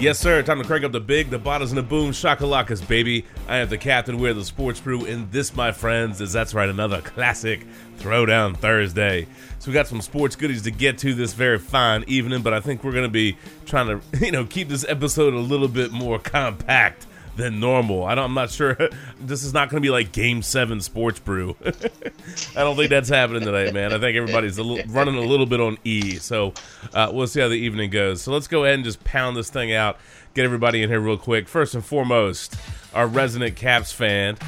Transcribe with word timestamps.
Yes, 0.00 0.18
sir. 0.18 0.42
Time 0.42 0.56
to 0.56 0.64
crank 0.64 0.82
up 0.82 0.92
the 0.92 1.00
big, 1.00 1.28
the 1.28 1.38
bottles, 1.38 1.72
and 1.72 1.76
the 1.76 1.82
boom 1.82 2.12
shakalakas, 2.12 2.88
baby. 2.88 3.26
I 3.46 3.58
am 3.58 3.68
the 3.68 3.76
captain. 3.76 4.18
We're 4.18 4.32
the 4.32 4.46
Sports 4.46 4.80
Brew, 4.80 5.04
and 5.04 5.30
this, 5.30 5.54
my 5.54 5.72
friends, 5.72 6.22
is 6.22 6.32
that's 6.32 6.54
right, 6.54 6.70
another 6.70 7.02
classic 7.02 7.66
Throwdown 7.98 8.56
Thursday. 8.56 9.26
So 9.58 9.70
we 9.70 9.74
got 9.74 9.88
some 9.88 10.00
sports 10.00 10.36
goodies 10.36 10.62
to 10.62 10.70
get 10.70 10.96
to 10.98 11.12
this 11.12 11.34
very 11.34 11.58
fine 11.58 12.04
evening, 12.06 12.40
but 12.40 12.54
I 12.54 12.60
think 12.60 12.82
we're 12.82 12.92
going 12.92 13.04
to 13.04 13.10
be 13.10 13.36
trying 13.66 13.88
to, 13.88 14.00
you 14.24 14.32
know, 14.32 14.46
keep 14.46 14.70
this 14.70 14.86
episode 14.88 15.34
a 15.34 15.38
little 15.38 15.68
bit 15.68 15.92
more 15.92 16.18
compact 16.18 17.06
than 17.36 17.60
normal. 17.60 18.04
I 18.04 18.14
don't, 18.14 18.24
I'm 18.24 18.34
not 18.34 18.50
sure. 18.50 18.76
This 19.20 19.44
is 19.44 19.52
not 19.52 19.68
going 19.68 19.82
to 19.82 19.86
be 19.86 19.90
like 19.90 20.12
Game 20.12 20.40
Seven 20.42 20.80
Sports 20.80 21.20
Brew. 21.20 21.54
I 21.64 22.60
don't 22.64 22.74
think 22.76 22.88
that's 22.88 23.08
happening 23.08 23.42
tonight, 23.42 23.74
man. 23.74 23.92
I 23.92 23.98
think 23.98 24.16
everybody's 24.16 24.58
running 24.58 25.16
a 25.16 25.20
little 25.20 25.44
bit 25.44 25.60
on 25.60 25.76
E. 25.84 26.16
So 26.16 26.54
uh, 26.94 27.10
we'll 27.12 27.26
see 27.26 27.40
how 27.40 27.48
the 27.48 27.54
evening 27.54 27.90
goes. 27.90 28.22
So 28.22 28.32
let's 28.32 28.46
go 28.48 28.64
ahead 28.64 28.76
and 28.76 28.84
just 28.84 29.04
pound 29.04 29.36
this 29.36 29.50
thing 29.50 29.72
out. 29.72 29.98
Get 30.34 30.44
everybody 30.44 30.82
in 30.82 30.88
here 30.88 31.00
real 31.00 31.18
quick. 31.18 31.48
First 31.48 31.74
and 31.74 31.84
foremost, 31.84 32.56
our 32.94 33.06
resident 33.06 33.56
Caps 33.56 33.92
fan 33.92 34.38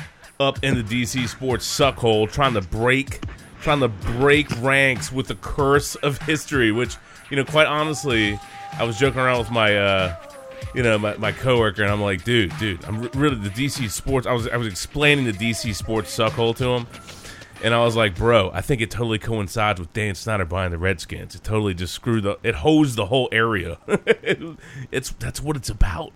up 0.41 0.65
in 0.65 0.75
the 0.75 0.83
DC 0.83 1.29
sports 1.29 1.67
suckhole, 1.67 2.31
trying 2.31 2.55
to 2.55 2.63
break, 2.63 3.21
trying 3.61 3.81
to 3.81 3.89
break 3.89 4.49
ranks 4.63 5.13
with 5.13 5.29
the 5.29 5.37
curse 5.37 5.97
of 5.97 6.19
history. 6.23 6.73
Which 6.73 6.97
you 7.31 7.37
know, 7.37 7.45
quite 7.45 7.67
honestly, 7.67 8.41
I 8.73 8.85
was 8.85 8.99
joking 8.99 9.21
around 9.21 9.39
with 9.39 9.51
my. 9.51 9.77
Uh, 9.77 10.17
you 10.75 10.83
know, 10.83 10.99
my, 10.99 11.17
my 11.17 11.33
coworker, 11.33 11.83
and 11.83 11.91
I'm 11.91 12.01
like, 12.01 12.25
dude, 12.25 12.57
dude, 12.59 12.85
I'm 12.85 13.03
really 13.09 13.37
the 13.37 13.51
DC 13.51 13.91
sports. 13.91 14.27
I 14.27 14.33
was 14.33 14.49
I 14.49 14.57
was 14.57 14.67
explaining 14.67 15.25
the 15.25 15.33
DC 15.33 15.75
sports 15.75 16.17
suckhole 16.17 16.57
to 16.57 16.69
him, 16.69 16.87
and 17.63 17.75
I 17.75 17.85
was 17.85 17.97
like, 17.97 18.17
bro, 18.17 18.51
I 18.53 18.61
think 18.61 18.81
it 18.81 18.91
totally 18.91 19.19
coincides 19.19 19.79
with 19.79 19.93
Dan 19.93 20.15
Snyder 20.15 20.45
buying 20.45 20.71
the 20.71 20.79
Redskins. 20.79 21.35
It 21.35 21.45
totally 21.45 21.75
just 21.75 21.95
screwed 21.95 22.25
the, 22.25 22.39
it 22.43 22.57
hosed 22.57 22.97
the 22.97 23.07
whole 23.07 23.29
area. 23.33 23.79
it's 24.91 25.11
that's 25.13 25.41
what 25.41 25.57
it's 25.57 25.71
about. 25.71 26.13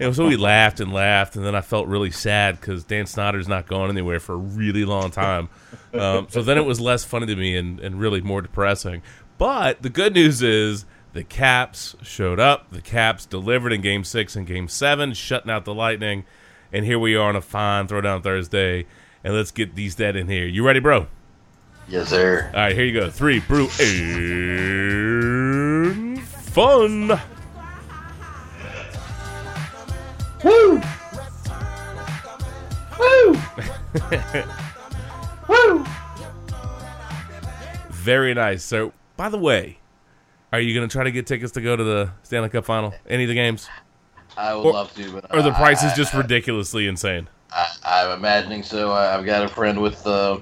And 0.00 0.14
so 0.14 0.26
we 0.26 0.36
laughed 0.36 0.80
and 0.80 0.92
laughed, 0.92 1.36
and 1.36 1.44
then 1.44 1.54
I 1.54 1.60
felt 1.60 1.86
really 1.86 2.10
sad 2.10 2.60
because 2.60 2.82
Dan 2.82 3.06
Snyder's 3.06 3.46
not 3.46 3.68
going 3.68 3.90
anywhere 3.90 4.18
for 4.18 4.32
a 4.32 4.38
really 4.38 4.84
long 4.84 5.10
time. 5.10 5.48
Um, 5.92 6.26
so 6.28 6.42
then 6.42 6.58
it 6.58 6.64
was 6.64 6.80
less 6.80 7.04
funny 7.04 7.26
to 7.26 7.36
me 7.36 7.56
and, 7.56 7.78
and 7.78 8.00
really 8.00 8.20
more 8.20 8.42
depressing. 8.42 9.02
But 9.38 9.82
the 9.82 9.90
good 9.90 10.14
news 10.14 10.42
is 10.42 10.84
the 11.14 11.24
Caps 11.24 11.96
showed 12.02 12.40
up. 12.40 12.70
The 12.70 12.82
Caps 12.82 13.24
delivered 13.24 13.72
in 13.72 13.80
Game 13.80 14.04
Six 14.04 14.36
and 14.36 14.46
Game 14.46 14.68
Seven, 14.68 15.14
shutting 15.14 15.50
out 15.50 15.64
the 15.64 15.72
Lightning. 15.72 16.26
And 16.72 16.84
here 16.84 16.98
we 16.98 17.14
are 17.14 17.28
on 17.28 17.36
a 17.36 17.40
fine 17.40 17.86
Throwdown 17.86 18.22
Thursday. 18.22 18.84
And 19.22 19.32
let's 19.32 19.52
get 19.52 19.76
these 19.76 19.94
dead 19.94 20.16
in 20.16 20.28
here. 20.28 20.46
You 20.46 20.66
ready, 20.66 20.80
bro? 20.80 21.06
Yes, 21.86 22.08
sir. 22.08 22.50
All 22.52 22.60
right, 22.60 22.74
here 22.74 22.84
you 22.84 22.92
go. 22.92 23.10
Three, 23.10 23.38
brew, 23.38 23.68
and 23.78 25.00
fun. 26.20 27.08
Woo! 30.42 30.82
Woo! 32.98 33.38
Woo! 35.78 35.86
Very 37.90 38.34
nice. 38.34 38.64
So, 38.64 38.92
by 39.16 39.28
the 39.28 39.38
way, 39.38 39.78
are 40.54 40.60
you 40.60 40.74
going 40.74 40.88
to 40.88 40.92
try 40.92 41.04
to 41.04 41.10
get 41.10 41.26
tickets 41.26 41.52
to 41.52 41.60
go 41.60 41.74
to 41.76 41.84
the 41.84 42.10
Stanley 42.22 42.48
Cup 42.48 42.64
final? 42.64 42.94
Any 43.08 43.24
of 43.24 43.28
the 43.28 43.34
games? 43.34 43.68
I 44.36 44.54
would 44.54 44.66
Or- 44.66 44.72
love 44.72 44.94
to, 44.94 45.12
but 45.12 45.34
Or 45.34 45.42
the 45.42 45.50
I- 45.50 45.56
price 45.58 45.82
is 45.82 45.92
I- 45.92 45.96
just 45.96 46.14
ridiculously 46.14 46.86
insane? 46.86 47.28
I, 47.52 47.66
I'm 47.84 48.18
imagining 48.18 48.62
so. 48.64 48.90
I, 48.92 49.16
I've 49.16 49.24
got 49.24 49.44
a 49.44 49.48
friend 49.48 49.80
with 49.80 50.04
uh, 50.06 50.38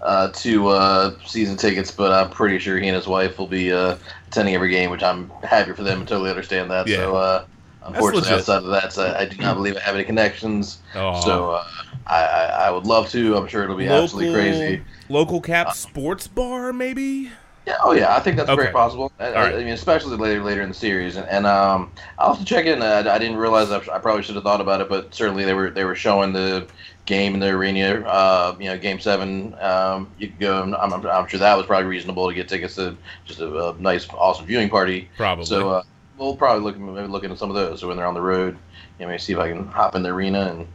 uh, 0.00 0.28
two 0.34 0.66
uh, 0.68 1.14
season 1.24 1.56
tickets, 1.56 1.90
but 1.92 2.10
I'm 2.12 2.30
pretty 2.30 2.58
sure 2.58 2.78
he 2.78 2.88
and 2.88 2.96
his 2.96 3.06
wife 3.06 3.38
will 3.38 3.46
be 3.46 3.72
uh, 3.72 3.96
attending 4.26 4.54
every 4.56 4.70
game, 4.70 4.90
which 4.90 5.02
I'm 5.04 5.30
happy 5.44 5.72
for 5.72 5.84
them 5.84 6.00
and 6.00 6.08
totally 6.08 6.30
understand 6.30 6.68
that. 6.72 6.88
Yeah. 6.88 6.96
So, 6.96 7.14
uh, 7.16 7.44
unfortunately, 7.84 8.30
outside 8.32 8.64
of 8.64 8.70
that, 8.70 8.92
so 8.92 9.14
I 9.16 9.24
do 9.24 9.36
not 9.36 9.54
believe 9.54 9.76
I 9.76 9.80
have 9.80 9.94
any 9.94 10.02
connections. 10.04 10.78
Oh. 10.96 11.20
So, 11.20 11.50
uh, 11.52 11.64
I, 12.08 12.24
I, 12.24 12.44
I 12.66 12.70
would 12.72 12.86
love 12.86 13.08
to. 13.10 13.36
I'm 13.36 13.46
sure 13.46 13.62
it'll 13.62 13.76
be 13.76 13.86
absolutely 13.86 14.32
crazy. 14.32 14.82
Local 15.08 15.40
Cap 15.40 15.74
sports 15.74 16.26
bar, 16.26 16.72
maybe? 16.72 17.30
Yeah, 17.66 17.76
oh 17.84 17.92
yeah, 17.92 18.16
I 18.16 18.20
think 18.20 18.36
that's 18.36 18.50
Okay. 18.50 18.62
very 18.62 18.72
possible. 18.72 19.12
I, 19.20 19.32
right. 19.32 19.54
I 19.54 19.58
mean, 19.58 19.68
especially 19.68 20.16
later 20.16 20.42
later 20.42 20.62
in 20.62 20.68
the 20.68 20.74
series, 20.74 21.16
and, 21.16 21.28
and 21.28 21.46
um, 21.46 21.92
I'll 22.18 22.34
have 22.34 22.38
to 22.38 22.44
check 22.44 22.66
in. 22.66 22.82
Uh, 22.82 23.04
I 23.08 23.18
didn't 23.18 23.36
realize 23.36 23.70
I, 23.70 23.76
I 23.94 23.98
probably 23.98 24.22
should 24.24 24.34
have 24.34 24.42
thought 24.42 24.60
about 24.60 24.80
it, 24.80 24.88
but 24.88 25.14
certainly 25.14 25.44
they 25.44 25.54
were 25.54 25.70
they 25.70 25.84
were 25.84 25.94
showing 25.94 26.32
the 26.32 26.66
game 27.06 27.34
in 27.34 27.40
the 27.40 27.48
arena. 27.50 28.00
Uh, 28.00 28.56
you 28.58 28.66
know, 28.66 28.76
game 28.76 28.98
seven. 28.98 29.54
Um, 29.60 30.10
you 30.18 30.28
could 30.28 30.40
go. 30.40 30.62
I'm, 30.62 30.92
I'm, 30.92 31.06
I'm 31.06 31.28
sure 31.28 31.38
that 31.38 31.56
was 31.56 31.66
probably 31.66 31.88
reasonable 31.88 32.28
to 32.28 32.34
get 32.34 32.48
tickets 32.48 32.74
to 32.76 32.96
just 33.24 33.38
a, 33.38 33.68
a 33.68 33.74
nice, 33.78 34.08
awesome 34.10 34.46
viewing 34.46 34.68
party. 34.68 35.08
Probably. 35.16 35.44
So 35.44 35.70
uh, 35.70 35.82
we'll 36.18 36.36
probably 36.36 36.64
look 36.64 36.76
maybe 36.78 37.06
look 37.06 37.22
into 37.22 37.36
some 37.36 37.48
of 37.48 37.54
those. 37.54 37.80
So 37.80 37.86
when 37.86 37.96
they're 37.96 38.06
on 38.06 38.14
the 38.14 38.20
road, 38.22 38.58
you 38.98 39.04
know, 39.04 39.08
maybe 39.08 39.20
see 39.20 39.34
if 39.34 39.38
I 39.38 39.48
can 39.48 39.68
hop 39.68 39.94
in 39.94 40.02
the 40.02 40.10
arena 40.10 40.50
and 40.50 40.66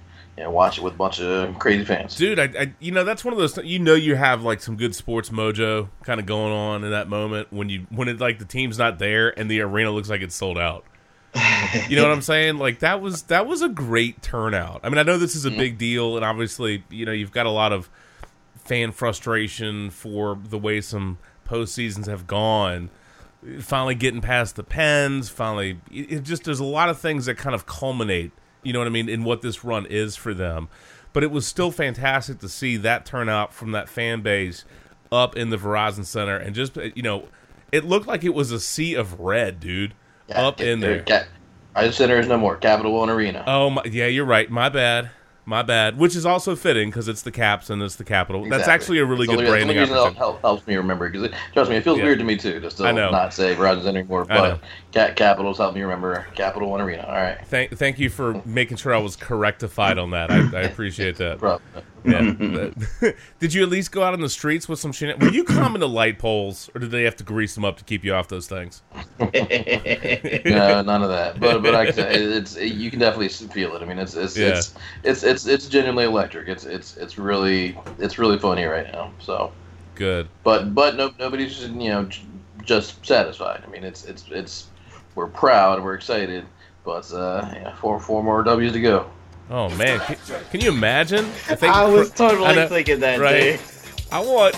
know, 0.44 0.52
watch 0.52 0.78
it 0.78 0.84
with 0.84 0.94
a 0.94 0.98
bunch 0.98 1.20
of 1.20 1.50
um, 1.50 1.56
crazy 1.56 1.84
fans. 1.84 2.16
Dude, 2.16 2.40
I, 2.40 2.44
I, 2.44 2.74
you 2.80 2.92
know, 2.92 3.04
that's 3.04 3.26
one 3.26 3.34
of 3.34 3.40
those. 3.40 3.54
th- 3.54 3.66
You 3.66 3.80
know, 3.80 3.96
you 3.96 4.16
have 4.16 4.44
like 4.44 4.62
some 4.62 4.76
good 4.76 4.96
sports 4.96 5.30
mojo 5.30 5.90
kind 6.04 6.20
of 6.20 6.26
going 6.26 6.54
on 6.54 6.84
in 6.84 6.92
that 6.92 7.10
moment 7.10 7.52
when 7.52 7.70
you 7.70 7.88
when 7.90 8.08
it 8.08 8.20
like 8.20 8.40
the 8.40 8.46
team's 8.46 8.78
not 8.78 9.00
there 9.00 9.38
and 9.38 9.50
the 9.50 9.62
arena 9.62 9.92
looks 9.92 10.10
like 10.10 10.22
it's 10.22 10.36
sold 10.36 10.58
out. 10.58 10.86
You 11.90 11.96
know 11.96 12.04
what 12.04 12.12
I'm 12.12 12.22
saying? 12.22 12.58
Like 12.68 12.80
that 12.80 13.02
was 13.02 13.24
that 13.24 13.46
was 13.48 13.62
a 13.62 13.70
great 13.70 14.22
turnout. 14.22 14.82
I 14.84 14.90
mean, 14.90 14.98
I 14.98 15.04
know 15.04 15.18
this 15.18 15.36
is 15.36 15.46
a 15.46 15.52
mm. 15.52 15.58
big 15.58 15.78
deal, 15.78 16.16
and 16.16 16.26
obviously, 16.26 16.84
you 16.90 17.06
know, 17.06 17.12
you've 17.12 17.32
got 17.32 17.46
a 17.46 17.52
lot 17.52 17.72
of 17.72 17.90
fan 18.56 18.92
frustration 18.92 19.90
for 19.90 20.38
the 20.44 20.58
way 20.58 20.82
some 20.82 21.18
postseasons 21.48 22.08
have 22.08 22.28
gone. 22.28 22.90
Finally 23.60 23.96
getting 23.96 24.22
past 24.22 24.56
the 24.56 24.64
pens, 24.64 25.30
finally, 25.30 25.80
it, 25.92 26.12
it 26.12 26.24
just 26.24 26.44
there's 26.44 26.60
a 26.60 26.66
lot 26.66 26.90
of 26.90 27.00
things 27.00 27.26
that 27.26 27.38
kind 27.38 27.56
of 27.56 27.66
culminate. 27.66 28.32
You 28.64 28.74
know 28.74 28.80
what 28.80 28.88
I 28.88 28.92
mean? 28.92 29.08
In 29.10 29.24
what 29.24 29.42
this 29.42 29.64
run 29.64 29.86
is 29.86 30.16
for 30.16 30.34
them, 30.34 30.68
but 31.14 31.24
it 31.24 31.32
was 31.32 31.48
still 31.48 31.72
fantastic 31.72 32.40
to 32.40 32.50
see 32.50 32.76
that 32.78 33.06
turnout 33.06 33.54
from 33.54 33.72
that 33.72 33.88
fan 33.90 34.22
base 34.22 34.66
up 35.12 35.36
in 35.38 35.50
the 35.50 35.58
Verizon 35.58 36.06
Center, 36.06 36.36
and 36.36 36.54
just 36.56 36.76
you 36.96 37.02
know, 37.04 37.28
it 37.72 37.86
looked 37.86 38.08
like 38.08 38.24
it 38.24 38.34
was 38.34 38.52
a 38.52 38.60
sea 38.60 38.94
of 38.94 39.20
red, 39.20 39.60
dude, 39.60 39.94
Yeah, 40.28 40.46
up 40.48 40.60
in 40.60 40.80
there. 40.82 41.04
Ca- 41.04 41.24
Verizon 41.76 41.94
Center 41.94 42.20
is 42.20 42.28
no 42.28 42.38
more. 42.38 42.58
Capital 42.58 42.92
One 42.94 43.10
Arena. 43.10 43.44
Oh 43.48 43.70
my, 43.70 43.84
yeah, 43.86 44.08
you're 44.08 44.26
right. 44.26 44.50
My 44.50 44.68
bad. 44.70 45.12
My 45.46 45.62
bad. 45.62 45.98
Which 45.98 46.14
is 46.14 46.26
also 46.26 46.58
fitting 46.58 46.90
because 46.90 47.08
it's 47.08 47.22
the 47.22 47.32
Caps 47.32 47.70
and 47.70 47.82
it's 47.82 47.96
the 47.96 48.04
capital. 48.04 48.50
That's 48.50 48.68
actually 48.68 49.00
a 49.00 49.06
really 49.06 49.24
It's 49.24 49.30
good 49.30 49.40
only- 49.40 49.50
branding 49.50 49.78
only 49.78 49.90
reason 49.94 50.14
that 50.16 50.40
helps 50.42 50.68
me 50.68 50.76
remember 50.76 51.08
because 51.10 51.30
trust 51.54 51.70
me, 51.70 51.78
it 51.78 51.86
feels 51.86 52.00
Yeah. 52.00 52.04
weird 52.04 52.20
to 52.20 52.26
me 52.26 52.36
too 52.36 52.60
to 52.60 52.70
still 52.70 52.86
I 52.86 52.92
know. 52.92 53.12
not 53.12 53.34
say 53.34 53.56
Verizon 53.56 53.84
Center 53.84 54.00
anymore. 54.00 54.26
But 54.26 54.60
Ca- 54.94 55.14
Capitals 55.16 55.58
help 55.58 55.76
me 55.76 55.82
remember 55.82 56.26
Capital 56.36 56.70
One 56.70 56.82
Arena. 56.82 57.04
All 57.08 57.14
right, 57.16 57.38
Thank, 57.48 57.78
thank 57.78 58.00
you 58.00 58.10
for 58.10 58.42
making 58.46 58.78
sure 58.78 58.94
I 58.96 59.00
was 59.00 59.16
correctified 59.16 59.98
on 59.98 60.12
that. 60.12 60.32
I, 60.32 60.38
I 60.58 60.62
appreciate 60.62 61.18
that. 61.18 61.60
Yeah. 62.06 63.12
Did 63.40 63.54
you 63.54 63.64
at 63.64 63.70
least 63.70 63.92
go 63.92 64.02
out 64.02 64.14
on 64.14 64.22
the 64.22 64.30
streets 64.30 64.70
with 64.70 64.80
some 64.80 64.94
shit? 64.94 65.20
Were 65.20 65.30
you 65.30 65.44
climbing 65.44 65.82
the 65.82 65.90
light 65.90 66.20
poles, 66.20 66.70
or 66.74 66.80
did 66.80 66.92
they 66.92 67.04
have 67.04 67.18
to 67.18 67.24
grease 67.26 67.54
them 67.54 67.66
up 67.66 67.78
to 67.80 67.84
keep 67.84 68.06
you 68.06 68.14
off 68.14 68.30
those 68.30 68.48
things? 68.48 68.82
no, 69.20 70.82
none 70.82 71.04
of 71.04 71.10
that. 71.10 71.38
But 71.40 71.62
but 71.62 71.76
I 71.76 71.84
it's 71.88 72.56
you 72.58 72.90
can 72.90 73.00
definitely 73.00 73.28
feel 73.30 73.76
it. 73.76 73.82
I 73.82 73.86
mean, 73.86 74.00
it's 74.00 74.16
it's 74.16 74.38
Yeah. 74.38 74.50
it's, 74.50 74.74
it's 75.04 75.24
it's 75.24 75.46
it's 75.48 75.68
genuinely 75.68 76.06
electric. 76.06 76.48
It's 76.48 76.66
it's 76.66 76.96
it's 76.98 77.18
really 77.18 77.78
it's 78.00 78.18
really 78.18 78.40
funny 78.40 78.64
right 78.64 78.92
now. 78.92 79.12
So, 79.20 79.52
Good. 79.96 80.30
but 80.44 80.74
but 80.74 80.96
no 80.96 81.12
nobody's 81.20 81.58
just, 81.58 81.74
you 81.74 81.90
know 81.90 82.06
j- 82.06 82.24
just 82.64 83.06
satisfied. 83.06 83.64
I 83.68 83.70
mean, 83.70 83.84
it's 83.84 84.06
it's 84.06 84.26
it's 84.30 84.68
we're 85.18 85.28
proud, 85.28 85.84
we're 85.84 85.96
excited, 85.96 86.46
but 86.86 87.12
uh, 87.12 87.50
yeah, 87.52 87.76
four 87.78 88.00
four 88.00 88.24
more 88.24 88.44
W's 88.44 88.72
to 88.72 88.80
go. 88.80 89.10
Oh 89.50 89.68
man, 89.76 90.00
can, 90.00 90.18
can 90.52 90.62
you 90.62 90.70
imagine? 90.70 91.26
If 91.50 91.60
they 91.60 91.68
I 91.68 91.86
was 91.86 92.12
I 92.12 92.16
totally 92.16 92.56
know, 92.56 92.68
thinking 92.68 93.00
that, 93.02 93.20
right? 93.20 93.60
dude. 93.60 93.62
I 94.12 94.20
want. 94.22 94.56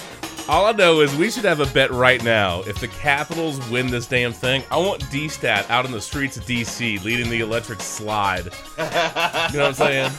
All 0.49 0.65
I 0.65 0.71
know 0.71 1.01
is 1.01 1.15
we 1.15 1.29
should 1.29 1.45
have 1.45 1.59
a 1.59 1.67
bet 1.73 1.91
right 1.91 2.23
now. 2.23 2.61
If 2.61 2.79
the 2.79 2.87
Capitals 2.87 3.59
win 3.69 3.85
this 3.85 4.07
damn 4.07 4.33
thing, 4.33 4.63
I 4.71 4.77
want 4.77 5.07
D-Stat 5.11 5.69
out 5.69 5.85
in 5.85 5.91
the 5.91 6.01
streets 6.01 6.37
of 6.37 6.43
DC 6.45 7.03
leading 7.03 7.29
the 7.29 7.41
electric 7.41 7.81
slide. 7.81 8.45
You 8.45 8.49
know 8.79 8.89
what 9.51 9.55
I'm 9.55 9.73
saying? 9.75 10.11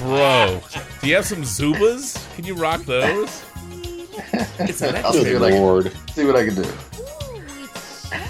Bro, 0.00 0.60
do 1.00 1.08
you 1.08 1.14
have 1.14 1.24
some 1.24 1.40
Zubaz? 1.40 2.34
Can 2.36 2.44
you 2.44 2.54
rock 2.54 2.82
those? 2.82 3.42
It's 4.58 4.82
I'll 4.82 5.12
see 5.14 5.32
electric. 5.32 5.40
what 5.40 5.86
I 5.86 5.88
can, 5.88 6.08
see 6.08 6.24
what 6.26 6.36
I 6.36 6.44
can 6.44 6.54
do. 6.54 6.93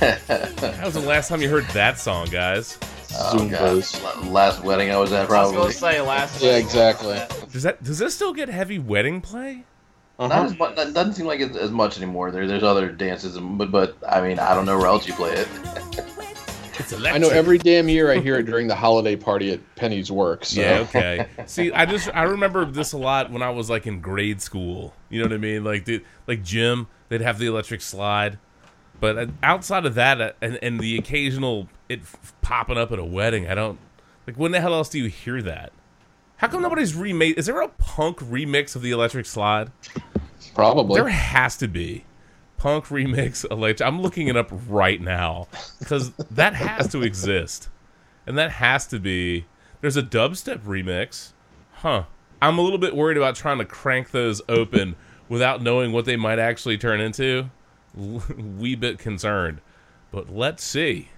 That 0.01 0.81
was 0.85 0.95
the 0.95 1.01
last 1.01 1.29
time 1.29 1.41
you 1.43 1.49
heard 1.49 1.65
that 1.69 1.99
song, 1.99 2.29
guys. 2.29 2.79
Oh, 3.17 3.39
Zoom 3.39 3.49
God. 3.49 3.59
goes. 3.61 4.03
Last 4.25 4.63
wedding 4.65 4.91
I 4.91 4.97
was 4.97 5.13
at, 5.13 5.19
I 5.19 5.21
was 5.23 5.29
probably. 5.29 5.57
gonna 5.57 5.73
say 5.73 6.01
last. 6.01 6.43
Yeah, 6.43 6.57
exactly. 6.57 7.21
Does 7.53 7.63
that 7.63 7.83
does 7.83 7.99
this 7.99 8.15
still 8.15 8.33
get 8.33 8.49
heavy 8.49 8.79
wedding 8.79 9.21
play? 9.21 9.65
Not 10.19 10.31
Uh-huh. 10.33 10.45
as 10.47 10.59
much. 10.59 10.77
That 10.77 10.95
doesn't 10.95 11.15
seem 11.15 11.27
like 11.27 11.41
it's 11.41 11.57
as 11.57 11.71
much 11.71 11.97
anymore. 11.97 12.31
There, 12.31 12.47
there's 12.47 12.63
other 12.63 12.91
dances, 12.91 13.39
but 13.39 13.71
but 13.71 13.97
I 14.09 14.21
mean, 14.21 14.39
I 14.39 14.55
don't 14.55 14.67
know 14.67 14.79
where 14.79 14.87
else 14.89 15.07
you 15.07 15.15
play 15.15 15.33
it. 15.33 15.49
I 17.07 17.19
know 17.19 17.29
every 17.29 17.57
damn 17.59 17.89
year 17.89 18.11
I 18.11 18.19
hear 18.19 18.37
it 18.41 18.45
during 18.47 18.67
the 18.67 18.75
holiday 18.75 19.15
party 19.15 19.53
at 19.53 19.61
Penny's 19.77 20.11
work. 20.11 20.45
So. 20.45 20.61
Yeah, 20.61 20.79
okay. 20.89 21.27
See, 21.47 21.73
I 21.73 21.87
just 21.87 22.11
I 22.13 22.25
remember 22.25 22.65
this 22.65 22.93
a 22.93 22.99
lot 22.99 23.31
when 23.31 23.43
I 23.43 23.51
was 23.51 23.71
like 23.71 23.87
in 23.87 24.01
grade 24.01 24.43
school. 24.43 24.93
You 25.09 25.21
know 25.21 25.27
what 25.27 25.35
I 25.35 25.39
mean? 25.39 25.63
Like 25.63 25.85
the 25.85 26.03
like 26.27 26.43
gym, 26.43 26.89
they'd 27.09 27.21
have 27.21 27.39
the 27.39 27.47
electric 27.47 27.81
slide. 27.81 28.39
But 29.01 29.19
uh, 29.19 29.27
outside 29.43 29.87
of 29.87 29.95
that, 29.97 30.21
uh, 30.21 30.33
and, 30.41 30.59
and 30.63 30.81
the 30.81 30.97
occasional 30.99 31.69
it 31.89 32.01
f- 32.01 32.33
popping 32.43 32.79
up 32.79 32.93
at 32.93 32.99
a 32.99 33.05
wedding. 33.05 33.49
I 33.49 33.55
don't 33.55 33.79
like. 34.27 34.37
When 34.37 34.53
the 34.53 34.61
hell 34.61 34.75
else 34.75 34.89
do 34.89 34.99
you 34.99 35.09
hear 35.09 35.43
that? 35.43 35.73
How 36.37 36.49
come 36.49 36.63
nobody's 36.63 36.95
remade? 36.95 37.39
Is 37.39 37.47
there 37.47 37.61
a 37.61 37.69
punk 37.69 38.19
remix 38.19 38.77
of 38.77 38.83
the 38.83 38.91
Electric 38.91 39.27
Slide? 39.27 39.71
Probably. 40.55 41.01
There 41.01 41.09
has 41.09 41.57
to 41.59 41.69
be 41.69 42.05
punk 42.57 42.87
remix 42.87 43.45
electric. 43.51 43.87
I'm 43.87 44.01
looking 44.01 44.29
it 44.29 44.37
up 44.37 44.49
right 44.69 45.01
now 45.01 45.49
because 45.79 46.13
that 46.31 46.55
has 46.55 46.89
to 46.93 47.03
exist, 47.03 47.69
and 48.27 48.39
that 48.39 48.53
has 48.53 48.87
to 48.89 48.99
be. 48.99 49.47
There's 49.81 49.97
a 49.99 50.03
dubstep 50.03 50.61
remix, 50.61 51.33
huh? 51.73 52.05
I'm 52.41 52.59
a 52.59 52.63
little 52.63 52.79
bit 52.79 52.97
worried 52.97 53.17
about 53.17 53.35
trying 53.37 53.59
to 53.59 53.65
crank 53.65 54.11
those 54.11 54.41
open 54.49 54.97
without 55.29 55.63
knowing 55.63 55.93
what 55.93 56.05
they 56.05 56.17
might 56.17 56.39
actually 56.39 56.79
turn 56.79 57.01
into. 57.01 57.51
Wee 58.59 58.75
bit 58.75 58.99
concerned, 58.99 59.61
but 60.11 60.29
let's 60.35 60.65
see. 60.65 61.11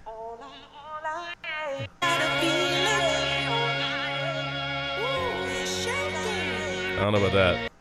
I 6.97 7.01
don't 7.01 7.13
know 7.13 7.25
about 7.25 7.33
that. 7.33 7.71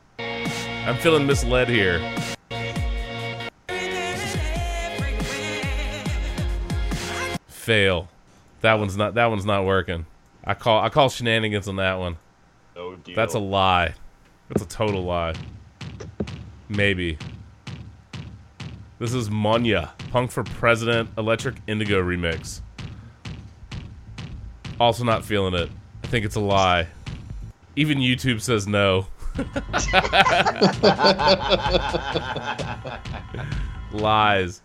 I'm 0.86 0.96
feeling 0.98 1.26
misled 1.26 1.68
here. 1.68 2.00
Fail. 7.48 8.08
That 8.60 8.74
one's 8.74 8.96
not. 8.96 9.14
That 9.14 9.26
one's 9.26 9.44
not 9.44 9.64
working. 9.64 10.06
I 10.44 10.54
call. 10.54 10.80
I 10.80 10.88
call 10.88 11.10
shenanigans 11.10 11.68
on 11.68 11.76
that 11.76 11.98
one. 11.98 12.16
No. 12.74 12.96
That's 13.14 13.34
a 13.34 13.38
lie. 13.38 13.94
That's 14.48 14.62
a 14.62 14.68
total 14.68 15.04
lie. 15.04 15.34
Maybe. 16.68 17.18
This 18.98 19.12
is 19.12 19.30
Monya, 19.30 19.92
Punk 20.10 20.30
for 20.30 20.42
President, 20.42 21.10
Electric 21.18 21.56
Indigo 21.66 22.02
remix. 22.02 22.62
Also 24.80 25.04
not 25.04 25.22
feeling 25.22 25.52
it. 25.52 25.68
I 26.02 26.06
think 26.06 26.24
it's 26.24 26.36
a 26.36 26.40
lie. 26.40 26.86
Even 27.76 27.98
YouTube 27.98 28.40
says 28.40 28.66
no. 28.66 29.06
Lies. 33.92 34.62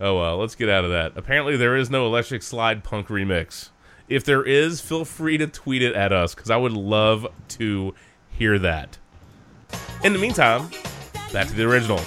Oh 0.00 0.18
well, 0.18 0.38
let's 0.38 0.54
get 0.54 0.70
out 0.70 0.86
of 0.86 0.90
that. 0.92 1.12
Apparently, 1.16 1.58
there 1.58 1.76
is 1.76 1.90
no 1.90 2.06
Electric 2.06 2.42
Slide 2.42 2.84
Punk 2.84 3.08
remix. 3.08 3.68
If 4.08 4.24
there 4.24 4.42
is, 4.42 4.80
feel 4.80 5.04
free 5.04 5.36
to 5.36 5.46
tweet 5.46 5.82
it 5.82 5.94
at 5.94 6.10
us 6.10 6.34
because 6.34 6.50
I 6.50 6.56
would 6.56 6.72
love 6.72 7.26
to 7.48 7.94
hear 8.30 8.58
that. 8.60 8.96
In 10.02 10.14
the 10.14 10.18
meantime, 10.18 10.70
back 11.34 11.48
to 11.48 11.54
the 11.54 11.64
original. 11.64 12.00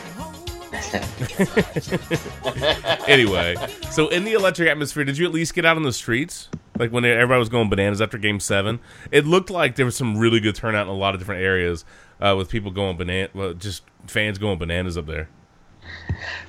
anyway, 3.08 3.56
so 3.92 4.08
in 4.10 4.24
the 4.24 4.34
electric 4.34 4.70
atmosphere, 4.70 5.04
did 5.04 5.18
you 5.18 5.26
at 5.26 5.32
least 5.32 5.54
get 5.54 5.66
out 5.66 5.78
on 5.78 5.84
the 5.84 5.94
streets? 5.94 6.50
Like 6.78 6.92
when 6.92 7.06
everybody 7.06 7.40
was 7.40 7.50
going 7.50 7.70
bananas 7.70 8.02
after 8.02 8.18
Game 8.18 8.40
Seven, 8.40 8.80
it 9.12 9.26
looked 9.26 9.50
like 9.50 9.76
there 9.76 9.86
was 9.86 9.96
some 9.96 10.18
really 10.18 10.40
good 10.40 10.56
turnout 10.56 10.88
in 10.88 10.94
a 10.94 10.96
lot 10.96 11.14
of 11.14 11.20
different 11.20 11.42
areas 11.42 11.86
uh, 12.20 12.36
with 12.38 12.50
people 12.50 12.72
going 12.72 12.98
banana, 12.98 13.30
well, 13.34 13.54
just 13.54 13.84
fans 14.08 14.38
going 14.38 14.58
bananas 14.58 14.98
up 14.98 15.06
there. 15.06 15.30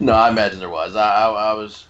No, 0.01 0.13
I 0.13 0.31
imagine 0.31 0.59
there 0.59 0.69
was. 0.69 0.97
I, 0.97 1.09
I, 1.09 1.51
I 1.51 1.53
was. 1.55 1.87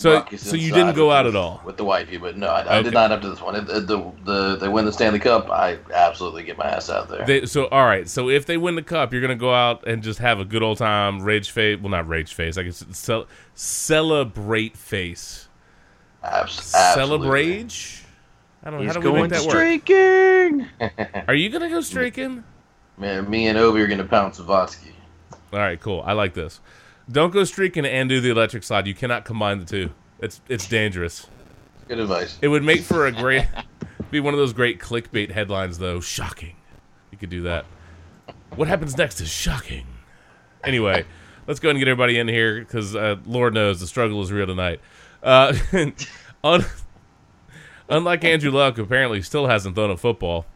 So, 0.00 0.24
so 0.38 0.56
you 0.56 0.72
didn't 0.72 0.94
go 0.96 1.10
out 1.10 1.26
at 1.26 1.36
all. 1.36 1.60
with 1.62 1.76
the 1.76 1.84
wifey, 1.84 2.16
but 2.16 2.34
no, 2.34 2.46
I, 2.46 2.60
I 2.62 2.76
Okay. 2.78 2.84
did 2.84 2.94
not 2.94 3.12
up 3.12 3.20
to 3.20 3.28
this 3.28 3.42
one. 3.42 3.54
It, 3.54 3.68
it- 3.68 3.86
the, 3.86 4.10
the 4.24 4.56
they 4.56 4.66
win 4.68 4.86
the 4.86 4.92
Stanley 4.92 5.18
Cup. 5.18 5.50
I 5.50 5.76
absolutely 5.92 6.42
get 6.42 6.56
my 6.56 6.64
ass 6.64 6.88
out 6.88 7.08
there. 7.10 7.26
They, 7.26 7.44
so 7.44 7.66
all 7.68 7.84
right, 7.84 8.08
so 8.08 8.30
if 8.30 8.46
they 8.46 8.56
win 8.56 8.76
the 8.76 8.82
cup, 8.82 9.12
you're 9.12 9.20
gonna 9.20 9.34
go 9.36 9.52
out 9.52 9.86
and 9.86 10.02
just 10.02 10.18
have 10.20 10.40
a 10.40 10.44
good 10.46 10.62
old 10.62 10.78
time, 10.78 11.20
rage 11.20 11.50
face. 11.50 11.78
Well, 11.78 11.90
not 11.90 12.08
rage 12.08 12.32
face. 12.32 12.56
I 12.56 12.62
guess 12.62 12.82
cel- 12.92 13.26
celebrate 13.54 14.74
face. 14.76 15.48
Abs- 16.22 16.74
absolutely. 16.74 17.68
Celebrate. 17.68 18.02
I 18.62 18.70
don't 18.70 18.78
know 18.80 18.84
He's 18.86 18.94
how 18.94 19.00
do 19.02 19.12
we 19.12 19.20
make 19.22 19.30
that 19.32 19.42
work. 19.42 19.50
streaking. 19.50 20.66
Are 21.28 21.34
you 21.34 21.50
gonna 21.50 21.68
go 21.68 21.82
streaking? 21.82 22.42
Man, 22.96 23.28
me 23.28 23.48
and 23.48 23.58
Ovi 23.58 23.80
are 23.80 23.86
gonna 23.86 24.04
pound 24.04 24.32
Savatsky. 24.34 24.92
All 25.52 25.58
right, 25.58 25.80
cool. 25.80 26.02
I 26.06 26.12
like 26.12 26.32
this. 26.34 26.60
Don't 27.10 27.32
go 27.32 27.44
streaking 27.44 27.84
and 27.84 28.08
do 28.08 28.20
the 28.20 28.30
electric 28.30 28.62
slide. 28.62 28.86
You 28.86 28.94
cannot 28.94 29.24
combine 29.24 29.58
the 29.58 29.64
two. 29.64 29.90
It's 30.20 30.40
it's 30.48 30.68
dangerous. 30.68 31.26
Good 31.88 31.98
advice. 31.98 32.38
It 32.40 32.48
would 32.48 32.62
make 32.62 32.82
for 32.82 33.06
a 33.06 33.12
great, 33.12 33.46
be 34.10 34.20
one 34.20 34.32
of 34.32 34.38
those 34.38 34.52
great 34.52 34.78
clickbait 34.78 35.30
headlines 35.32 35.78
though. 35.78 36.00
Shocking. 36.00 36.54
You 37.10 37.18
could 37.18 37.30
do 37.30 37.42
that. 37.42 37.64
What 38.54 38.68
happens 38.68 38.96
next 38.96 39.20
is 39.20 39.28
shocking. 39.28 39.86
Anyway, 40.62 41.04
let's 41.46 41.58
go 41.58 41.68
ahead 41.68 41.76
and 41.76 41.80
get 41.80 41.88
everybody 41.88 42.18
in 42.18 42.28
here 42.28 42.60
because 42.60 42.94
uh, 42.94 43.16
Lord 43.24 43.54
knows 43.54 43.80
the 43.80 43.86
struggle 43.86 44.22
is 44.22 44.30
real 44.30 44.46
tonight. 44.46 44.80
Uh, 45.22 45.54
un- 46.44 46.64
unlike 47.88 48.24
Andrew 48.24 48.50
Luck, 48.50 48.78
apparently 48.78 49.22
still 49.22 49.46
hasn't 49.46 49.74
thrown 49.74 49.90
a 49.90 49.96
football. 49.96 50.46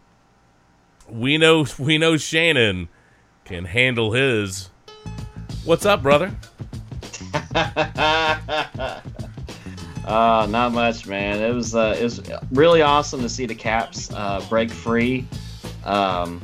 We 1.09 1.37
know 1.37 1.67
we 1.79 1.99
know 1.99 2.17
Shannon 2.17 2.89
can 3.45 3.65
handle 3.65 4.13
his. 4.13 4.71
What's 5.65 5.87
up, 5.87 6.03
brother? 6.03 6.35
Uh, 10.05 10.47
not 10.51 10.73
much, 10.73 11.07
man. 11.07 11.41
It 11.41 11.55
was 11.55 11.75
uh, 11.75 11.97
it 11.99 12.03
was 12.03 12.21
really 12.53 12.83
awesome 12.83 13.23
to 13.23 13.29
see 13.29 13.47
the 13.47 13.55
Caps 13.55 14.13
uh, 14.13 14.45
break 14.51 14.71
free 14.71 15.27
um, 15.83 16.43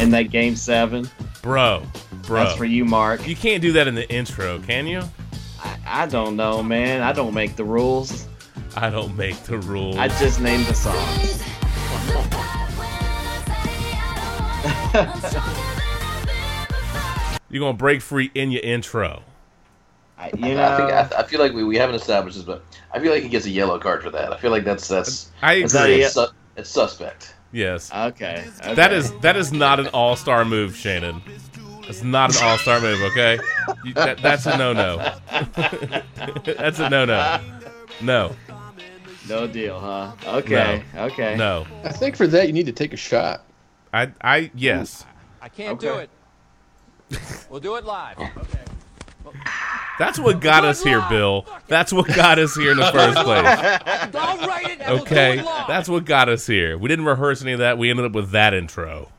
in 0.00 0.10
that 0.10 0.24
game 0.24 0.54
seven. 0.54 1.08
Bro, 1.40 1.84
bro. 2.24 2.44
That's 2.44 2.56
for 2.58 2.66
you, 2.66 2.84
Mark. 2.84 3.26
You 3.26 3.34
can't 3.34 3.62
do 3.62 3.72
that 3.72 3.88
in 3.88 3.94
the 3.94 4.06
intro, 4.12 4.58
can 4.58 4.86
you? 4.86 5.00
I, 5.60 5.78
I 5.86 6.06
don't 6.06 6.36
know, 6.36 6.62
man. 6.62 7.00
I 7.00 7.14
don't 7.14 7.32
make 7.32 7.56
the 7.56 7.64
rules. 7.64 8.28
I 8.76 8.90
don't 8.90 9.16
make 9.16 9.42
the 9.44 9.56
rules. 9.60 9.96
I 9.96 10.08
just 10.08 10.38
name 10.38 10.62
the 10.66 10.74
songs. 10.74 11.42
You're 17.50 17.60
gonna 17.60 17.76
break 17.76 18.02
free 18.02 18.30
in 18.34 18.50
your 18.50 18.62
intro. 18.62 19.22
I, 20.18 20.24
I 20.24 20.26
you 20.26 20.30
think 20.30 20.56
know, 20.56 20.62
I, 20.62 21.20
I 21.20 21.22
feel 21.22 21.40
like 21.40 21.52
we, 21.52 21.64
we 21.64 21.76
haven't 21.76 21.94
established 21.94 22.36
this, 22.36 22.44
but 22.44 22.64
I 22.92 22.98
feel 22.98 23.12
like 23.12 23.22
he 23.22 23.28
gets 23.28 23.46
a 23.46 23.50
yellow 23.50 23.78
card 23.78 24.02
for 24.02 24.10
that. 24.10 24.32
I 24.32 24.36
feel 24.36 24.50
like 24.50 24.64
that's 24.64 24.88
that's 24.88 25.30
I 25.42 25.54
agree. 25.54 25.94
it? 25.94 26.00
it's, 26.00 26.14
su- 26.14 26.26
it's 26.56 26.70
suspect. 26.70 27.34
Yes, 27.52 27.90
okay, 27.94 28.44
okay. 28.60 28.74
that 28.74 28.92
is 28.92 29.12
that 29.20 29.36
is 29.36 29.52
not 29.52 29.80
an 29.80 29.86
all 29.88 30.16
star 30.16 30.44
move, 30.44 30.76
Shannon. 30.76 31.22
It's 31.84 32.02
not 32.02 32.36
an 32.36 32.44
all 32.44 32.58
star 32.58 32.80
move. 32.80 33.00
Okay, 33.12 33.38
you, 33.84 33.94
that, 33.94 34.20
that's 34.20 34.44
a 34.44 34.58
no 34.58 34.72
no. 34.74 34.96
that's 36.44 36.80
a 36.80 36.90
no 36.90 37.06
no. 37.06 37.40
No, 38.00 38.36
no 39.28 39.46
deal, 39.46 39.80
huh? 39.80 40.12
Okay, 40.26 40.82
okay. 40.94 41.36
no. 41.36 41.66
I 41.84 41.92
think 41.92 42.16
for 42.16 42.26
that 42.26 42.46
you 42.46 42.52
need 42.52 42.66
to 42.66 42.72
take 42.72 42.92
a 42.92 42.98
shot. 42.98 43.44
I 43.94 44.12
I 44.20 44.50
yes. 44.54 45.06
I 45.40 45.48
can't 45.48 45.80
do 45.80 45.94
it. 45.94 46.10
We'll 47.50 47.60
do 47.60 47.76
it 47.76 47.84
live. 47.84 48.18
Okay. 48.18 48.58
That's 49.98 50.18
what 50.18 50.40
got 50.40 50.64
us 50.64 50.82
here, 50.82 51.02
Bill. 51.08 51.46
That's 51.66 51.92
what 51.92 52.06
got 52.08 52.38
us 52.38 52.54
here 52.54 52.70
in 52.72 52.76
the 52.76 52.90
first 52.92 53.16
place. 53.24 54.14
I'll 54.14 54.46
write 54.46 54.68
it. 54.70 54.80
And 54.80 54.92
We'll 54.94 55.02
Okay, 55.02 55.34
do 55.36 55.40
it 55.40 55.44
live. 55.44 55.66
that's 55.66 55.88
what 55.88 56.04
got 56.04 56.28
us 56.28 56.46
here. 56.46 56.76
We 56.78 56.88
didn't 56.88 57.04
rehearse 57.06 57.42
any 57.42 57.52
of 57.52 57.58
that. 57.60 57.78
We 57.78 57.90
ended 57.90 58.04
up 58.06 58.12
with 58.12 58.30
that 58.30 58.52
intro. 58.54 59.10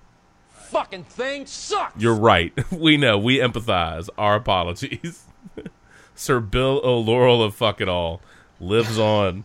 fucking 0.52 1.04
thing 1.06 1.46
sucks. 1.48 2.00
You're 2.02 2.16
right. 2.16 2.54
We 2.72 2.98
know. 2.98 3.18
We 3.18 3.40
empathize. 3.40 4.10
Our 4.18 4.36
apologies. 4.36 5.24
Sir 6.16 6.40
Bill 6.40 6.82
O'Reilly 6.84 7.46
of 7.46 7.56
Fuck 7.56 7.82
It 7.82 7.90
All 7.90 8.22
lives 8.60 9.00
on 9.00 9.44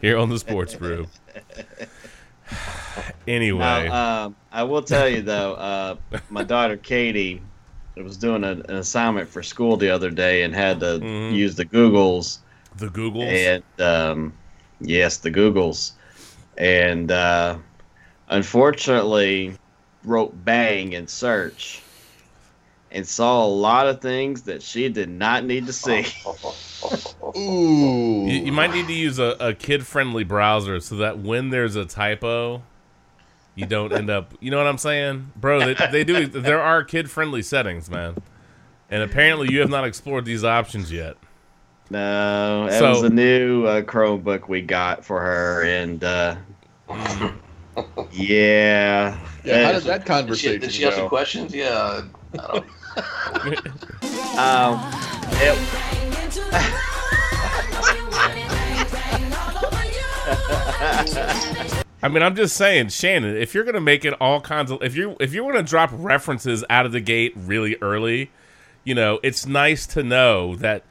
here 0.00 0.18
on 0.18 0.28
the 0.28 0.38
Sports 0.38 0.74
Brew. 0.74 1.06
anyway, 3.26 3.58
Now, 3.88 4.24
um, 4.26 4.36
I 4.52 4.64
will 4.64 4.82
tell 4.82 5.08
you 5.08 5.22
though, 5.22 5.54
uh, 5.54 5.96
my 6.28 6.42
daughter 6.44 6.76
Katie 6.76 7.40
was 7.96 8.16
doing 8.16 8.44
a, 8.44 8.52
an 8.52 8.76
assignment 8.76 9.28
for 9.28 9.42
school 9.42 9.76
the 9.76 9.90
other 9.90 10.10
day 10.10 10.42
and 10.42 10.54
had 10.54 10.80
to 10.80 11.00
Mhm. 11.00 11.34
use 11.34 11.54
the 11.56 11.64
Googles. 11.66 12.38
the 12.76 12.88
Googles. 12.88 13.26
and 13.26 13.62
um, 13.80 14.32
yes, 14.80 15.18
the 15.18 15.30
Googles, 15.30 15.92
and 16.56 17.10
uh, 17.10 17.56
unfortunately 18.28 19.52
wrote 20.04 20.44
bang 20.44 20.92
in 20.94 21.06
search 21.06 21.82
and 22.92 23.06
saw 23.06 23.44
a 23.44 23.46
lot 23.46 23.86
of 23.86 24.00
things 24.00 24.42
that 24.42 24.62
she 24.62 24.88
did 24.88 25.08
not 25.10 25.44
need 25.44 25.66
to 25.66 25.72
see. 25.72 26.06
Ooh. 27.36 28.24
You, 28.26 28.44
you 28.46 28.52
might 28.52 28.72
need 28.72 28.86
to 28.86 28.92
use 28.94 29.18
a, 29.18 29.36
a 29.38 29.54
kid 29.54 29.86
friendly 29.86 30.24
browser 30.24 30.80
so 30.80 30.96
that 30.96 31.18
when 31.18 31.50
there's 31.50 31.76
a 31.76 31.84
typo, 31.84 32.62
you 33.54 33.66
don't 33.66 33.92
end 33.92 34.10
up. 34.10 34.34
You 34.40 34.50
know 34.50 34.56
what 34.58 34.66
I'm 34.66 34.78
saying, 34.78 35.30
bro? 35.36 35.72
They, 35.72 35.86
they 35.90 36.04
do. 36.04 36.26
There 36.26 36.60
are 36.60 36.82
kid 36.84 37.10
friendly 37.10 37.42
settings, 37.42 37.88
man. 37.90 38.16
And 38.90 39.02
apparently, 39.02 39.52
you 39.52 39.60
have 39.60 39.70
not 39.70 39.84
explored 39.84 40.24
these 40.24 40.42
options 40.44 40.90
yet. 40.90 41.16
No, 41.90 42.66
that 42.68 42.78
So- 42.78 42.88
was 42.90 43.02
a 43.02 43.10
new 43.10 43.66
uh, 43.66 43.82
Chromebook 43.82 44.48
we 44.48 44.62
got 44.62 45.04
for 45.04 45.20
her, 45.20 45.62
and 45.64 46.02
uh, 46.04 46.36
yeah, 48.12 49.18
Yeah, 49.44 49.66
how 49.66 49.72
did 49.72 49.82
that 49.82 49.84
Did 49.84 49.86
she, 50.00 50.00
conversation 50.06 50.60
did 50.60 50.72
she 50.72 50.82
have 50.84 50.94
some 50.94 51.08
questions? 51.08 51.52
Yeah. 51.54 52.02
I 52.34 52.36
don't, 52.36 52.64
um, 54.38 54.80
it, 55.42 55.58
I 62.02 62.08
mean, 62.08 62.22
I'm 62.22 62.34
just 62.34 62.56
saying, 62.56 62.88
Shannon, 62.88 63.36
if 63.36 63.54
you're 63.54 63.64
gonna 63.64 63.80
make 63.80 64.04
it 64.04 64.14
all 64.20 64.40
kinds 64.40 64.70
of, 64.70 64.82
if 64.82 64.96
you 64.96 65.16
if 65.20 65.34
you're 65.34 65.50
gonna 65.52 65.62
drop 65.62 65.90
references 65.92 66.64
out 66.70 66.86
of 66.86 66.92
the 66.92 67.00
gate 67.00 67.34
really 67.36 67.76
early, 67.82 68.30
you 68.84 68.94
know, 68.94 69.20
it's 69.22 69.46
nice 69.46 69.86
to 69.88 70.02
know 70.02 70.56
that 70.56 70.82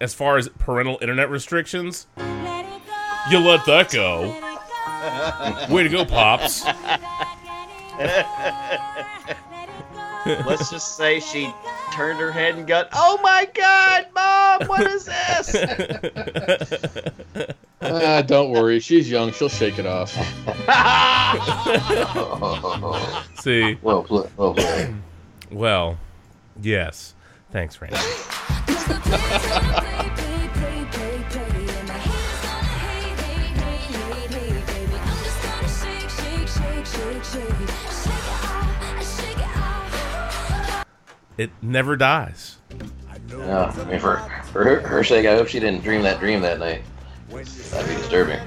as 0.00 0.14
far 0.14 0.36
as 0.36 0.48
parental 0.50 0.98
internet 1.00 1.30
restrictions, 1.30 2.06
you 2.18 3.38
let 3.38 3.64
that 3.66 3.90
go. 3.90 4.34
Way 5.72 5.84
to 5.84 5.88
go, 5.88 6.04
pops. 6.04 6.64
Let's 10.46 10.70
just 10.70 10.96
say 10.96 11.20
she 11.20 11.52
turned 11.92 12.20
her 12.20 12.30
head 12.30 12.54
and 12.56 12.66
got, 12.66 12.88
"Oh 12.92 13.18
my 13.22 13.48
God, 13.54 14.06
mom, 14.14 14.68
what 14.68 14.86
is 14.86 15.06
this?" 15.06 15.54
Ah, 17.80 18.22
don't 18.22 18.50
worry. 18.50 18.80
She's 18.80 19.10
young. 19.10 19.32
She'll 19.32 19.48
shake 19.48 19.78
it 19.78 19.86
off. 19.86 20.12
See, 23.40 23.78
well 23.82 24.02
played. 24.02 24.30
Well 24.36 24.54
played. 24.54 24.94
well, 25.50 25.98
yes. 26.60 27.14
Thanks, 27.50 27.80
Randy. 27.80 27.96
It 41.38 41.50
never 41.62 41.96
dies. 41.96 42.56
Yeah, 43.30 43.72
I 43.74 43.84
mean, 43.84 44.00
for, 44.00 44.16
for 44.52 44.64
her, 44.64 44.80
her 44.80 45.04
sake, 45.04 45.24
I 45.26 45.36
hope 45.36 45.48
she 45.48 45.60
didn't 45.60 45.82
dream 45.82 46.02
that 46.02 46.18
dream 46.18 46.40
that 46.42 46.58
night. 46.58 46.82
That'd 47.30 47.88
be 47.88 47.94
disturbing. 47.94 48.40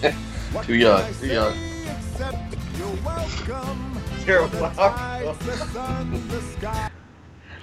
too 0.62 0.74
young. 0.74 1.14
Too 1.14 1.26
young. 1.26 1.54
You're 4.26 4.46
welcome. 4.46 5.36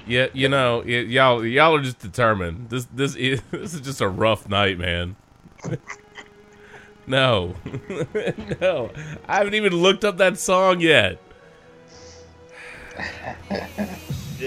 Yeah, 0.05 0.27
you 0.33 0.49
know, 0.49 0.79
y- 0.85 1.05
y'all 1.07 1.45
y'all 1.45 1.75
are 1.75 1.81
just 1.81 1.99
determined. 1.99 2.69
This 2.69 2.85
this 2.93 3.15
is, 3.15 3.41
this 3.51 3.73
is 3.73 3.81
just 3.81 4.01
a 4.01 4.07
rough 4.07 4.49
night, 4.49 4.77
man. 4.79 5.15
no, 7.07 7.55
no, 8.61 8.89
I 9.27 9.37
haven't 9.37 9.53
even 9.53 9.73
looked 9.73 10.03
up 10.03 10.17
that 10.17 10.37
song 10.37 10.81
yet. 10.81 11.19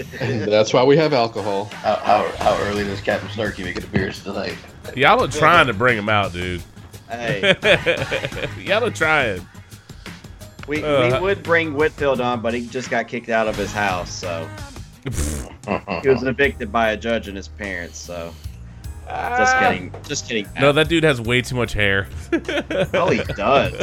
That's 0.19 0.73
why 0.73 0.83
we 0.83 0.97
have 0.97 1.13
alcohol. 1.13 1.65
How, 1.65 1.95
how, 1.95 2.31
how 2.37 2.57
early 2.63 2.83
does 2.83 3.01
Captain 3.01 3.29
Snarky 3.29 3.63
make 3.63 3.77
an 3.77 3.83
appearance 3.83 4.23
tonight? 4.23 4.57
Y'all 4.95 5.23
are 5.23 5.27
trying 5.27 5.67
to 5.67 5.73
bring 5.73 5.97
him 5.97 6.09
out, 6.09 6.33
dude. 6.33 6.61
Hey, 7.09 7.55
y'all 8.65 8.83
are 8.85 8.91
trying. 8.91 9.45
we, 10.67 10.83
Uh, 10.83 11.15
we 11.15 11.21
would 11.21 11.43
bring 11.43 11.73
Whitfield 11.73 12.21
on, 12.21 12.41
but 12.41 12.53
he 12.53 12.67
just 12.67 12.89
got 12.89 13.07
kicked 13.07 13.29
out 13.29 13.47
of 13.47 13.55
his 13.55 13.71
house, 13.73 14.11
so 14.11 14.47
he 15.03 15.09
was 16.09 16.23
evicted 16.23 16.71
by 16.71 16.91
a 16.91 16.97
judge 16.97 17.27
and 17.27 17.35
his 17.35 17.47
parents. 17.47 17.97
So 17.99 18.33
just 19.07 19.57
kidding, 19.59 19.93
just 20.07 20.27
kidding. 20.27 20.47
No, 20.59 20.71
that 20.71 20.87
dude 20.87 21.03
has 21.03 21.19
way 21.19 21.41
too 21.41 21.55
much 21.55 21.73
hair. 21.73 22.07
oh, 22.93 23.09
he 23.09 23.21
does. 23.33 23.75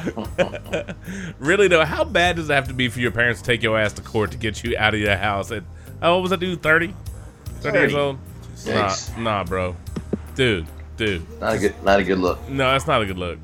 Really 1.38 1.68
though, 1.68 1.84
how 1.84 2.04
bad 2.04 2.36
does 2.36 2.50
it 2.50 2.52
have 2.52 2.68
to 2.68 2.74
be 2.74 2.88
for 2.88 3.00
your 3.00 3.10
parents 3.10 3.40
to 3.40 3.46
take 3.46 3.62
your 3.62 3.78
ass 3.78 3.92
to 3.94 4.02
court 4.02 4.30
to 4.32 4.38
get 4.38 4.62
you 4.62 4.76
out 4.78 4.94
of 4.94 5.00
your 5.00 5.16
house? 5.16 5.50
At 5.50 5.64
how 6.00 6.14
old 6.14 6.22
was 6.22 6.30
that 6.30 6.40
dude? 6.40 6.62
30? 6.62 6.94
30 7.60 7.78
years 7.78 7.92
30. 7.92 8.02
old? 8.02 8.18
Nah, 8.66 8.94
nah, 9.18 9.44
bro. 9.44 9.76
Dude, 10.34 10.66
dude. 10.96 11.40
Not 11.40 11.54
a 11.54 11.58
good, 11.58 11.82
not 11.82 12.00
a 12.00 12.04
good 12.04 12.18
look. 12.18 12.48
No, 12.48 12.70
that's 12.70 12.86
not 12.86 13.02
a 13.02 13.06
good 13.06 13.18
look. 13.18 13.38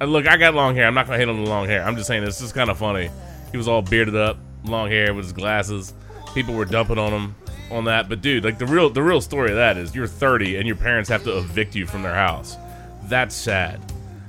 Uh, 0.00 0.04
look, 0.04 0.26
I 0.26 0.36
got 0.36 0.54
long 0.54 0.74
hair. 0.74 0.86
I'm 0.86 0.94
not 0.94 1.06
gonna 1.06 1.18
hate 1.18 1.28
on 1.28 1.42
the 1.42 1.50
long 1.50 1.66
hair. 1.66 1.84
I'm 1.84 1.96
just 1.96 2.06
saying 2.06 2.22
it's 2.24 2.40
just 2.40 2.54
kind 2.54 2.70
of 2.70 2.78
funny. 2.78 3.10
He 3.50 3.56
was 3.56 3.68
all 3.68 3.82
bearded 3.82 4.16
up, 4.16 4.38
long 4.64 4.88
hair 4.88 5.14
with 5.14 5.24
his 5.24 5.32
glasses. 5.32 5.94
People 6.34 6.54
were 6.54 6.64
dumping 6.64 6.98
on 6.98 7.12
him 7.12 7.34
on 7.70 7.84
that. 7.84 8.08
But 8.08 8.20
dude, 8.20 8.44
like 8.44 8.58
the 8.58 8.66
real 8.66 8.90
the 8.90 9.02
real 9.02 9.20
story 9.20 9.50
of 9.50 9.56
that 9.56 9.76
is 9.76 9.94
you're 9.94 10.06
30 10.06 10.56
and 10.56 10.66
your 10.66 10.76
parents 10.76 11.08
have 11.08 11.24
to 11.24 11.38
evict 11.38 11.74
you 11.74 11.86
from 11.86 12.02
their 12.02 12.14
house. 12.14 12.56
That's 13.04 13.34
sad. 13.34 13.80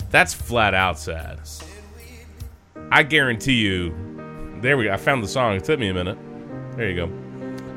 That's 0.09 0.33
flat 0.33 0.73
out 0.73 0.97
sad. 0.99 1.39
I 2.91 3.03
guarantee 3.03 3.53
you. 3.53 3.93
There 4.61 4.77
we 4.77 4.85
go. 4.85 4.93
I 4.93 4.97
found 4.97 5.23
the 5.23 5.27
song. 5.27 5.55
It 5.55 5.63
took 5.63 5.79
me 5.79 5.89
a 5.89 5.93
minute. 5.93 6.17
There 6.75 6.89
you 6.89 6.95
go. 6.95 7.11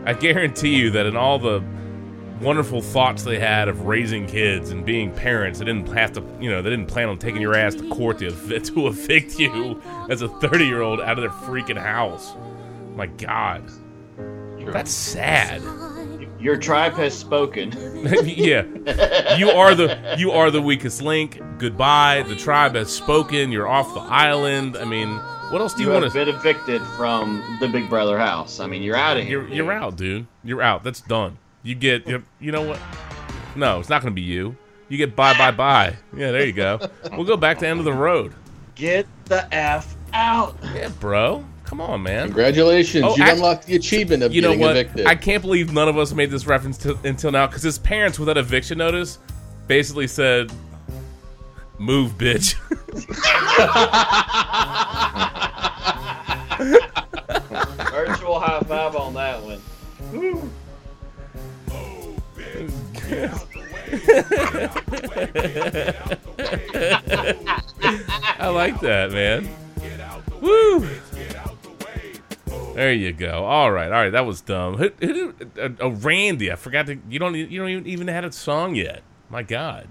I 0.05 0.15
guarantee 0.15 0.75
you 0.77 0.91
that 0.91 1.07
in 1.07 1.17
all 1.17 1.39
the 1.39 1.63
wonderful 2.41 2.83
thoughts 2.83 3.23
they 3.23 3.39
had 3.39 3.69
of 3.69 3.83
raising 3.87 4.27
kids 4.27 4.71
and 4.71 4.85
being 4.85 5.13
parents. 5.13 5.59
They 5.61 5.65
didn't 5.65 5.89
have 5.91 6.13
to, 6.15 6.25
you 6.41 6.51
know, 6.51 6.61
they 6.61 6.71
didn't 6.71 6.87
plan 6.89 7.09
on 7.09 7.19
taking 7.19 7.41
your 7.41 7.55
ass 7.55 7.75
to 7.77 7.89
court 7.91 8.19
to, 8.19 8.27
ev- 8.27 8.63
to 8.75 8.89
evict 8.89 9.39
you 9.39 9.81
as 10.11 10.23
a 10.23 10.29
30 10.29 10.67
year 10.67 10.83
old 10.83 11.01
out 11.01 11.19
of 11.19 11.23
their 11.23 11.31
freaking 11.31 11.81
house. 11.81 12.33
My 12.97 13.07
God. 13.07 13.71
That's 14.73 14.91
sad. 14.91 15.61
Your 16.43 16.57
tribe 16.57 16.95
has 16.95 17.17
spoken. 17.17 17.71
yeah. 18.25 18.65
You 19.37 19.51
are 19.51 19.77
the 19.77 20.17
you 20.19 20.33
are 20.33 20.51
the 20.51 20.61
weakest 20.61 21.01
link. 21.01 21.41
Goodbye. 21.59 22.25
The 22.27 22.35
tribe 22.35 22.75
has 22.75 22.93
spoken. 22.93 23.53
You're 23.53 23.69
off 23.69 23.95
the 23.95 24.01
island. 24.01 24.77
I 24.77 24.85
mean, 24.85 25.09
what 25.53 25.61
else 25.61 25.73
do 25.73 25.83
You 25.83 25.89
you, 25.89 25.93
want 25.95 26.05
to 26.05 26.13
been 26.13 26.29
evicted 26.29 26.83
from 26.97 27.59
the 27.61 27.69
Big 27.69 27.89
Brother 27.89 28.19
house. 28.19 28.59
I 28.59 28.67
mean, 28.67 28.83
you're 28.83 28.97
out 28.97 29.19
of 29.19 29.25
here. 29.25 29.43
You're 29.43 29.55
you're 29.55 29.73
out, 29.73 29.97
dude. 29.97 30.27
You're 30.43 30.63
out. 30.63 30.83
That's 30.83 31.01
done. 31.01 31.39
You 31.63 31.77
get 31.77 32.09
you, 32.09 32.25
you 32.41 32.51
know 32.51 32.63
what? 32.63 32.81
No, 33.55 33.79
it's 33.79 33.89
not 33.89 34.03
going 34.03 34.13
to 34.13 34.15
be 34.15 34.23
you. 34.23 34.57
You 34.89 34.99
get 34.99 35.15
bye 35.15 35.39
bye 35.39 35.53
bye. 35.53 35.97
Yeah, 36.17 36.33
there 36.33 36.45
you 36.45 36.53
go. 36.53 36.81
We'll 37.13 37.25
go 37.25 37.37
back 37.37 37.61
to 37.61 37.69
end 37.69 37.79
of 37.79 37.85
the 37.85 37.93
road. 37.93 38.35
Get 38.75 39.07
the 39.27 39.47
f 39.55 39.95
out. 40.13 40.57
Yeah, 40.75 40.89
bro. 40.99 41.45
Come 41.73 41.81
on, 41.81 42.03
man. 42.03 42.27
Congratulations, 42.27 43.03
Oh, 43.03 43.17
you 43.17 43.23
act- 43.23 43.33
unlocked 43.37 43.67
the 43.67 43.77
achievement 43.77 44.23
of 44.23 44.35
You 44.35 44.43
know 44.43 44.49
getting 44.49 44.61
what? 44.61 44.77
evicted. 44.77 45.07
I 45.07 45.15
can't 45.15 45.41
believe 45.41 45.73
none 45.73 45.89
of 45.89 45.97
us 45.97 46.13
made 46.13 46.31
this 46.31 46.47
reference 46.47 46.77
to, 46.79 46.99
until 47.03 47.31
now 47.33 47.47
because 47.47 47.63
his 47.63 47.79
parents, 47.79 48.19
without 48.19 48.37
eviction 48.37 48.77
notice, 48.77 49.19
basically 49.69 50.07
said, 50.07 50.53
"Move, 51.79 52.19
bitch." 52.19 52.57
Virtual 57.91 58.39
high 58.39 58.61
five 58.69 58.95
on 58.95 59.15
that 59.15 59.43
one. 59.43 60.53
I 68.39 68.49
like 68.49 68.81
that, 68.81 69.13
man. 69.13 69.49
Woo! 70.41 70.89
There 72.75 72.93
you 72.93 73.13
go. 73.13 73.45
All 73.45 73.71
right, 73.71 73.87
all 73.87 74.03
right. 74.03 74.11
That 74.11 74.27
was 74.27 74.41
dumb. 74.41 74.77
Who, 74.77 74.91
who, 75.01 75.35
uh, 75.61 75.69
oh, 75.81 75.91
Randy. 75.91 76.51
I 76.53 76.57
forgot 76.57 76.87
to. 76.87 76.99
You 77.09 77.19
don't. 77.19 77.35
You 77.35 77.59
don't 77.59 77.69
even, 77.69 77.87
even 77.87 78.09
had 78.09 78.25
a 78.25 78.33
song 78.33 78.75
yet. 78.75 79.03
My 79.29 79.43
God. 79.43 79.89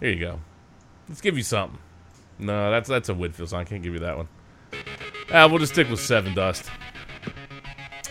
Here 0.00 0.10
you 0.10 0.20
go. 0.20 0.40
Let's 1.08 1.20
give 1.20 1.36
you 1.36 1.42
something. 1.42 1.78
No, 2.38 2.70
that's 2.70 2.88
that's 2.88 3.08
a 3.08 3.14
Whitfield 3.14 3.50
song. 3.50 3.60
I 3.60 3.64
can't 3.64 3.82
give 3.82 3.92
you 3.92 4.00
that 4.00 4.16
one. 4.16 4.28
Ah, 5.32 5.46
we'll 5.48 5.58
just 5.58 5.72
stick 5.72 5.88
with 5.88 6.00
Sevendust. 6.00 6.68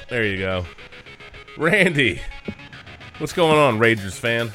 There 0.09 0.25
you 0.25 0.37
go. 0.37 0.65
Randy, 1.57 2.21
what's 3.17 3.33
going 3.33 3.57
on, 3.57 3.79
Rangers 3.79 4.17
fan? 4.17 4.51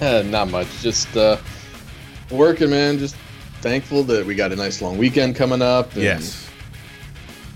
Not 0.30 0.50
much. 0.50 0.66
Just 0.80 1.16
uh, 1.16 1.36
working, 2.30 2.70
man. 2.70 2.98
Just 2.98 3.16
thankful 3.60 4.02
that 4.04 4.24
we 4.26 4.34
got 4.34 4.52
a 4.52 4.56
nice 4.56 4.80
long 4.82 4.98
weekend 4.98 5.36
coming 5.36 5.62
up. 5.62 5.92
and 5.94 6.02
Yes. 6.02 6.47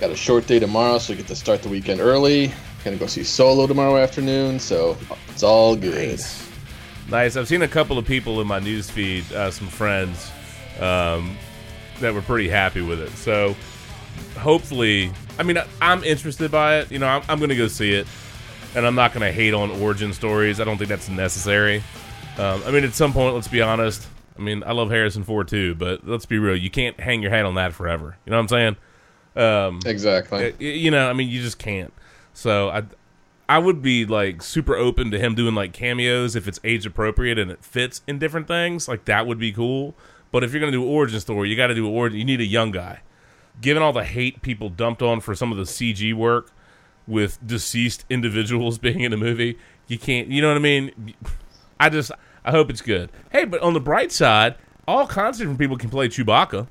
Got 0.02 0.10
a 0.10 0.16
short 0.16 0.48
day 0.48 0.58
tomorrow, 0.58 0.98
so 0.98 1.12
we 1.12 1.18
get 1.18 1.28
to 1.28 1.36
start 1.36 1.62
the 1.62 1.68
weekend 1.68 2.00
early. 2.00 2.52
Gonna 2.82 2.96
go 2.96 3.06
see 3.06 3.22
Solo 3.22 3.68
tomorrow 3.68 3.96
afternoon, 3.98 4.58
so 4.58 4.98
it's 5.28 5.44
all 5.44 5.76
good. 5.76 6.08
Nice. 6.08 6.50
Nice. 7.08 7.36
I've 7.36 7.46
seen 7.46 7.62
a 7.62 7.68
couple 7.68 7.96
of 7.98 8.04
people 8.04 8.40
in 8.40 8.48
my 8.48 8.58
news 8.58 8.90
feed, 8.90 9.32
uh, 9.32 9.52
some 9.52 9.68
friends, 9.68 10.32
um, 10.80 11.36
that 12.00 12.12
were 12.12 12.20
pretty 12.20 12.48
happy 12.48 12.80
with 12.82 12.98
it. 12.98 13.10
So 13.10 13.54
hopefully, 14.36 15.12
I 15.38 15.44
mean, 15.44 15.56
I, 15.56 15.66
I'm 15.80 16.02
interested 16.02 16.50
by 16.50 16.80
it. 16.80 16.90
You 16.90 16.98
know, 16.98 17.06
I'm, 17.06 17.22
I'm 17.28 17.38
to 17.38 17.54
go 17.54 17.68
see 17.68 17.92
it, 17.92 18.08
and 18.74 18.84
I'm 18.84 18.96
not 18.96 19.12
to 19.12 19.30
hate 19.30 19.54
on 19.54 19.70
origin 19.70 20.12
stories. 20.12 20.58
I 20.58 20.64
don't 20.64 20.78
think 20.78 20.88
that's 20.88 21.10
necessary. 21.10 21.76
Um, 22.38 22.60
I 22.66 22.72
mean, 22.72 22.82
at 22.82 22.94
some 22.94 23.12
point, 23.12 23.36
let's 23.36 23.46
be 23.46 23.62
honest. 23.62 24.04
I 24.36 24.42
mean, 24.42 24.64
I 24.66 24.72
love 24.72 24.90
Harrison 24.90 25.22
Ford 25.22 25.46
too, 25.46 25.76
but 25.76 26.04
let's 26.08 26.26
be 26.26 26.40
real. 26.40 26.56
You 26.56 26.70
can't 26.70 26.98
hang 26.98 27.22
your 27.22 27.30
hat 27.30 27.44
on 27.44 27.54
that 27.54 27.72
forever. 27.72 28.16
You 28.26 28.30
know 28.32 28.38
what 28.38 28.42
I'm 28.42 28.48
saying? 28.48 28.76
Um, 29.34 29.80
Exactly. 29.86 30.54
you 30.58 30.90
know, 30.90 31.08
I 31.08 31.12
mean, 31.12 31.28
you 31.28 31.40
just 31.42 31.58
can't. 31.58 31.92
So 32.34 32.68
I, 32.70 32.82
I 33.48 33.58
would 33.58 33.82
be 33.82 34.04
like 34.06 34.42
super 34.42 34.76
open 34.76 35.10
to 35.10 35.18
him 35.18 35.34
doing 35.34 35.54
like 35.54 35.72
cameos 35.72 36.36
if 36.36 36.46
it's 36.48 36.60
age 36.64 36.86
appropriate 36.86 37.38
and 37.38 37.50
it 37.50 37.64
fits 37.64 38.02
in 38.06 38.18
different 38.18 38.46
things. 38.48 38.88
Like 38.88 39.04
that 39.06 39.26
would 39.26 39.38
be 39.38 39.52
cool. 39.52 39.94
But 40.30 40.42
if 40.44 40.52
you're 40.52 40.60
gonna 40.60 40.72
do 40.72 40.84
origin 40.84 41.20
story, 41.20 41.50
you 41.50 41.56
got 41.56 41.66
to 41.66 41.74
do 41.74 41.86
origin. 41.88 42.18
You 42.18 42.24
need 42.24 42.40
a 42.40 42.46
young 42.46 42.70
guy. 42.70 43.00
Given 43.60 43.82
all 43.82 43.92
the 43.92 44.04
hate 44.04 44.40
people 44.40 44.70
dumped 44.70 45.02
on 45.02 45.20
for 45.20 45.34
some 45.34 45.52
of 45.52 45.58
the 45.58 45.64
CG 45.64 46.14
work 46.14 46.50
with 47.06 47.38
deceased 47.46 48.04
individuals 48.08 48.78
being 48.86 49.00
in 49.00 49.12
a 49.12 49.16
movie, 49.18 49.58
You 49.88 49.98
can't. 49.98 50.28
You 50.28 50.40
know 50.40 50.48
what 50.48 50.56
I 50.56 50.60
mean? 50.60 51.14
I 51.78 51.90
just 51.90 52.12
I 52.44 52.50
hope 52.50 52.70
it's 52.70 52.80
good. 52.80 53.10
Hey, 53.30 53.44
but 53.44 53.60
on 53.60 53.74
the 53.74 53.80
bright 53.80 54.10
side, 54.12 54.54
all 54.88 55.06
kinds 55.06 55.36
of 55.36 55.40
different 55.40 55.58
people 55.58 55.76
can 55.76 55.90
play 55.90 56.08
Chewbacca. 56.08 56.66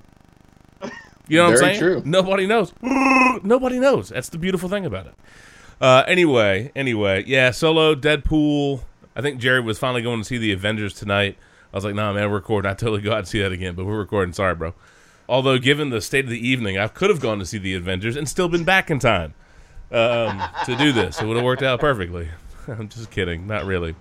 You 1.28 1.38
know 1.38 1.50
what 1.50 1.60
Very 1.60 1.72
I'm 1.72 1.80
saying? 1.80 1.80
true. 1.80 2.02
Nobody 2.06 2.46
knows. 2.48 2.74
Nobody 3.44 3.80
knows. 3.80 4.10
That's 4.10 4.30
the 4.30 4.38
beautiful 4.38 4.70
thing 4.70 4.86
about 4.86 5.08
it. 5.08 5.14
Uh, 5.80 6.04
anyway, 6.08 6.72
anyway, 6.76 7.24
yeah, 7.26 7.52
Solo, 7.52 7.96
Deadpool. 7.96 8.82
I 9.16 9.22
think 9.22 9.40
Jerry 9.40 9.62
was 9.62 9.80
finally 9.80 10.02
going 10.02 10.20
to 10.20 10.26
see 10.26 10.38
the 10.38 10.52
Avengers 10.52 10.94
tonight. 10.94 11.38
I 11.74 11.78
was 11.78 11.86
like, 11.86 11.96
nah, 11.96 12.14
man, 12.14 12.30
we're 12.30 12.36
recording. 12.36 12.70
I 12.70 12.74
totally 12.74 13.02
go 13.02 13.12
out 13.14 13.20
and 13.20 13.28
see 13.28 13.42
that 13.42 13.52
again, 13.52 13.76
but 13.76 13.86
we're 13.86 13.98
recording. 13.98 14.34
Sorry, 14.34 14.56
bro. 14.56 14.74
Although, 15.30 15.58
given 15.58 15.90
the 15.90 16.02
state 16.02 16.26
of 16.26 16.30
the 16.30 16.46
evening, 16.48 16.78
I 16.78 16.88
could 16.88 17.10
have 17.10 17.22
gone 17.22 17.40
to 17.40 17.46
see 17.46 17.58
the 17.58 17.74
Avengers 17.76 18.16
and 18.16 18.28
still 18.28 18.50
been 18.50 18.66
back 18.66 18.92
in 18.92 19.00
time 19.00 19.34
um, 19.92 20.42
to 20.66 20.76
do 20.76 20.92
this. 20.92 21.22
It 21.22 21.26
would 21.26 21.38
have 21.38 21.46
worked 21.46 21.64
out 21.64 21.80
perfectly. 21.80 22.28
I'm 22.68 22.90
just 22.90 23.10
kidding. 23.10 23.48
Not 23.48 23.66
really. 23.66 23.96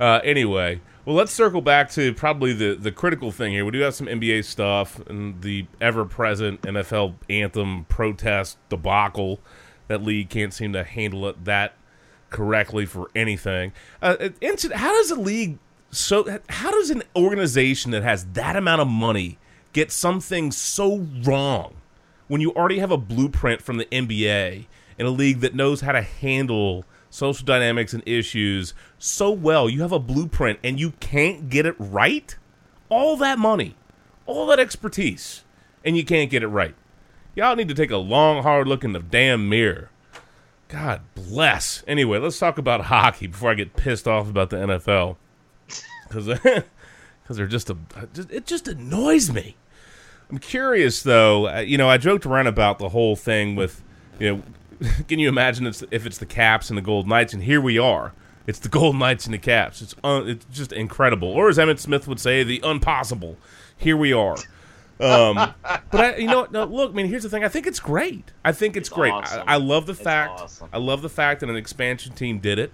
Uh, 0.00 0.20
anyway, 0.24 0.80
well, 1.04 1.16
let's 1.16 1.32
circle 1.32 1.60
back 1.60 1.90
to 1.92 2.14
probably 2.14 2.52
the, 2.52 2.74
the 2.74 2.92
critical 2.92 3.30
thing 3.30 3.52
here. 3.52 3.64
We 3.64 3.72
do 3.72 3.80
have 3.80 3.94
some 3.94 4.06
NBA 4.06 4.44
stuff 4.44 5.00
and 5.06 5.42
the 5.42 5.66
ever 5.80 6.04
present 6.04 6.62
NFL 6.62 7.14
anthem 7.28 7.84
protest 7.84 8.56
debacle. 8.68 9.40
That 9.88 10.02
league 10.02 10.30
can't 10.30 10.54
seem 10.54 10.72
to 10.72 10.82
handle 10.82 11.26
it 11.28 11.44
that 11.44 11.74
correctly 12.30 12.86
for 12.86 13.10
anything. 13.14 13.72
Uh, 14.00 14.30
how 14.74 14.92
does 14.92 15.10
a 15.10 15.20
league 15.20 15.58
so? 15.90 16.40
How 16.48 16.70
does 16.70 16.90
an 16.90 17.02
organization 17.14 17.90
that 17.90 18.02
has 18.02 18.24
that 18.32 18.56
amount 18.56 18.80
of 18.80 18.88
money 18.88 19.38
get 19.74 19.92
something 19.92 20.50
so 20.52 21.06
wrong 21.22 21.74
when 22.28 22.40
you 22.40 22.50
already 22.52 22.78
have 22.78 22.90
a 22.90 22.96
blueprint 22.96 23.60
from 23.60 23.76
the 23.76 23.84
NBA 23.86 24.66
in 24.98 25.06
a 25.06 25.10
league 25.10 25.40
that 25.40 25.54
knows 25.54 25.82
how 25.82 25.92
to 25.92 26.00
handle 26.00 26.84
social 27.14 27.46
dynamics 27.46 27.92
and 27.94 28.02
issues 28.06 28.74
so 28.98 29.30
well? 29.30 29.68
You 29.68 29.82
have 29.82 29.92
a 29.92 29.98
blueprint 29.98 30.58
and 30.64 30.80
you 30.80 30.92
can't 31.00 31.48
get 31.48 31.64
it 31.64 31.76
right. 31.78 32.36
All 32.88 33.16
that 33.16 33.38
money, 33.38 33.76
all 34.26 34.46
that 34.46 34.58
expertise, 34.58 35.44
and 35.84 35.96
you 35.96 36.04
can't 36.04 36.30
get 36.30 36.42
it 36.42 36.48
right. 36.48 36.74
Y'all 37.34 37.56
need 37.56 37.68
to 37.68 37.74
take 37.74 37.90
a 37.90 37.96
long, 37.96 38.42
hard 38.42 38.68
look 38.68 38.84
in 38.84 38.92
the 38.92 39.00
damn 39.00 39.48
mirror. 39.48 39.90
God 40.68 41.02
bless. 41.14 41.84
Anyway, 41.86 42.18
let's 42.18 42.38
talk 42.38 42.58
about 42.58 42.82
hockey 42.82 43.26
before 43.26 43.50
I 43.50 43.54
get 43.54 43.76
pissed 43.76 44.08
off 44.08 44.28
about 44.28 44.50
the 44.50 44.56
NFL, 44.56 45.16
because 46.08 46.26
because 46.26 46.64
they're 47.36 47.46
just 47.46 47.70
a 47.70 47.76
just, 48.12 48.30
it 48.30 48.46
just 48.46 48.68
annoys 48.68 49.32
me. 49.32 49.56
I'm 50.30 50.38
curious 50.38 51.02
though. 51.02 51.48
Uh, 51.48 51.60
you 51.60 51.78
know, 51.78 51.88
I 51.88 51.98
joked 51.98 52.26
around 52.26 52.46
about 52.46 52.78
the 52.78 52.88
whole 52.88 53.16
thing 53.16 53.56
with, 53.56 53.82
you 54.18 54.36
know, 54.36 54.42
can 55.08 55.18
you 55.18 55.28
imagine 55.28 55.66
it's, 55.66 55.82
if 55.90 56.06
it's 56.06 56.18
the 56.18 56.26
Caps 56.26 56.68
and 56.70 56.76
the 56.76 56.82
Gold 56.82 57.06
Knights, 57.08 57.32
and 57.32 57.42
here 57.42 57.60
we 57.60 57.78
are. 57.78 58.12
It's 58.46 58.58
the 58.58 58.68
Gold 58.68 58.96
Knights 58.96 59.24
and 59.24 59.34
the 59.34 59.38
Caps. 59.38 59.80
It's 59.80 59.94
un, 60.04 60.28
it's 60.28 60.44
just 60.52 60.72
incredible, 60.72 61.28
or 61.28 61.48
as 61.48 61.58
Emmitt 61.58 61.78
Smith 61.78 62.06
would 62.06 62.20
say, 62.20 62.42
the 62.42 62.60
impossible. 62.62 63.36
Here 63.76 63.96
we 63.96 64.12
are. 64.12 64.36
Um, 65.00 65.34
but 65.62 65.94
I, 65.94 66.16
you 66.16 66.26
know, 66.26 66.46
no, 66.50 66.64
look, 66.64 66.90
I 66.92 66.94
mean, 66.94 67.06
here's 67.06 67.22
the 67.22 67.30
thing. 67.30 67.42
I 67.42 67.48
think 67.48 67.66
it's 67.66 67.80
great. 67.80 68.32
I 68.44 68.52
think 68.52 68.76
it's, 68.76 68.88
It's 68.88 68.94
great. 68.94 69.12
awesome. 69.12 69.42
I, 69.46 69.54
I 69.54 69.56
love 69.56 69.86
the 69.86 69.94
fact. 69.94 70.40
awesome. 70.40 70.68
I 70.72 70.78
love 70.78 71.02
the 71.02 71.08
fact 71.08 71.40
that 71.40 71.48
an 71.48 71.56
expansion 71.56 72.12
team 72.14 72.38
did 72.38 72.58
it, 72.58 72.70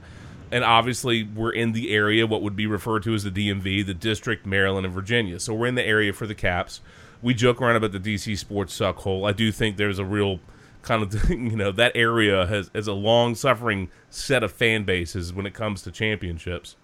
and 0.51 0.65
obviously 0.65 1.23
we're 1.23 1.53
in 1.53 1.73
the 1.73 1.93
area 1.95 2.27
what 2.27 2.43
would 2.43 2.57
be 2.57 2.67
referred 2.67 3.05
to 3.05 3.15
as 3.15 3.23
the 3.25 3.31
DMV, 3.31 3.87
the 3.87 3.95
District, 3.95 4.45
Maryland, 4.45 4.85
and 4.85 4.95
Virginia. 4.95 5.39
So 5.39 5.55
we're 5.55 5.67
in 5.69 5.77
the 5.77 5.87
area 5.87 6.13
for 6.13 6.27
the 6.27 6.35
Caps. 6.35 6.81
We 7.23 7.33
joke 7.35 7.61
around 7.63 7.77
about 7.77 7.93
the 7.93 8.01
DC 8.01 8.37
sports 8.39 8.75
suck 8.75 8.97
hole. 8.97 9.25
I 9.25 9.33
do 9.33 9.53
think 9.53 9.77
there's 9.77 9.99
a 9.99 10.05
real 10.05 10.41
kind 10.83 11.03
of 11.03 11.31
you 11.31 11.57
know 11.57 11.73
that 11.73 11.93
area 11.95 12.47
has 12.47 12.71
has 12.75 12.87
a 12.87 12.93
long 12.93 13.35
suffering 13.35 13.91
set 14.09 14.43
of 14.43 14.53
fan 14.53 14.85
bases 14.85 15.33
when 15.33 15.47
it 15.47 15.55
comes 15.55 15.83
to 15.83 15.91
championships. 15.91 16.77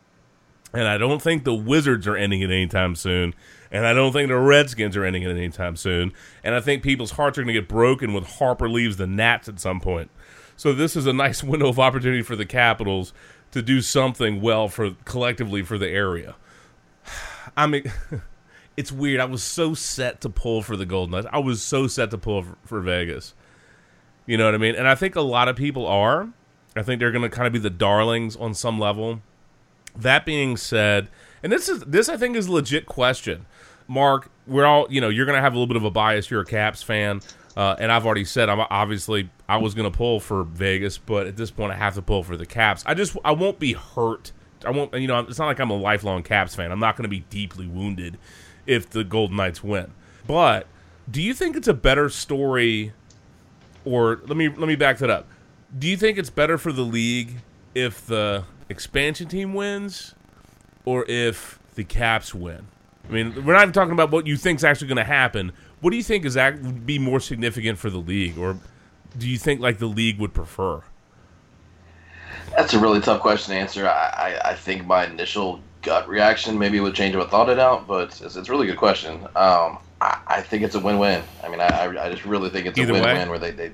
And 0.72 0.88
I 0.88 0.98
don't 0.98 1.22
think 1.22 1.44
the 1.44 1.54
Wizards 1.54 2.06
are 2.06 2.16
ending 2.16 2.42
it 2.42 2.50
anytime 2.50 2.96
soon. 2.96 3.34
And 3.70 3.86
I 3.86 3.92
don't 3.92 4.12
think 4.12 4.28
the 4.28 4.38
Redskins 4.38 4.96
are 4.96 5.04
ending 5.04 5.22
it 5.22 5.30
anytime 5.30 5.76
soon. 5.76 6.12
And 6.44 6.54
I 6.54 6.60
think 6.60 6.82
people's 6.82 7.12
hearts 7.12 7.38
are 7.38 7.42
going 7.42 7.54
to 7.54 7.60
get 7.60 7.68
broken 7.68 8.12
when 8.12 8.24
Harper 8.24 8.68
leaves 8.68 8.96
the 8.96 9.06
Nats 9.06 9.48
at 9.48 9.60
some 9.60 9.80
point. 9.80 10.10
So 10.56 10.72
this 10.72 10.96
is 10.96 11.06
a 11.06 11.12
nice 11.12 11.42
window 11.44 11.68
of 11.68 11.78
opportunity 11.78 12.22
for 12.22 12.36
the 12.36 12.46
Capitals 12.46 13.12
to 13.52 13.62
do 13.62 13.80
something 13.80 14.40
well 14.40 14.68
for 14.68 14.92
collectively 15.04 15.62
for 15.62 15.78
the 15.78 15.88
area. 15.88 16.34
I 17.56 17.66
mean, 17.66 17.90
it's 18.76 18.92
weird. 18.92 19.20
I 19.20 19.24
was 19.24 19.42
so 19.42 19.74
set 19.74 20.20
to 20.22 20.28
pull 20.28 20.62
for 20.62 20.76
the 20.76 20.86
Golden 20.86 21.12
Knights. 21.12 21.26
I 21.32 21.38
was 21.38 21.62
so 21.62 21.86
set 21.86 22.10
to 22.10 22.18
pull 22.18 22.42
for, 22.42 22.58
for 22.64 22.80
Vegas. 22.80 23.34
You 24.26 24.36
know 24.36 24.44
what 24.44 24.54
I 24.54 24.58
mean? 24.58 24.74
And 24.74 24.88
I 24.88 24.94
think 24.94 25.16
a 25.16 25.20
lot 25.20 25.48
of 25.48 25.56
people 25.56 25.86
are. 25.86 26.28
I 26.74 26.82
think 26.82 27.00
they're 27.00 27.12
going 27.12 27.22
to 27.22 27.34
kind 27.34 27.46
of 27.46 27.52
be 27.52 27.58
the 27.58 27.70
darlings 27.70 28.36
on 28.36 28.52
some 28.52 28.78
level. 28.78 29.22
That 29.96 30.26
being 30.26 30.56
said, 30.56 31.08
and 31.42 31.50
this 31.50 31.68
is 31.68 31.80
this 31.80 32.08
I 32.08 32.16
think 32.16 32.36
is 32.36 32.48
a 32.48 32.52
legit 32.52 32.84
question. 32.86 33.46
Mark, 33.88 34.30
we're 34.46 34.66
all 34.66 34.86
you 34.90 35.00
know 35.00 35.08
you're 35.08 35.24
going 35.24 35.36
to 35.36 35.42
have 35.42 35.54
a 35.54 35.56
little 35.56 35.68
bit 35.68 35.76
of 35.76 35.84
a 35.84 35.90
bias. 35.90 36.30
You're 36.30 36.42
a 36.42 36.46
Caps 36.46 36.82
fan, 36.82 37.22
uh, 37.56 37.76
and 37.78 37.90
I've 37.90 38.04
already 38.04 38.26
said 38.26 38.50
I'm 38.50 38.60
obviously 38.68 39.30
I 39.48 39.56
was 39.56 39.74
going 39.74 39.90
to 39.90 39.96
pull 39.96 40.20
for 40.20 40.42
Vegas, 40.42 40.98
but 40.98 41.26
at 41.26 41.36
this 41.36 41.50
point 41.50 41.72
I 41.72 41.76
have 41.76 41.94
to 41.94 42.02
pull 42.02 42.22
for 42.22 42.36
the 42.36 42.44
Caps. 42.44 42.82
I 42.84 42.92
just 42.92 43.16
I 43.24 43.32
won't 43.32 43.58
be 43.58 43.72
hurt. 43.72 44.32
I 44.66 44.70
won't 44.70 44.92
you 44.94 45.06
know 45.06 45.20
it's 45.20 45.38
not 45.38 45.46
like 45.46 45.60
I'm 45.60 45.70
a 45.70 45.76
lifelong 45.76 46.22
Caps 46.22 46.54
fan. 46.54 46.72
I'm 46.72 46.80
not 46.80 46.96
going 46.96 47.04
to 47.04 47.08
be 47.08 47.20
deeply 47.30 47.66
wounded 47.66 48.18
if 48.66 48.90
the 48.90 49.02
Golden 49.02 49.36
Knights 49.36 49.64
win. 49.64 49.92
But 50.26 50.66
do 51.10 51.22
you 51.22 51.32
think 51.32 51.56
it's 51.56 51.68
a 51.68 51.74
better 51.74 52.10
story 52.10 52.92
or 53.86 54.20
let 54.26 54.36
me 54.36 54.48
let 54.48 54.68
me 54.68 54.76
back 54.76 54.98
that 54.98 55.08
up. 55.08 55.26
Do 55.78 55.88
you 55.88 55.96
think 55.96 56.18
it's 56.18 56.30
better 56.30 56.58
for 56.58 56.72
the 56.72 56.82
league 56.82 57.36
if 57.74 58.04
the 58.06 58.44
expansion 58.68 59.28
team 59.28 59.54
wins 59.54 60.14
or 60.84 61.06
if 61.08 61.58
the 61.74 61.84
Caps 61.84 62.34
win? 62.34 62.66
I 63.08 63.12
mean, 63.12 63.44
we're 63.44 63.54
not 63.54 63.62
even 63.62 63.72
talking 63.72 63.92
about 63.92 64.10
what 64.10 64.26
you 64.26 64.36
think's 64.36 64.64
actually 64.64 64.88
going 64.88 64.96
to 64.96 65.04
happen. 65.04 65.52
What 65.80 65.90
do 65.90 65.96
you 65.96 66.02
think 66.02 66.24
is 66.24 66.36
act- 66.36 66.62
would 66.62 66.84
be 66.84 66.98
more 66.98 67.20
significant 67.20 67.78
for 67.78 67.88
the 67.88 67.98
league, 67.98 68.36
or 68.36 68.58
do 69.16 69.28
you 69.28 69.38
think 69.38 69.60
like 69.60 69.78
the 69.78 69.86
league 69.86 70.18
would 70.18 70.34
prefer? 70.34 70.82
That's 72.56 72.74
a 72.74 72.78
really 72.78 73.00
tough 73.00 73.20
question 73.20 73.54
to 73.54 73.60
answer. 73.60 73.86
I, 73.86 74.40
I, 74.44 74.50
I 74.50 74.54
think 74.54 74.86
my 74.86 75.06
initial 75.06 75.60
gut 75.82 76.08
reaction 76.08 76.58
maybe 76.58 76.80
would 76.80 76.94
change 76.94 77.14
if 77.14 77.20
I 77.20 77.28
thought 77.28 77.48
it 77.48 77.60
out, 77.60 77.86
but 77.86 78.08
it's, 78.20 78.20
it's 78.20 78.48
a 78.48 78.50
really 78.50 78.66
good 78.66 78.78
question. 78.78 79.26
Um, 79.36 79.78
I, 80.00 80.18
I 80.28 80.42
think 80.42 80.62
it's 80.62 80.74
a 80.74 80.80
win-win. 80.80 81.24
I 81.42 81.48
mean, 81.48 81.60
I, 81.60 81.84
I 81.86 82.10
just 82.10 82.24
really 82.24 82.50
think 82.50 82.66
it's 82.66 82.78
Either 82.78 82.92
a 82.92 82.94
way? 82.94 83.02
win-win 83.02 83.28
where 83.28 83.38
they, 83.38 83.50
they 83.50 83.72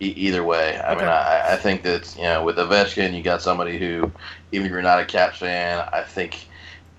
either 0.00 0.44
way. 0.44 0.80
I 0.80 0.94
Okay. 0.94 0.96
mean, 0.96 1.08
I, 1.08 1.54
I 1.54 1.56
think 1.56 1.82
that 1.84 2.14
you 2.16 2.24
know 2.24 2.44
with 2.44 2.56
Ovechkin, 2.56 3.16
you 3.16 3.22
got 3.22 3.42
somebody 3.42 3.78
who, 3.78 4.12
even 4.52 4.66
if 4.66 4.72
you're 4.72 4.82
not 4.82 5.00
a 5.00 5.06
Caps 5.06 5.38
fan, 5.38 5.88
I 5.92 6.02
think 6.02 6.48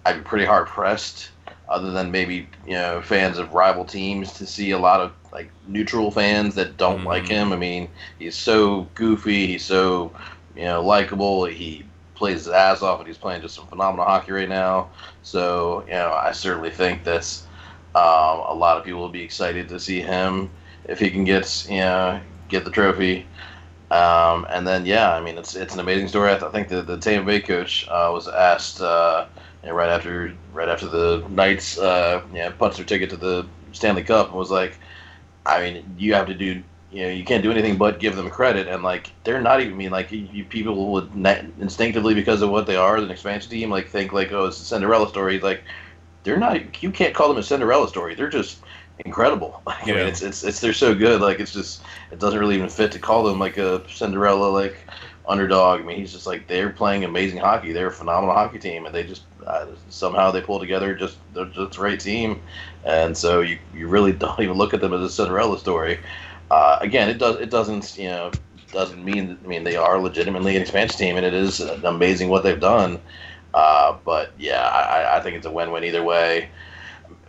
I'd 0.06 0.18
be 0.18 0.24
pretty 0.24 0.46
hard 0.46 0.68
pressed, 0.68 1.32
other 1.70 1.92
than 1.92 2.12
maybe 2.12 2.50
you 2.66 2.74
know 2.74 3.02
fans 3.02 3.38
of 3.40 3.54
rival 3.54 3.86
teams, 3.86 4.34
to 4.34 4.48
see 4.48 4.72
a 4.72 4.80
lot 4.80 5.02
of 5.02 5.14
like 5.34 5.52
neutral 5.68 6.12
fans 6.12 6.56
that 6.56 6.78
don't 6.78 7.04
Mhm. 7.04 7.06
like 7.06 7.28
him. 7.28 7.54
I 7.54 7.58
mean, 7.58 7.90
he's 8.20 8.38
so 8.38 8.90
goofy, 8.96 9.48
he's 9.48 9.66
so 9.66 10.14
you 10.56 10.66
know 10.66 10.82
likable. 10.84 11.46
He 11.46 11.86
plays 12.16 12.40
his 12.46 12.50
ass 12.50 12.82
off, 12.82 13.00
and 13.00 13.08
he's 13.08 13.18
playing 13.18 13.42
just 13.42 13.56
some 13.56 13.68
phenomenal 13.68 14.06
hockey 14.06 14.32
right 14.32 14.50
now. 14.50 14.90
So 15.24 15.84
you 15.88 15.94
know, 15.94 16.14
I 16.14 16.32
certainly 16.34 16.72
think 16.72 17.04
that's 17.04 17.45
um, 17.96 18.42
a 18.50 18.56
lot 18.56 18.78
of 18.78 18.86
people 18.86 19.02
will 19.02 19.10
be 19.10 19.24
excited 19.24 19.70
to 19.70 19.80
see 19.80 20.02
him 20.02 20.52
if 20.86 21.00
he 21.00 21.12
can 21.12 21.26
get 21.26 21.68
you 21.70 21.80
know 21.80 22.22
get 22.50 22.66
the 22.66 22.72
trophy. 22.72 23.28
Um, 23.92 24.48
and 24.50 24.68
then 24.68 24.86
yeah, 24.86 25.14
I 25.14 25.22
mean 25.22 25.38
it's 25.38 25.56
it's 25.56 25.74
an 25.76 25.80
amazing 25.80 26.08
story. 26.10 26.32
I, 26.32 26.36
th- 26.36 26.44
I 26.50 26.52
think 26.52 26.70
the 26.70 26.82
the 26.82 26.98
Tampa 26.98 27.28
Bay 27.28 27.42
coach 27.42 27.88
uh, 27.90 28.10
was 28.14 28.28
asked 28.28 28.82
uh, 28.82 29.28
right 29.64 29.90
after 29.90 30.34
right 30.54 30.70
after 30.70 30.88
the 30.88 31.26
Knights 31.30 31.78
uh, 31.80 32.22
you 32.34 32.50
punched 32.52 32.78
their 32.78 32.86
ticket 32.86 33.10
to 33.12 33.18
the 33.18 33.48
Stanley 33.74 34.04
Cup 34.04 34.28
and 34.30 34.36
was 34.38 34.52
like, 34.52 34.80
I 35.46 35.62
mean 35.62 35.96
you 35.98 36.14
have 36.16 36.28
to 36.28 36.34
do 36.36 36.64
you 36.92 37.04
know 37.04 37.10
you 37.12 37.26
can't 37.26 37.44
do 37.44 37.52
anything 37.52 37.78
but 37.78 38.00
give 38.00 38.16
them 38.16 38.30
credit 38.30 38.68
and 38.68 38.84
like 38.84 39.12
they're 39.24 39.42
not 39.42 39.62
even 39.62 39.74
I 39.74 39.78
mean 39.78 39.92
like 39.92 40.12
you, 40.12 40.28
you 40.32 40.46
people 40.46 40.92
would 40.94 41.12
instinctively 41.60 42.14
because 42.14 42.42
of 42.42 42.50
what 42.50 42.68
they 42.68 42.76
are 42.76 42.98
an 42.98 43.12
expansion 43.12 43.52
team 43.52 43.70
like 43.72 43.90
think 43.90 44.14
like 44.14 44.32
oh 44.32 44.46
it's 44.46 44.62
a 44.62 44.66
Cinderella 44.66 45.10
story 45.10 45.40
like 45.40 45.64
they're 46.26 46.38
not 46.40 46.84
you 46.84 46.92
can't 46.92 47.16
call 47.16 47.30
them 47.30 47.38
a 47.38 47.44
Cinderella 47.44 47.90
story. 47.90 48.16
They're 48.16 48.30
just 48.30 48.64
incredible. 49.06 49.64
I 49.68 49.86
Yeah. 49.86 49.96
mean 49.96 50.08
it's, 50.08 50.22
it's 50.24 50.44
it's 50.44 50.62
they're 50.62 50.74
so 50.74 50.96
good. 50.96 51.22
Like 51.22 51.40
it's 51.40 51.54
just 51.54 51.84
it 52.12 52.20
doesn't 52.20 52.40
really 52.40 52.56
even 52.58 52.70
fit 52.70 52.92
to 52.94 53.00
call 53.00 53.24
them 53.24 53.40
like 53.40 53.58
a 53.58 53.84
Cinderella 53.90 54.48
like 54.50 54.78
underdog. 55.28 55.82
I 55.82 55.84
mean 55.84 55.98
he's 55.98 56.14
just 56.14 56.28
like 56.28 56.48
they're 56.48 56.72
playing 56.72 57.06
amazing 57.06 57.40
hockey. 57.40 57.74
They're 57.74 57.88
a 57.88 57.94
phenomenal 57.94 58.36
hockey 58.36 58.60
team 58.60 58.86
and 58.86 58.96
they 58.96 59.04
just 59.06 59.26
uh, 59.48 59.68
somehow 59.90 60.32
they 60.32 60.42
pull 60.42 60.60
together 60.60 60.96
just 60.96 61.20
they're 61.34 61.46
just 61.46 61.78
a 61.78 61.80
great 61.80 62.02
team. 62.02 62.44
And 62.84 63.18
so 63.18 63.42
you 63.42 63.60
you 63.74 63.88
really 63.88 64.14
don't 64.14 64.40
even 64.42 64.58
look 64.58 64.74
at 64.74 64.82
them 64.82 64.94
as 64.94 65.02
a 65.02 65.10
Cinderella 65.10 65.60
story. 65.60 66.00
Uh, 66.52 66.78
again 66.82 67.10
it 67.10 67.18
does 67.18 67.38
it 67.40 67.50
doesn't 67.50 67.98
you 67.98 68.08
know 68.10 68.32
doesn't 68.72 69.04
mean 69.04 69.40
I 69.44 69.48
mean 69.48 69.64
they 69.64 69.76
are 69.78 70.00
legitimately 70.00 70.56
an 70.56 70.62
expansion 70.62 70.98
team 71.00 71.18
and 71.18 71.26
it 71.26 71.34
is 71.34 71.60
amazing 71.60 72.30
what 72.30 72.44
they've 72.44 72.60
done 72.60 73.00
uh, 73.56 73.98
but 74.06 74.32
yeah, 74.38 74.62
I, 74.68 75.18
I 75.18 75.20
think 75.22 75.36
it's 75.38 75.48
a 75.48 75.52
win-win 75.52 75.84
either 75.84 76.04
way. 76.04 76.50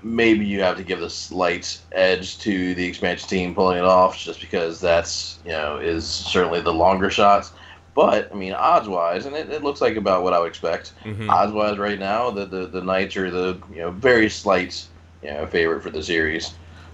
Maybe 0.02 0.44
you 0.44 0.60
have 0.60 0.76
to 0.76 0.82
give 0.84 1.00
the 1.00 1.08
slight 1.10 1.78
edge 1.92 2.38
to 2.40 2.74
the 2.74 2.84
expansion 2.84 3.28
team 3.28 3.54
pulling 3.54 3.78
it 3.78 3.84
off, 3.84 4.18
just 4.18 4.40
because 4.40 4.80
that's 4.80 5.38
you 5.44 5.52
know 5.52 5.78
is 5.78 6.06
certainly 6.06 6.60
the 6.60 6.72
longer 6.74 7.10
shots. 7.10 7.52
But 7.94 8.30
I 8.30 8.34
mean, 8.36 8.52
odds 8.52 8.88
wise, 8.88 9.24
and 9.24 9.34
it, 9.34 9.48
it 9.50 9.64
looks 9.64 9.80
like 9.80 9.96
about 9.96 10.22
what 10.22 10.34
I 10.34 10.38
would 10.38 10.48
expect. 10.48 10.92
Mhm. 11.04 11.30
Odds 11.30 11.52
wise, 11.52 11.78
right 11.78 11.98
now, 11.98 12.30
the, 12.30 12.44
the 12.44 12.66
the 12.66 12.82
Knights 12.82 13.16
are 13.16 13.30
the 13.30 13.58
you 13.72 13.78
know 13.80 13.90
very 13.90 14.28
slight 14.28 14.84
you 15.22 15.30
know 15.30 15.46
favorite 15.46 15.82
for 15.82 15.90
the 15.90 16.02
series. 16.02 16.52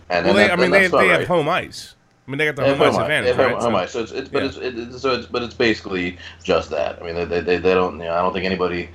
And 0.08 0.24
Well, 0.26 0.34
they, 0.34 0.44
that- 0.46 0.52
I 0.52 0.56
mean, 0.56 0.70
they, 0.70 0.86
they 0.86 1.08
have 1.08 1.26
home 1.26 1.48
ice. 1.48 1.94
I 2.26 2.30
mean, 2.30 2.38
they 2.38 2.44
got 2.44 2.54
the 2.56 2.62
home 2.64 2.80
ice 2.80 2.92
home 2.94 3.02
ice. 3.02 3.02
advantage, 3.02 3.36
right? 3.36 3.52
home 3.52 3.60
So- 3.72 3.76
ice. 3.76 3.90
So 3.92 4.00
it's, 4.00 4.12
it's 4.12 4.28
but 4.28 4.42
yeah. 4.42 4.48
it's 4.48 4.56
it, 4.58 4.98
so 5.00 5.14
it's 5.14 5.26
but 5.26 5.42
it's 5.42 5.54
basically 5.54 6.18
just 6.44 6.70
that. 6.70 7.02
I 7.02 7.04
mean, 7.04 7.16
they, 7.28 7.40
they, 7.40 7.56
they 7.58 7.74
don't. 7.74 7.98
You 7.98 8.04
know, 8.04 8.14
I 8.14 8.22
don't 8.22 8.32
think 8.32 8.46
anybody 8.46 8.88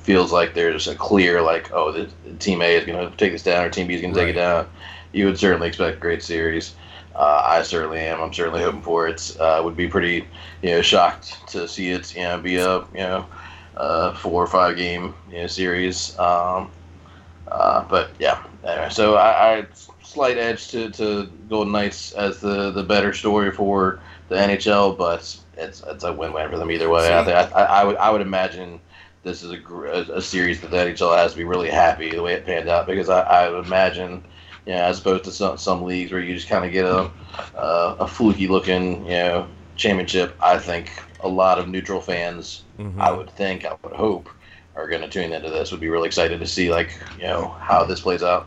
feels 0.00 0.32
like 0.32 0.54
there's 0.54 0.88
a 0.88 0.94
clear 0.94 1.42
like, 1.42 1.72
oh, 1.72 1.92
the, 1.92 2.10
team 2.38 2.62
A 2.62 2.76
is 2.76 2.84
going 2.84 3.10
to 3.10 3.16
take 3.16 3.32
this 3.32 3.42
down 3.42 3.64
or 3.64 3.70
team 3.70 3.86
B 3.86 3.94
is 3.94 4.00
going 4.00 4.14
to 4.14 4.20
take 4.20 4.30
it 4.30 4.38
down. 4.38 4.68
You 5.12 5.26
would 5.26 5.38
certainly 5.38 5.68
expect 5.68 5.96
a 5.96 6.00
great 6.00 6.22
series. 6.22 6.74
Uh, 7.14 7.42
I 7.44 7.62
certainly 7.62 8.00
am. 8.00 8.20
I'm 8.20 8.32
certainly 8.32 8.62
hoping 8.62 8.82
for 8.82 9.08
it. 9.08 9.36
Uh, 9.40 9.60
would 9.64 9.76
be 9.76 9.88
pretty, 9.88 10.26
you 10.62 10.70
know, 10.70 10.82
shocked 10.82 11.48
to 11.48 11.66
see 11.66 11.90
it, 11.90 12.14
you 12.14 12.22
know, 12.22 12.38
be 12.38 12.56
a, 12.56 12.78
you 12.78 12.98
know, 12.98 13.26
uh, 13.76 14.14
four 14.14 14.42
or 14.42 14.46
five 14.46 14.76
game, 14.76 15.14
you 15.30 15.38
know, 15.38 15.46
series. 15.46 16.18
Um, 16.18 16.70
uh, 17.48 17.84
but 17.88 18.10
yeah, 18.18 18.42
anyway, 18.64 18.88
so 18.90 19.14
I, 19.14 19.58
I 19.58 19.66
slight 20.02 20.36
edge 20.36 20.68
to, 20.68 20.90
to 20.90 21.26
Golden 21.48 21.72
Knights 21.72 22.12
as 22.12 22.40
the, 22.40 22.70
the 22.70 22.82
better 22.82 23.12
story 23.12 23.50
for 23.50 24.00
the 24.28 24.34
NHL, 24.34 24.96
but 24.98 25.36
it's 25.56 25.82
it's 25.86 26.04
a 26.04 26.12
win 26.12 26.32
win 26.32 26.50
for 26.50 26.58
them 26.58 26.70
either 26.70 26.90
way. 26.90 27.12
I, 27.12 27.22
See- 27.22 27.30
think- 27.30 27.54
I, 27.56 27.64
I 27.64 27.84
would 27.84 27.96
I 27.96 28.10
would 28.10 28.20
imagine 28.20 28.80
this 29.26 29.42
is 29.42 29.50
a, 29.50 29.56
a, 29.74 30.18
a 30.18 30.22
series 30.22 30.60
that 30.60 30.70
the 30.70 30.76
NHL 30.76 31.16
has 31.16 31.32
to 31.32 31.36
be 31.36 31.44
really 31.44 31.68
happy 31.68 32.10
the 32.10 32.22
way 32.22 32.32
it 32.34 32.46
panned 32.46 32.68
out 32.68 32.86
because 32.86 33.08
I, 33.08 33.22
I 33.22 33.50
would 33.50 33.66
imagine, 33.66 34.22
you 34.64 34.72
know, 34.72 34.78
as 34.78 35.00
opposed 35.00 35.24
to 35.24 35.32
some 35.32 35.58
some 35.58 35.82
leagues 35.82 36.12
where 36.12 36.20
you 36.20 36.32
just 36.34 36.48
kind 36.48 36.64
of 36.64 36.70
get 36.72 36.86
a 36.86 37.10
uh, 37.58 37.96
a 37.98 38.06
fluky 38.06 38.46
looking 38.46 39.04
you 39.04 39.10
know 39.10 39.48
championship. 39.74 40.36
I 40.40 40.58
think 40.58 40.90
a 41.20 41.28
lot 41.28 41.58
of 41.58 41.68
neutral 41.68 42.00
fans, 42.00 42.62
Mhm. 42.78 43.00
I 43.00 43.10
would 43.10 43.28
think, 43.30 43.64
I 43.64 43.74
would 43.82 43.94
hope, 43.94 44.28
are 44.76 44.86
going 44.88 45.02
to 45.02 45.08
tune 45.08 45.32
into 45.32 45.50
this. 45.50 45.72
Would 45.72 45.80
be 45.80 45.88
really 45.88 46.06
excited 46.06 46.38
to 46.38 46.46
see 46.46 46.70
like 46.70 46.96
you 47.18 47.24
know 47.24 47.48
how 47.60 47.84
this 47.84 48.00
plays 48.00 48.22
out. 48.22 48.46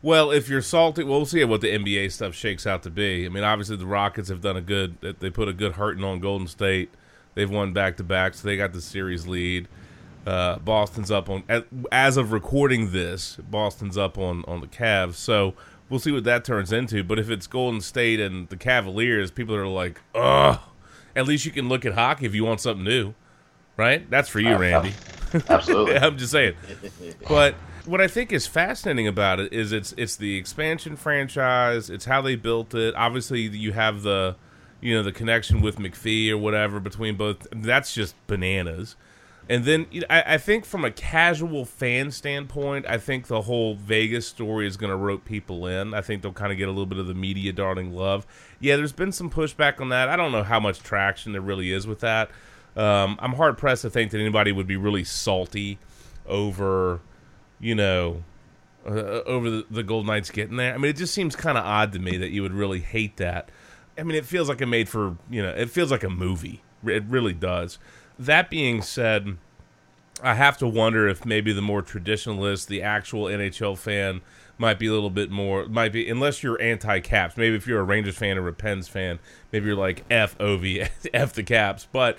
Well, 0.00 0.30
if 0.30 0.48
you're 0.48 0.62
salty, 0.62 1.02
well, 1.02 1.16
we'll 1.16 1.26
see 1.26 1.42
what 1.44 1.60
the 1.60 1.74
NBA 1.74 2.12
stuff 2.12 2.34
shakes 2.34 2.66
out 2.66 2.82
to 2.84 2.90
be. 2.90 3.26
I 3.26 3.30
mean, 3.30 3.42
obviously 3.42 3.76
the 3.76 3.86
Rockets 3.86 4.28
have 4.28 4.42
done 4.42 4.56
a 4.56 4.60
good. 4.60 4.98
They 5.18 5.30
put 5.30 5.48
a 5.48 5.52
good 5.52 5.72
hurting 5.72 6.04
on 6.04 6.20
Golden 6.20 6.46
State. 6.46 6.90
They've 7.34 7.50
won 7.50 7.72
back 7.72 7.96
to 7.96 8.04
back, 8.04 8.34
so 8.34 8.46
they 8.46 8.56
got 8.56 8.72
the 8.72 8.80
series 8.80 9.26
lead. 9.26 9.66
Uh, 10.26 10.58
Boston's 10.58 11.10
up 11.10 11.28
on 11.28 11.42
as- 11.92 12.16
of 12.16 12.32
recording 12.32 12.92
this. 12.92 13.36
Boston's 13.36 13.98
up 13.98 14.16
on 14.18 14.44
on 14.46 14.60
the 14.60 14.66
Cavs, 14.66 15.14
so 15.14 15.54
we'll 15.90 16.00
see 16.00 16.12
what 16.12 16.24
that 16.24 16.44
turns 16.44 16.72
into. 16.72 17.04
But 17.04 17.18
if 17.18 17.28
it's 17.30 17.46
Golden 17.46 17.80
State 17.80 18.20
and 18.20 18.48
the 18.48 18.56
Cavaliers, 18.56 19.30
people 19.30 19.54
are 19.54 19.66
like, 19.66 20.00
ugh. 20.14 20.58
At 21.16 21.26
least 21.26 21.44
you 21.44 21.52
can 21.52 21.68
look 21.68 21.84
at 21.84 21.94
hockey 21.94 22.26
if 22.26 22.34
you 22.34 22.44
want 22.44 22.60
something 22.60 22.84
new, 22.84 23.14
right? 23.76 24.08
That's 24.10 24.28
for 24.28 24.40
you, 24.40 24.56
Randy. 24.56 24.92
Absolutely. 25.48 25.96
I'm 25.98 26.18
just 26.18 26.32
saying. 26.32 26.54
But 27.28 27.54
what 27.84 28.00
I 28.00 28.08
think 28.08 28.32
is 28.32 28.46
fascinating 28.46 29.06
about 29.06 29.40
it 29.40 29.52
is 29.52 29.70
it's 29.72 29.94
it's 29.96 30.16
the 30.16 30.36
expansion 30.36 30.96
franchise. 30.96 31.90
It's 31.90 32.06
how 32.06 32.22
they 32.22 32.34
built 32.34 32.74
it. 32.74 32.94
Obviously, 32.96 33.42
you 33.42 33.72
have 33.72 34.02
the 34.02 34.36
you 34.80 34.94
know 34.94 35.02
the 35.02 35.12
connection 35.12 35.60
with 35.60 35.76
McPhee 35.76 36.30
or 36.30 36.38
whatever 36.38 36.80
between 36.80 37.16
both. 37.16 37.46
That's 37.52 37.94
just 37.94 38.14
bananas. 38.26 38.96
And 39.48 39.64
then 39.64 39.86
you 39.90 40.00
know, 40.00 40.06
I, 40.08 40.34
I 40.34 40.38
think 40.38 40.64
from 40.64 40.84
a 40.84 40.90
casual 40.90 41.64
fan 41.64 42.10
standpoint, 42.10 42.86
I 42.88 42.98
think 42.98 43.26
the 43.26 43.42
whole 43.42 43.74
Vegas 43.74 44.26
story 44.26 44.66
is 44.66 44.76
going 44.76 44.90
to 44.90 44.96
rope 44.96 45.24
people 45.24 45.66
in. 45.66 45.92
I 45.92 46.00
think 46.00 46.22
they'll 46.22 46.32
kind 46.32 46.52
of 46.52 46.58
get 46.58 46.68
a 46.68 46.70
little 46.70 46.86
bit 46.86 46.98
of 46.98 47.06
the 47.06 47.14
media 47.14 47.52
darling 47.52 47.92
love. 47.94 48.26
Yeah, 48.58 48.76
there's 48.76 48.92
been 48.92 49.12
some 49.12 49.28
pushback 49.30 49.80
on 49.80 49.90
that. 49.90 50.08
I 50.08 50.16
don't 50.16 50.32
know 50.32 50.42
how 50.42 50.60
much 50.60 50.82
traction 50.82 51.32
there 51.32 51.42
really 51.42 51.72
is 51.72 51.86
with 51.86 52.00
that. 52.00 52.30
Um, 52.76 53.16
I'm 53.20 53.34
hard 53.34 53.58
pressed 53.58 53.82
to 53.82 53.90
think 53.90 54.10
that 54.12 54.18
anybody 54.18 54.50
would 54.50 54.66
be 54.66 54.76
really 54.76 55.04
salty 55.04 55.78
over, 56.26 57.00
you 57.60 57.74
know, 57.74 58.24
uh, 58.86 59.22
over 59.26 59.48
the, 59.50 59.66
the 59.70 59.82
Gold 59.82 60.06
Knights 60.06 60.30
getting 60.30 60.56
there. 60.56 60.74
I 60.74 60.78
mean, 60.78 60.90
it 60.90 60.96
just 60.96 61.14
seems 61.14 61.36
kind 61.36 61.56
of 61.56 61.64
odd 61.64 61.92
to 61.92 61.98
me 61.98 62.16
that 62.16 62.30
you 62.30 62.42
would 62.42 62.52
really 62.52 62.80
hate 62.80 63.18
that. 63.18 63.50
I 63.96 64.02
mean, 64.02 64.16
it 64.16 64.24
feels 64.24 64.48
like 64.48 64.60
it 64.60 64.66
made 64.66 64.88
for 64.88 65.16
you 65.30 65.42
know, 65.42 65.50
it 65.50 65.70
feels 65.70 65.90
like 65.90 66.02
a 66.02 66.10
movie. 66.10 66.62
It 66.84 67.04
really 67.04 67.32
does. 67.32 67.78
That 68.18 68.50
being 68.50 68.82
said, 68.82 69.36
I 70.22 70.34
have 70.34 70.56
to 70.58 70.68
wonder 70.68 71.08
if 71.08 71.24
maybe 71.24 71.52
the 71.52 71.62
more 71.62 71.82
traditionalist, 71.82 72.66
the 72.66 72.82
actual 72.82 73.24
NHL 73.24 73.76
fan, 73.76 74.20
might 74.56 74.78
be 74.78 74.86
a 74.86 74.92
little 74.92 75.10
bit 75.10 75.30
more. 75.30 75.66
Might 75.66 75.92
be 75.92 76.08
unless 76.08 76.42
you're 76.42 76.60
anti-Caps. 76.62 77.36
Maybe 77.36 77.56
if 77.56 77.66
you're 77.66 77.80
a 77.80 77.84
Rangers 77.84 78.16
fan 78.16 78.38
or 78.38 78.46
a 78.48 78.52
Pens 78.52 78.88
fan, 78.88 79.18
maybe 79.52 79.66
you're 79.66 79.76
like 79.76 80.04
F 80.10 80.40
Ov 80.40 80.64
F 81.14 81.32
the 81.32 81.42
Caps. 81.42 81.88
But 81.90 82.18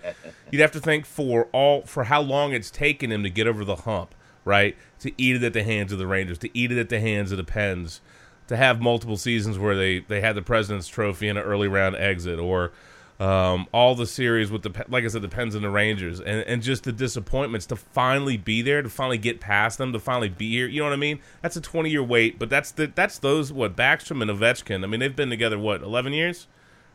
you'd 0.52 0.62
have 0.62 0.72
to 0.74 0.80
think 0.80 1.06
for 1.06 1.48
all 1.52 1.84
for 1.84 2.06
how 2.06 2.22
long 2.22 2.54
it's 2.54 2.70
taken 2.70 3.12
him 3.12 3.24
to 3.24 3.30
get 3.30 3.48
over 3.48 3.64
the 3.64 3.78
hump, 3.78 4.14
right? 4.44 4.76
To 5.00 5.12
eat 5.18 5.38
it 5.38 5.44
at 5.44 5.54
the 5.54 5.64
hands 5.64 5.92
of 5.92 6.00
the 6.00 6.08
Rangers, 6.08 6.38
to 6.40 6.58
eat 6.58 6.72
it 6.72 6.78
at 6.78 6.90
the 6.90 7.00
hands 7.00 7.32
of 7.32 7.38
the 7.38 7.44
Pens, 7.44 8.02
to 8.48 8.58
have 8.58 8.82
multiple 8.82 9.18
seasons 9.18 9.58
where 9.58 9.76
they 9.76 10.00
they 10.00 10.22
had 10.22 10.36
the 10.36 10.42
President's 10.42 10.88
Trophy 10.88 11.30
in 11.30 11.38
an 11.38 11.44
early 11.44 11.70
round 11.70 11.96
exit, 11.96 12.38
or 12.40 12.72
um, 13.20 13.68
all 13.72 13.96
the 13.96 14.06
series 14.06 14.52
with 14.52 14.64
the 14.64 14.86
like 14.90 15.06
I 15.06 15.08
said, 15.08 15.22
the 15.22 15.30
Pens 15.30 15.56
and 15.56 15.64
the 15.64 15.70
Rangers, 15.70 16.20
and 16.20 16.42
and 16.42 16.62
just 16.62 16.84
the 16.84 16.92
disappointments 16.92 17.66
to 17.68 17.76
finally 17.76 18.36
be 18.36 18.62
there, 18.62 18.82
to 18.82 18.90
finally 18.90 19.18
get 19.18 19.40
past 19.40 19.78
them, 19.78 19.94
to 19.94 20.00
finally 20.00 20.30
be 20.30 20.52
here. 20.52 20.68
You 20.68 20.80
know 20.80 20.88
what 20.88 20.94
I 20.94 20.98
mean? 20.98 21.20
That's 21.42 21.56
a 21.56 21.62
twenty 21.62 21.90
year 21.90 22.04
wait, 22.04 22.38
but 22.38 22.50
that's 22.50 22.72
the 22.72 22.88
that's 22.88 23.18
those 23.20 23.54
what 23.54 23.76
Backstrom 23.76 24.22
and 24.22 24.30
Ovechkin. 24.30 24.84
I 24.84 24.88
mean, 24.88 25.00
they've 25.00 25.16
been 25.16 25.30
together 25.30 25.58
what 25.58 25.82
eleven 25.82 26.12
years, 26.12 26.48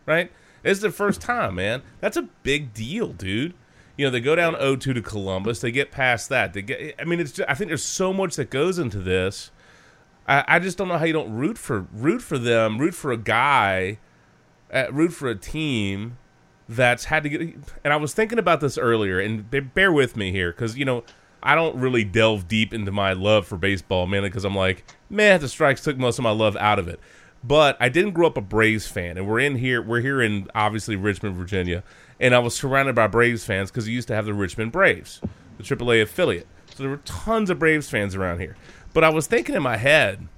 right? 0.05 0.31
It's 0.63 0.81
their 0.81 0.91
first 0.91 1.21
time, 1.23 1.55
man. 1.55 1.83
That's 2.01 2.17
a 2.17 2.29
big 2.43 2.75
deal, 2.75 3.09
dude. 3.13 3.55
You 3.97 4.07
know, 4.07 4.11
they 4.11 4.21
go 4.21 4.35
down 4.35 4.55
0-2 4.55 4.81
to 4.81 5.03
Columbus. 5.03 5.61
They 5.61 5.71
get 5.71 5.91
past 5.91 6.31
that. 6.31 6.55
They 6.55 6.63
get. 6.63 6.95
I 6.99 7.05
mean, 7.05 7.21
it's. 7.21 7.33
Just, 7.33 7.51
I 7.51 7.55
think 7.55 7.69
there's 7.69 7.85
so 7.85 8.15
much 8.15 8.37
that 8.37 8.49
goes 8.49 8.79
into 8.79 8.99
this. 8.99 9.51
I, 10.27 10.45
I 10.49 10.59
just 10.59 10.79
don't 10.79 10.89
know 10.89 10.97
how 10.97 11.05
you 11.05 11.13
don't 11.13 11.33
root 11.33 11.59
for 11.59 11.87
root 11.93 12.23
for 12.23 12.39
them, 12.39 12.79
root 12.79 12.95
for 12.95 13.13
a 13.13 13.19
guy, 13.19 13.99
uh, 14.73 14.87
root 14.91 15.13
for 15.13 15.29
a 15.29 15.35
team 15.35 16.19
that's 16.69 17.07
had 17.07 17.23
to 17.25 17.29
get. 17.29 17.41
And 17.85 17.93
I 17.93 17.97
was 17.97 18.15
thinking 18.15 18.39
about 18.39 18.61
this 18.61 18.79
earlier, 18.79 19.21
and 19.21 19.51
bear 19.75 19.93
with 19.93 20.17
me 20.17 20.31
here 20.31 20.53
because 20.53 20.77
you 20.77 20.85
know 20.85 21.05
I 21.43 21.55
don't 21.55 21.77
really 21.77 22.05
delve 22.05 22.49
deep 22.49 22.73
into 22.73 22.93
my 22.93 23.13
love 23.13 23.47
for 23.47 23.57
baseball, 23.57 24.07
mainly 24.07 24.29
because 24.29 24.45
I'm 24.45 24.55
like, 24.55 24.85
man, 25.09 25.41
the 25.41 25.49
strikes 25.49 25.83
took 25.83 25.97
most 25.97 26.19
of 26.19 26.23
my 26.23 26.31
love 26.31 26.57
out 26.57 26.79
of 26.79 26.89
it. 26.89 27.01
But 27.43 27.77
I 27.81 27.89
didn't 27.89 28.13
grow 28.13 28.27
up 28.27 28.37
a 28.37 28.43
Braves 28.43 28.87
fan, 28.87 29.17
and 29.17 29.27
we're 29.27 29.41
in 29.41 29.57
here. 29.57 29.81
We're 29.81 30.01
here 30.01 30.21
in 30.21 30.49
obviously 30.55 30.97
Richmond, 30.97 31.37
Virginia, 31.37 31.83
and 32.19 32.35
I 32.35 32.39
was 32.39 32.55
surrounded 32.55 32.95
by 32.95 33.07
Braves 33.07 33.45
fans 33.45 33.71
because 33.71 33.87
we 33.87 33.93
used 33.93 34.09
to 34.09 34.15
have 34.15 34.27
the 34.27 34.35
Richmond 34.35 34.73
Braves, 34.73 35.21
the 35.57 35.63
AAA 35.63 36.03
affiliate. 36.03 36.47
So 36.75 36.83
there 36.83 36.91
were 36.91 36.99
tons 36.99 37.49
of 37.51 37.59
Braves 37.59 37.89
fans 37.89 38.15
around 38.15 38.41
here. 38.41 38.57
But 38.93 39.05
I 39.05 39.09
was 39.09 39.27
thinking 39.27 39.55
in 39.55 39.63
my 39.63 39.79
head, 39.79 40.29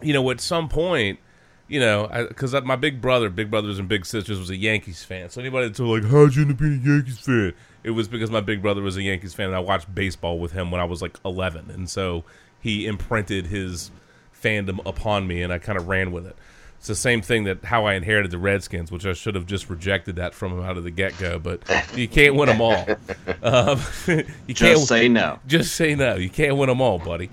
you 0.00 0.12
know, 0.12 0.30
at 0.30 0.40
some 0.40 0.68
point, 0.68 1.18
you 1.68 1.80
know, 1.80 2.08
because 2.28 2.52
my 2.64 2.76
big 2.76 3.00
brother, 3.00 3.30
big 3.30 3.50
brothers 3.50 3.78
and 3.78 3.88
big 3.88 4.04
sisters, 4.06 4.38
was 4.38 4.50
a 4.50 4.56
Yankees 4.56 5.04
fan. 5.04 5.30
So 5.30 5.40
anybody 5.40 5.68
that's 5.68 5.80
like, 5.80 6.04
how'd 6.04 6.34
you 6.34 6.42
end 6.42 6.52
up 6.52 6.58
being 6.58 6.82
a 6.84 6.88
Yankees 6.88 7.18
fan? 7.18 7.54
It 7.84 7.90
was 7.90 8.08
because 8.08 8.30
my 8.30 8.40
big 8.40 8.62
brother 8.62 8.82
was 8.82 8.96
a 8.96 9.02
Yankees 9.02 9.34
fan, 9.34 9.46
and 9.46 9.56
I 9.56 9.60
watched 9.60 9.92
baseball 9.94 10.38
with 10.38 10.52
him 10.52 10.70
when 10.70 10.80
I 10.80 10.84
was 10.84 11.02
like 11.02 11.18
11, 11.24 11.70
and 11.70 11.88
so 11.90 12.24
he 12.60 12.86
imprinted 12.86 13.46
his 13.46 13.90
fandom 14.40 14.80
upon 14.86 15.26
me, 15.26 15.42
and 15.42 15.52
I 15.52 15.58
kind 15.58 15.78
of 15.78 15.88
ran 15.88 16.12
with 16.12 16.26
it. 16.26 16.36
It's 16.78 16.88
the 16.88 16.94
same 16.96 17.22
thing 17.22 17.44
that 17.44 17.64
how 17.64 17.84
I 17.84 17.94
inherited 17.94 18.32
the 18.32 18.38
Redskins, 18.38 18.90
which 18.90 19.06
I 19.06 19.12
should 19.12 19.36
have 19.36 19.46
just 19.46 19.70
rejected 19.70 20.16
that 20.16 20.34
from 20.34 20.52
him 20.52 20.64
out 20.64 20.76
of 20.76 20.82
the 20.82 20.90
get 20.90 21.16
go. 21.16 21.38
But 21.38 21.60
you 21.94 22.08
can't 22.08 22.34
win 22.34 22.48
them 22.48 22.60
all. 22.60 22.86
Um, 23.44 23.80
you 24.06 24.54
can't 24.54 24.56
Just 24.56 24.86
say 24.88 25.08
no. 25.08 25.38
just 25.48 25.74
say 25.74 25.94
no. 25.96 26.14
You 26.14 26.28
can't 26.30 26.56
win 26.56 26.68
them 26.68 26.80
all, 26.80 26.98
buddy. 27.00 27.28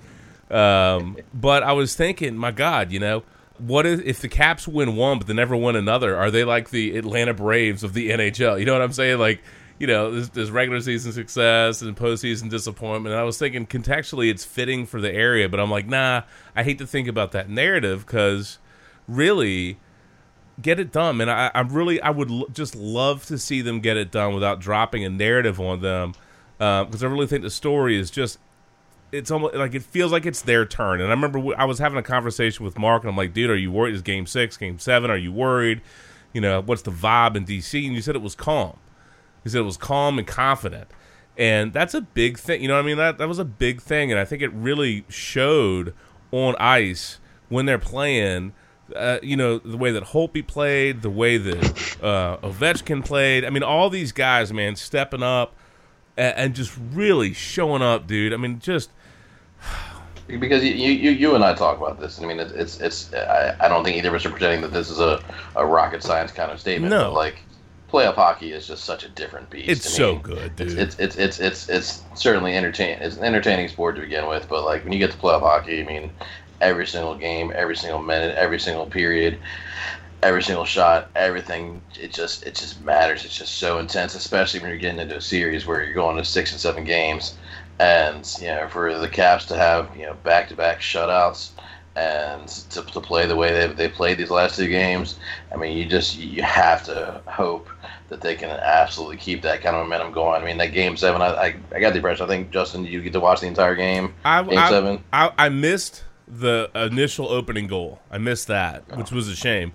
Um, 0.50 1.16
but 1.32 1.62
I 1.62 1.72
was 1.72 1.94
thinking, 1.94 2.36
my 2.36 2.50
God, 2.50 2.90
you 2.90 2.98
know, 2.98 3.22
what 3.60 3.86
if, 3.86 4.00
if 4.00 4.20
the 4.20 4.28
Caps 4.28 4.66
win 4.66 4.96
one 4.96 5.18
but 5.18 5.26
they 5.26 5.34
never 5.34 5.56
win 5.56 5.76
another? 5.76 6.16
Are 6.16 6.30
they 6.30 6.44
like 6.44 6.70
the 6.70 6.96
Atlanta 6.96 7.34
Braves 7.34 7.82
of 7.82 7.92
the 7.92 8.10
NHL? 8.10 8.58
You 8.58 8.64
know 8.64 8.72
what 8.72 8.82
I'm 8.82 8.92
saying? 8.92 9.18
Like, 9.18 9.42
you 9.78 9.86
know, 9.86 10.10
there's, 10.10 10.30
there's 10.30 10.50
regular 10.50 10.80
season 10.80 11.12
success 11.12 11.82
and 11.82 11.96
postseason 11.96 12.50
disappointment. 12.50 13.12
And 13.14 13.20
I 13.20 13.24
was 13.24 13.38
thinking 13.38 13.66
contextually 13.66 14.30
it's 14.30 14.44
fitting 14.44 14.86
for 14.86 15.00
the 15.00 15.12
area, 15.12 15.48
but 15.48 15.60
I'm 15.60 15.70
like, 15.70 15.86
nah, 15.86 16.22
I 16.54 16.62
hate 16.62 16.78
to 16.78 16.86
think 16.86 17.08
about 17.08 17.32
that 17.32 17.48
narrative 17.48 18.06
because 18.06 18.58
really 19.08 19.78
get 20.60 20.78
it 20.78 20.92
done, 20.92 21.20
And 21.20 21.30
I, 21.30 21.50
I'm 21.54 21.68
really, 21.68 22.00
I 22.02 22.10
would 22.10 22.30
l- 22.30 22.46
just 22.52 22.76
love 22.76 23.24
to 23.26 23.38
see 23.38 23.62
them 23.62 23.80
get 23.80 23.96
it 23.96 24.10
done 24.10 24.34
without 24.34 24.60
dropping 24.60 25.04
a 25.04 25.10
narrative 25.10 25.58
on 25.58 25.80
them 25.80 26.14
uh, 26.58 26.84
because 26.84 27.02
I 27.02 27.06
really 27.06 27.26
think 27.26 27.42
the 27.42 27.50
story 27.50 27.98
is 27.98 28.10
just 28.10 28.38
it's 29.12 29.30
almost 29.30 29.54
like 29.54 29.74
it 29.74 29.82
feels 29.82 30.12
like 30.12 30.26
it's 30.26 30.42
their 30.42 30.64
turn. 30.64 31.00
And 31.00 31.08
I 31.08 31.14
remember 31.14 31.40
I 31.56 31.64
was 31.64 31.78
having 31.78 31.98
a 31.98 32.02
conversation 32.02 32.64
with 32.64 32.78
Mark, 32.78 33.02
and 33.02 33.10
I'm 33.10 33.16
like, 33.16 33.32
dude, 33.32 33.50
are 33.50 33.56
you 33.56 33.72
worried? 33.72 33.94
Is 33.94 34.02
game 34.02 34.26
six, 34.26 34.56
game 34.56 34.78
seven? 34.78 35.10
Are 35.10 35.16
you 35.16 35.32
worried? 35.32 35.80
You 36.32 36.40
know, 36.40 36.60
what's 36.60 36.82
the 36.82 36.90
vibe 36.90 37.36
in 37.36 37.44
DC? 37.44 37.84
And 37.84 37.94
you 37.94 38.02
said 38.02 38.14
it 38.14 38.22
was 38.22 38.34
calm. 38.34 38.76
You 39.44 39.50
said 39.50 39.60
it 39.60 39.64
was 39.64 39.76
calm 39.76 40.18
and 40.18 40.26
confident. 40.26 40.88
And 41.36 41.72
that's 41.72 41.94
a 41.94 42.00
big 42.00 42.38
thing. 42.38 42.62
You 42.62 42.68
know 42.68 42.74
what 42.74 42.84
I 42.84 42.86
mean? 42.86 42.98
That, 42.98 43.18
that 43.18 43.28
was 43.28 43.38
a 43.38 43.44
big 43.44 43.80
thing. 43.80 44.10
And 44.10 44.20
I 44.20 44.24
think 44.24 44.42
it 44.42 44.52
really 44.52 45.04
showed 45.08 45.94
on 46.30 46.54
ice 46.58 47.18
when 47.48 47.66
they're 47.66 47.78
playing 47.78 48.52
uh, 48.94 49.18
you 49.22 49.36
know, 49.36 49.58
the 49.58 49.76
way 49.76 49.92
that 49.92 50.04
Holtby 50.04 50.46
played, 50.46 51.02
the 51.02 51.10
way 51.10 51.36
that 51.36 51.96
uh, 52.02 52.38
Ovechkin 52.38 53.04
played. 53.04 53.44
I 53.44 53.50
mean, 53.50 53.62
all 53.62 53.90
these 53.90 54.12
guys, 54.12 54.52
man, 54.52 54.76
stepping 54.76 55.22
up 55.22 55.54
and, 56.16 56.36
and 56.36 56.54
just 56.54 56.76
really 56.92 57.32
showing 57.32 57.82
up, 57.82 58.06
dude. 58.06 58.32
I 58.32 58.36
mean, 58.36 58.58
just 58.58 58.90
because 60.38 60.62
you, 60.64 60.72
you, 60.72 61.10
you 61.10 61.34
and 61.34 61.44
I 61.44 61.54
talk 61.54 61.78
about 61.78 62.00
this. 62.00 62.20
I 62.20 62.26
mean, 62.26 62.40
it's 62.40 62.52
it's, 62.52 62.80
it's 62.80 63.14
I, 63.14 63.56
I 63.60 63.68
don't 63.68 63.84
think 63.84 63.96
either 63.96 64.08
of 64.08 64.14
us 64.14 64.26
are 64.26 64.30
pretending 64.30 64.62
that 64.62 64.72
this 64.72 64.90
is 64.90 65.00
a, 65.00 65.22
a 65.56 65.66
rocket 65.66 66.02
science 66.02 66.32
kind 66.32 66.50
of 66.50 66.60
statement. 66.60 66.90
No. 66.90 67.12
Like, 67.12 67.36
playoff 67.92 68.14
hockey 68.14 68.52
is 68.52 68.66
just 68.66 68.84
such 68.84 69.04
a 69.04 69.08
different 69.08 69.50
beast. 69.50 69.68
it's 69.68 69.86
I 69.86 69.90
so 69.90 70.16
good, 70.16 70.56
dude. 70.56 70.78
It's, 70.78 70.98
it's 70.98 71.16
it's 71.16 71.16
it's 71.16 71.40
it's 71.40 71.68
it's 71.68 72.02
certainly 72.14 72.56
entertain. 72.56 72.98
It's 73.00 73.16
an 73.16 73.24
entertaining 73.24 73.68
sport 73.68 73.96
to 73.96 74.02
begin 74.02 74.26
with, 74.28 74.48
but 74.48 74.64
like 74.64 74.84
when 74.84 74.92
you 74.92 74.98
get 74.98 75.10
to 75.12 75.18
playoff 75.18 75.40
hockey, 75.40 75.80
I 75.80 75.84
mean, 75.84 76.10
every 76.60 76.86
single 76.86 77.16
game, 77.16 77.52
every 77.54 77.76
single 77.76 78.02
minute, 78.02 78.36
every 78.36 78.60
single 78.60 78.86
period, 78.86 79.38
every 80.22 80.42
single 80.42 80.64
shot, 80.64 81.10
everything. 81.16 81.82
It 81.98 82.12
just 82.12 82.44
it 82.44 82.54
just 82.54 82.80
matters. 82.82 83.24
It's 83.24 83.36
just 83.36 83.54
so 83.54 83.78
intense, 83.78 84.14
especially 84.14 84.60
when 84.60 84.70
you're 84.70 84.78
getting 84.78 85.00
into 85.00 85.16
a 85.16 85.20
series 85.20 85.66
where 85.66 85.82
you're 85.82 85.94
going 85.94 86.16
to 86.16 86.24
six 86.24 86.52
and 86.52 86.60
seven 86.60 86.84
games, 86.84 87.34
and 87.80 88.36
you 88.40 88.48
know 88.48 88.68
for 88.68 88.96
the 88.96 89.08
Caps 89.08 89.46
to 89.46 89.56
have 89.56 89.96
you 89.96 90.06
know 90.06 90.14
back 90.22 90.48
to 90.48 90.54
back 90.54 90.80
shutouts. 90.80 91.50
And 91.96 92.46
to, 92.48 92.82
to 92.82 93.00
play 93.00 93.26
the 93.26 93.34
way 93.34 93.52
they, 93.52 93.74
they 93.74 93.88
played 93.88 94.16
these 94.16 94.30
last 94.30 94.56
two 94.56 94.68
games, 94.68 95.18
I 95.52 95.56
mean, 95.56 95.76
you 95.76 95.84
just 95.86 96.16
you 96.16 96.40
have 96.40 96.84
to 96.84 97.20
hope 97.26 97.68
that 98.08 98.20
they 98.20 98.36
can 98.36 98.48
absolutely 98.48 99.16
keep 99.16 99.42
that 99.42 99.60
kind 99.60 99.74
of 99.74 99.82
momentum 99.82 100.12
going. 100.12 100.40
I 100.40 100.44
mean, 100.44 100.56
that 100.58 100.72
game 100.72 100.96
seven, 100.96 101.20
I, 101.20 101.26
I, 101.26 101.56
I 101.74 101.80
got 101.80 101.90
the 101.90 101.96
impression. 101.96 102.24
I 102.24 102.28
think 102.28 102.52
Justin, 102.52 102.84
you 102.84 103.02
get 103.02 103.12
to 103.14 103.20
watch 103.20 103.40
the 103.40 103.48
entire 103.48 103.74
game. 103.74 104.14
I, 104.24 104.42
game 104.44 104.56
I, 104.56 104.70
seven. 104.70 105.04
I, 105.12 105.32
I 105.36 105.48
missed 105.48 106.04
the 106.28 106.70
initial 106.76 107.28
opening 107.28 107.66
goal. 107.66 108.00
I 108.08 108.18
missed 108.18 108.46
that, 108.46 108.96
which 108.96 109.10
was 109.10 109.28
a 109.28 109.34
shame. 109.34 109.72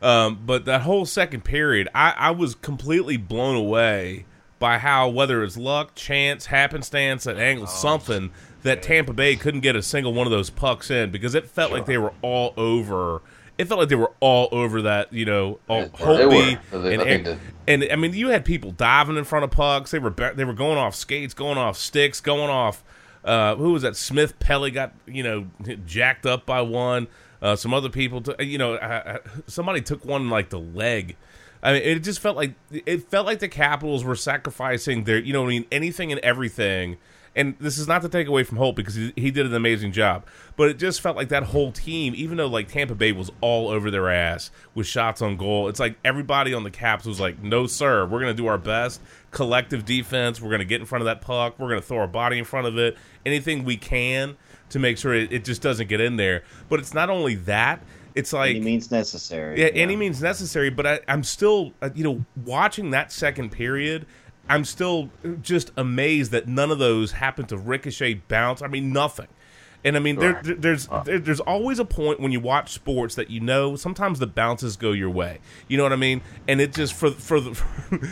Um, 0.00 0.42
but 0.46 0.66
that 0.66 0.82
whole 0.82 1.04
second 1.04 1.42
period, 1.44 1.88
I, 1.94 2.14
I 2.16 2.30
was 2.30 2.54
completely 2.54 3.16
blown 3.16 3.56
away 3.56 4.26
by 4.58 4.78
how 4.78 5.08
whether 5.08 5.42
it's 5.42 5.56
luck, 5.56 5.94
chance, 5.94 6.46
happenstance, 6.46 7.26
an 7.26 7.38
angle, 7.38 7.66
something 7.66 8.30
that 8.62 8.82
Tampa 8.82 9.12
Bay 9.12 9.36
couldn't 9.36 9.60
get 9.60 9.76
a 9.76 9.82
single 9.82 10.12
one 10.12 10.26
of 10.26 10.30
those 10.30 10.50
pucks 10.50 10.90
in 10.90 11.10
because 11.10 11.34
it 11.34 11.46
felt 11.46 11.72
like 11.72 11.86
they 11.86 11.98
were 11.98 12.12
all 12.22 12.52
over. 12.56 13.22
It 13.58 13.68
felt 13.68 13.80
like 13.80 13.88
they 13.88 13.96
were 13.96 14.12
all 14.20 14.48
over 14.52 14.82
that, 14.82 15.12
you 15.12 15.24
know, 15.24 15.60
all 15.68 15.86
Holtby 15.86 16.58
and, 16.72 17.02
I 17.02 17.04
and, 17.04 17.40
and 17.66 17.92
I 17.92 17.96
mean, 17.96 18.12
you 18.12 18.28
had 18.28 18.44
people 18.44 18.70
diving 18.70 19.16
in 19.16 19.24
front 19.24 19.44
of 19.44 19.50
pucks. 19.50 19.90
They 19.90 19.98
were 19.98 20.10
they 20.10 20.44
were 20.44 20.52
going 20.52 20.78
off 20.78 20.94
skates, 20.94 21.32
going 21.32 21.58
off 21.58 21.76
sticks, 21.76 22.20
going 22.20 22.50
off. 22.50 22.82
Uh, 23.24 23.56
who 23.56 23.72
was 23.72 23.82
that? 23.82 23.96
Smith 23.96 24.38
Pelly 24.38 24.70
got 24.70 24.92
you 25.06 25.22
know 25.22 25.46
jacked 25.86 26.26
up 26.26 26.44
by 26.44 26.60
one. 26.60 27.08
Uh, 27.40 27.54
some 27.54 27.74
other 27.74 27.90
people, 27.90 28.22
t- 28.22 28.44
you 28.44 28.58
know, 28.58 28.74
uh, 28.74 29.02
uh, 29.06 29.18
somebody 29.46 29.80
took 29.80 30.04
one 30.04 30.30
like 30.30 30.48
the 30.50 30.58
leg. 30.58 31.16
I 31.66 31.72
mean, 31.72 31.82
it 31.82 32.04
just 32.04 32.20
felt 32.20 32.36
like 32.36 32.54
it 32.70 33.10
felt 33.10 33.26
like 33.26 33.40
the 33.40 33.48
Capitals 33.48 34.04
were 34.04 34.14
sacrificing 34.14 35.02
their, 35.02 35.18
you 35.18 35.32
know, 35.32 35.44
I 35.44 35.48
mean, 35.48 35.66
anything 35.72 36.12
and 36.12 36.20
everything. 36.20 36.96
And 37.34 37.56
this 37.58 37.76
is 37.76 37.88
not 37.88 38.02
to 38.02 38.08
take 38.08 38.28
away 38.28 38.44
from 38.44 38.56
Holt 38.56 38.76
because 38.76 38.94
he, 38.94 39.12
he 39.16 39.30
did 39.32 39.46
an 39.46 39.52
amazing 39.52 39.90
job, 39.90 40.24
but 40.56 40.70
it 40.70 40.78
just 40.78 41.00
felt 41.00 41.16
like 41.16 41.28
that 41.30 41.42
whole 41.42 41.72
team, 41.72 42.14
even 42.16 42.36
though 42.36 42.46
like 42.46 42.68
Tampa 42.68 42.94
Bay 42.94 43.10
was 43.10 43.32
all 43.40 43.68
over 43.68 43.90
their 43.90 44.08
ass 44.08 44.52
with 44.74 44.86
shots 44.86 45.20
on 45.20 45.36
goal, 45.36 45.68
it's 45.68 45.80
like 45.80 45.96
everybody 46.04 46.54
on 46.54 46.62
the 46.62 46.70
Caps 46.70 47.04
was 47.04 47.18
like, 47.18 47.42
"No, 47.42 47.66
sir, 47.66 48.06
we're 48.06 48.20
going 48.20 48.34
to 48.34 48.42
do 48.42 48.46
our 48.46 48.58
best, 48.58 49.02
collective 49.32 49.84
defense. 49.84 50.40
We're 50.40 50.50
going 50.50 50.60
to 50.60 50.64
get 50.64 50.80
in 50.80 50.86
front 50.86 51.02
of 51.02 51.06
that 51.06 51.20
puck. 51.20 51.58
We're 51.58 51.68
going 51.68 51.80
to 51.80 51.86
throw 51.86 51.98
our 51.98 52.06
body 52.06 52.38
in 52.38 52.44
front 52.44 52.68
of 52.68 52.78
it, 52.78 52.96
anything 53.26 53.64
we 53.64 53.76
can 53.76 54.36
to 54.68 54.78
make 54.78 54.98
sure 54.98 55.12
it, 55.14 55.32
it 55.32 55.44
just 55.44 55.62
doesn't 55.62 55.88
get 55.88 56.00
in 56.00 56.16
there." 56.16 56.44
But 56.68 56.78
it's 56.78 56.94
not 56.94 57.10
only 57.10 57.34
that; 57.34 57.82
it's 58.16 58.32
like 58.32 58.50
Any 58.56 58.60
means 58.60 58.90
necessary. 58.90 59.60
yeah, 59.60 59.68
any 59.68 59.94
means 59.94 60.20
necessary. 60.20 60.70
But 60.70 60.86
I, 60.86 61.00
I'm 61.06 61.22
still, 61.22 61.72
uh, 61.80 61.90
you 61.94 62.02
know, 62.02 62.24
watching 62.44 62.90
that 62.90 63.12
second 63.12 63.52
period, 63.52 64.06
I'm 64.48 64.64
still 64.64 65.10
just 65.42 65.70
amazed 65.76 66.32
that 66.32 66.48
none 66.48 66.70
of 66.70 66.78
those 66.78 67.12
happened 67.12 67.48
to 67.50 67.56
ricochet, 67.56 68.14
bounce. 68.28 68.62
I 68.62 68.66
mean, 68.68 68.92
nothing. 68.92 69.28
And 69.84 69.96
I 69.96 70.00
mean, 70.00 70.16
there, 70.16 70.40
there, 70.42 70.54
there's 70.56 70.88
there, 71.04 71.20
there's 71.20 71.38
always 71.40 71.78
a 71.78 71.84
point 71.84 72.18
when 72.18 72.32
you 72.32 72.40
watch 72.40 72.72
sports 72.72 73.14
that 73.14 73.30
you 73.30 73.38
know 73.38 73.76
sometimes 73.76 74.18
the 74.18 74.26
bounces 74.26 74.76
go 74.76 74.90
your 74.90 75.10
way. 75.10 75.38
You 75.68 75.76
know 75.76 75.84
what 75.84 75.92
I 75.92 75.96
mean? 75.96 76.22
And 76.48 76.60
it 76.60 76.72
just 76.72 76.94
for 76.94 77.10
for 77.12 77.38
the 77.38 77.62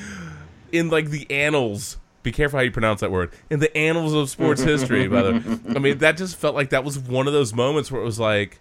in 0.72 0.90
like 0.90 1.10
the 1.10 1.28
annals. 1.30 1.98
Be 2.22 2.32
careful 2.32 2.58
how 2.58 2.62
you 2.62 2.70
pronounce 2.70 3.00
that 3.00 3.10
word. 3.10 3.32
In 3.50 3.58
the 3.60 3.76
annals 3.76 4.14
of 4.14 4.30
sports 4.30 4.62
history, 4.62 5.08
by 5.08 5.22
the 5.22 5.32
way. 5.32 5.74
I 5.76 5.78
mean, 5.78 5.98
that 5.98 6.16
just 6.16 6.36
felt 6.36 6.54
like 6.54 6.70
that 6.70 6.82
was 6.82 6.98
one 6.98 7.26
of 7.26 7.34
those 7.34 7.52
moments 7.52 7.92
where 7.92 8.00
it 8.00 8.04
was 8.04 8.18
like, 8.18 8.60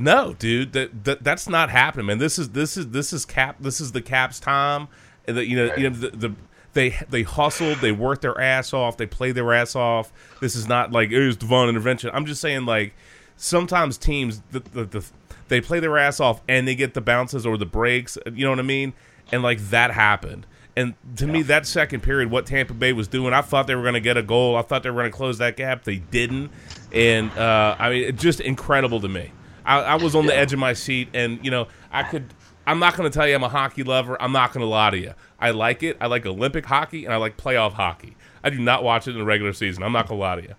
no, 0.00 0.32
dude, 0.32 0.72
that, 0.72 1.04
that 1.04 1.22
that's 1.22 1.48
not 1.48 1.68
happening, 1.68 2.06
man. 2.06 2.18
This 2.18 2.38
is 2.38 2.50
this 2.50 2.76
is 2.78 2.88
this 2.88 3.12
is 3.12 3.26
cap. 3.26 3.56
This 3.60 3.80
is 3.80 3.92
the 3.92 4.00
Caps' 4.00 4.40
time. 4.40 4.88
And 5.28 5.36
that 5.36 5.46
you 5.46 5.56
know, 5.56 5.74
you 5.76 5.90
know, 5.90 5.96
the, 5.96 6.10
the 6.10 6.34
they 6.72 6.96
they 7.10 7.22
hustled, 7.22 7.78
they 7.78 7.92
worked 7.92 8.22
their 8.22 8.40
ass 8.40 8.72
off, 8.72 8.96
they 8.96 9.06
played 9.06 9.34
their 9.34 9.52
ass 9.52 9.76
off. 9.76 10.10
This 10.40 10.56
is 10.56 10.66
not 10.66 10.90
like 10.90 11.10
it 11.10 11.24
was 11.24 11.36
divine 11.36 11.68
intervention. 11.68 12.10
I'm 12.14 12.24
just 12.24 12.40
saying, 12.40 12.64
like 12.64 12.94
sometimes 13.36 13.98
teams 13.98 14.40
the, 14.50 14.60
the, 14.60 14.84
the 14.84 15.06
they 15.48 15.60
play 15.60 15.80
their 15.80 15.98
ass 15.98 16.18
off 16.18 16.40
and 16.48 16.66
they 16.66 16.74
get 16.74 16.94
the 16.94 17.02
bounces 17.02 17.44
or 17.44 17.58
the 17.58 17.66
breaks. 17.66 18.16
You 18.24 18.44
know 18.44 18.50
what 18.50 18.58
I 18.58 18.62
mean? 18.62 18.94
And 19.30 19.42
like 19.42 19.58
that 19.68 19.90
happened. 19.90 20.46
And 20.76 20.94
to 21.16 21.26
me, 21.26 21.42
that 21.42 21.66
second 21.66 22.02
period, 22.02 22.30
what 22.30 22.46
Tampa 22.46 22.72
Bay 22.72 22.94
was 22.94 23.08
doing, 23.08 23.34
I 23.34 23.42
thought 23.42 23.66
they 23.66 23.74
were 23.74 23.82
going 23.82 23.94
to 23.94 24.00
get 24.00 24.16
a 24.16 24.22
goal. 24.22 24.56
I 24.56 24.62
thought 24.62 24.82
they 24.82 24.90
were 24.90 25.02
going 25.02 25.10
to 25.10 25.16
close 25.16 25.36
that 25.38 25.56
gap. 25.56 25.84
They 25.84 25.96
didn't. 25.96 26.52
And 26.92 27.30
uh, 27.32 27.76
I 27.78 27.90
mean, 27.90 28.04
it's 28.04 28.22
just 28.22 28.40
incredible 28.40 29.00
to 29.00 29.08
me. 29.08 29.32
I, 29.64 29.80
I 29.80 29.94
was 29.96 30.14
on 30.14 30.26
the 30.26 30.36
edge 30.36 30.52
of 30.52 30.58
my 30.58 30.72
seat, 30.72 31.08
and 31.14 31.38
you 31.44 31.50
know, 31.50 31.68
I 31.92 32.02
could. 32.02 32.32
I'm 32.66 32.78
not 32.78 32.96
going 32.96 33.10
to 33.10 33.16
tell 33.16 33.26
you 33.26 33.34
I'm 33.34 33.42
a 33.42 33.48
hockey 33.48 33.82
lover. 33.82 34.20
I'm 34.20 34.32
not 34.32 34.52
going 34.52 34.60
to 34.60 34.66
lie 34.66 34.90
to 34.90 34.98
you. 34.98 35.14
I 35.40 35.50
like 35.50 35.82
it. 35.82 35.96
I 36.00 36.06
like 36.06 36.26
Olympic 36.26 36.66
hockey, 36.66 37.04
and 37.04 37.12
I 37.12 37.16
like 37.16 37.36
playoff 37.36 37.72
hockey. 37.72 38.16
I 38.44 38.50
do 38.50 38.58
not 38.58 38.84
watch 38.84 39.08
it 39.08 39.12
in 39.12 39.18
the 39.18 39.24
regular 39.24 39.52
season. 39.52 39.82
I'm 39.82 39.92
not 39.92 40.06
going 40.06 40.18
to 40.18 40.22
lie 40.22 40.36
to 40.36 40.42
you. 40.42 40.54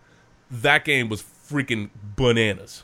That 0.50 0.84
game 0.84 1.10
was 1.10 1.22
freaking 1.22 1.90
bananas. 2.16 2.84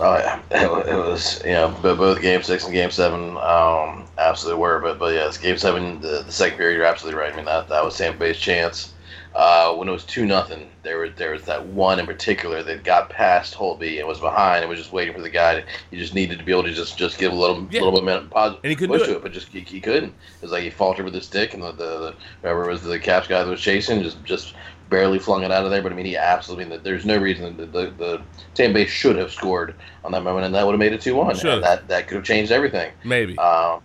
Oh 0.00 0.16
yeah, 0.16 0.40
it, 0.50 0.88
it 0.88 0.94
was 0.94 1.42
you 1.44 1.52
know 1.52 1.76
both 1.82 2.20
game 2.20 2.42
six 2.42 2.64
and 2.64 2.72
game 2.72 2.90
seven 2.90 3.36
um, 3.38 4.06
absolutely 4.16 4.60
were, 4.60 4.78
but 4.78 4.98
but 4.98 5.14
yeah, 5.14 5.26
it's 5.26 5.38
game 5.38 5.58
seven 5.58 6.00
the, 6.00 6.22
the 6.24 6.32
second 6.32 6.56
period. 6.56 6.76
You're 6.76 6.86
absolutely 6.86 7.20
right. 7.20 7.32
I 7.32 7.36
mean 7.36 7.46
that 7.46 7.68
that 7.68 7.84
was 7.84 7.96
Tampa 7.96 8.18
Bay's 8.20 8.38
chance. 8.38 8.92
Uh, 9.38 9.72
when 9.74 9.88
it 9.88 9.92
was 9.92 10.02
two 10.04 10.26
nothing, 10.26 10.68
there 10.82 10.98
was 10.98 11.10
there 11.14 11.30
was 11.30 11.44
that 11.44 11.64
one 11.64 12.00
in 12.00 12.06
particular 12.06 12.60
that 12.60 12.82
got 12.82 13.08
past 13.08 13.54
Holtby 13.54 14.00
and 14.00 14.08
was 14.08 14.18
behind 14.18 14.62
and 14.62 14.68
was 14.68 14.80
just 14.80 14.92
waiting 14.92 15.14
for 15.14 15.20
the 15.20 15.30
guy. 15.30 15.60
To, 15.60 15.66
he 15.92 15.96
just 15.96 16.12
needed 16.12 16.40
to 16.40 16.44
be 16.44 16.50
able 16.50 16.64
to 16.64 16.72
just 16.72 16.98
just 16.98 17.18
give 17.18 17.30
a 17.32 17.36
little 17.36 17.64
Yeah. 17.70 17.82
little 17.82 18.00
bit 18.02 18.28
positive 18.30 18.60
And 18.64 18.70
he 18.70 18.74
couldn't 18.74 18.96
push 18.96 19.06
do 19.06 19.12
to 19.12 19.12
it. 19.12 19.16
it, 19.18 19.22
but 19.22 19.32
just 19.32 19.46
he, 19.48 19.60
he 19.60 19.80
couldn't. 19.80 20.08
It 20.08 20.42
was 20.42 20.50
like 20.50 20.64
he 20.64 20.70
faltered 20.70 21.04
with 21.04 21.14
his 21.14 21.26
stick, 21.26 21.54
and 21.54 21.62
the 21.62 21.70
the, 21.70 21.84
the 22.00 22.14
whoever 22.42 22.64
it 22.68 22.72
was 22.72 22.82
the 22.82 22.98
Caps 22.98 23.28
guy 23.28 23.44
that 23.44 23.48
was 23.48 23.60
chasing 23.60 24.02
just 24.02 24.24
just 24.24 24.54
barely 24.90 25.20
flung 25.20 25.44
it 25.44 25.52
out 25.52 25.64
of 25.64 25.70
there. 25.70 25.82
But 25.82 25.92
I 25.92 25.94
mean, 25.94 26.06
he 26.06 26.16
absolutely. 26.16 26.64
I 26.64 26.68
mean, 26.70 26.80
there's 26.82 27.06
no 27.06 27.16
reason 27.16 27.56
that 27.58 27.70
the, 27.72 27.84
the, 27.84 27.90
the 27.92 28.22
Tampa 28.54 28.74
Bay 28.74 28.86
should 28.86 29.14
have 29.14 29.30
scored 29.30 29.76
on 30.04 30.10
that 30.10 30.24
moment, 30.24 30.46
and 30.46 30.54
that 30.56 30.66
would 30.66 30.72
have 30.72 30.80
made 30.80 30.94
it 30.94 31.00
two 31.00 31.14
one. 31.14 31.36
That 31.36 31.86
that 31.86 32.08
could 32.08 32.16
have 32.16 32.24
changed 32.24 32.50
everything. 32.50 32.90
Maybe. 33.04 33.38
Um, 33.38 33.82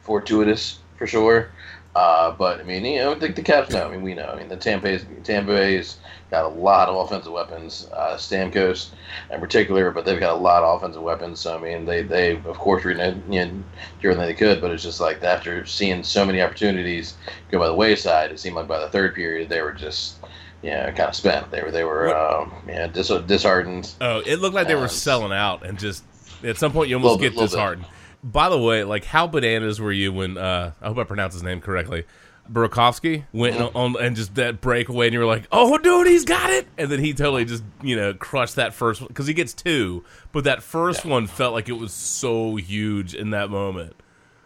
fortuitous 0.00 0.80
for 0.98 1.06
sure. 1.06 1.50
Uh, 1.96 2.30
but 2.32 2.60
I 2.60 2.62
mean, 2.64 2.84
you 2.84 2.98
know, 2.98 3.14
the, 3.14 3.28
the 3.28 3.40
Caps 3.40 3.70
know. 3.70 3.86
I 3.86 3.90
mean, 3.90 4.02
we 4.02 4.12
know. 4.12 4.26
I 4.26 4.36
mean, 4.36 4.50
the 4.50 4.56
Tampa 4.56 4.84
Bay's, 4.84 5.06
Tampa 5.24 5.52
Bay's 5.52 5.96
got 6.30 6.44
a 6.44 6.48
lot 6.48 6.90
of 6.90 6.96
offensive 6.96 7.32
weapons. 7.32 7.88
Uh, 7.90 8.16
Stamkos, 8.18 8.90
in 9.30 9.40
particular, 9.40 9.90
but 9.90 10.04
they've 10.04 10.20
got 10.20 10.34
a 10.34 10.38
lot 10.38 10.62
of 10.62 10.76
offensive 10.76 11.00
weapons. 11.00 11.40
So 11.40 11.56
I 11.56 11.58
mean, 11.58 11.86
they 11.86 12.02
they 12.02 12.36
of 12.36 12.58
course 12.58 12.84
were 12.84 12.90
you 12.90 12.98
know, 12.98 13.14
do 13.30 14.10
everything 14.10 14.26
they 14.26 14.34
could, 14.34 14.60
but 14.60 14.72
it's 14.72 14.82
just 14.82 15.00
like 15.00 15.22
after 15.22 15.64
seeing 15.64 16.02
so 16.02 16.26
many 16.26 16.42
opportunities 16.42 17.14
go 17.50 17.58
by 17.58 17.66
the 17.66 17.74
wayside, 17.74 18.30
it 18.30 18.38
seemed 18.38 18.56
like 18.56 18.68
by 18.68 18.78
the 18.78 18.90
third 18.90 19.14
period 19.14 19.48
they 19.48 19.62
were 19.62 19.72
just 19.72 20.16
you 20.62 20.72
know 20.72 20.84
kind 20.88 21.08
of 21.08 21.14
spent. 21.14 21.50
They 21.50 21.62
were 21.62 21.70
they 21.70 21.84
were 21.84 22.14
um, 22.14 22.52
yeah 22.68 22.88
dis- 22.88 23.08
disheartened. 23.26 23.94
Oh, 24.02 24.18
it 24.26 24.36
looked 24.40 24.54
like 24.54 24.68
they 24.68 24.74
were 24.74 24.88
selling 24.88 25.32
out, 25.32 25.64
and 25.64 25.78
just 25.78 26.04
at 26.44 26.58
some 26.58 26.72
point 26.72 26.90
you 26.90 26.96
almost 26.96 27.20
bit, 27.20 27.30
get 27.32 27.40
little 27.40 27.74
bit. 27.74 27.86
Disheartened. 28.26 28.32
By 28.32 28.48
the 28.48 28.58
way, 28.60 28.84
like 28.84 29.04
how 29.04 29.26
bananas 29.26 29.80
were 29.80 29.92
you 29.92 30.12
when 30.12 30.36
uh, 30.38 30.72
I 30.80 30.86
hope 30.88 30.98
I 30.98 31.04
pronounced 31.04 31.34
his 31.34 31.42
name 31.42 31.60
correctly? 31.60 32.04
Burakovsky 32.50 33.24
went 33.32 33.56
Mm-hmm. 33.56 33.76
on 33.76 33.96
and 34.00 34.14
just 34.14 34.36
that 34.36 34.60
breakaway, 34.60 35.06
and 35.08 35.14
you 35.14 35.18
were 35.18 35.26
like, 35.26 35.48
"Oh, 35.50 35.76
dude, 35.78 36.06
he's 36.06 36.24
got 36.24 36.48
it!" 36.50 36.68
And 36.78 36.88
then 36.90 37.00
he 37.00 37.12
totally 37.12 37.44
just 37.44 37.64
you 37.82 37.96
know 37.96 38.14
crushed 38.14 38.54
that 38.54 38.72
first 38.72 39.06
because 39.06 39.26
he 39.26 39.34
gets 39.34 39.52
two, 39.52 40.04
but 40.32 40.44
that 40.44 40.62
first 40.62 41.04
one 41.04 41.26
felt 41.26 41.54
like 41.54 41.68
it 41.68 41.72
was 41.78 41.92
so 41.92 42.54
huge 42.56 43.14
in 43.14 43.30
that 43.30 43.50
moment. 43.50 43.96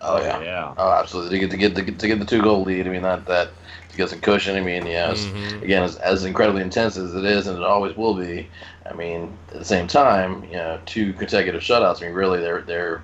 Oh 0.00 0.18
yeah, 0.18 0.40
yeah. 0.42 0.74
Oh, 0.78 0.90
absolutely. 0.92 1.38
To 1.40 1.46
get 1.46 1.50
to 1.50 1.56
get 1.58 1.74
the, 1.74 1.92
to 1.92 2.08
get 2.08 2.18
the 2.18 2.24
two 2.24 2.40
goal 2.40 2.62
lead. 2.62 2.86
I 2.86 2.90
mean 2.90 3.02
that 3.02 3.26
that 3.26 3.50
to 3.90 3.96
get 3.98 4.08
some 4.08 4.20
cushion. 4.22 4.56
I 4.56 4.60
mean, 4.62 4.86
yeah. 4.86 5.10
it's- 5.10 5.26
Mhm. 5.26 5.60
Again, 5.62 5.82
as, 5.82 5.96
as 5.96 6.24
incredibly 6.24 6.62
intense 6.62 6.96
as 6.96 7.14
it 7.14 7.24
is, 7.26 7.48
and 7.48 7.58
it 7.58 7.64
always 7.64 7.94
will 7.98 8.14
be. 8.14 8.48
I 8.90 8.94
mean, 8.94 9.36
at 9.52 9.58
the 9.58 9.64
same 9.64 9.86
time, 9.88 10.42
you 10.44 10.52
know, 10.56 10.80
two 10.86 11.12
consecutive 11.12 11.60
shutouts. 11.60 12.00
I 12.00 12.06
mean, 12.06 12.14
really, 12.14 12.40
there 12.40 12.62
there 12.62 13.02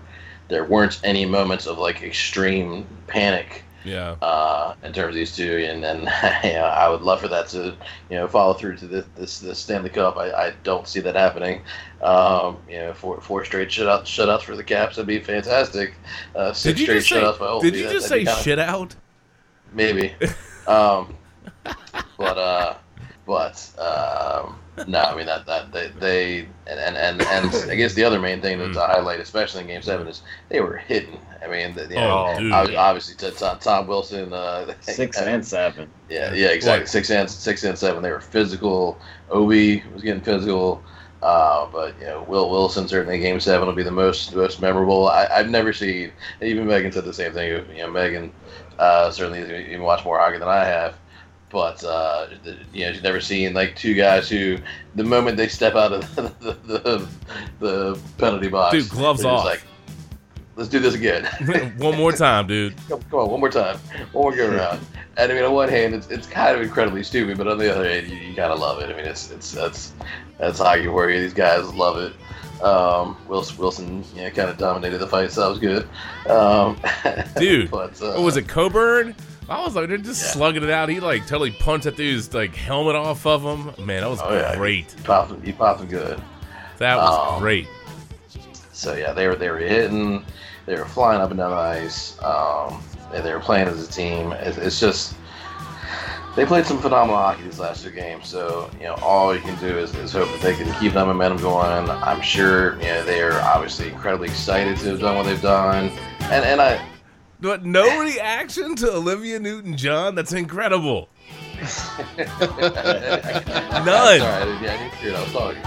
there 0.49 0.65
weren't 0.65 1.01
any 1.05 1.25
moments 1.27 1.67
of 1.67 1.79
like 1.79 2.03
extreme 2.03 2.87
panic 3.07 3.65
Yeah. 3.85 4.17
uh, 4.23 4.75
in 4.83 4.93
terms 4.93 5.09
of 5.11 5.15
these 5.15 5.35
two, 5.35 5.67
and 5.69 5.83
then 5.83 5.99
you 6.45 6.53
know, 6.55 6.65
I 6.65 6.89
would 6.89 7.03
love 7.03 7.21
for 7.21 7.29
that 7.29 7.49
to 7.49 7.75
you 8.11 8.17
know 8.17 8.29
follow 8.29 8.55
through 8.55 8.77
to 8.79 8.87
this 8.87 9.05
this, 9.17 9.39
this 9.41 9.59
Stanley 9.59 9.91
Cup. 9.91 10.17
I, 10.17 10.31
I 10.33 10.53
don't 10.65 10.87
see 10.87 11.01
that 11.01 11.15
happening. 11.15 11.63
Um, 12.03 12.59
you 12.69 12.79
know, 12.79 12.93
four 12.95 13.21
four 13.21 13.45
straight 13.45 13.69
shutouts 13.69 14.05
shutouts 14.05 14.43
for 14.43 14.57
the 14.57 14.65
Caps 14.65 14.97
would 14.97 15.07
be 15.07 15.19
fantastic. 15.21 15.95
Uh, 16.35 16.53
six 16.53 16.79
Did 16.79 16.81
you 16.81 16.87
straight 16.87 16.97
just 16.97 17.09
say? 17.39 17.45
shutouts 17.47 17.61
Did 17.63 17.75
you 17.77 17.89
just 17.91 18.09
say 18.09 18.25
shit 18.25 18.59
out? 18.59 18.95
Maybe. 19.73 20.15
um, 20.67 21.15
but 22.17 22.39
uh, 22.39 22.75
but 23.27 23.57
um, 23.79 24.59
no, 24.87 25.01
I 25.01 25.17
mean 25.17 25.27
that 25.27 25.47
that 25.47 25.73
they, 25.73 25.89
they 25.99 26.39
and, 26.67 26.79
and 26.81 26.97
and 26.97 27.23
and 27.23 27.71
I 27.71 27.75
guess 27.75 27.95
the 27.95 28.05
other 28.05 28.21
main 28.21 28.41
thing 28.41 28.59
that 28.59 28.73
to 28.75 28.81
highlight, 28.81 29.21
especially 29.21 29.62
in 29.62 29.67
Game 29.67 29.83
Seven, 29.83 30.07
is 30.07 30.23
they 30.49 30.61
were 30.61 30.77
hitting. 30.77 31.19
I 31.43 31.49
mean, 31.49 31.75
the, 31.75 31.83
you 31.83 31.95
know, 31.97 32.35
Oh, 32.53 32.67
dude. 32.67 32.75
obviously 32.77 33.15
to 33.17 33.31
Tom, 33.37 33.59
Tom 33.59 33.87
Wilson, 33.87 34.33
uh, 34.33 34.73
Six 34.81 35.21
uh, 35.21 35.25
and 35.25 35.45
seven. 35.47 35.91
yeah, 36.09 36.33
yeah, 36.33 36.49
exactly. 36.49 36.83
What? 36.83 36.89
Six 36.89 37.11
and 37.11 37.31
six 37.31 37.65
and 37.65 37.79
seven. 37.79 38.03
They 38.03 38.11
were 38.11 38.21
physical. 38.21 38.99
Ovi 39.31 39.83
was 39.93 40.03
getting 40.03 40.23
physical. 40.23 40.83
Uh, 41.23 41.67
but 41.73 41.99
you 41.99 42.07
know, 42.07 42.23
Will 42.29 42.51
Wilson 42.51 42.87
certainly 42.87 43.19
Game 43.19 43.41
Seven 43.41 43.67
will 43.67 43.75
be 43.75 43.83
the 43.83 43.91
most 43.91 44.35
most 44.37 44.61
memorable. 44.61 45.09
I, 45.09 45.27
I've 45.27 45.49
never 45.49 45.73
seen. 45.73 46.12
Even 46.43 46.67
Megan 46.67 46.93
said 46.93 47.05
the 47.05 47.12
same 47.15 47.33
thing. 47.33 47.65
You 47.75 47.83
know, 47.83 47.91
Megan 47.91 48.33
uh, 48.79 49.11
certainly 49.11 49.41
has 49.41 49.51
even 49.51 49.83
watched 49.83 50.05
more 50.05 50.19
hockey 50.19 50.39
than 50.39 50.49
I 50.49 50.65
have. 50.65 50.95
But 51.51 51.83
uh, 51.85 52.27
you 52.73 52.87
know, 52.87 52.93
she's 52.93 53.03
never 53.03 53.21
seen 53.21 53.55
like 53.55 53.77
two 53.77 53.95
guys 53.95 54.29
who, 54.29 54.59
the 54.95 55.05
moment 55.05 55.37
they 55.37 55.49
step 55.49 55.75
out 55.75 55.93
of 55.93 56.15
the 56.17 56.33
the, 56.41 56.53
the, 56.67 57.09
the 57.61 58.01
penalty 58.19 58.49
box, 58.49 58.73
Dude, 58.73 58.89
gloves 58.91 59.25
off. 59.25 59.45
Like, 59.45 59.63
let's 60.57 60.69
do 60.69 60.81
this 60.81 60.95
again. 60.95 61.25
One 61.79 61.97
more 61.97 62.13
time, 62.13 62.49
dude. 62.49 62.75
Come, 62.89 63.03
come 63.03 63.21
on, 63.21 63.31
one 63.31 63.41
more 63.41 63.51
time, 63.51 63.79
one 64.13 64.25
more 64.25 64.37
go 64.37 64.51
around. 64.51 64.81
And 65.19 65.31
I 65.31 65.35
mean, 65.35 65.45
on 65.45 65.53
one 65.53 65.69
hand, 65.69 65.95
it's, 65.95 66.09
it's 66.09 66.27
kind 66.27 66.55
of 66.57 66.63
incredibly 66.63 67.03
stupid, 67.03 67.39
but 67.39 67.47
on 67.47 67.59
the 67.59 67.75
other 67.75 67.89
hand, 67.89 68.09
you, 68.09 68.17
you 68.17 68.35
kind 68.35 68.53
of 68.53 68.59
love 68.59 68.83
it. 68.83 68.91
I 68.91 68.97
mean, 68.97 69.07
it's 69.07 69.31
it's 69.31 69.53
that's 69.53 69.93
that's 70.39 70.59
hockey 70.59 70.87
for 70.87 71.09
you. 71.11 71.21
These 71.21 71.33
guys 71.35 71.73
love 71.75 71.99
it. 71.99 72.13
Um, 72.63 73.17
Wilson, 73.29 73.57
Wilson, 73.59 74.05
yeah, 74.15 74.31
kind 74.31 74.49
of 74.51 74.59
dominated 74.59 74.99
the 74.99 75.07
fight, 75.07 75.31
so 75.31 75.43
that 75.43 75.49
was 75.49 75.59
good. 75.59 75.89
Um, 76.29 76.77
Dude, 77.39 77.71
but 77.71 78.01
uh, 78.03 78.21
was 78.21 78.37
it, 78.37 78.49
Coburn? 78.49 79.15
I 79.49 79.63
was 79.65 79.75
like, 79.77 79.89
they're 79.89 79.99
just 79.99 80.23
Yeah. 80.25 80.31
slugging 80.33 80.63
it 80.65 80.71
out. 80.71 80.89
He 80.89 80.99
like 81.01 81.27
totally 81.27 81.53
punched 81.53 81.85
that 81.85 81.97
dude's 81.97 82.33
like 82.35 82.55
helmet 82.55 82.97
off 82.97 83.27
of 83.27 83.43
him. 83.43 83.87
Man, 83.87 84.01
that 84.03 84.11
was 84.11 84.21
Oh 84.23 84.35
yeah, 84.35 84.57
great. 84.57 84.91
He 84.93 85.03
popped, 85.03 85.31
him- 85.31 85.43
he 85.43 85.53
popped 85.53 85.81
him 85.81 85.87
good. 85.89 86.21
That 86.79 86.97
was 86.97 87.09
Oh. 87.11 87.39
great. 87.39 87.69
So 88.73 88.95
yeah, 88.95 89.13
they 89.13 89.27
were 89.29 89.37
they 89.37 89.49
were 89.49 89.59
hitting, 89.59 90.25
they 90.67 90.75
were 90.75 90.85
flying 90.85 91.21
up 91.21 91.31
and 91.31 91.39
down 91.39 91.51
the 91.51 91.57
ice. 91.57 92.17
Um, 92.23 92.83
and 93.15 93.25
they 93.25 93.33
were 93.33 93.41
playing 93.41 93.69
as 93.69 93.87
a 93.89 93.91
team. 93.91 94.33
It's, 94.33 94.59
it's 94.59 94.81
just 94.81 95.15
they 96.35 96.45
played 96.45 96.67
some 96.67 96.79
phenomenal 96.79 97.17
hockey 97.17 97.45
these 97.45 97.59
last 97.59 97.83
two 97.85 97.91
games. 97.91 98.29
So 98.29 98.69
you 98.79 98.87
know, 98.87 98.95
all 98.97 99.35
you 99.35 99.41
can 99.41 99.55
do 99.61 99.79
is, 99.79 99.95
is 99.95 100.13
hope 100.13 100.29
that 100.33 100.41
they 100.43 100.55
can 100.55 100.71
keep 100.81 100.93
that 100.95 101.07
momentum 101.07 101.39
going. 101.39 101.89
I'm 101.89 102.21
sure 102.21 102.75
you 102.81 102.89
know 102.89 103.05
they 103.05 103.23
are 103.23 103.41
obviously 103.43 103.89
incredibly 103.89 104.29
excited 104.29 104.77
to 104.79 104.89
have 104.91 105.01
done 105.01 105.17
what 105.17 105.25
they've 105.25 105.41
done, 105.41 105.89
and 106.23 106.45
and 106.45 106.61
I 106.61 106.79
But 107.40 107.64
no 107.64 108.01
reaction 108.01 108.75
to 108.77 108.92
Olivia 108.94 109.38
Newton 109.38 109.77
John? 109.77 110.14
That's 110.14 110.33
incredible. 110.33 111.09
None. 112.16 112.27
None. 112.27 114.18
Sorry, 114.18 114.20
I 114.20 114.44
didn't, 114.44 114.62
yeah, 114.62 114.72
I 114.72 114.77
didn't 114.79 114.94
hear 114.94 115.12
what 115.12 115.20
I 115.20 115.22
was 115.25 115.33
talking. 115.33 115.62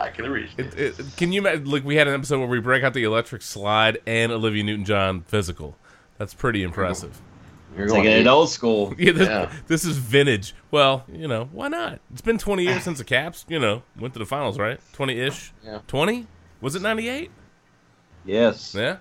I 0.00 0.10
can 0.10 0.30
reach 0.30 0.50
it. 0.56 0.74
It, 0.78 0.98
it, 0.98 1.06
can 1.16 1.32
you 1.32 1.40
imagine? 1.40 1.64
Look, 1.66 1.84
we 1.84 1.96
had 1.96 2.08
an 2.08 2.14
episode 2.14 2.38
where 2.40 2.48
we 2.48 2.60
break 2.60 2.82
out 2.82 2.94
the 2.94 3.04
electric 3.04 3.42
slide 3.42 3.98
and 4.06 4.32
Olivia 4.32 4.62
Newton 4.64 4.84
John 4.84 5.22
physical. 5.22 5.76
That's 6.18 6.34
pretty 6.34 6.62
impressive. 6.62 7.20
You're 7.76 7.86
Taking 7.86 8.06
it 8.06 8.26
old 8.26 8.50
school. 8.50 8.94
Yeah, 8.98 9.12
this, 9.12 9.28
Yeah. 9.28 9.52
this 9.68 9.84
is 9.84 9.98
vintage. 9.98 10.54
Well, 10.70 11.04
you 11.12 11.28
know, 11.28 11.48
why 11.52 11.68
not? 11.68 12.00
It's 12.12 12.22
been 12.22 12.38
20 12.38 12.64
years 12.64 12.82
since 12.82 12.98
the 12.98 13.04
Caps, 13.04 13.44
you 13.48 13.60
know, 13.60 13.82
went 13.98 14.14
to 14.14 14.18
the 14.18 14.26
finals, 14.26 14.58
right? 14.58 14.80
20 14.94 15.20
ish? 15.20 15.52
Yeah. 15.64 15.80
20? 15.86 16.26
Was 16.60 16.74
it 16.74 16.82
98? 16.82 17.30
Yes. 18.28 18.74
Yeah. 18.74 18.98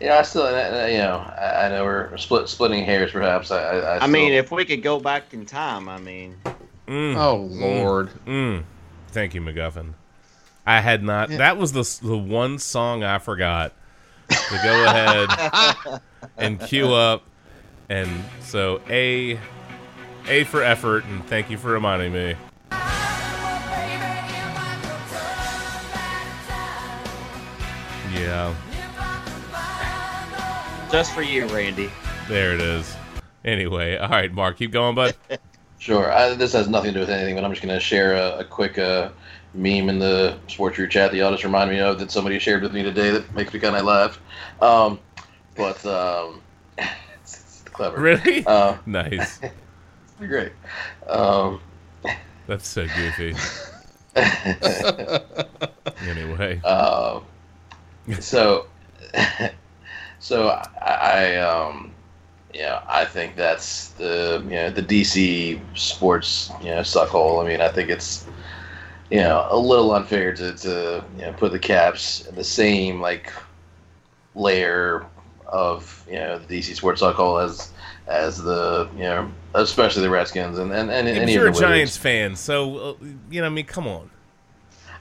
Yeah, 0.00 0.18
I 0.18 0.22
still, 0.22 0.42
uh, 0.42 0.86
you 0.86 0.98
know, 0.98 1.18
I, 1.38 1.66
I 1.66 1.68
know 1.68 1.84
we're 1.84 2.16
split, 2.16 2.48
splitting 2.48 2.84
hairs, 2.84 3.12
perhaps. 3.12 3.52
I, 3.52 3.62
I, 3.62 3.78
I, 3.78 4.04
I 4.04 4.06
mean, 4.08 4.32
if 4.32 4.50
we 4.50 4.64
could 4.64 4.82
go 4.82 4.98
back 4.98 5.32
in 5.32 5.46
time, 5.46 5.88
I 5.88 5.98
mean, 5.98 6.36
Mm, 6.88 7.16
Oh 7.16 7.36
Lord. 7.36 8.10
mm. 8.26 8.64
Thank 9.12 9.34
you, 9.34 9.40
McGuffin. 9.40 9.94
I 10.66 10.80
had 10.80 11.04
not. 11.04 11.28
That 11.28 11.56
was 11.56 11.72
the 11.72 12.06
the 12.06 12.18
one 12.18 12.58
song 12.58 13.04
I 13.04 13.18
forgot 13.18 13.72
to 14.28 14.60
go 14.62 14.84
ahead 14.84 16.00
and 16.38 16.60
queue 16.60 16.92
up. 16.92 17.22
And 17.88 18.10
so 18.40 18.80
a 18.90 19.38
a 20.26 20.44
for 20.44 20.62
effort, 20.62 21.04
and 21.04 21.24
thank 21.26 21.48
you 21.48 21.58
for 21.58 21.70
reminding 21.70 22.12
me. 22.12 22.34
Yeah, 28.14 28.54
just 30.90 31.12
for 31.14 31.22
you, 31.22 31.46
Randy. 31.46 31.90
there 32.28 32.52
it 32.52 32.60
is. 32.60 32.94
Anyway, 33.44 33.96
all 33.96 34.08
right, 34.10 34.32
Mark, 34.32 34.58
keep 34.58 34.70
going, 34.72 34.94
bud. 34.94 35.14
Sure. 35.78 36.12
I, 36.12 36.34
this 36.34 36.52
has 36.52 36.68
nothing 36.68 36.90
to 36.90 36.94
do 36.94 37.00
with 37.00 37.10
anything, 37.10 37.34
but 37.34 37.42
I'm 37.42 37.50
just 37.50 37.60
going 37.60 37.74
to 37.74 37.80
share 37.80 38.14
a, 38.14 38.38
a 38.38 38.44
quick 38.44 38.78
uh, 38.78 39.08
meme 39.52 39.88
in 39.88 39.98
the 39.98 40.38
sports 40.46 40.76
group 40.76 40.90
chat 40.92 41.10
that 41.10 41.16
y'all 41.16 41.32
just 41.32 41.42
reminded 41.42 41.74
me 41.74 41.80
of 41.80 41.98
that 41.98 42.12
somebody 42.12 42.38
shared 42.38 42.62
with 42.62 42.72
me 42.72 42.84
today 42.84 43.10
that 43.10 43.34
makes 43.34 43.52
me 43.52 43.58
kind 43.58 43.74
of 43.74 43.84
laugh. 43.84 44.20
Um, 44.60 45.00
but 45.56 45.84
um, 45.84 46.40
it's, 46.78 46.92
it's 47.24 47.62
clever. 47.64 48.00
really? 48.00 48.46
Uh, 48.46 48.76
nice. 48.86 49.40
great. 50.20 50.52
Um, 51.08 51.60
That's 52.46 52.68
so 52.68 52.86
goofy. 52.86 53.34
Anyway, 56.06 56.60
uh, 56.62 57.18
so, 58.20 58.66
so 60.18 60.48
I, 60.48 61.34
I 61.34 61.36
um, 61.36 61.92
yeah, 62.52 62.82
I 62.88 63.04
think 63.04 63.36
that's 63.36 63.88
the 63.88 64.42
you 64.44 64.50
know 64.50 64.70
the 64.70 64.82
DC 64.82 65.60
sports 65.76 66.50
you 66.60 66.66
know 66.66 66.80
suckhole. 66.80 67.42
I 67.44 67.48
mean, 67.48 67.60
I 67.60 67.68
think 67.68 67.90
it's 67.90 68.26
you 69.10 69.18
know 69.18 69.46
a 69.50 69.58
little 69.58 69.94
unfair 69.94 70.34
to 70.34 70.54
to 70.54 71.04
you 71.16 71.22
know 71.22 71.32
put 71.34 71.52
the 71.52 71.58
Caps 71.58 72.26
in 72.26 72.34
the 72.34 72.44
same 72.44 73.00
like 73.00 73.32
layer 74.34 75.06
of 75.46 76.04
you 76.08 76.16
know 76.16 76.38
the 76.38 76.58
DC 76.58 76.74
sports 76.74 77.02
suckhole 77.02 77.44
as 77.44 77.72
as 78.06 78.42
the 78.42 78.88
you 78.94 79.02
know 79.02 79.30
especially 79.54 80.02
the 80.02 80.10
Redskins 80.10 80.58
and 80.58 80.72
and, 80.72 80.90
and 80.90 81.08
any 81.08 81.32
you're 81.32 81.46
a 81.46 81.50
of 81.50 81.54
the 81.54 81.60
Wizards. 81.60 81.74
Giants 81.74 81.96
fan, 81.96 82.36
so 82.36 82.76
uh, 82.76 82.94
you 83.30 83.40
know. 83.40 83.46
I 83.46 83.50
mean, 83.50 83.66
come 83.66 83.86
on. 83.86 84.10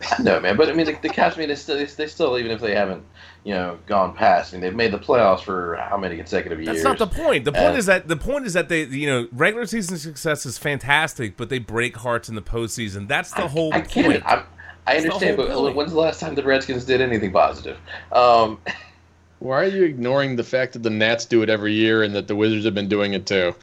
No, 0.20 0.40
man, 0.40 0.58
but 0.58 0.70
I 0.70 0.74
mean, 0.74 0.86
the, 0.86 0.98
the 1.02 1.10
Caps, 1.10 1.36
I 1.36 1.40
mean, 1.40 1.50
they 1.50 1.56
still, 1.56 1.78
they 1.78 2.08
still, 2.08 2.38
even 2.38 2.52
if 2.52 2.60
they 2.62 2.76
haven't, 2.76 3.04
you 3.44 3.54
know, 3.54 3.78
gone 3.88 4.14
past, 4.14 4.54
I 4.54 4.58
mean, 4.58 4.62
they've 4.62 4.76
made 4.76 4.92
the 4.92 5.00
playoffs 5.00 5.42
for 5.42 5.76
how 5.78 5.98
many 5.98 6.16
consecutive 6.18 6.60
years? 6.60 6.82
That's 6.82 6.84
not 6.84 6.98
the 6.98 7.08
point. 7.08 7.46
The 7.46 7.52
point 7.52 7.76
Uh, 7.76 7.78
is 7.78 7.86
that 7.88 8.08
the 8.08 8.18
point 8.18 8.46
is 8.46 8.54
that 8.54 8.70
they, 8.70 8.84
you 8.84 9.08
know, 9.08 9.28
regular 9.32 9.66
season 9.66 9.98
success 9.98 10.46
is 10.46 10.58
fantastic, 10.58 11.38
but 11.38 11.50
they 11.50 11.60
break 11.60 11.98
hearts 11.98 12.30
in 12.30 12.36
the 12.36 12.42
postseason. 12.42 13.08
That's 13.08 13.32
the 13.34 13.48
whole 13.48 13.74
I 13.74 13.82
get 13.82 14.06
point. 14.06 14.18
it. 14.18 14.24
I'm, 14.26 14.44
I 14.88 14.98
understand, 14.98 15.38
but 15.38 15.50
point. 15.52 15.76
when's 15.76 15.92
the 15.92 16.00
last 16.00 16.20
time 16.20 16.36
the 16.36 16.44
Redskins 16.44 16.86
did 16.86 17.02
anything 17.02 17.32
positive? 17.32 17.78
Um, 18.12 18.60
Why 19.40 19.64
are 19.64 19.68
you 19.68 19.84
ignoring 19.86 20.36
the 20.36 20.44
fact 20.44 20.74
that 20.74 20.84
the 20.84 20.92
Nats 20.92 21.26
do 21.26 21.42
it 21.42 21.50
every 21.50 21.74
year 21.74 22.04
and 22.04 22.14
that 22.14 22.28
the 22.28 22.36
Wizards 22.36 22.64
have 22.66 22.76
been 22.76 22.88
doing 22.90 23.14
it 23.14 23.26
too? 23.26 23.56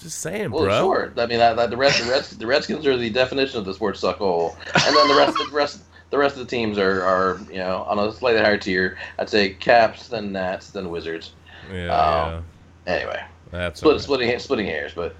Just 0.00 0.20
saying, 0.20 0.50
well, 0.50 0.64
bro. 0.64 0.80
sure. 0.80 1.12
I 1.16 1.26
mean, 1.26 1.38
that, 1.38 1.56
that, 1.56 1.70
the 1.70 1.76
rest, 1.76 2.02
the, 2.04 2.10
Reds, 2.10 2.30
the 2.36 2.46
Redskins 2.46 2.86
are 2.86 2.96
the 2.96 3.10
definition 3.10 3.58
of 3.58 3.64
the 3.66 3.74
sports 3.74 4.00
suckhole, 4.00 4.56
and 4.86 4.96
then 4.96 5.08
the 5.08 5.14
rest, 5.14 5.36
the 5.36 5.48
rest, 5.54 5.82
the 6.10 6.18
rest 6.18 6.36
of 6.36 6.40
the 6.40 6.50
teams 6.50 6.78
are, 6.78 7.02
are, 7.04 7.38
you 7.50 7.58
know, 7.58 7.84
on 7.88 7.98
a 7.98 8.10
slightly 8.12 8.40
higher 8.40 8.56
tier. 8.56 8.96
I'd 9.18 9.28
say 9.28 9.50
Caps, 9.50 10.08
then 10.08 10.32
Nats, 10.32 10.70
then 10.70 10.88
Wizards. 10.90 11.32
Yeah, 11.72 12.34
Um, 12.36 12.44
Anyway. 12.86 13.22
That's 13.52 13.80
split, 13.80 13.96
okay. 13.96 14.02
splitting 14.02 14.38
splitting 14.38 14.66
hairs, 14.66 14.92
but 14.94 15.14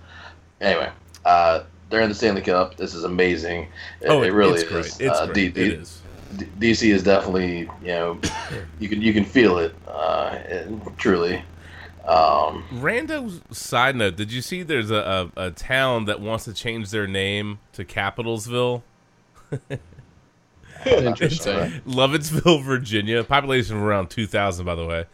anyway, 0.60 0.88
uh, 1.24 1.64
they're 1.90 2.00
in 2.00 2.08
the 2.08 2.14
Stanley 2.14 2.42
Cup. 2.42 2.76
This 2.76 2.94
is 2.94 3.02
amazing. 3.04 3.66
It, 4.00 4.08
Oh, 4.08 4.22
it 4.22 4.30
really 4.32 4.60
is. 4.60 4.68
great. 4.68 4.86
It's 4.86 5.18
uh, 5.18 5.26
great. 5.26 5.34
D- 5.34 5.46
it 5.46 5.54
D- 5.54 5.74
is. 5.74 6.02
D- 6.36 6.46
DC 6.60 6.94
is 6.94 7.02
definitely 7.02 7.68
you 7.82 7.88
know 7.88 8.20
you 8.78 8.88
can 8.88 9.02
you 9.02 9.12
can 9.12 9.24
feel 9.24 9.58
it 9.58 9.74
uh, 9.88 10.38
and 10.48 10.80
truly. 10.96 11.42
Um, 12.04 12.64
Rando 12.72 13.54
side 13.54 13.96
note: 13.96 14.16
Did 14.16 14.32
you 14.32 14.42
see 14.42 14.62
there's 14.62 14.90
a, 14.90 15.30
a, 15.36 15.46
a 15.46 15.50
town 15.50 16.06
that 16.06 16.20
wants 16.20 16.44
to 16.44 16.54
change 16.54 16.90
their 16.90 17.06
name 17.06 17.58
to 17.74 17.84
Capitalsville? 17.84 18.82
Interesting. 20.86 21.82
Lovettsville, 21.86 22.64
Virginia. 22.64 23.22
Population 23.22 23.76
of 23.76 23.82
around 23.82 24.08
2,000, 24.08 24.64
by 24.64 24.74
the 24.74 24.86
way. 24.86 25.04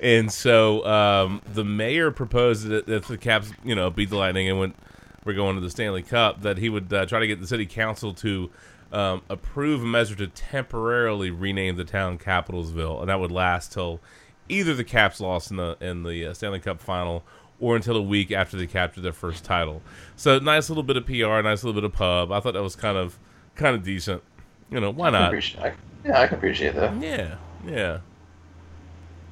And 0.00 0.30
so 0.30 0.84
um, 0.86 1.40
the 1.52 1.64
mayor 1.64 2.10
proposed 2.10 2.66
that 2.66 2.88
if 2.88 3.06
the 3.06 3.16
Caps, 3.16 3.52
you 3.64 3.74
know, 3.74 3.90
beat 3.90 4.10
the 4.10 4.16
Lightning 4.16 4.48
and 4.48 4.58
went, 4.58 4.76
we're 5.24 5.34
going 5.34 5.54
to 5.54 5.60
the 5.60 5.70
Stanley 5.70 6.02
Cup, 6.02 6.42
that 6.42 6.58
he 6.58 6.68
would 6.68 6.92
uh, 6.92 7.06
try 7.06 7.20
to 7.20 7.26
get 7.26 7.40
the 7.40 7.46
city 7.46 7.64
council 7.64 8.12
to 8.14 8.50
um, 8.92 9.22
approve 9.30 9.82
a 9.82 9.86
measure 9.86 10.14
to 10.16 10.26
temporarily 10.26 11.30
rename 11.30 11.76
the 11.76 11.84
town 11.84 12.18
Capitalsville, 12.18 13.00
and 13.00 13.08
that 13.08 13.18
would 13.18 13.32
last 13.32 13.72
till 13.72 14.00
either 14.48 14.74
the 14.74 14.84
Caps 14.84 15.20
lost 15.20 15.50
in 15.50 15.56
the 15.56 15.76
in 15.80 16.02
the 16.02 16.26
uh, 16.26 16.34
Stanley 16.34 16.60
Cup 16.60 16.80
final 16.80 17.22
or 17.60 17.76
until 17.76 17.96
a 17.96 18.02
week 18.02 18.32
after 18.32 18.56
they 18.56 18.66
captured 18.66 19.02
their 19.02 19.12
first 19.12 19.44
title. 19.44 19.80
So 20.16 20.38
nice 20.38 20.68
little 20.68 20.82
bit 20.82 20.96
of 20.96 21.06
PR, 21.06 21.40
nice 21.42 21.62
little 21.64 21.72
bit 21.72 21.84
of 21.84 21.92
pub. 21.92 22.32
I 22.32 22.40
thought 22.40 22.54
that 22.54 22.62
was 22.62 22.76
kind 22.76 22.96
of 22.98 23.18
kind 23.54 23.74
of 23.76 23.82
decent. 23.84 24.22
You 24.70 24.80
know, 24.80 24.90
why 24.90 25.10
not? 25.10 25.28
appreciate- 25.28 25.62
I- 25.62 25.74
yeah, 26.04 26.20
I 26.20 26.26
can 26.26 26.36
appreciate 26.36 26.74
that. 26.74 27.00
Yeah, 27.00 27.36
yeah. 27.66 27.98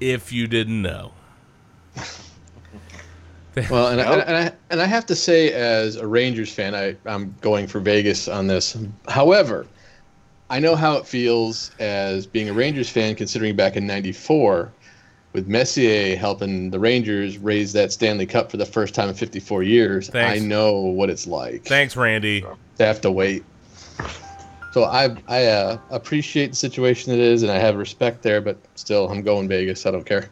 If 0.01 0.33
you 0.33 0.47
didn't 0.47 0.81
know. 0.83 1.13
Well, 3.71 3.89
and, 3.89 4.01
I, 4.01 4.05
and 4.21 4.37
I 4.37 4.53
and 4.71 4.81
I 4.81 4.87
have 4.87 5.05
to 5.07 5.15
say, 5.15 5.53
as 5.53 5.97
a 5.97 6.07
Rangers 6.07 6.51
fan, 6.51 6.75
I 6.75 6.97
I'm 7.05 7.35
going 7.43 7.67
for 7.67 7.81
Vegas 7.81 8.27
on 8.27 8.47
this. 8.47 8.79
However, 9.09 9.67
I 10.49 10.59
know 10.59 10.75
how 10.75 10.97
it 10.97 11.07
feels 11.07 11.71
as 11.79 12.27
being 12.27 12.49
a 12.49 12.55
Rangers 12.55 12.89
fan, 12.89 13.15
considering 13.15 13.55
back 13.55 13.77
in 13.77 13.87
'94, 13.87 14.73
with 15.33 15.49
Messier 15.49 16.17
helping 16.17 16.71
the 16.71 16.79
Rangers 16.79 17.39
raise 17.39 17.73
that 17.73 17.93
Stanley 17.93 18.27
Cup 18.27 18.51
for 18.51 18.57
the 18.57 18.67
first 18.67 18.95
time 18.95 19.09
in 19.09 19.15
54 19.15 19.63
years. 19.63 20.09
Thanks. 20.09 20.43
I 20.43 20.45
know 20.45 20.75
what 20.75 21.11
it's 21.11 21.27
like 21.27 21.65
Thanks, 21.65 21.97
Randy. 21.97 22.45
to 22.79 22.85
have 22.85 23.01
to 23.03 23.11
wait. 23.11 23.45
So 24.73 24.85
I 24.85 25.15
I 25.29 25.47
uh, 25.47 25.79
appreciate 25.91 26.51
the 26.51 26.57
situation 26.57 27.13
it 27.13 27.19
is, 27.19 27.43
and 27.43 27.53
I 27.53 27.59
have 27.59 27.77
respect 27.77 28.23
there, 28.23 28.41
but 28.41 28.57
still, 28.75 29.09
I'm 29.09 29.23
going 29.23 29.47
Vegas. 29.47 29.85
I 29.85 29.91
don't 29.91 30.07
care. 30.07 30.31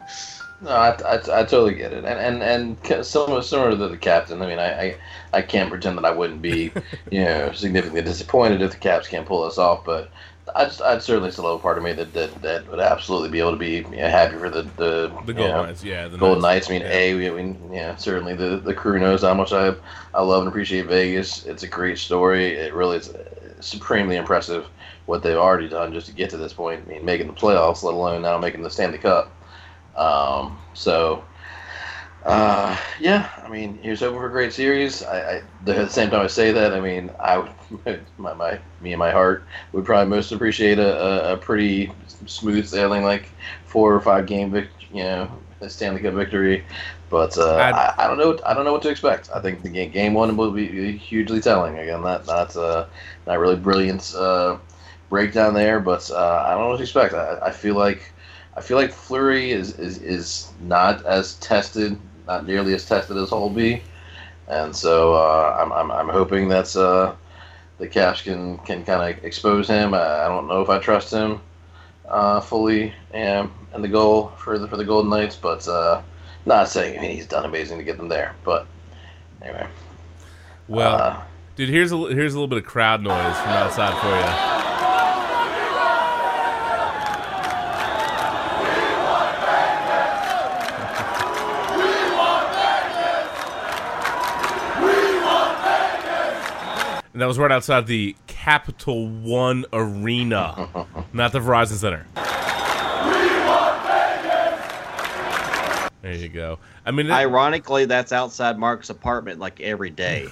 No, 0.63 0.69
I, 0.69 0.89
I, 0.89 1.15
I 1.15 1.43
totally 1.43 1.75
get 1.75 1.93
it, 1.93 2.05
and 2.05 2.41
and 2.41 2.77
and 2.87 3.05
similar 3.05 3.41
similar 3.43 3.71
to 3.71 3.87
the 3.87 3.97
captain. 3.97 4.41
I 4.41 4.47
mean, 4.47 4.59
I, 4.59 4.81
I 4.81 4.95
I 5.33 5.41
can't 5.43 5.69
pretend 5.69 5.97
that 5.97 6.05
I 6.05 6.11
wouldn't 6.11 6.41
be, 6.41 6.71
you 7.11 7.23
know, 7.23 7.51
significantly 7.51 8.01
disappointed 8.01 8.61
if 8.61 8.71
the 8.71 8.77
Caps 8.77 9.07
can't 9.07 9.27
pull 9.27 9.45
this 9.45 9.59
off, 9.59 9.85
but 9.85 10.11
I 10.55 10.65
just 10.65 10.81
I'd 10.81 11.01
certainly 11.01 11.31
still 11.31 11.45
have 11.45 11.59
a 11.59 11.59
part 11.59 11.77
of 11.77 11.83
me 11.83 11.93
that 11.93 12.13
that, 12.13 12.41
that 12.41 12.69
would 12.69 12.79
absolutely 12.79 13.29
be 13.29 13.39
able 13.39 13.51
to 13.51 13.57
be 13.57 13.77
you 13.77 13.83
know, 13.83 14.09
happy 14.09 14.37
for 14.37 14.49
the 14.49 14.63
the, 14.77 15.11
The 15.25 15.33
Golden 15.33 15.35
know, 15.35 15.65
Knights, 15.65 15.83
yeah. 15.83 16.07
The 16.07 16.17
Golden 16.17 16.41
Knights. 16.41 16.69
I 16.69 16.73
mean, 16.73 16.81
yeah. 16.81 16.89
a 16.89 17.15
we, 17.15 17.29
we 17.29 17.55
yeah 17.71 17.95
certainly 17.95 18.35
the 18.35 18.57
the 18.57 18.73
crew 18.73 18.99
knows 18.99 19.21
how 19.21 19.33
much 19.33 19.51
I 19.53 19.73
I 20.13 20.21
love 20.21 20.41
and 20.41 20.47
appreciate 20.47 20.87
Vegas. 20.87 21.45
It's 21.45 21.63
a 21.63 21.67
great 21.67 21.97
story. 21.97 22.53
It 22.53 22.73
really 22.73 22.97
is 22.97 23.13
supremely 23.59 24.17
impressive 24.17 24.67
what 25.05 25.23
they've 25.23 25.37
already 25.37 25.67
done 25.69 25.93
just 25.93 26.07
to 26.07 26.13
get 26.13 26.29
to 26.31 26.37
this 26.37 26.53
point. 26.53 26.83
I 26.85 26.89
mean, 26.89 27.05
making 27.05 27.27
the 27.27 27.33
playoffs, 27.33 27.83
let 27.83 27.93
alone 27.93 28.21
now 28.21 28.37
making 28.37 28.63
the 28.63 28.69
Stanley 28.69 28.97
Cup. 28.97 29.31
Um, 29.95 30.57
so. 30.73 31.23
Uh, 32.23 32.77
yeah, 32.99 33.29
I 33.43 33.49
mean, 33.49 33.79
he 33.79 33.89
was 33.89 33.99
hoping 34.01 34.17
for 34.19 34.27
a 34.27 34.31
great 34.31 34.53
series. 34.53 35.01
I, 35.03 35.17
I 35.17 35.35
at 35.37 35.45
the 35.65 35.89
same 35.89 36.11
time 36.11 36.21
I 36.21 36.27
say 36.27 36.51
that, 36.51 36.73
I 36.73 36.79
mean, 36.79 37.09
I 37.19 37.39
would, 37.39 38.05
my, 38.17 38.33
my 38.33 38.59
me 38.79 38.93
and 38.93 38.99
my 38.99 39.11
heart 39.11 39.45
would 39.71 39.85
probably 39.85 40.09
most 40.09 40.31
appreciate 40.31 40.77
a, 40.77 41.29
a, 41.31 41.33
a 41.33 41.37
pretty 41.37 41.91
smooth 42.27 42.67
sailing, 42.67 43.03
like 43.03 43.29
four 43.65 43.93
or 43.95 43.99
five 44.01 44.27
game 44.27 44.51
vic, 44.51 44.69
you 44.91 45.03
know, 45.03 45.31
a 45.61 45.69
Stanley 45.69 46.01
Cup 46.01 46.13
victory. 46.13 46.63
But 47.09 47.37
uh, 47.37 47.67
I, 47.71 47.93
I 47.97 48.07
don't 48.07 48.17
know. 48.19 48.37
I 48.45 48.53
don't 48.53 48.65
know 48.65 48.73
what 48.73 48.83
to 48.83 48.89
expect. 48.89 49.29
I 49.33 49.41
think 49.41 49.63
the 49.63 49.69
game, 49.69 49.91
game 49.91 50.13
one 50.13 50.37
will 50.37 50.51
be 50.51 50.95
hugely 50.97 51.41
telling. 51.41 51.77
Again, 51.79 52.03
that 52.03 52.25
that's 52.27 52.55
uh, 52.55 52.87
not 53.25 53.39
really 53.39 53.55
brilliant 53.57 54.13
uh, 54.15 54.57
breakdown 55.09 55.53
there, 55.55 55.79
but 55.79 56.09
uh, 56.11 56.43
I 56.45 56.51
don't 56.51 56.61
know 56.61 56.69
what 56.69 56.77
to 56.77 56.83
expect. 56.83 57.13
I, 57.15 57.39
I 57.43 57.51
feel 57.51 57.75
like 57.75 58.13
I 58.55 58.61
feel 58.61 58.77
like 58.77 58.91
Fleury 58.91 59.51
is, 59.51 59.77
is 59.79 59.97
is 59.99 60.53
not 60.59 61.05
as 61.05 61.35
tested, 61.35 61.99
not 62.31 62.47
nearly 62.47 62.73
as 62.73 62.85
tested 62.85 63.17
as 63.17 63.29
Holtby, 63.29 63.81
and 64.47 64.75
so 64.75 65.13
uh, 65.13 65.57
I'm, 65.59 65.71
I'm 65.71 65.91
I'm 65.91 66.09
hoping 66.09 66.47
that's 66.47 66.75
uh, 66.75 67.13
the 67.77 67.87
Caps 67.87 68.21
can 68.21 68.57
can 68.59 68.85
kind 68.85 69.01
of 69.17 69.23
expose 69.25 69.67
him. 69.67 69.93
I, 69.93 70.25
I 70.25 70.27
don't 70.27 70.47
know 70.47 70.61
if 70.61 70.69
I 70.69 70.79
trust 70.79 71.11
him 71.11 71.41
uh, 72.07 72.39
fully 72.39 72.93
um, 73.13 73.51
in 73.75 73.81
the 73.81 73.87
goal 73.87 74.31
for 74.37 74.57
the 74.57 74.67
for 74.67 74.77
the 74.77 74.85
Golden 74.85 75.09
Knights, 75.11 75.35
but 75.35 75.67
uh, 75.67 76.01
not 76.45 76.69
saying 76.69 76.97
I 76.97 77.01
mean, 77.01 77.11
he's 77.11 77.27
done 77.27 77.45
amazing 77.45 77.77
to 77.79 77.83
get 77.83 77.97
them 77.97 78.07
there. 78.07 78.33
But 78.45 78.65
anyway, 79.41 79.67
Well, 80.69 80.95
uh, 80.95 81.21
dude, 81.57 81.69
here's 81.69 81.91
a 81.91 81.97
here's 81.97 82.33
a 82.33 82.37
little 82.37 82.47
bit 82.47 82.59
of 82.59 82.65
crowd 82.65 83.01
noise 83.01 83.37
from 83.39 83.51
outside 83.51 83.95
for 83.99 84.65
you. 84.65 84.70
And 97.13 97.21
that 97.21 97.25
was 97.27 97.37
right 97.37 97.51
outside 97.51 97.87
the 97.87 98.15
Capital 98.27 99.07
One 99.07 99.65
Arena, 99.73 100.69
not 101.13 101.31
the 101.33 101.39
Verizon 101.39 101.73
Center. 101.73 102.05
There 106.01 106.13
you 106.15 106.29
go. 106.29 106.57
I 106.85 106.89
mean, 106.91 107.05
it- 107.07 107.11
Ironically, 107.11 107.85
that's 107.85 108.11
outside 108.11 108.57
Mark's 108.57 108.89
apartment 108.89 109.39
like 109.39 109.61
every 109.61 109.91
day. 109.91 110.25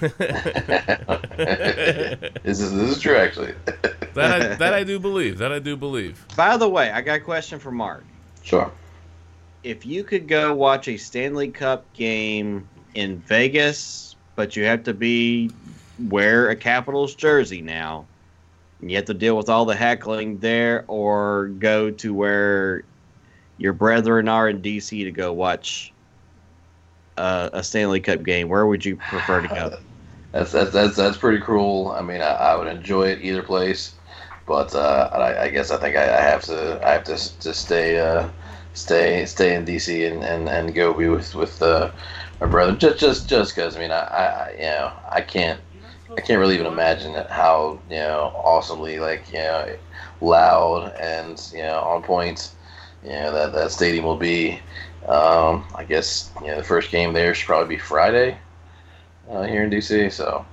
this 2.42 2.58
is 2.60 2.72
this 2.74 2.90
is 2.96 3.00
true 3.00 3.14
actually. 3.16 3.54
that 4.14 4.42
I, 4.42 4.54
that 4.56 4.74
I 4.74 4.82
do 4.82 4.98
believe. 4.98 5.38
That 5.38 5.52
I 5.52 5.60
do 5.60 5.76
believe. 5.76 6.24
By 6.36 6.56
the 6.56 6.68
way, 6.68 6.90
I 6.90 7.00
got 7.02 7.18
a 7.18 7.20
question 7.20 7.58
for 7.60 7.70
Mark. 7.70 8.02
sure. 8.42 8.70
If 9.62 9.84
you 9.86 10.02
could 10.02 10.26
go 10.26 10.54
watch 10.54 10.88
a 10.88 10.96
Stanley 10.96 11.48
Cup 11.50 11.84
game 11.92 12.66
in 12.94 13.18
Vegas, 13.20 14.16
but 14.34 14.56
you 14.56 14.64
have 14.64 14.82
to 14.84 14.94
be 14.94 15.50
wear 16.08 16.48
a 16.48 16.56
Capitals 16.56 17.14
jersey 17.14 17.60
now, 17.60 18.06
and 18.80 18.90
you 18.90 18.96
have 18.96 19.06
to 19.06 19.14
deal 19.14 19.36
with 19.36 19.48
all 19.48 19.64
the 19.64 19.76
heckling 19.76 20.38
there, 20.38 20.84
or 20.88 21.48
go 21.58 21.90
to 21.90 22.14
where 22.14 22.84
your 23.58 23.72
brethren 23.72 24.28
are 24.28 24.48
in 24.48 24.62
DC 24.62 25.04
to 25.04 25.10
go 25.10 25.32
watch 25.32 25.92
uh, 27.20 27.50
a 27.52 27.62
Stanley 27.62 28.00
Cup 28.00 28.22
game, 28.22 28.48
where 28.48 28.66
would 28.66 28.84
you 28.84 28.96
prefer 28.96 29.42
to 29.42 29.48
go? 29.48 29.76
That's 30.32 30.52
that's 30.52 30.70
that's, 30.70 30.94
that's 30.94 31.16
pretty 31.16 31.40
cruel. 31.40 31.90
I 31.90 32.02
mean, 32.02 32.20
I, 32.20 32.30
I 32.30 32.54
would 32.54 32.68
enjoy 32.68 33.08
it 33.08 33.18
either 33.20 33.42
place, 33.42 33.94
but 34.46 34.72
uh, 34.76 35.10
I, 35.12 35.46
I 35.46 35.48
guess 35.48 35.72
I 35.72 35.76
think 35.76 35.96
I, 35.96 36.04
I 36.04 36.20
have 36.20 36.42
to 36.42 36.80
I 36.86 36.92
have 36.92 37.02
to 37.02 37.38
to 37.40 37.52
stay 37.52 37.98
uh, 37.98 38.28
stay 38.74 39.26
stay 39.26 39.56
in 39.56 39.64
DC 39.64 40.08
and, 40.08 40.22
and, 40.22 40.48
and 40.48 40.72
go 40.72 40.94
be 40.94 41.08
with 41.08 41.34
with 41.34 41.60
uh, 41.60 41.90
my 42.40 42.46
brother. 42.46 42.76
Just 42.76 43.00
just 43.00 43.28
just 43.28 43.56
because 43.56 43.76
I 43.76 43.80
mean 43.80 43.90
I, 43.90 44.02
I 44.02 44.52
you 44.52 44.62
know 44.62 44.92
I 45.08 45.20
can't 45.20 45.60
I 46.16 46.20
can't 46.20 46.38
really 46.38 46.54
even 46.54 46.66
imagine 46.66 47.14
how 47.28 47.80
you 47.88 47.96
know 47.96 48.32
awesomely 48.44 48.98
like 48.98 49.28
you 49.32 49.38
know 49.38 49.76
loud 50.20 50.92
and 51.00 51.40
you 51.54 51.62
know 51.62 51.80
on 51.80 52.02
point 52.02 52.52
you 53.02 53.10
know 53.10 53.32
that 53.32 53.52
that 53.52 53.70
stadium 53.72 54.04
will 54.04 54.16
be. 54.16 54.60
Um, 55.06 55.64
I 55.74 55.84
guess 55.84 56.30
you 56.42 56.48
know 56.48 56.56
the 56.58 56.62
first 56.62 56.90
game 56.90 57.12
there 57.14 57.34
should 57.34 57.46
probably 57.46 57.74
be 57.76 57.80
Friday 57.80 58.36
uh, 59.30 59.42
here 59.44 59.62
in 59.64 59.70
DC. 59.70 60.10
So 60.10 60.44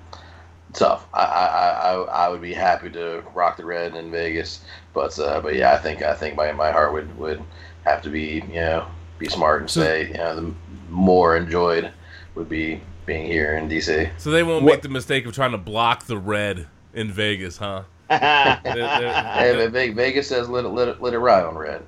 tough. 0.73 1.05
I, 1.13 1.23
I, 1.23 1.45
I, 1.69 1.93
I 2.25 2.29
would 2.29 2.41
be 2.41 2.53
happy 2.53 2.89
to 2.91 3.23
rock 3.33 3.57
the 3.57 3.65
red 3.65 3.95
in 3.95 4.11
Vegas, 4.11 4.63
but 4.93 5.17
uh, 5.19 5.41
but 5.41 5.55
yeah, 5.55 5.73
I 5.73 5.77
think 5.77 6.01
I 6.01 6.13
think 6.13 6.35
my, 6.35 6.51
my 6.53 6.71
heart 6.71 6.93
would, 6.93 7.17
would 7.17 7.43
have 7.83 8.01
to 8.03 8.09
be 8.09 8.43
you 8.47 8.61
know 8.61 8.87
be 9.19 9.27
smart 9.27 9.61
and 9.61 9.69
So- 9.69 9.81
say 9.81 10.07
you 10.07 10.13
know 10.13 10.35
the 10.35 10.53
more 10.89 11.35
enjoyed 11.35 11.91
would 12.35 12.47
be 12.49 12.81
being 13.07 13.25
here 13.25 13.55
in 13.55 13.67
DC. 13.67 14.11
So 14.17 14.29
they 14.29 14.43
won't 14.43 14.63
What- 14.63 14.73
make 14.73 14.81
the 14.83 14.89
mistake 14.89 15.25
of 15.25 15.33
trying 15.33 15.51
to 15.53 15.57
block 15.57 16.05
the 16.05 16.17
red 16.19 16.67
in 16.93 17.11
Vegas, 17.11 17.57
huh? 17.57 17.83
They're- 18.09 18.59
they're- 18.63 19.23
Hey, 19.33 19.53
but 19.55 19.71
Vegas 19.95 20.27
says 20.27 20.47
let 20.49 20.65
it, 20.65 20.67
let 20.69 20.87
it 20.89 21.01
let 21.01 21.13
it 21.13 21.19
ride 21.19 21.43
on 21.43 21.57
red. 21.57 21.81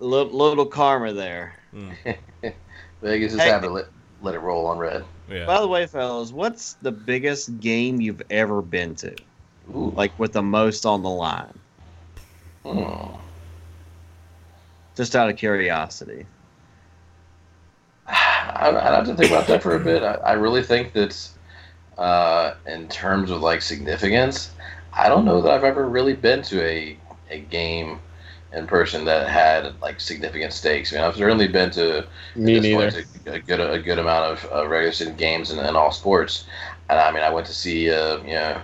little, 0.00 0.30
little 0.36 0.66
karma 0.66 1.12
there. 1.14 1.54
Vegas 3.02 3.32
is 3.32 3.40
Hey. 3.40 3.48
happy 3.48 3.66
to 3.68 3.72
let 3.72 3.86
let 4.22 4.34
it 4.34 4.38
roll 4.40 4.66
on 4.66 4.78
red. 4.78 5.04
yeah. 5.30 5.44
By 5.46 5.60
the 5.60 5.68
way, 5.68 5.86
fellas, 5.86 6.32
what's 6.32 6.74
the 6.82 6.90
biggest 6.92 7.60
game 7.60 8.00
you've 8.00 8.22
ever 8.30 8.60
been 8.62 8.94
to? 8.96 9.14
Ooh. 9.74 9.92
Like 9.96 10.18
with 10.18 10.32
the 10.32 10.42
most 10.42 10.84
on 10.86 11.02
the 11.02 11.10
line? 11.10 11.52
Hmm. 12.64 13.14
Just 14.96 15.14
out 15.16 15.28
of 15.28 15.36
curiosity. 15.36 16.26
I, 18.06 18.70
I 18.70 18.94
have 18.94 19.06
to 19.06 19.14
think 19.14 19.30
about 19.30 19.46
that 19.48 19.62
for 19.62 19.74
a 19.76 19.80
bit. 19.80 20.02
I, 20.02 20.14
I 20.14 20.32
really 20.32 20.62
think 20.62 20.92
that, 20.92 21.28
uh, 21.98 22.54
in 22.66 22.88
terms 22.88 23.30
of 23.30 23.40
like 23.40 23.62
significance, 23.62 24.52
I 24.92 25.08
don't 25.08 25.24
know 25.24 25.40
that 25.42 25.50
I've 25.52 25.64
ever 25.64 25.88
really 25.88 26.14
been 26.14 26.42
to 26.42 26.62
a 26.62 26.98
a 27.30 27.40
game 27.40 28.00
in 28.52 28.66
person 28.66 29.04
that 29.06 29.28
had 29.28 29.80
like 29.80 30.00
significant 30.00 30.52
stakes. 30.52 30.92
I 30.92 30.96
mean, 30.96 31.04
I've 31.04 31.16
certainly 31.16 31.48
been 31.48 31.70
to 31.72 32.06
Me 32.34 32.60
neither. 32.60 32.90
point, 32.90 32.94
a, 33.26 33.32
a 33.32 33.40
good 33.40 33.60
a 33.60 33.78
good 33.78 33.98
amount 33.98 34.32
of 34.32 34.52
uh, 34.52 34.66
regular 34.68 34.92
season 34.92 35.16
games 35.16 35.50
in, 35.50 35.58
in 35.58 35.76
all 35.76 35.90
sports, 35.90 36.44
and 36.90 36.98
I 37.00 37.10
mean, 37.12 37.22
I 37.22 37.30
went 37.30 37.46
to 37.46 37.54
see 37.54 37.90
uh, 37.90 38.18
you 38.18 38.34
know. 38.34 38.62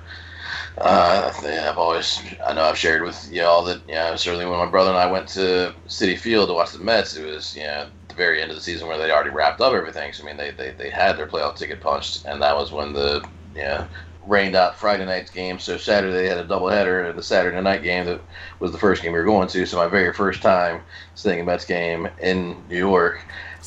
Uh, 0.78 1.30
I've 1.68 1.78
always, 1.78 2.20
I 2.46 2.54
know 2.54 2.64
I've 2.64 2.78
shared 2.78 3.02
with 3.02 3.30
you 3.30 3.42
all 3.44 3.64
that, 3.64 3.82
you 3.86 3.94
know, 3.94 4.16
certainly 4.16 4.46
when 4.46 4.58
my 4.58 4.66
brother 4.66 4.90
and 4.90 4.98
I 4.98 5.10
went 5.10 5.28
to 5.30 5.74
Citi 5.88 6.16
Field 6.18 6.48
to 6.48 6.54
watch 6.54 6.72
the 6.72 6.78
Mets, 6.78 7.16
it 7.16 7.26
was, 7.26 7.54
you 7.56 7.64
know, 7.64 7.86
the 8.10 8.16
very 8.16 8.42
end 8.42 8.50
of 8.50 8.56
the 8.56 8.62
season 8.62 8.86
where 8.88 8.98
they 8.98 9.10
already 9.10 9.30
wrapped 9.30 9.60
up 9.60 9.72
everything. 9.72 10.12
So, 10.12 10.24
I 10.24 10.26
mean, 10.26 10.36
they, 10.36 10.50
they, 10.50 10.70
they 10.72 10.90
had 10.90 11.16
their 11.16 11.26
playoff 11.26 11.56
ticket 11.56 11.80
punched, 11.80 12.24
and 12.26 12.42
that 12.42 12.56
was 12.56 12.72
when 12.72 12.92
the, 12.92 13.26
you 13.54 13.62
know, 13.62 13.86
rained 14.26 14.54
out 14.54 14.76
Friday 14.76 15.04
night's 15.06 15.30
game, 15.30 15.58
so 15.58 15.76
Saturday 15.76 16.12
they 16.12 16.28
had 16.28 16.38
a 16.38 16.44
doubleheader, 16.44 17.08
and 17.08 17.18
the 17.18 17.22
Saturday 17.22 17.60
night 17.60 17.82
game 17.82 18.06
that 18.06 18.20
was 18.58 18.72
the 18.72 18.78
first 18.78 19.02
game 19.02 19.12
we 19.12 19.18
were 19.18 19.24
going 19.24 19.48
to. 19.48 19.66
So 19.66 19.76
my 19.76 19.86
very 19.86 20.12
first 20.12 20.42
time 20.42 20.82
seeing 21.14 21.40
a 21.40 21.44
Mets 21.44 21.64
game 21.64 22.08
in 22.20 22.56
New 22.68 22.76
York 22.76 23.20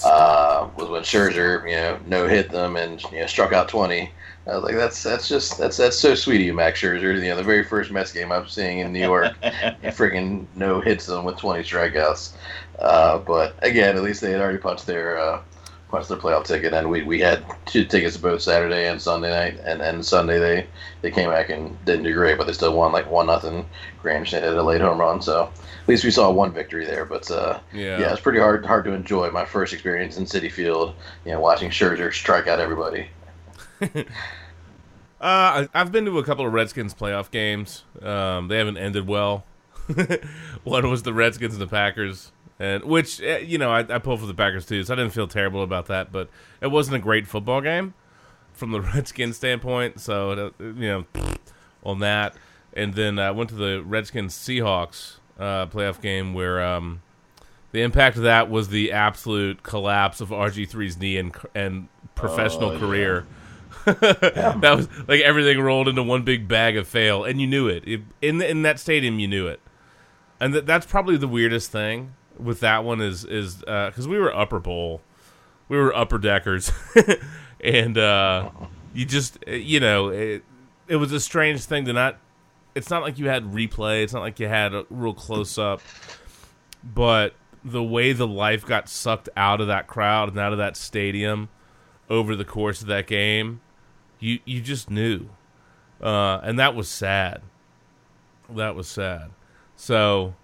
uh, 0.05 0.69
was 0.77 0.89
when 0.89 1.03
Scherzer, 1.03 1.67
you 1.69 1.75
know, 1.75 1.99
no 2.05 2.27
hit 2.27 2.49
them 2.49 2.75
and 2.75 3.01
you 3.11 3.19
know 3.19 3.27
struck 3.27 3.53
out 3.53 3.67
twenty. 3.67 4.11
I 4.45 4.55
was 4.55 4.63
like, 4.63 4.75
that's 4.75 5.01
that's 5.01 5.29
just 5.29 5.57
that's 5.57 5.77
that's 5.77 5.97
so 5.97 6.15
sweet 6.15 6.41
of 6.41 6.47
you, 6.47 6.53
Max 6.53 6.81
Scherzer. 6.81 7.15
You 7.15 7.29
know, 7.29 7.37
the 7.37 7.43
very 7.43 7.63
first 7.63 7.91
Mets 7.91 8.11
game 8.11 8.31
I'm 8.31 8.47
seeing 8.47 8.79
in 8.79 8.91
New 8.91 8.99
York, 8.99 9.33
freaking 9.41 10.45
no 10.55 10.81
hits 10.81 11.05
them 11.05 11.23
with 11.23 11.37
20 11.37 11.63
strikeouts. 11.63 12.33
Uh, 12.79 13.19
but 13.19 13.55
again, 13.61 13.95
at 13.95 14.03
least 14.03 14.21
they 14.21 14.31
had 14.31 14.41
already 14.41 14.57
punched 14.57 14.85
their 14.87 15.17
uh, 15.17 15.41
punched 15.89 16.09
their 16.09 16.17
playoff 16.17 16.43
ticket, 16.45 16.73
and 16.73 16.89
we, 16.89 17.03
we 17.03 17.19
had 17.19 17.45
two 17.65 17.85
tickets 17.85 18.17
both 18.17 18.41
Saturday 18.41 18.87
and 18.87 18.99
Sunday 19.01 19.29
night. 19.29 19.59
And, 19.63 19.81
and 19.81 20.03
Sunday 20.03 20.39
they, 20.39 20.67
they 21.01 21.11
came 21.11 21.29
back 21.29 21.49
and 21.49 21.77
didn't 21.85 22.03
do 22.03 22.13
great, 22.13 22.37
but 22.37 22.47
they 22.47 22.53
still 22.53 22.75
won 22.75 22.91
like 22.91 23.09
one 23.09 23.27
nothing. 23.27 23.65
Graham 24.01 24.25
hit 24.25 24.43
a 24.43 24.63
late 24.63 24.81
home 24.81 24.99
run, 24.99 25.21
so 25.21 25.43
at 25.81 25.87
least 25.87 26.03
we 26.03 26.09
saw 26.11 26.31
one 26.31 26.51
victory 26.51 26.83
there. 26.85 27.05
But 27.05 27.29
uh, 27.29 27.59
Yeah. 27.73 27.99
yeah, 27.99 28.11
it's 28.11 28.21
pretty 28.21 28.39
hard 28.39 28.65
hard 28.65 28.85
to 28.85 28.91
enjoy. 28.93 29.29
My 29.29 29.45
first 29.45 29.71
experience 29.71 30.17
in 30.17 30.25
Citi 30.25 30.51
Field, 30.51 30.95
you 31.25 31.31
know, 31.31 31.39
watching 31.39 31.69
Scherzer 31.69 32.11
strike 32.13 32.47
out 32.47 32.59
everybody. 32.59 33.07
Uh, 35.21 35.67
I've 35.73 35.89
been 35.89 36.03
to 36.03 36.19
a 36.19 36.23
couple 36.25 36.45
of 36.45 36.51
Redskins 36.51 36.93
playoff 36.93 37.31
games. 37.31 37.85
Um, 38.01 38.49
they 38.49 38.57
haven't 38.57 38.75
ended 38.75 39.07
well. 39.07 39.45
One 40.65 40.89
was 40.89 41.03
the 41.03 41.13
Redskins 41.13 41.53
and 41.53 41.61
the 41.61 41.67
Packers, 41.67 42.33
and 42.63 42.83
which 42.85 43.21
eh, 43.21 43.39
you 43.39 43.57
know 43.57 43.71
I, 43.71 43.79
I 43.79 43.97
pulled 43.99 44.21
for 44.21 44.25
the 44.25 44.33
Packers 44.33 44.65
too, 44.65 44.83
so 44.83 44.93
I 44.93 44.95
didn't 44.95 45.11
feel 45.11 45.27
terrible 45.27 45.63
about 45.63 45.87
that. 45.87 46.11
But 46.11 46.29
it 46.61 46.67
wasn't 46.67 46.95
a 46.95 46.99
great 46.99 47.27
football 47.27 47.59
game 47.59 47.93
from 48.53 48.71
the 48.71 48.79
Redskins 48.93 49.35
standpoint. 49.35 49.99
So 49.99 50.53
you 50.59 50.73
know, 50.73 51.05
on 51.83 51.99
that, 51.99 52.35
and 52.73 52.93
then 52.93 53.19
I 53.19 53.31
went 53.31 53.49
to 53.49 53.55
the 53.55 53.83
Redskins 53.85 54.33
Seahawks 54.33 55.17
uh, 55.37 55.65
playoff 55.67 55.99
game 56.01 56.33
where 56.33 56.63
um, 56.63 57.01
the 57.73 57.81
impact 57.81 58.15
of 58.15 58.23
that 58.23 58.49
was 58.49 58.69
the 58.69 58.93
absolute 58.93 59.61
collapse 59.63 60.21
of 60.21 60.29
RG 60.29 60.69
3s 60.69 60.97
knee 60.99 61.17
and 61.17 61.35
and 61.53 61.89
professional 62.15 62.69
Oh, 62.69 62.73
yeah. 62.73 62.79
career. 62.79 63.25
that 63.85 64.73
was 64.77 64.87
like 65.09 65.19
everything 65.19 65.59
rolled 65.59 65.89
into 65.89 66.01
one 66.03 66.23
big 66.23 66.47
bag 66.47 66.77
of 66.77 66.87
fail, 66.87 67.25
and 67.25 67.41
you 67.41 67.47
knew 67.47 67.67
it. 67.67 67.83
it 67.85 68.01
in 68.21 68.41
in 68.41 68.61
that 68.61 68.79
stadium. 68.79 69.19
You 69.19 69.27
knew 69.27 69.47
it, 69.47 69.59
and 70.39 70.53
th- 70.53 70.63
that's 70.65 70.85
probably 70.85 71.17
the 71.17 71.27
weirdest 71.27 71.69
thing 71.69 72.13
with 72.43 72.59
that 72.59 72.83
one 72.83 73.01
is 73.01 73.25
is 73.25 73.57
because 73.57 74.07
we 74.07 74.19
were 74.19 74.35
upper 74.35 74.59
bowl, 74.59 75.01
we 75.69 75.77
were 75.77 75.95
upper 75.95 76.17
deckers, 76.17 76.71
and 77.61 77.97
uh, 77.97 78.49
you 78.93 79.05
just 79.05 79.37
uh, 79.47 79.51
you 79.51 79.79
know 79.79 80.09
it, 80.09 80.43
it 80.87 80.97
was 80.97 81.11
a 81.11 81.19
strange 81.19 81.63
thing 81.63 81.85
to 81.85 81.93
not. 81.93 82.17
It's 82.75 82.89
not 82.89 83.03
like 83.03 83.19
you 83.19 83.27
had 83.27 83.45
replay. 83.45 84.03
It's 84.03 84.13
not 84.13 84.21
like 84.21 84.39
you 84.39 84.47
had 84.47 84.73
a 84.73 84.85
real 84.89 85.13
close 85.13 85.57
up, 85.57 85.81
but 86.83 87.35
the 87.63 87.83
way 87.83 88.13
the 88.13 88.27
life 88.27 88.65
got 88.65 88.89
sucked 88.89 89.29
out 89.37 89.61
of 89.61 89.67
that 89.67 89.87
crowd 89.87 90.29
and 90.29 90.39
out 90.39 90.51
of 90.51 90.57
that 90.57 90.75
stadium 90.75 91.49
over 92.09 92.35
the 92.35 92.43
course 92.43 92.81
of 92.81 92.87
that 92.87 93.07
game, 93.07 93.61
you 94.19 94.39
you 94.45 94.59
just 94.59 94.89
knew, 94.89 95.29
uh, 96.01 96.39
and 96.43 96.59
that 96.59 96.75
was 96.75 96.89
sad. 96.89 97.41
That 98.49 98.75
was 98.75 98.87
sad. 98.87 99.31
So 99.75 100.35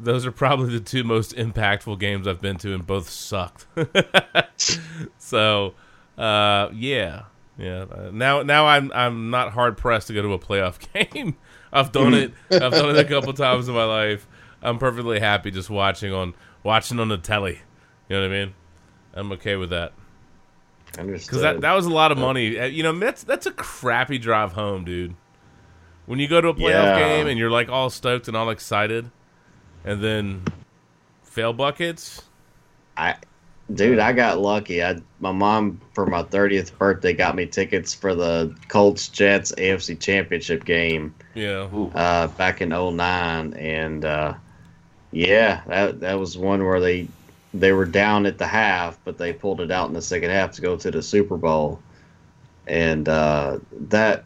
those 0.00 0.24
are 0.26 0.32
probably 0.32 0.70
the 0.78 0.84
two 0.84 1.04
most 1.04 1.34
impactful 1.36 1.98
games 1.98 2.26
I've 2.26 2.40
been 2.40 2.56
to, 2.58 2.74
and 2.74 2.86
both 2.86 3.08
sucked. 3.10 3.66
so 5.18 5.74
uh, 6.16 6.68
yeah, 6.74 7.24
yeah. 7.58 7.84
Uh, 7.90 8.10
now 8.12 8.42
now 8.42 8.66
I'm 8.66 8.90
I'm 8.92 9.30
not 9.30 9.52
hard 9.52 9.76
pressed 9.76 10.08
to 10.08 10.14
go 10.14 10.22
to 10.22 10.32
a 10.32 10.38
playoff 10.38 10.78
game. 11.12 11.36
I've 11.72 11.92
done 11.92 12.14
it. 12.14 12.32
I've 12.50 12.72
done 12.72 12.96
it 12.96 12.98
a 12.98 13.04
couple 13.04 13.32
times 13.34 13.68
in 13.68 13.74
my 13.74 13.84
life. 13.84 14.26
I'm 14.62 14.78
perfectly 14.78 15.20
happy 15.20 15.50
just 15.50 15.70
watching 15.70 16.12
on 16.12 16.34
watching 16.62 16.98
on 16.98 17.08
the 17.08 17.18
telly. 17.18 17.60
You 18.08 18.16
know 18.16 18.22
what 18.22 18.30
I 18.34 18.44
mean? 18.44 18.54
I'm 19.14 19.32
okay 19.32 19.56
with 19.56 19.70
that. 19.70 19.92
Because 20.96 21.42
that, 21.42 21.60
that 21.60 21.74
was 21.74 21.84
a 21.86 21.90
lot 21.90 22.10
of 22.12 22.18
money. 22.18 22.58
Uh, 22.58 22.64
You 22.64 22.82
know, 22.82 22.98
that's 22.98 23.22
that's 23.22 23.46
a 23.46 23.52
crappy 23.52 24.18
drive 24.18 24.52
home, 24.52 24.84
dude. 24.84 25.14
When 26.06 26.18
you 26.18 26.26
go 26.26 26.40
to 26.40 26.48
a 26.48 26.54
playoff 26.54 26.96
Yeah. 26.96 26.98
game 26.98 27.26
and 27.26 27.38
you're 27.38 27.50
like 27.50 27.68
all 27.68 27.90
stoked 27.90 28.26
and 28.28 28.36
all 28.36 28.48
excited, 28.48 29.10
and 29.84 30.02
then 30.02 30.42
fail 31.24 31.52
buckets. 31.52 32.22
I, 32.96 33.16
dude, 33.72 33.98
I 33.98 34.12
got 34.12 34.38
lucky. 34.38 34.82
I 34.82 34.96
my 35.20 35.32
mom 35.32 35.80
for 35.94 36.06
my 36.06 36.22
thirtieth 36.22 36.76
birthday 36.78 37.12
got 37.12 37.36
me 37.36 37.46
tickets 37.46 37.94
for 37.94 38.14
the 38.14 38.54
Colts 38.68 39.08
Jets 39.08 39.52
AFC 39.52 39.98
Championship 40.00 40.64
game 40.64 41.14
Yeah, 41.34 41.68
uh, 41.94 42.26
back 42.28 42.60
in 42.60 42.70
09. 42.70 43.54
and 43.54 44.04
uh, 44.04 44.34
yeah, 45.12 45.62
that 45.66 46.00
that 46.00 46.18
was 46.18 46.36
one 46.36 46.64
where 46.64 46.80
they 46.80 47.08
they 47.54 47.72
were 47.72 47.86
down 47.86 48.26
at 48.26 48.38
the 48.38 48.46
half, 48.46 48.98
but 49.04 49.16
they 49.16 49.32
pulled 49.32 49.60
it 49.60 49.70
out 49.70 49.88
in 49.88 49.94
the 49.94 50.02
second 50.02 50.30
half 50.30 50.52
to 50.52 50.60
go 50.60 50.76
to 50.76 50.90
the 50.90 51.02
Super 51.02 51.36
Bowl, 51.36 51.80
and 52.66 53.08
uh, 53.08 53.58
that. 53.72 54.24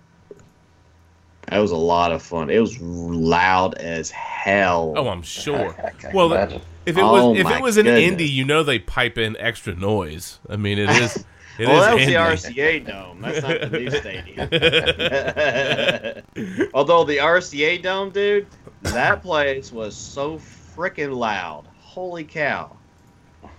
That 1.53 1.61
was 1.61 1.71
a 1.71 1.77
lot 1.77 2.13
of 2.13 2.23
fun. 2.23 2.49
It 2.51 2.59
was 2.61 2.81
loud 2.81 3.75
as 3.75 4.11
hell. 4.11 4.95
Oh, 4.97 5.09
I'm 5.09 5.23
sure. 5.23 5.75
I 5.85 5.91
can't 5.91 6.15
well, 6.15 6.33
imagine. 6.33 6.63
if 6.87 6.97
it 6.97 7.03
Oh 7.03 7.31
was 7.31 7.39
if 7.39 7.51
it 7.51 7.61
was 7.63 7.77
an 7.77 7.85
goodness. 7.85 8.11
Indy, 8.11 8.29
you 8.29 8.45
know 8.45 8.63
they 8.63 8.79
pipe 8.79 9.19
in 9.19 9.37
extra 9.39 9.75
noise. 9.75 10.39
I 10.49 10.57
mean, 10.57 10.79
it 10.79 10.91
is. 10.91 11.25
It 11.59 11.65
is 11.65 11.69
well, 11.69 11.83
that 11.83 11.93
was 11.95 12.03
Indy. 12.03 12.15
the 12.15 12.63
RCA 12.63 12.87
Dome. 12.87 13.21
That's 13.21 13.43
not 13.43 13.61
the 13.61 13.79
new 13.79 13.91
stadium. 13.91 14.39
Although 16.75 17.05
the 17.05 17.19
RCA 17.19 17.83
Dome, 17.83 18.09
dude, 18.09 18.47
that 18.81 19.21
place 19.23 19.71
was 19.71 19.95
so 19.95 20.39
freaking 20.39 21.15
loud. 21.15 21.67
Holy 21.79 22.25
cow. 22.25 22.75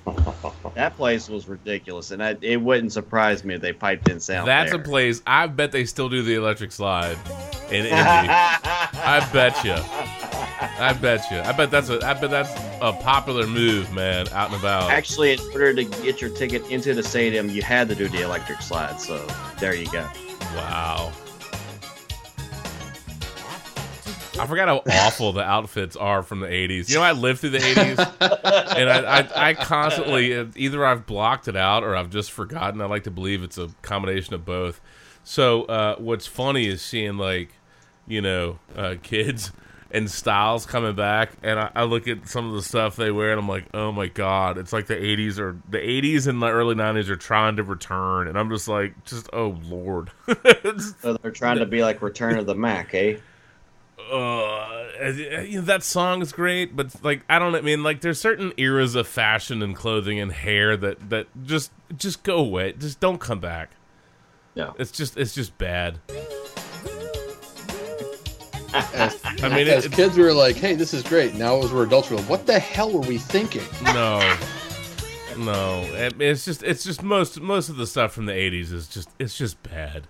That 0.75 0.97
place 0.97 1.29
was 1.29 1.47
ridiculous, 1.47 2.09
and 2.09 2.23
I, 2.23 2.35
it 2.41 2.59
wouldn't 2.59 2.91
surprise 2.91 3.43
me 3.43 3.53
if 3.53 3.61
they 3.61 3.73
piped 3.73 4.09
in 4.09 4.19
sound. 4.19 4.47
That's 4.47 4.71
there. 4.71 4.81
a 4.81 4.83
place. 4.83 5.21
I 5.27 5.45
bet 5.45 5.71
they 5.71 5.85
still 5.85 6.09
do 6.09 6.23
the 6.23 6.33
electric 6.33 6.71
slide 6.71 7.15
in 7.69 7.85
Indy. 7.85 7.91
I 7.93 9.29
bet 9.31 9.63
you. 9.63 9.75
I 10.83 10.93
bet 10.93 11.29
you. 11.29 11.39
I 11.41 11.51
bet 11.51 11.69
that's 11.69 11.89
a. 11.89 12.03
I 12.03 12.13
bet 12.15 12.31
that's 12.31 12.51
a 12.81 12.91
popular 13.03 13.45
move, 13.45 13.93
man, 13.93 14.27
out 14.29 14.49
and 14.51 14.59
about. 14.59 14.89
Actually, 14.89 15.33
in 15.33 15.39
order 15.53 15.75
to 15.75 15.83
get 15.83 16.19
your 16.19 16.31
ticket 16.31 16.67
into 16.71 16.95
the 16.95 17.03
stadium, 17.03 17.49
you 17.49 17.61
had 17.61 17.87
to 17.89 17.95
do 17.95 18.07
the 18.07 18.21
electric 18.21 18.61
slide. 18.63 18.99
So 18.99 19.27
there 19.59 19.75
you 19.75 19.91
go. 19.91 20.07
Wow. 20.55 21.13
I 24.39 24.47
forgot 24.47 24.67
how 24.67 24.83
awful 25.05 25.31
the 25.33 25.43
outfits 25.43 25.95
are 25.95 26.23
from 26.23 26.39
the 26.39 26.47
80s. 26.47 26.89
You 26.89 26.95
know, 26.95 27.01
I 27.03 27.11
lived 27.11 27.39
through 27.39 27.51
the 27.51 27.59
80s, 27.59 28.75
and 28.77 28.89
I, 28.89 29.19
I, 29.19 29.49
I 29.49 29.53
constantly, 29.53 30.49
either 30.55 30.85
I've 30.85 31.05
blocked 31.05 31.47
it 31.47 31.55
out 31.55 31.83
or 31.83 31.95
I've 31.95 32.09
just 32.09 32.31
forgotten. 32.31 32.81
I 32.81 32.85
like 32.85 33.03
to 33.03 33.11
believe 33.11 33.43
it's 33.43 33.57
a 33.57 33.69
combination 33.81 34.33
of 34.33 34.45
both. 34.45 34.81
So, 35.23 35.63
uh, 35.63 35.95
what's 35.97 36.27
funny 36.27 36.67
is 36.67 36.81
seeing, 36.81 37.17
like, 37.17 37.49
you 38.07 38.21
know, 38.21 38.59
uh, 38.75 38.95
kids 39.01 39.51
and 39.93 40.09
styles 40.09 40.65
coming 40.65 40.95
back, 40.95 41.33
and 41.43 41.59
I, 41.59 41.71
I 41.75 41.83
look 41.83 42.07
at 42.07 42.27
some 42.27 42.47
of 42.49 42.55
the 42.55 42.63
stuff 42.63 42.95
they 42.95 43.11
wear, 43.11 43.31
and 43.31 43.39
I'm 43.39 43.47
like, 43.47 43.65
oh 43.75 43.91
my 43.91 44.07
god, 44.07 44.57
it's 44.57 44.73
like 44.73 44.87
the 44.87 44.95
80s 44.95 45.37
or 45.37 45.55
the 45.69 45.77
80s 45.77 46.25
and 46.27 46.41
the 46.41 46.49
early 46.49 46.73
90s 46.73 47.09
are 47.09 47.15
trying 47.15 47.57
to 47.57 47.63
return, 47.63 48.27
and 48.27 48.37
I'm 48.37 48.49
just 48.49 48.67
like, 48.67 49.05
just 49.05 49.29
oh 49.31 49.57
lord. 49.63 50.11
So 51.01 51.17
they're 51.17 51.31
trying 51.31 51.59
to 51.59 51.65
be 51.65 51.83
like 51.83 52.01
Return 52.01 52.37
of 52.37 52.45
the 52.45 52.55
Mack, 52.55 52.93
eh? 52.95 53.17
Uh, 54.11 55.11
you 55.45 55.55
know, 55.59 55.61
that 55.61 55.83
song 55.83 56.21
is 56.21 56.31
great, 56.31 56.75
but 56.75 56.93
like 57.03 57.21
I 57.29 57.39
don't 57.39 57.55
I 57.55 57.61
mean 57.61 57.83
like 57.83 58.01
there's 58.01 58.19
certain 58.19 58.53
eras 58.57 58.95
of 58.95 59.07
fashion 59.07 59.61
and 59.61 59.75
clothing 59.75 60.19
and 60.19 60.31
hair 60.31 60.75
that 60.77 61.09
that 61.09 61.27
just 61.45 61.71
just 61.97 62.23
go 62.23 62.37
away. 62.37 62.73
Just 62.73 62.99
don't 62.99 63.19
come 63.19 63.39
back. 63.39 63.71
Yeah, 64.55 64.71
It's 64.77 64.91
just 64.91 65.17
it's 65.17 65.33
just 65.33 65.57
bad. 65.57 65.99
As, 68.93 69.19
I 69.43 69.49
mean, 69.49 69.67
as 69.67 69.85
it, 69.85 69.93
it, 69.93 69.95
kids, 69.95 70.17
we 70.17 70.23
were 70.23 70.33
like, 70.33 70.55
"Hey, 70.55 70.75
this 70.75 70.93
is 70.93 71.03
great." 71.03 71.35
Now, 71.35 71.57
as 71.63 71.71
we're 71.71 71.85
adults, 71.85 72.09
we're 72.09 72.17
like, 72.17 72.29
"What 72.29 72.45
the 72.45 72.59
hell 72.59 72.91
were 72.91 73.01
we 73.01 73.17
thinking?" 73.17 73.63
no, 73.83 74.19
no. 75.37 75.81
It- 75.93 76.19
it's 76.21 76.45
just 76.45 76.63
it's 76.63 76.83
just 76.83 77.03
most 77.03 77.39
most 77.41 77.69
of 77.69 77.77
the 77.77 77.85
stuff 77.87 78.13
from 78.13 78.25
the 78.25 78.33
'80s 78.33 78.71
is 78.73 78.87
just 78.87 79.09
it's 79.19 79.37
just 79.37 79.61
bad. 79.63 80.07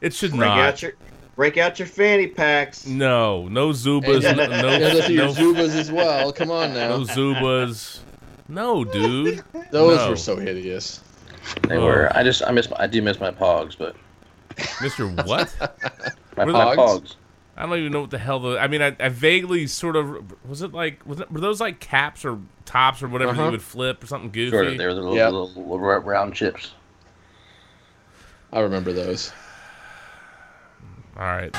It 0.00 0.12
should 0.12 0.30
Break 0.32 0.40
not. 0.40 0.58
out 0.58 0.82
your 0.82 0.92
break 1.36 1.56
out 1.58 1.78
your 1.78 1.88
fanny 1.88 2.26
packs. 2.26 2.86
no, 2.86 3.48
no 3.48 3.70
Zubaz, 3.70 4.24
And- 4.24 4.36
no, 4.38 4.46
no, 4.62 4.70
Yeah, 4.70 4.78
those 4.78 5.08
are 5.08 5.12
your 5.12 5.26
no, 5.26 5.32
Zubaz 5.32 5.74
as 5.76 5.90
well. 5.92 6.32
Come 6.32 6.50
on 6.50 6.74
now, 6.74 6.88
no 6.88 7.00
Zubaz. 7.04 8.00
No, 8.48 8.84
dude. 8.84 9.42
those 9.70 9.98
no. 9.98 10.10
were 10.10 10.16
so 10.16 10.36
hideous. 10.36 11.00
They 11.68 11.78
were. 11.78 12.10
I 12.16 12.22
just 12.22 12.42
I 12.46 12.50
miss 12.52 12.68
my, 12.70 12.76
I 12.78 12.86
do 12.86 13.00
miss 13.02 13.18
my 13.20 13.30
pogs, 13.30 13.76
but 13.76 13.96
Mister 14.82 15.06
what? 15.08 15.54
my, 16.36 16.44
Were 16.44 16.52
my 16.52 16.76
pogs. 16.76 17.16
I 17.56 17.66
don't 17.66 17.78
even 17.78 17.92
know 17.92 18.00
what 18.02 18.10
the 18.10 18.18
hell 18.18 18.40
the. 18.40 18.58
I 18.58 18.66
mean, 18.66 18.82
I, 18.82 18.96
I 18.98 19.08
vaguely 19.10 19.66
sort 19.66 19.94
of 19.96 20.34
was 20.48 20.62
it 20.62 20.72
like 20.72 21.04
was 21.06 21.20
it, 21.20 21.30
were 21.30 21.40
those 21.40 21.60
like 21.60 21.80
caps 21.80 22.24
or 22.24 22.38
tops 22.64 23.02
or 23.02 23.08
whatever 23.08 23.32
Uh-huh. 23.32 23.44
you 23.44 23.50
would 23.52 23.62
flip 23.62 24.02
or 24.02 24.06
something 24.06 24.30
goofy? 24.30 24.50
Sure, 24.50 24.76
they 24.76 24.86
were 24.86 24.94
the 24.94 25.00
little, 25.00 25.16
Yep. 25.16 25.32
little, 25.32 25.48
little 25.54 25.78
round 25.78 26.34
chips. 26.34 26.72
I 28.52 28.60
remember 28.60 28.92
those. 28.92 29.32
All 31.16 31.22
right. 31.22 31.54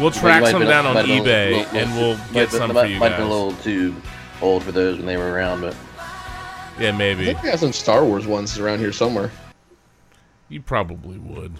We'll 0.00 0.10
track 0.10 0.44
some 0.46 0.62
down 0.64 0.84
on 0.86 0.94
might 0.94 1.06
eBay 1.06 1.50
little- 1.50 1.58
little- 1.72 1.78
and 1.78 1.94
we'll 1.96 2.16
might 2.16 2.32
get 2.32 2.50
some 2.50 2.72
might, 2.74 2.82
for 2.82 2.86
you 2.88 2.98
might 3.00 3.12
have 3.12 3.18
been 3.18 3.26
a 3.26 3.30
little 3.32 3.52
too 3.62 3.94
old 4.42 4.62
for 4.64 4.72
those 4.72 4.96
when 4.98 5.06
they 5.06 5.16
were 5.16 5.32
around, 5.32 5.60
but 5.62 5.74
Yeah, 6.78 6.88
I 6.88 6.92
maybe. 6.92 7.24
think 7.24 7.42
we 7.42 7.48
have 7.48 7.60
some 7.60 7.72
Star 7.72 8.04
Wars 8.04 8.26
ones 8.26 8.58
around 8.58 8.80
here 8.80 8.92
somewhere. 8.92 9.30
You 10.48 10.60
probably 10.60 11.18
would. 11.18 11.54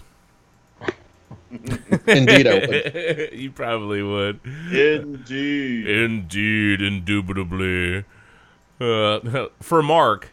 Indeed, 2.07 2.45
I 2.47 2.53
would. 2.67 3.29
you 3.33 3.51
probably 3.51 4.03
would. 4.03 4.39
Indeed. 4.71 5.87
Indeed, 5.87 6.81
indubitably. 6.81 8.03
Uh, 8.79 9.47
for 9.61 9.81
Mark, 9.81 10.29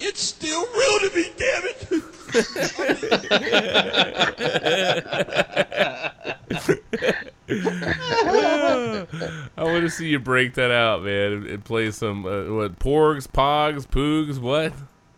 It's 0.00 0.20
still 0.20 0.60
real 0.66 0.98
to 1.00 1.10
me, 1.16 1.32
damn 1.36 1.64
it. 1.64 1.88
I 9.56 9.64
want 9.64 9.82
to 9.84 9.90
see 9.90 10.08
you 10.08 10.18
break 10.18 10.54
that 10.54 10.70
out, 10.70 11.02
man, 11.02 11.32
and, 11.32 11.46
and 11.46 11.64
play 11.64 11.90
some 11.90 12.24
uh, 12.26 12.44
what 12.54 12.78
porgs, 12.78 13.26
pogs, 13.26 13.86
poogs, 13.86 14.38
what? 14.38 14.72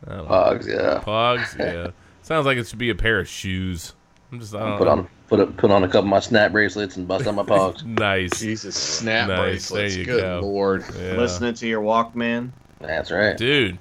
I 0.06 0.14
don't 0.16 0.28
know. 0.28 0.34
Pogs, 0.34 0.66
yeah. 0.66 1.02
Pogs, 1.04 1.58
yeah. 1.58 1.90
Sounds 2.22 2.46
like 2.46 2.58
it 2.58 2.66
should 2.66 2.78
be 2.78 2.90
a 2.90 2.94
pair 2.94 3.20
of 3.20 3.28
shoes. 3.28 3.94
I'm 4.32 4.40
just, 4.40 4.54
I 4.54 4.60
don't 4.60 4.78
Put 4.78 4.84
know. 4.84 4.90
on 4.92 5.08
put 5.28 5.40
a, 5.40 5.46
put 5.46 5.70
on 5.70 5.82
a 5.84 5.88
couple 5.88 6.00
of 6.00 6.06
my 6.06 6.20
snap 6.20 6.52
bracelets 6.52 6.96
and 6.96 7.06
bust 7.08 7.26
out 7.26 7.34
my 7.34 7.42
pogs. 7.42 7.84
Nice. 7.84 8.38
Jesus, 8.38 8.76
snap 8.76 9.28
Nice, 9.28 9.70
bracelets. 9.70 9.94
there 9.94 10.00
you 10.00 10.06
Good 10.06 10.20
go. 10.22 10.40
lord. 10.40 10.84
Yeah. 10.96 11.16
Listening 11.16 11.54
to 11.54 11.66
your 11.66 11.82
Walkman. 11.82 12.50
That's 12.80 13.10
right. 13.10 13.36
Dude, 13.36 13.78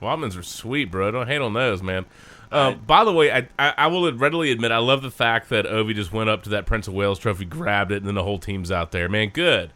Walkmans 0.00 0.38
are 0.38 0.42
sweet, 0.42 0.90
bro. 0.90 1.10
Don't 1.10 1.26
hate 1.26 1.40
on 1.40 1.52
those, 1.52 1.82
man. 1.82 2.06
Um, 2.52 2.80
by 2.84 3.04
the 3.04 3.12
way, 3.12 3.30
I, 3.32 3.48
I 3.58 3.74
I 3.78 3.86
will 3.86 4.12
readily 4.12 4.50
admit 4.50 4.72
I 4.72 4.78
love 4.78 5.02
the 5.02 5.10
fact 5.10 5.50
that 5.50 5.66
Ovi 5.66 5.94
just 5.94 6.12
went 6.12 6.28
up 6.30 6.42
to 6.44 6.50
that 6.50 6.66
Prince 6.66 6.88
of 6.88 6.94
Wales 6.94 7.18
trophy, 7.18 7.44
grabbed 7.44 7.92
it, 7.92 7.98
and 7.98 8.06
then 8.06 8.16
the 8.16 8.24
whole 8.24 8.38
team's 8.40 8.72
out 8.72 8.90
there. 8.90 9.08
Man, 9.08 9.28
good. 9.28 9.72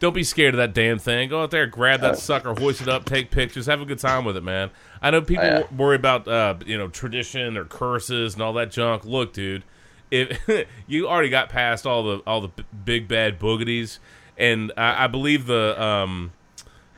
Don't 0.00 0.12
be 0.14 0.22
scared 0.24 0.54
of 0.54 0.58
that 0.58 0.74
damn 0.74 0.98
thing. 0.98 1.28
Go 1.30 1.42
out 1.42 1.50
there, 1.50 1.66
grab 1.66 2.00
that 2.00 2.18
sucker, 2.18 2.52
hoist 2.54 2.82
it 2.82 2.88
up, 2.88 3.04
take 3.04 3.30
pictures, 3.30 3.66
have 3.66 3.80
a 3.80 3.84
good 3.86 3.98
time 4.00 4.24
with 4.24 4.36
it, 4.36 4.42
man. 4.42 4.70
I 5.00 5.10
know 5.10 5.22
people 5.22 5.44
Oh, 5.44 5.58
yeah. 5.60 5.76
worry 5.76 5.96
about 5.96 6.28
uh, 6.28 6.54
you 6.66 6.76
know 6.78 6.88
tradition 6.88 7.56
or 7.56 7.64
curses 7.64 8.34
and 8.34 8.42
all 8.42 8.52
that 8.54 8.70
junk. 8.70 9.04
Look, 9.04 9.32
dude, 9.32 9.64
if 10.10 10.38
you 10.86 11.08
already 11.08 11.30
got 11.30 11.48
past 11.48 11.84
all 11.86 12.02
the 12.04 12.18
all 12.26 12.40
the 12.42 12.48
b- 12.48 12.64
big 12.84 13.08
bad 13.08 13.40
boogeties, 13.40 13.98
and 14.38 14.70
I, 14.76 15.04
I 15.04 15.06
believe 15.08 15.46
the 15.46 15.80
um 15.82 16.32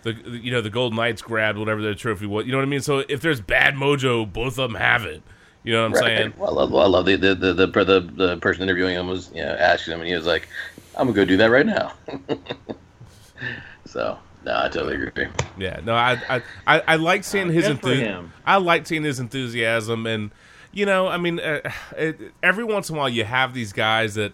the 0.07 0.39
you 0.39 0.53
know 0.53 0.61
the 0.61 0.71
Golden 0.71 0.97
Knights 0.97 1.21
grabbed 1.21 1.59
whatever 1.59 1.83
their 1.83 1.95
trophy 1.95 2.27
was. 2.27 2.47
You 2.47 2.53
know 2.53 2.59
what 2.59 2.65
I 2.65 2.69
mean? 2.69 2.81
So 2.81 3.01
if 3.09 3.21
there's 3.21 3.41
bad 3.41 3.75
mojo, 3.75 4.31
both 4.31 4.59
of 4.59 4.71
them 4.71 4.75
have 4.75 5.05
it. 5.05 5.23
You 5.65 5.73
know 5.73 5.89
what 5.89 5.99
I'm 5.99 6.07
saying? 6.07 6.35
Well, 6.37 6.51
I 6.51 6.53
love, 6.53 6.71
well, 6.71 6.85
I 6.85 6.87
love 6.87 7.07
the 7.07 7.17
the, 7.17 7.35
the 7.35 7.53
the 7.53 7.67
the 7.67 8.01
the 8.15 8.37
person 8.37 8.63
interviewing 8.63 8.95
him 8.95 9.09
was 9.09 9.31
you 9.35 9.43
know 9.43 9.57
asking 9.59 9.95
him, 9.95 10.01
and 10.01 10.09
he 10.09 10.15
was 10.15 10.27
like, 10.27 10.49
"I'm 10.97 11.09
gonna 11.09 11.17
go 11.17 11.25
do 11.25 11.37
that 11.39 11.51
right 11.51 11.67
now." 11.67 11.93
so 13.85 14.17
no, 14.45 14.57
I 14.57 14.69
totally 14.69 14.95
agree. 14.95 15.27
Yeah, 15.59 15.81
no, 15.85 15.95
I 15.95 16.21
I, 16.29 16.43
I, 16.69 16.83
I 16.87 16.97
like 16.97 17.25
seeing 17.25 17.51
his 17.51 17.67
enthusiasm. 17.67 18.33
I 18.45 18.59
like 18.59 18.87
seeing 18.87 19.03
his 19.03 19.19
enthusiasm, 19.19 20.07
and 20.07 20.31
you 20.71 20.87
know, 20.87 21.09
I 21.09 21.17
mean, 21.17 21.41
uh, 21.41 21.69
it, 21.97 22.21
every 22.45 22.65
once 22.65 22.89
in 22.89 22.95
a 22.95 22.99
while 22.99 23.09
you 23.09 23.25
have 23.25 23.53
these 23.53 23.73
guys 23.73 24.15
that. 24.15 24.33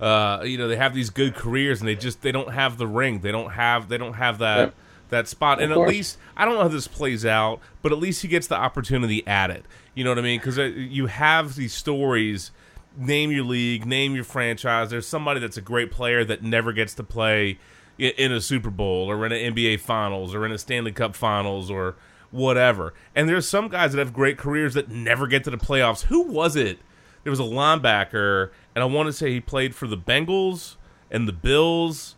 Uh, 0.00 0.42
you 0.44 0.56
know 0.56 0.66
they 0.66 0.76
have 0.76 0.94
these 0.94 1.10
good 1.10 1.34
careers 1.34 1.80
and 1.80 1.86
they 1.86 1.94
just 1.94 2.22
they 2.22 2.32
don't 2.32 2.54
have 2.54 2.78
the 2.78 2.86
ring 2.86 3.20
they 3.20 3.30
don't 3.30 3.50
have 3.50 3.90
they 3.90 3.98
don't 3.98 4.14
have 4.14 4.38
that 4.38 4.58
Yep. 4.58 4.74
That 5.10 5.28
spot. 5.28 5.60
And 5.60 5.72
at 5.72 5.78
least 5.78 6.18
I 6.36 6.44
don't 6.44 6.54
know 6.54 6.62
how 6.62 6.68
this 6.68 6.88
plays 6.88 7.24
out 7.26 7.60
but 7.82 7.92
at 7.92 7.98
least 7.98 8.22
he 8.22 8.28
gets 8.28 8.46
the 8.46 8.56
opportunity 8.56 9.26
at 9.26 9.50
it. 9.50 9.64
You 9.94 10.04
know 10.04 10.10
what 10.10 10.18
I 10.18 10.22
mean? 10.22 10.38
Because 10.38 10.58
uh, 10.58 10.64
you 10.64 11.06
have 11.06 11.56
these 11.56 11.72
stories. 11.72 12.50
Name 12.96 13.30
your 13.30 13.44
league 13.44 13.86
name 13.86 14.14
your 14.14 14.24
franchise. 14.24 14.90
There's 14.90 15.06
somebody 15.06 15.40
that's 15.40 15.56
a 15.56 15.62
great 15.62 15.90
player 15.90 16.24
that 16.24 16.42
never 16.42 16.72
gets 16.72 16.94
to 16.94 17.04
play 17.04 17.58
in 17.98 18.32
a 18.32 18.40
Super 18.40 18.70
Bowl 18.70 19.10
or 19.10 19.24
in 19.26 19.32
an 19.32 19.54
NBA 19.54 19.80
Finals 19.80 20.34
or 20.34 20.44
in 20.44 20.52
a 20.52 20.58
Stanley 20.58 20.92
Cup 20.92 21.14
Finals 21.14 21.70
or 21.70 21.96
whatever. 22.30 22.94
And 23.14 23.28
there's 23.28 23.48
some 23.48 23.68
guys 23.68 23.92
that 23.92 23.98
have 23.98 24.12
great 24.12 24.38
careers 24.38 24.74
that 24.74 24.88
never 24.88 25.26
get 25.26 25.44
to 25.44 25.50
the 25.50 25.56
playoffs. 25.56 26.04
Who 26.04 26.22
was 26.22 26.56
it? 26.56 26.78
There 27.22 27.30
was 27.30 27.40
a 27.40 27.44
linebacker, 27.44 28.50
and 28.74 28.82
I 28.82 28.86
want 28.86 29.08
to 29.08 29.12
say 29.12 29.30
he 29.30 29.40
played 29.40 29.74
for 29.74 29.86
the 29.86 29.96
Bengals 29.96 30.76
and 31.10 31.28
the 31.28 31.32
Bills, 31.32 32.16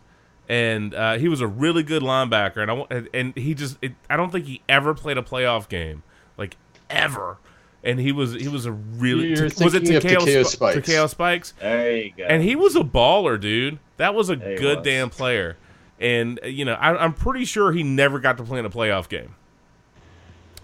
and 0.49 0.93
uh, 0.93 1.17
he 1.17 1.27
was 1.27 1.41
a 1.41 1.47
really 1.47 1.83
good 1.83 2.01
linebacker. 2.03 2.57
And 2.57 2.69
I 2.71 2.73
wa- 2.73 2.87
and- 2.89 3.09
and 3.13 3.35
he 3.37 3.53
just 3.53 3.77
it, 3.81 3.93
I 4.09 4.17
don't 4.17 4.31
think 4.31 4.45
he 4.45 4.61
ever 4.69 4.93
played 4.93 5.17
a 5.17 5.21
playoff 5.21 5.67
game, 5.69 6.03
like 6.37 6.57
ever. 6.89 7.37
And 7.85 7.99
he 7.99 8.11
was 8.13 8.33
he 8.33 8.47
was 8.47 8.65
a 8.65 8.71
really 8.71 9.29
You're 9.33 9.43
was 9.45 9.73
it 9.73 9.85
thinking 9.85 9.95
of 9.97 10.03
Takeo, 10.03 10.19
Takeo 10.19 10.43
Sp- 10.47 10.53
Spikes. 10.55 10.75
Takeo 10.75 11.07
Spikes? 11.07 11.53
There 11.59 11.97
you 11.97 12.13
go. 12.17 12.23
and 12.23 12.41
he 12.41 12.55
was 12.55 12.75
a 12.77 12.81
baller, 12.81 13.39
dude. 13.39 13.79
That 13.97 14.15
was 14.15 14.29
a 14.29 14.35
he 14.35 14.55
good 14.55 14.77
was. 14.79 14.85
damn 14.85 15.09
player. 15.09 15.57
And 15.99 16.39
uh, 16.43 16.47
you 16.47 16.63
know, 16.65 16.73
I, 16.75 16.95
I'm 16.95 17.13
pretty 17.13 17.43
sure 17.45 17.71
he 17.73 17.83
never 17.83 18.19
got 18.19 18.37
to 18.37 18.43
play 18.43 18.59
in 18.59 18.65
a 18.65 18.69
playoff 18.69 19.09
game. 19.09 19.35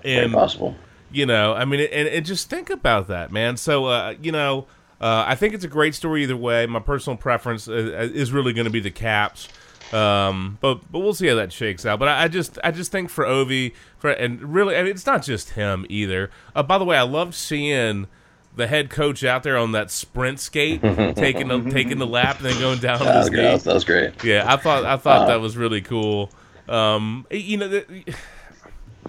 Very 0.02 0.24
And 0.26 0.34
possible. 0.34 0.76
you 1.12 1.26
know, 1.26 1.54
I 1.54 1.66
mean, 1.66 1.82
and, 1.82 2.08
and 2.08 2.26
just 2.26 2.50
think 2.50 2.70
about 2.70 3.08
that, 3.10 3.32
man. 3.32 3.58
So, 3.58 3.86
uh, 3.86 4.16
you 4.22 4.32
know, 4.32 4.68
uh, 5.02 5.26
I 5.28 5.36
think 5.36 5.54
it's 5.54 5.66
a 5.66 5.70
great 5.70 5.96
story 5.96 6.24
either 6.24 6.38
way. 6.38 6.66
My 6.68 6.80
personal 6.80 7.18
preference 7.18 7.68
uh, 7.68 7.74
is 8.14 8.32
really 8.32 8.54
going 8.54 8.66
to 8.66 8.72
be 8.72 8.80
the 8.80 8.92
Caps, 8.92 9.50
um, 9.94 10.58
but 10.62 10.92
but 10.92 11.00
we'll 11.00 11.14
see 11.14 11.28
how 11.28 11.36
that 11.36 11.52
shakes 11.52 11.86
out. 11.86 12.00
But 12.00 12.10
I, 12.10 12.24
I 12.24 12.28
just 12.28 12.58
I 12.64 12.72
just 12.72 12.92
think 12.92 13.10
for 13.10 13.26
Ovi, 13.26 13.74
for 13.98 14.10
and 14.10 14.42
really, 14.54 14.76
I 14.76 14.84
mean, 14.84 14.92
it's 14.92 15.06
not 15.06 15.24
just 15.24 15.52
him 15.52 15.86
either. 15.90 16.30
Uh, 16.56 16.64
by 16.64 16.78
the 16.78 16.86
way, 16.86 16.98
I 16.98 17.04
loved 17.04 17.34
seeing 17.34 18.08
the 18.56 18.68
head 18.68 18.90
coach 18.90 19.24
out 19.24 19.44
there 19.44 19.58
on 19.58 19.72
that 19.72 19.90
sprint 19.90 20.40
skate, 20.40 20.82
taking 21.16 21.48
the, 21.48 21.70
taking 21.72 21.98
the 21.98 22.08
lap 22.08 22.38
and 22.38 22.48
then 22.48 22.60
going 22.60 22.80
down 22.80 23.00
That 23.00 23.16
was, 23.16 23.30
great. 23.30 23.60
That 23.62 23.74
was, 23.74 23.86
great. 23.86 24.24
Yeah, 24.24 24.44
I 24.52 24.58
thought 24.58 24.86
I 24.86 24.98
thought 24.98 25.28
that 25.28 25.42
was 25.42 25.58
really 25.58 25.82
cool. 25.82 26.30
Um, 26.68 27.26
you 27.32 27.58
know, 27.58 27.68
the, 27.68 28.04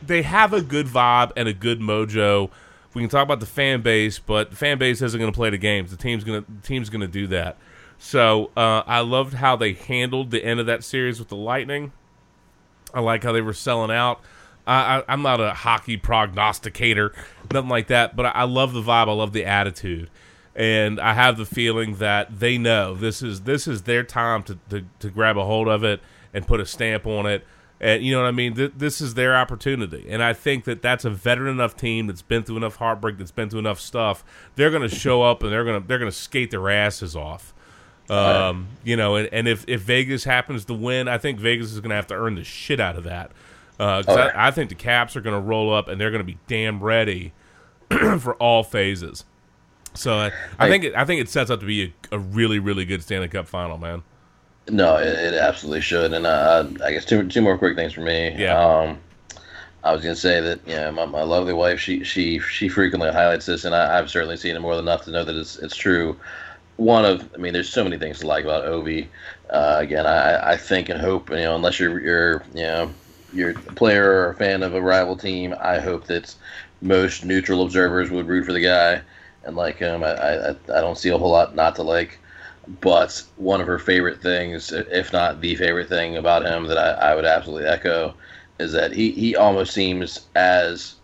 they 0.03 0.23
have 0.23 0.53
a 0.53 0.63
good 0.63 0.87
vibe 0.87 1.33
and 1.37 1.49
a 1.49 1.53
good 1.53 1.81
mojo. 1.81 2.51
We 2.95 3.03
can 3.03 3.11
talk 3.11 3.23
about 3.23 3.41
the 3.41 3.47
fan 3.47 3.83
base, 3.83 4.19
but 4.19 4.51
the 4.51 4.57
fan 4.57 4.79
base 4.79 5.03
isn't 5.03 5.19
going 5.19 5.31
to 5.31 5.37
play 5.37 5.51
the 5.51 5.59
games. 5.59 5.91
The 5.91 5.97
team's 5.97 6.25
going 6.25 6.43
to 6.43 6.51
the 6.51 6.67
team's 6.67 6.89
going 6.89 7.03
to 7.03 7.09
do 7.09 7.27
that. 7.29 7.59
So 8.03 8.51
uh, 8.57 8.83
I 8.87 9.01
loved 9.01 9.35
how 9.35 9.57
they 9.57 9.75
handled 9.75 10.31
the 10.31 10.43
end 10.43 10.59
of 10.59 10.65
that 10.65 10.83
series 10.83 11.19
with 11.19 11.29
the 11.29 11.37
Lightning. 11.37 11.93
I 12.95 13.01
like 13.01 13.23
how 13.23 13.31
they 13.31 13.43
were 13.43 13.53
selling 13.53 13.91
out. 13.91 14.23
I, 14.67 15.05
I'm 15.07 15.21
not 15.21 15.39
a 15.39 15.53
hockey 15.53 15.99
prognosticator, 15.99 17.13
nothing 17.53 17.69
like 17.69 17.89
that, 17.89 18.17
but 18.17 18.27
I, 18.27 18.31
I 18.31 18.43
love 18.45 18.73
the 18.73 18.81
vibe. 18.81 19.09
I 19.09 19.13
love 19.13 19.35
the 19.35 19.45
attitude, 19.45 20.09
and 20.57 20.99
I 20.99 21.13
have 21.13 21.37
the 21.37 21.45
feeling 21.45 21.97
that 21.97 22.41
they 22.41 22.57
know 22.57 22.95
this 22.95 23.21
is 23.21 23.43
this 23.43 23.69
is 23.69 23.83
their 23.83 24.03
time 24.03 24.45
to, 24.45 24.59
to, 24.71 24.87
to 25.01 25.11
grab 25.11 25.37
a 25.37 25.45
hold 25.45 25.69
of 25.69 25.85
it 25.85 26.01
and 26.33 26.47
put 26.47 26.59
a 26.59 26.67
stamp 26.67 27.07
on 27.07 27.27
it. 27.27 27.45
And 27.81 28.03
you 28.03 28.13
know 28.13 28.23
what 28.23 28.29
I 28.29 28.33
mean? 28.33 28.55
Th- 28.55 28.73
this 28.75 29.03
is 29.03 29.15
their 29.15 29.37
opportunity, 29.37 30.07
and 30.09 30.23
I 30.23 30.33
think 30.33 30.65
that 30.65 30.81
that's 30.81 31.05
a 31.05 31.11
veteran 31.11 31.53
enough 31.53 31.77
team 31.77 32.07
that's 32.07 32.23
been 32.23 32.45
through 32.45 32.57
enough 32.57 32.77
heartbreak, 32.77 33.19
that's 33.19 33.31
been 33.31 33.51
through 33.51 33.61
enough 33.61 33.81
stuff. 33.81 34.25
They're 34.57 34.71
going 34.71 34.89
to 34.89 34.95
show 34.95 35.23
up 35.23 35.43
and 35.43 35.53
they're 35.53 35.65
going 35.65 35.83
to 35.83 35.87
they're 35.87 35.99
going 35.99 36.11
to 36.11 36.17
skate 36.17 36.51
their 36.51 36.71
asses 36.71 37.15
off. 37.15 37.53
Um, 38.11 38.69
you 38.85 38.97
know, 38.97 39.17
and, 39.17 39.29
and 39.33 39.47
if, 39.49 39.65
if 39.69 39.83
Vegas 39.83 40.25
happens 40.25 40.65
to 40.67 40.75
win, 40.75 41.07
I 41.09 41.17
think 41.19 41.39
Vegas 41.39 41.73
is 41.73 41.79
going 41.81 41.91
to 41.91 41.97
have 41.97 42.09
to 42.09 42.15
earn 42.15 42.35
the 42.35 42.45
shit 42.45 42.81
out 42.81 42.97
of 42.97 43.05
that. 43.05 43.31
Uh 43.79 44.03
'cause 44.03 44.17
Oh. 44.17 44.21
I, 44.21 44.49
I 44.49 44.51
think 44.51 44.69
the 44.69 44.75
Caps 44.75 45.17
are 45.17 45.21
going 45.21 45.35
to 45.37 45.41
roll 45.41 45.73
up 45.73 45.89
and 45.89 46.01
they're 46.01 46.11
going 46.11 46.21
to 46.21 46.25
be 46.33 46.39
damn 46.49 46.83
ready 46.83 47.33
for 48.19 48.35
all 48.35 48.63
phases. 48.63 49.25
So 49.95 50.15
I, 50.19 50.33
I 50.59 50.69
think 50.69 50.85
it, 50.85 50.95
I 50.95 51.05
think 51.05 51.21
it 51.21 51.29
sets 51.29 51.51
up 51.51 51.61
to 51.61 51.67
be 51.67 51.85
a, 52.13 52.17
a 52.17 52.19
really 52.19 52.59
really 52.59 52.85
good 52.85 53.03
Stanley 53.03 53.29
Cup 53.29 53.47
final, 53.49 53.79
man. 53.79 54.03
No, 54.69 54.97
it, 54.97 55.09
it 55.09 55.35
absolutely 55.35 55.81
should. 55.81 56.13
And 56.13 56.27
uh, 56.27 56.69
I 56.85 56.93
guess 56.93 57.05
two 57.05 57.27
two 57.29 57.41
more 57.41 57.59
quick 57.59 57.75
things 57.77 57.93
for 57.95 58.03
me. 58.03 58.35
Yeah. 58.39 58.57
Um, 58.59 58.99
I 59.83 59.93
was 59.93 60.03
gonna 60.03 60.15
say 60.15 60.41
that 60.41 60.61
yeah, 60.67 60.91
my, 60.91 61.07
my 61.07 61.23
lovely 61.23 61.55
wife 61.55 61.81
she 61.81 62.05
she 62.05 62.39
she 62.39 62.69
frequently 62.69 63.11
highlights 63.11 63.47
this, 63.47 63.65
and 63.65 63.75
I, 63.75 63.99
I've 63.99 64.11
certainly 64.11 64.37
seen 64.37 64.55
it 64.55 64.61
more 64.61 64.77
than 64.77 64.85
enough 64.85 65.05
to 65.07 65.11
know 65.11 65.25
that 65.25 65.35
it's 65.35 65.57
it's 65.59 65.75
true. 65.75 66.17
One 66.81 67.05
of 67.05 67.31
I 67.35 67.39
mean, 67.39 67.53
there's 67.53 67.69
so 67.69 67.85
many 67.85 67.99
things 67.99 68.21
to 68.21 68.27
like 68.27 68.45
about 68.45 68.65
Ovi. 68.65 69.09
Uh, 69.51 69.77
again, 69.79 70.07
I, 70.07 70.53
I 70.53 70.57
think 70.57 70.89
and 70.89 71.01
hope 71.01 71.31
you 71.31 71.37
know 71.37 71.55
unless 71.55 71.79
you're 71.79 72.01
you're 72.01 72.45
you 72.55 72.63
know 72.63 72.95
you're 73.33 73.51
a 73.51 73.75
player 73.75 74.11
or 74.11 74.31
a 74.31 74.37
fan 74.37 74.63
of 74.63 74.75
a 74.75 74.81
rival 74.83 75.17
team, 75.17 75.55
I 75.61 75.79
hope 75.79 76.07
that 76.07 76.35
most 76.81 77.25
neutral 77.25 77.63
observers 77.63 78.11
would 78.11 78.27
root 78.27 78.47
for 78.47 78.53
the 78.53 78.63
guy 78.63 79.03
and 79.45 79.57
like 79.57 79.77
him. 79.77 80.03
I 80.03 80.13
I, 80.13 80.51
I 80.51 80.81
don't 80.81 80.97
see 80.99 81.11
a 81.11 81.19
whole 81.19 81.33
lot 81.33 81.55
not 81.55 81.77
to 81.77 81.83
like 81.83 82.19
but 82.81 83.23
one 83.37 83.61
of 83.61 83.67
her 83.67 83.79
favorite 83.79 84.23
things, 84.23 84.73
if 84.73 85.13
not 85.13 85.41
the 85.41 85.57
favorite 85.57 85.89
thing 85.89 86.17
about 86.17 86.45
him 86.47 86.67
that 86.67 86.79
I, 86.79 87.13
I 87.13 87.15
would 87.15 87.25
absolutely 87.25 87.69
echo, 87.69 88.15
is 88.59 88.73
that 88.73 88.93
he, 88.93 89.11
he 89.13 89.35
almost 89.37 89.73
seems 89.75 90.29
as 90.37 90.95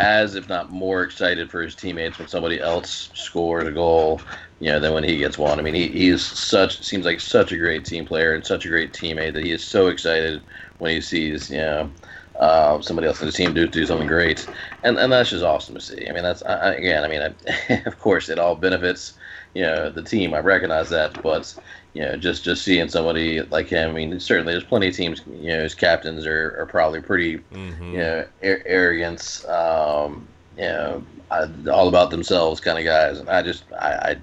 as 0.00 0.34
if 0.36 0.48
not 0.48 0.70
more 0.70 1.02
excited 1.02 1.50
for 1.50 1.60
his 1.62 1.74
teammates 1.74 2.18
when 2.18 2.28
somebody 2.28 2.60
else 2.60 3.10
scores 3.14 3.66
a 3.66 3.72
goal, 3.72 4.22
you 4.60 4.70
know, 4.70 4.78
than 4.80 4.94
when 4.94 5.04
he 5.04 5.18
gets 5.18 5.38
one. 5.38 5.58
I 5.58 5.62
mean, 5.62 5.74
he, 5.74 5.88
he 5.88 6.08
is 6.08 6.24
such 6.24 6.82
seems 6.84 7.04
like 7.04 7.20
such 7.20 7.52
a 7.52 7.58
great 7.58 7.84
team 7.84 8.06
player 8.06 8.34
and 8.34 8.46
such 8.46 8.64
a 8.64 8.68
great 8.68 8.92
teammate 8.92 9.34
that 9.34 9.44
he 9.44 9.50
is 9.52 9.66
so 9.66 9.88
excited 9.88 10.42
when 10.78 10.92
he 10.92 11.00
sees 11.00 11.50
you 11.50 11.58
know 11.58 11.90
uh, 12.36 12.80
somebody 12.80 13.08
else 13.08 13.20
in 13.20 13.26
the 13.26 13.32
team 13.32 13.52
do 13.52 13.66
do 13.66 13.84
something 13.86 14.06
great, 14.06 14.48
and 14.84 14.98
and 14.98 15.12
that's 15.12 15.30
just 15.30 15.44
awesome 15.44 15.74
to 15.74 15.80
see. 15.80 16.06
I 16.08 16.12
mean, 16.12 16.22
that's 16.22 16.42
I- 16.44 16.74
again, 16.74 17.04
I 17.04 17.08
mean, 17.08 17.22
I, 17.68 17.82
of 17.86 17.98
course, 17.98 18.28
it 18.28 18.38
all 18.38 18.54
benefits 18.54 19.14
you 19.54 19.62
know 19.62 19.90
the 19.90 20.02
team. 20.02 20.34
I 20.34 20.38
recognize 20.40 20.88
that, 20.90 21.20
but 21.22 21.52
you 21.98 22.04
know 22.04 22.16
just 22.16 22.44
just 22.44 22.62
seeing 22.62 22.88
somebody 22.88 23.42
like 23.42 23.66
him. 23.68 23.90
I 23.90 23.92
mean, 23.92 24.20
certainly 24.20 24.52
there's 24.52 24.62
plenty 24.62 24.86
of 24.88 24.94
teams. 24.94 25.20
You 25.26 25.48
know, 25.48 25.62
his 25.64 25.74
captains 25.74 26.26
are, 26.26 26.56
are 26.60 26.66
probably 26.66 27.00
pretty 27.00 27.38
Mhm. 27.52 27.92
you 27.92 27.98
know 27.98 28.24
ar- 28.44 28.62
arrogance. 28.66 29.44
Um, 29.48 30.28
you 30.56 30.62
know, 30.62 31.02
I, 31.32 31.48
all 31.68 31.88
about 31.88 32.10
themselves 32.10 32.60
kind 32.60 32.78
of 32.78 32.84
guys, 32.84 33.18
and 33.18 33.28
I 33.28 33.42
just 33.42 33.64
I. 33.72 33.90
I 34.10 34.16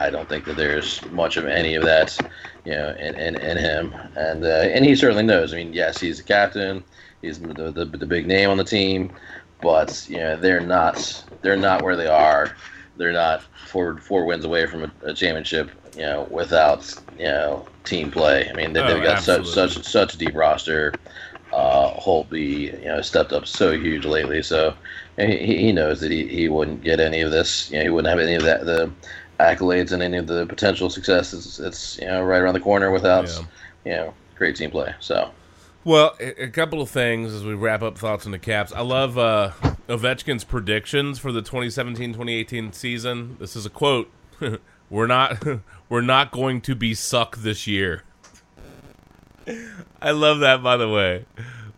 I 0.00 0.10
don't 0.10 0.28
think 0.28 0.44
that 0.44 0.56
there's 0.56 1.04
much 1.10 1.36
of 1.36 1.44
any 1.46 1.74
of 1.74 1.82
that, 1.82 2.16
you 2.64 2.70
know, 2.70 2.90
in, 3.00 3.16
in, 3.16 3.34
in 3.34 3.56
him, 3.56 3.92
and 4.14 4.44
uh, 4.44 4.70
and 4.74 4.84
he 4.84 4.94
certainly 4.94 5.24
knows. 5.24 5.52
I 5.52 5.56
mean, 5.56 5.72
yes, 5.72 5.98
he's 5.98 6.18
the 6.18 6.22
captain, 6.22 6.84
he's 7.20 7.40
the, 7.40 7.72
the 7.72 7.84
the 7.84 8.06
big 8.06 8.28
name 8.28 8.48
on 8.48 8.58
the 8.58 8.62
team, 8.62 9.10
but 9.60 10.06
you 10.08 10.18
know 10.18 10.36
they're 10.36 10.60
not 10.60 11.24
they're 11.42 11.56
not 11.56 11.82
where 11.82 11.96
they 11.96 12.06
are. 12.06 12.54
They're 12.96 13.12
not 13.12 13.42
four 13.66 13.98
four 13.98 14.24
wins 14.24 14.44
away 14.44 14.66
from 14.66 14.84
a, 14.84 14.90
a 15.02 15.12
championship, 15.14 15.68
you 15.98 16.04
know, 16.06 16.26
without 16.30 16.94
you 17.18 17.24
know 17.26 17.66
team 17.84 18.10
play. 18.10 18.48
I 18.48 18.54
mean, 18.54 18.72
they, 18.72 18.80
Oh, 18.80 18.88
they've 18.94 19.02
got 19.02 19.22
such 19.22 19.40
absolutely. 19.40 19.82
such 19.82 19.86
such 19.86 20.14
a 20.14 20.18
deep 20.18 20.34
roster. 20.34 20.94
Uh, 21.52 21.98
Holtby, 21.98 22.78
you 22.82 22.88
know, 22.88 23.00
stepped 23.00 23.32
up 23.32 23.46
so 23.46 23.72
huge 23.72 24.04
lately, 24.04 24.42
so 24.42 24.74
he, 25.16 25.38
he 25.62 25.72
knows 25.72 26.00
that 26.00 26.10
he, 26.10 26.26
he 26.28 26.48
wouldn't 26.50 26.82
get 26.84 27.00
any 27.00 27.22
of 27.22 27.30
this. 27.30 27.70
You 27.70 27.78
know, 27.78 27.84
he 27.84 27.90
wouldn't 27.90 28.10
have 28.10 28.20
any 28.20 28.34
of 28.34 28.42
that 28.44 28.66
the 28.66 28.90
accolades 29.40 29.92
and 29.92 30.02
any 30.02 30.18
of 30.18 30.26
the 30.26 30.46
potential 30.46 30.90
successes. 30.90 31.58
It's 31.60 31.98
you 31.98 32.06
know 32.06 32.22
right 32.24 32.40
around 32.42 32.54
the 32.54 32.60
corner 32.60 32.90
without 32.90 33.26
Yeah. 33.28 33.42
you 33.86 33.92
know 33.92 34.14
great 34.36 34.56
team 34.56 34.70
play. 34.70 34.94
So 35.00 35.30
Well, 35.84 36.16
a, 36.20 36.44
a 36.44 36.48
couple 36.48 36.82
of 36.82 36.90
things 36.90 37.32
as 37.32 37.44
we 37.44 37.54
wrap 37.54 37.82
up 37.82 37.96
thoughts 37.96 38.26
on 38.26 38.32
the 38.32 38.38
Caps. 38.38 38.72
I 38.72 38.82
love 38.82 39.16
uh, 39.16 39.52
Ovechkin's 39.88 40.44
predictions 40.44 41.18
for 41.18 41.32
the 41.32 41.40
2017-2018 41.42 42.74
season. 42.74 43.36
This 43.40 43.56
is 43.56 43.64
a 43.64 43.70
quote: 43.70 44.10
"We're 44.90 45.06
not, 45.06 45.42
we're 45.88 46.00
not 46.00 46.30
going 46.30 46.60
to 46.62 46.74
be 46.74 46.94
suck 46.94 47.36
this 47.38 47.66
year." 47.66 48.04
I 50.00 50.10
love 50.10 50.40
that. 50.40 50.62
By 50.62 50.76
the 50.76 50.88
way, 50.88 51.24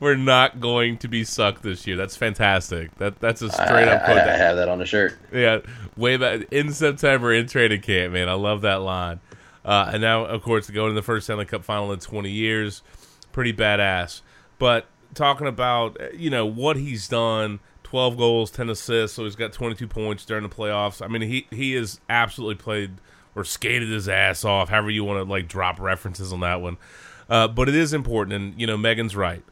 we're 0.00 0.16
not 0.16 0.60
going 0.60 0.98
to 0.98 1.08
be 1.08 1.24
suck 1.24 1.62
this 1.62 1.86
year. 1.86 1.96
That's 1.96 2.16
fantastic. 2.16 2.96
That 2.98 3.20
that's 3.20 3.42
a 3.42 3.50
straight 3.50 3.88
I, 3.88 3.96
up 3.96 4.04
quote. 4.04 4.18
I, 4.18 4.22
I 4.22 4.24
that- 4.26 4.38
have 4.38 4.56
that 4.56 4.68
on 4.68 4.80
a 4.80 4.86
shirt. 4.86 5.16
yeah, 5.32 5.58
way 5.96 6.16
back 6.16 6.48
in 6.50 6.72
September 6.72 7.32
in 7.32 7.46
training 7.46 7.82
camp, 7.82 8.12
man. 8.12 8.28
I 8.28 8.34
love 8.34 8.62
that 8.62 8.82
line. 8.82 9.20
Uh, 9.64 9.90
and 9.92 10.00
now, 10.02 10.24
of 10.24 10.42
course, 10.42 10.68
going 10.70 10.88
to 10.90 10.94
the 10.94 11.02
first 11.02 11.26
Stanley 11.26 11.44
Cup 11.44 11.64
final 11.64 11.92
in 11.92 12.00
20 12.00 12.30
years, 12.30 12.82
pretty 13.30 13.52
badass. 13.52 14.22
But 14.58 14.86
talking 15.14 15.46
about, 15.46 15.98
you 16.14 16.30
know, 16.30 16.46
what 16.46 16.76
he's 16.76 17.08
done 17.08 17.60
12 17.82 18.16
goals, 18.16 18.50
10 18.50 18.70
assists, 18.70 19.16
so 19.16 19.24
he's 19.24 19.36
got 19.36 19.52
22 19.52 19.86
points 19.86 20.24
during 20.24 20.44
the 20.44 20.48
playoffs. 20.48 21.04
I 21.04 21.08
mean, 21.08 21.20
he, 21.22 21.46
he 21.50 21.74
has 21.74 22.00
absolutely 22.08 22.54
played 22.54 22.92
or 23.40 23.44
skated 23.44 23.88
his 23.88 24.08
ass 24.08 24.44
off, 24.44 24.68
however 24.68 24.90
you 24.90 25.02
want 25.04 25.24
to, 25.24 25.30
like, 25.30 25.48
drop 25.48 25.80
references 25.80 26.32
on 26.32 26.40
that 26.40 26.60
one. 26.60 26.76
Uh, 27.28 27.48
but 27.48 27.68
it 27.68 27.74
is 27.74 27.92
important, 27.92 28.34
and, 28.34 28.60
you 28.60 28.66
know, 28.66 28.76
Megan's 28.76 29.16
right. 29.16 29.42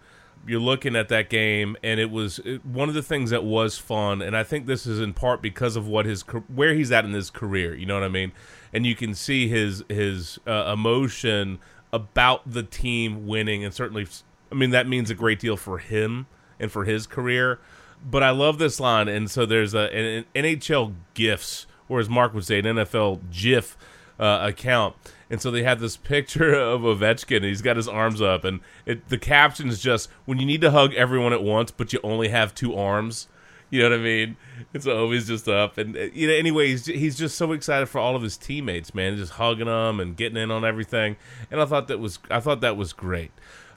You're 0.46 0.60
looking 0.60 0.96
at 0.96 1.08
that 1.08 1.28
game 1.28 1.76
and 1.82 2.00
it 2.00 2.10
was 2.10 2.38
it, 2.38 2.64
one 2.64 2.88
of 2.88 2.94
the 2.94 3.02
things 3.02 3.30
that 3.30 3.44
was 3.44 3.76
fun 3.76 4.22
and 4.22 4.34
i 4.34 4.42
think 4.42 4.64
this 4.64 4.86
is 4.86 4.98
in 4.98 5.12
part 5.12 5.42
because 5.42 5.76
of 5.76 5.86
what 5.86 6.06
his 6.06 6.22
where 6.22 6.72
he's 6.72 6.90
at 6.90 7.04
in 7.04 7.12
his 7.12 7.28
career 7.28 7.74
you 7.74 7.84
know 7.84 7.94
what 7.94 8.04
i 8.04 8.08
mean? 8.08 8.32
And 8.72 8.86
you 8.86 8.94
can 8.94 9.14
see 9.14 9.48
his 9.48 9.84
his 9.88 10.38
uh, 10.46 10.72
emotion 10.72 11.58
about 11.92 12.50
the 12.50 12.62
team 12.62 13.26
winning 13.26 13.62
and 13.62 13.74
certainly 13.74 14.06
i 14.50 14.54
mean 14.54 14.70
that 14.70 14.88
means 14.88 15.10
a 15.10 15.14
great 15.14 15.38
deal 15.38 15.56
for 15.56 15.78
him 15.78 16.26
and 16.58 16.72
for 16.72 16.84
his 16.84 17.06
career. 17.06 17.58
But 18.02 18.22
i 18.22 18.30
love 18.30 18.58
this 18.58 18.80
line 18.80 19.08
and 19.08 19.30
so 19.30 19.44
there's 19.44 19.74
a 19.74 19.92
an, 19.94 20.24
an 20.34 20.44
nhl 20.44 20.94
gifs 21.12 21.66
or 21.88 22.00
as 22.00 22.08
mark 22.08 22.34
would 22.34 22.44
say 22.44 22.58
an 22.58 22.64
nfl 22.64 23.20
gif 23.30 23.76
uh, 24.18 24.40
account. 24.42 24.96
And 25.30 25.40
so 25.40 25.50
they 25.50 25.62
have 25.62 25.80
this 25.80 25.96
picture 25.96 26.52
of 26.54 26.82
Ovechkin, 26.82 27.36
and 27.36 27.44
he's 27.46 27.62
got 27.62 27.76
his 27.76 27.88
arms 27.88 28.20
up, 28.20 28.44
and 28.44 28.60
it, 28.86 29.08
the 29.08 29.18
caption 29.18 29.68
is 29.68 29.80
just 29.80 30.10
when 30.24 30.38
you 30.38 30.46
need 30.46 30.60
to 30.62 30.70
hug 30.70 30.94
everyone 30.94 31.32
at 31.32 31.42
once, 31.42 31.70
but 31.70 31.92
you 31.92 32.00
only 32.02 32.28
have 32.28 32.54
two 32.54 32.74
arms. 32.74 33.28
You 33.70 33.82
know 33.82 33.90
what 33.90 33.98
I 33.98 34.02
mean? 34.02 34.36
It's 34.72 34.86
always 34.86 35.26
just 35.26 35.46
up, 35.46 35.76
and 35.76 35.94
uh, 35.94 36.04
you 36.14 36.26
know. 36.26 36.32
Anyway, 36.32 36.68
he's, 36.68 36.86
he's 36.86 37.18
just 37.18 37.36
so 37.36 37.52
excited 37.52 37.86
for 37.86 37.98
all 37.98 38.16
of 38.16 38.22
his 38.22 38.38
teammates, 38.38 38.94
man, 38.94 39.16
just 39.16 39.32
hugging 39.32 39.66
them 39.66 40.00
and 40.00 40.16
getting 40.16 40.38
in 40.38 40.50
on 40.50 40.64
everything. 40.64 41.16
And 41.50 41.60
I 41.60 41.66
thought 41.66 41.86
that 41.88 41.98
was 41.98 42.18
I 42.30 42.40
thought 42.40 42.62
that 42.62 42.78
was 42.78 42.94
great. 42.94 43.30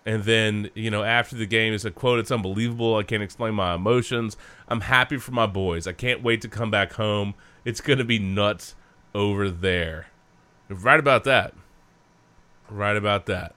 And 0.05 0.23
then, 0.23 0.69
you 0.73 0.89
know, 0.89 1.03
after 1.03 1.35
the 1.35 1.45
game, 1.45 1.73
it's 1.73 1.85
a 1.85 1.91
quote, 1.91 2.19
it's 2.19 2.31
unbelievable. 2.31 2.95
I 2.95 3.03
can't 3.03 3.21
explain 3.21 3.53
my 3.53 3.75
emotions. 3.75 4.35
I'm 4.67 4.81
happy 4.81 5.17
for 5.17 5.31
my 5.31 5.45
boys. 5.45 5.85
I 5.85 5.91
can't 5.91 6.23
wait 6.23 6.41
to 6.41 6.47
come 6.47 6.71
back 6.71 6.93
home. 6.93 7.35
It's 7.65 7.81
going 7.81 7.99
to 7.99 8.05
be 8.05 8.19
nuts 8.19 8.75
over 9.13 9.49
there. 9.49 10.07
Right 10.69 10.99
about 10.99 11.23
that. 11.25 11.53
Right 12.69 12.95
about 12.95 13.25
that. 13.27 13.53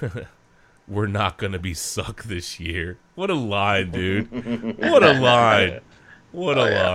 We're 0.88 1.06
not 1.06 1.38
going 1.38 1.52
to 1.52 1.58
be 1.58 1.74
suck 1.74 2.24
this 2.24 2.58
year. 2.60 2.98
What 3.14 3.30
a 3.30 3.34
line, 3.34 3.90
dude. 3.90 4.30
What 4.78 5.02
a 5.02 5.12
line. 5.14 5.80
What 6.32 6.58
a 6.58 6.62
Oh, 6.62 6.66
yeah. 6.66 6.90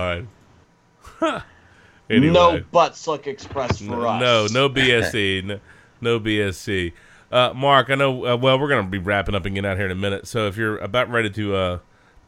line. 1.22 1.42
anyway. 2.10 2.32
No 2.32 2.62
butt 2.70 2.96
suck 2.96 3.26
express 3.26 3.78
for 3.78 3.84
No, 3.84 4.08
us. 4.08 4.52
no, 4.52 4.68
no 4.68 4.72
BSC, 4.74 5.44
no, 5.44 5.60
no 6.00 6.20
BSC. 6.20 6.92
Uh, 7.32 7.52
Mark, 7.54 7.90
I 7.90 7.94
know. 7.94 8.26
Uh, 8.26 8.36
well, 8.36 8.58
we're 8.58 8.68
gonna 8.68 8.88
be 8.88 8.98
wrapping 8.98 9.34
up 9.34 9.46
and 9.46 9.54
getting 9.54 9.70
out 9.70 9.76
here 9.76 9.86
in 9.86 9.92
a 9.92 9.96
minute. 9.96 10.26
So 10.26 10.46
if 10.46 10.56
you're 10.56 10.78
about 10.78 11.08
ready 11.10 11.30
to 11.30 11.54
uh, 11.54 11.78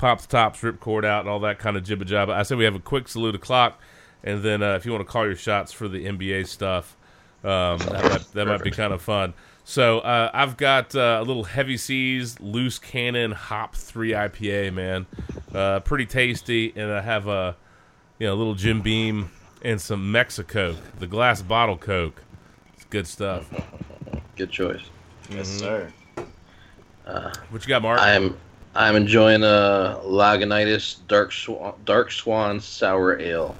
pop 0.03 0.21
the 0.21 0.27
top, 0.27 0.57
strip 0.57 0.81
cord 0.81 1.05
out, 1.05 1.21
and 1.21 1.29
all 1.29 1.39
that 1.39 1.61
kind 1.61 1.77
of 1.77 1.85
jibba 1.85 2.03
jabba, 2.03 2.31
I 2.31 2.43
said 2.43 2.59
we 2.59 2.65
have 2.65 2.75
a 2.75 2.81
quick 2.81 3.07
salute 3.07 3.37
o'clock, 3.37 3.81
and 4.25 4.43
then 4.43 4.61
uh, 4.61 4.75
if 4.75 4.85
you 4.85 4.91
want 4.91 5.07
to 5.07 5.11
call 5.11 5.25
your 5.25 5.37
shots 5.37 5.71
for 5.71 5.87
the 5.87 6.05
NBA 6.05 6.49
stuff, 6.49 6.97
um, 7.45 7.79
that 7.79 8.05
might, 8.11 8.33
that 8.33 8.47
might 8.49 8.63
be 8.65 8.73
kind 8.73 8.93
of 8.93 9.01
fun. 9.01 9.33
So 9.63 10.01
uh, 10.01 10.29
I've 10.35 10.57
got 10.57 10.97
uh, 10.97 11.21
a 11.21 11.25
little 11.25 11.45
heavy 11.45 11.77
seas 11.77 12.41
loose 12.41 12.81
cannon 12.81 13.31
hop 13.31 13.77
three 13.77 14.11
IPA, 14.11 14.75
man, 14.75 15.07
uh, 15.55 15.79
pretty 15.81 16.07
tasty, 16.07 16.73
and 16.75 16.91
I 16.91 17.01
have 17.01 17.29
a 17.29 17.57
you 18.19 18.27
know 18.27 18.35
a 18.35 18.37
little 18.37 18.57
Jim 18.57 18.81
Beam 18.81 19.31
and 19.63 19.81
some 19.81 20.11
Mexico, 20.11 20.77
the 20.99 21.07
glass 21.07 21.43
bottle 21.43 21.79
Coke. 21.79 22.25
It's 22.75 22.85
good 22.87 23.07
stuff. 23.07 23.49
Good 24.35 24.51
choice. 24.51 24.83
Yes, 25.31 25.47
sir. 25.47 25.93
What 27.05 27.63
you 27.63 27.69
got, 27.69 27.83
Mark? 27.83 28.01
I'm 28.01 28.37
I'm 28.75 28.97
enjoying 28.97 29.43
a 29.43 30.01
Lagunitas 30.05 30.99
Dark 31.07 31.33
Swan, 31.33 31.75
Dark 31.85 32.11
Swan 32.11 32.61
Sour 32.61 33.21
Ale. 33.21 33.55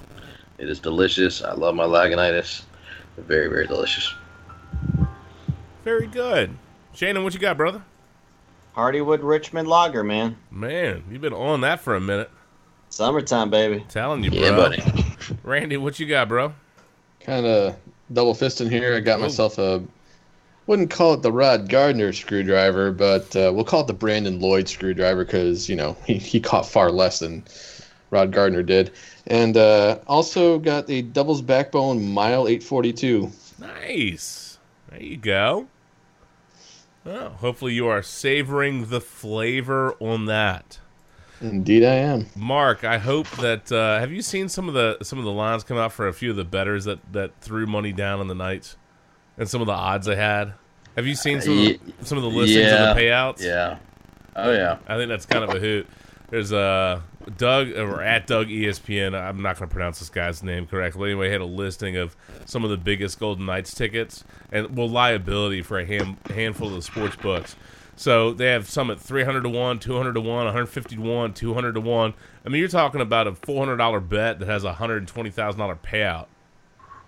It 0.57 0.69
is 0.69 0.79
delicious. 0.79 1.43
I 1.43 1.53
love 1.53 1.75
my 1.75 1.83
Lagunitas. 1.83 2.63
Very 3.17 3.47
very 3.47 3.67
delicious. 3.67 4.13
Very 5.83 6.07
good. 6.07 6.57
Shannon, 6.93 7.23
what 7.23 7.33
you 7.33 7.39
got, 7.39 7.57
brother? 7.57 7.83
Hardywood 8.75 9.19
Richmond 9.21 9.67
Lager, 9.67 10.03
man. 10.03 10.35
Man, 10.49 11.03
you've 11.11 11.21
been 11.21 11.33
on 11.33 11.61
that 11.61 11.79
for 11.79 11.95
a 11.95 12.01
minute. 12.01 12.31
Summertime, 12.89 13.49
baby. 13.49 13.85
Telling 13.89 14.23
you, 14.23 14.31
bro. 14.31 14.39
Yeah, 14.39 14.55
buddy. 14.55 14.83
Randy, 15.43 15.77
what 15.77 15.99
you 15.99 16.07
got, 16.07 16.27
bro? 16.27 16.53
Kind 17.19 17.45
of 17.45 17.75
double 18.11 18.33
fisting 18.33 18.69
here. 18.69 18.95
I 18.95 18.99
got 18.99 19.19
myself 19.19 19.57
a. 19.59 19.83
Wouldn't 20.65 20.91
call 20.91 21.13
it 21.13 21.21
the 21.21 21.31
Rod 21.31 21.67
Gardner 21.67 22.13
screwdriver, 22.13 22.91
but 22.91 23.35
uh, 23.35 23.51
we'll 23.53 23.65
call 23.65 23.81
it 23.81 23.87
the 23.87 23.93
Brandon 23.93 24.39
Lloyd 24.39 24.69
screwdriver 24.69 25.25
because 25.25 25.67
you 25.67 25.75
know 25.75 25.97
he, 26.05 26.17
he 26.17 26.39
caught 26.39 26.65
far 26.65 26.89
less 26.89 27.19
than 27.19 27.43
Rod 28.11 28.31
Gardner 28.31 28.63
did, 28.63 28.91
and 29.27 29.57
uh, 29.57 29.99
also 30.07 30.59
got 30.59 30.89
a 30.89 31.01
Devil's 31.01 31.41
Backbone 31.41 32.07
Mile 32.07 32.47
842. 32.47 33.29
Nice. 33.59 34.57
There 34.89 35.01
you 35.01 35.17
go. 35.17 35.67
Oh, 37.05 37.29
hopefully 37.29 37.73
you 37.73 37.87
are 37.87 38.01
savoring 38.01 38.89
the 38.89 39.01
flavor 39.01 39.95
on 39.99 40.25
that. 40.27 40.79
Indeed, 41.41 41.83
I 41.83 41.95
am. 41.95 42.27
Mark, 42.37 42.85
I 42.85 42.99
hope 42.99 43.29
that 43.31 43.69
uh, 43.69 43.99
have 43.99 44.13
you 44.13 44.21
seen 44.21 44.47
some 44.47 44.69
of 44.69 44.73
the 44.73 44.97
some 45.03 45.19
of 45.19 45.25
the 45.25 45.31
lines 45.31 45.65
come 45.65 45.77
out 45.77 45.91
for 45.91 46.07
a 46.07 46.13
few 46.13 46.29
of 46.29 46.37
the 46.37 46.45
betters 46.45 46.85
that 46.85 46.99
that 47.11 47.31
threw 47.41 47.65
money 47.65 47.91
down 47.91 48.21
on 48.21 48.29
the 48.29 48.35
Knights 48.35 48.77
and 49.37 49.49
some 49.49 49.61
of 49.61 49.67
the 49.67 49.73
odds 49.73 50.05
they 50.05 50.15
had. 50.15 50.53
Have 50.95 51.07
you 51.07 51.15
seen 51.15 51.41
some 51.41 51.53
of 51.53 51.57
the, 51.57 51.79
some 52.03 52.17
of 52.17 52.23
the 52.23 52.29
listings 52.29 52.65
yeah. 52.65 52.89
of 52.89 52.95
the 52.95 53.01
payouts? 53.01 53.41
Yeah. 53.41 53.77
Oh 54.35 54.51
yeah. 54.51 54.77
I 54.87 54.97
think 54.97 55.09
that's 55.09 55.25
kind 55.25 55.43
of 55.43 55.49
a 55.51 55.59
hoot. 55.59 55.87
There's 56.29 56.51
uh, 56.51 57.01
Doug 57.37 57.71
or 57.71 58.01
at 58.01 58.27
Doug 58.27 58.47
ESPN. 58.47 59.13
I'm 59.13 59.41
not 59.41 59.57
going 59.57 59.69
to 59.69 59.73
pronounce 59.73 59.99
this 59.99 60.09
guy's 60.09 60.43
name 60.43 60.65
correctly. 60.65 61.11
Anyway, 61.11 61.27
he 61.27 61.31
had 61.31 61.41
a 61.41 61.45
listing 61.45 61.95
of 61.97 62.15
some 62.45 62.63
of 62.63 62.69
the 62.69 62.77
biggest 62.77 63.19
Golden 63.19 63.45
Knights 63.45 63.73
tickets 63.73 64.23
and 64.51 64.75
well 64.75 64.89
liability 64.89 65.61
for 65.61 65.79
a 65.79 65.85
hand, 65.85 66.17
handful 66.29 66.69
of 66.69 66.75
the 66.75 66.81
sports 66.81 67.15
books. 67.15 67.55
So 67.95 68.33
they 68.33 68.47
have 68.47 68.67
some 68.69 68.89
at 68.89 68.99
300 68.99 69.41
to 69.41 69.49
one, 69.49 69.77
200 69.79 70.13
to 70.13 70.21
one, 70.21 70.45
150 70.45 70.95
to 70.95 71.01
one, 71.01 71.33
200 71.33 71.73
to 71.73 71.81
one. 71.81 72.13
I 72.45 72.49
mean, 72.49 72.59
you're 72.59 72.67
talking 72.67 73.01
about 73.01 73.27
a 73.27 73.33
$400 73.33 74.09
bet 74.09 74.39
that 74.39 74.47
has 74.47 74.63
a 74.63 74.73
$120,000 74.73 75.79
payout. 75.81 76.25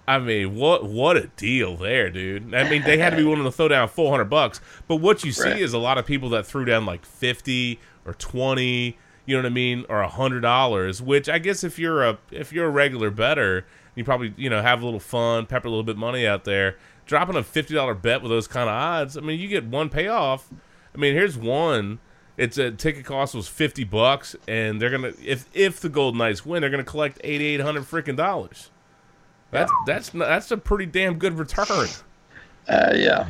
I 0.08 0.20
mean, 0.20 0.56
what 0.56 0.86
what 0.86 1.18
a 1.18 1.28
deal 1.36 1.76
there, 1.78 2.10
dude. 2.12 2.53
I 2.53 2.70
mean, 2.70 2.84
they 2.84 2.97
had 2.97 3.10
to 3.12 3.18
be 3.18 3.24
willing 3.28 3.43
to 3.43 3.51
throw 3.51 3.68
down 3.68 3.88
400 3.88 4.26
bucks, 4.26 4.62
but 4.88 4.97
what 4.97 5.24
you 5.24 5.32
see 5.32 5.49
Right. 5.49 5.62
is 5.62 5.74
a 5.74 5.80
lot 5.80 5.97
of 5.97 6.06
people 6.06 6.30
that 6.30 6.45
threw 6.45 6.64
down 6.66 6.86
like 6.86 7.06
50 7.06 7.80
or 8.06 8.14
20, 8.14 8.97
you 9.26 9.36
know 9.36 9.41
what 9.41 9.47
I 9.47 9.49
mean, 9.49 9.84
or 9.89 10.03
$100, 10.03 11.01
which 11.01 11.28
I 11.28 11.39
guess 11.39 11.64
if 11.64 11.80
you're 11.80 12.03
a 12.03 12.18
if 12.32 12.53
you're 12.53 12.68
a 12.68 12.70
regular 12.70 13.10
better, 13.10 13.66
You 13.95 14.03
probably 14.03 14.34
you 14.38 14.49
know 14.49 14.62
have 14.62 14.82
a 14.82 14.86
little 14.86 14.99
fun, 14.99 15.45
pepper 15.45 15.68
a 15.68 15.72
little 15.72 15.84
bit 15.84 15.93
of 15.95 15.99
money 15.99 16.28
out 16.28 16.43
there. 16.43 16.76
Dropping 17.06 17.36
a 17.36 17.43
fifty 17.43 17.74
dollar 17.74 17.93
bet 17.93 18.22
with 18.22 18.30
those 18.32 18.47
kind 18.47 18.68
of 18.70 18.76
odds, 18.76 19.16
I 19.18 19.22
mean, 19.22 19.39
you 19.39 19.47
get 19.47 19.66
one 19.66 19.89
payoff. 19.89 20.49
I 20.93 20.97
mean, 20.97 21.14
here's 21.14 21.38
one. 21.38 21.99
It's 22.38 22.58
a 22.58 22.72
ticket 22.72 23.06
cost 23.06 23.34
was 23.34 23.47
fifty 23.47 23.84
bucks, 23.86 24.36
and 24.47 24.82
they're 24.82 24.89
gonna 24.89 25.14
if 25.24 25.47
if 25.53 25.80
the 25.80 25.88
Golden 25.89 26.18
Knights 26.20 26.45
win, 26.45 26.62
they're 26.62 26.70
gonna 26.70 26.84
collect 26.84 27.20
eighty 27.24 27.45
eight 27.45 27.62
hundred 27.62 27.84
freaking 27.84 28.18
dollars. 28.18 28.70
That's 29.56 29.72
that's 29.86 30.10
that's 30.10 30.51
a 30.51 30.58
pretty 30.58 30.86
damn 30.86 31.16
good 31.18 31.38
return. 31.38 31.88
Uh, 32.68 32.93
yeah, 32.95 33.28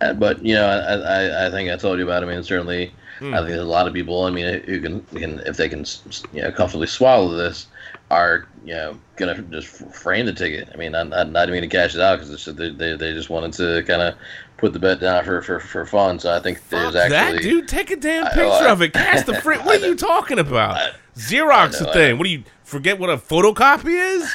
uh, 0.00 0.12
but 0.14 0.44
you 0.44 0.54
know, 0.54 0.66
I, 0.66 0.94
I, 0.94 1.46
I 1.46 1.50
think 1.50 1.70
I 1.70 1.76
told 1.76 1.98
you 1.98 2.04
about. 2.04 2.22
It. 2.22 2.26
I 2.26 2.34
mean, 2.34 2.42
certainly, 2.42 2.92
Hmm. 3.18 3.34
I 3.34 3.38
think 3.38 3.48
there's 3.48 3.60
a 3.62 3.64
lot 3.64 3.88
of 3.88 3.94
people. 3.94 4.24
I 4.24 4.30
mean, 4.30 4.60
who 4.62 4.80
can, 4.80 5.00
can 5.14 5.40
if 5.40 5.56
they 5.56 5.68
can, 5.68 5.84
you 6.32 6.42
know, 6.42 6.52
comfortably 6.52 6.86
swallow 6.86 7.30
this, 7.36 7.66
are 8.10 8.46
you 8.64 8.74
know 8.74 8.98
gonna 9.16 9.42
just 9.42 9.66
frame 9.94 10.26
the 10.26 10.32
ticket. 10.32 10.68
I 10.72 10.76
mean, 10.76 10.92
not 10.92 11.08
not, 11.08 11.30
not 11.32 11.48
even 11.48 11.62
to 11.62 11.68
cash 11.68 11.94
it 11.96 12.00
out 12.00 12.20
because 12.20 12.44
they, 12.44 12.70
they 12.70 12.96
they 12.96 13.12
just 13.12 13.28
wanted 13.28 13.52
to 13.54 13.82
kind 13.88 14.02
of 14.02 14.14
put 14.56 14.72
the 14.72 14.78
bet 14.78 14.98
down 15.00 15.24
for, 15.24 15.42
for, 15.42 15.60
for 15.60 15.84
fun. 15.86 16.18
So 16.20 16.34
I 16.34 16.40
think 16.40 16.60
there's 16.68 16.92
Fuck 16.94 17.10
actually 17.12 17.38
that 17.38 17.42
dude. 17.42 17.68
Take 17.68 17.90
a 17.90 17.96
damn 17.96 18.24
I- 18.26 18.28
picture 18.30 18.68
I- 18.68 18.70
of 18.70 18.82
it. 18.82 18.92
Cast 18.92 19.26
the 19.26 19.34
fr- 19.40 19.52
What 19.64 19.82
are 19.82 19.86
you 19.86 19.94
talking 19.96 20.38
about? 20.38 20.92
Xerox 21.16 21.74
I 21.74 21.78
the 21.78 21.84
know, 21.84 21.90
I 21.90 21.92
thing. 21.92 22.18
What 22.18 22.24
do 22.24 22.30
you 22.30 22.44
forget? 22.64 22.98
What 23.00 23.10
a 23.10 23.16
photocopy 23.16 24.16
is? 24.16 24.32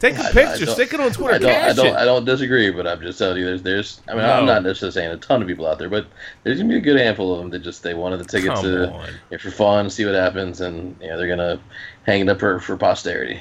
Take 0.00 0.16
a 0.16 0.22
I- 0.22 0.28
I 0.28 0.32
picture. 0.32 0.64
don't- 0.64 0.74
stick 0.74 0.92
it 0.94 0.98
on 1.00 1.12
Twitter. 1.12 1.34
I 1.34 1.38
don't, 1.38 1.50
I 1.52 1.72
don't. 1.74 1.96
I 1.96 2.04
don't 2.04 2.24
disagree, 2.24 2.70
but 2.70 2.86
I'm 2.86 3.00
just 3.02 3.18
telling 3.18 3.36
you, 3.36 3.44
there's, 3.44 3.62
there's. 3.62 4.00
I 4.08 4.14
mean, 4.14 4.22
No. 4.22 4.32
I'm 4.32 4.46
not 4.46 4.62
necessarily 4.64 4.92
saying 4.92 5.10
a 5.12 5.16
ton 5.18 5.42
of 5.42 5.46
people 5.48 5.66
out 5.66 5.78
there, 5.78 5.88
but 5.90 6.06
there's 6.42 6.56
gonna 6.58 6.70
be 6.70 6.76
a 6.78 6.80
good 6.80 6.98
handful 6.98 7.32
of 7.32 7.38
them 7.38 7.50
that 7.50 7.58
just 7.60 7.82
they 7.82 7.94
wanted 7.94 8.18
the 8.18 8.24
ticket 8.24 8.52
Come 8.54 8.64
to 8.64 8.90
on. 8.92 9.06
you 9.06 9.12
know, 9.32 9.38
for 9.38 9.50
fun, 9.50 9.88
see 9.90 10.04
what 10.06 10.14
happens, 10.14 10.60
and 10.62 10.96
you 11.00 11.08
know 11.08 11.16
they're 11.18 11.28
gonna 11.28 11.60
hang 12.04 12.22
it 12.22 12.28
up 12.28 12.40
for, 12.40 12.58
for 12.60 12.76
posterity. 12.76 13.40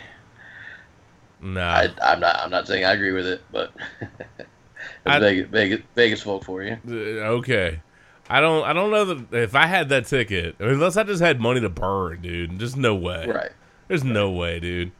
Nah. 1.41 1.61
I, 1.61 1.89
I'm 2.03 2.19
not, 2.19 2.35
I'm 2.37 2.49
not 2.49 2.67
saying 2.67 2.83
I 2.83 2.91
agree 2.93 3.13
with 3.13 3.25
it, 3.25 3.41
but 3.51 3.71
I- 5.05 5.19
Vegas, 5.19 5.47
Vegas, 5.49 5.79
Vegas 5.95 6.21
folk 6.21 6.43
for 6.43 6.61
you. 6.63 6.77
Uh, 6.87 6.91
okay. 7.39 7.79
I 8.29 8.41
don't. 8.41 8.63
I 8.63 8.73
don't 8.73 8.91
know 8.91 9.05
that 9.05 9.33
if 9.43 9.55
I 9.55 9.65
had 9.65 9.89
that 9.89 10.05
ticket, 10.05 10.55
unless 10.59 10.97
I 10.97 11.03
just 11.03 11.21
had 11.21 11.39
money 11.39 11.61
to 11.61 11.69
burn, 11.69 12.21
dude. 12.21 12.59
Just 12.59 12.77
no 12.77 12.93
way. 12.95 13.25
Right. 13.27 13.51
There's 13.87 14.03
no 14.03 14.29
way, 14.31 14.59
dude. 14.59 14.91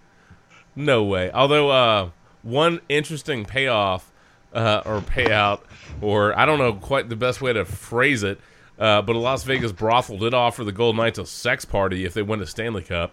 No 0.79 1.03
way. 1.03 1.29
Although, 1.31 1.69
uh, 1.71 2.09
one 2.41 2.79
interesting 2.87 3.43
payoff 3.43 4.11
uh, 4.53 4.81
or 4.85 5.01
payout, 5.01 5.59
or 5.99 6.37
I 6.39 6.45
don't 6.45 6.57
know 6.57 6.73
quite 6.73 7.09
the 7.09 7.17
best 7.17 7.41
way 7.41 7.51
to 7.51 7.65
phrase 7.65 8.23
it, 8.23 8.39
uh, 8.79 9.01
but 9.01 9.17
a 9.17 9.19
Las 9.19 9.43
Vegas 9.43 9.73
brothel 9.73 10.17
did 10.17 10.33
offer 10.33 10.63
the 10.63 10.71
Golden 10.71 11.01
Knights 11.01 11.19
a 11.19 11.25
sex 11.25 11.65
party 11.65 12.05
if 12.05 12.13
they 12.13 12.21
win 12.21 12.39
the 12.39 12.47
Stanley 12.47 12.83
Cup. 12.83 13.11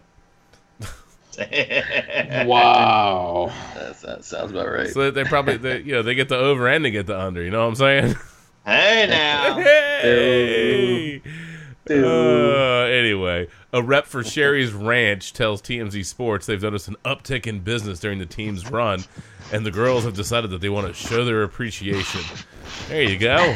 Wow. 2.46 3.52
That, 3.74 4.00
that 4.00 4.24
sounds 4.24 4.52
about 4.52 4.68
right. 4.68 4.88
So 4.88 5.10
they 5.10 5.24
probably, 5.24 5.58
they, 5.58 5.80
you 5.80 5.92
know, 5.92 6.02
they 6.02 6.14
get 6.14 6.30
the 6.30 6.36
over 6.38 6.66
and 6.66 6.82
they 6.82 6.90
get 6.90 7.06
the 7.06 7.20
under. 7.20 7.42
You 7.42 7.50
know 7.50 7.60
what 7.60 7.68
I'm 7.68 7.74
saying? 7.74 8.14
hey 8.64 9.06
now. 9.10 9.56
Hey! 10.02 11.20
Uh, 11.89 12.84
anyway, 12.87 13.49
a 13.72 13.82
rep 13.82 14.07
for 14.07 14.24
Sheri's 14.24 14.72
Ranch 14.72 15.32
tells 15.32 15.62
TMZ 15.62 16.05
Sports 16.05 16.47
they've 16.47 16.61
noticed 16.61 16.89
an 16.89 16.97
uptick 17.05 17.47
in 17.47 17.61
business 17.61 18.01
during 18.01 18.18
the 18.18 18.26
team's 18.26 18.68
run, 18.70 19.05
and 19.53 19.64
the 19.64 19.70
girls 19.70 20.05
have 20.05 20.14
decided 20.14 20.51
that 20.51 20.61
they 20.61 20.68
want 20.68 20.89
to 20.89 20.95
show 20.95 21.24
their 21.24 21.43
appreciation. 21.45 22.22
There 22.89 23.03
you 23.03 23.18
go. 23.18 23.55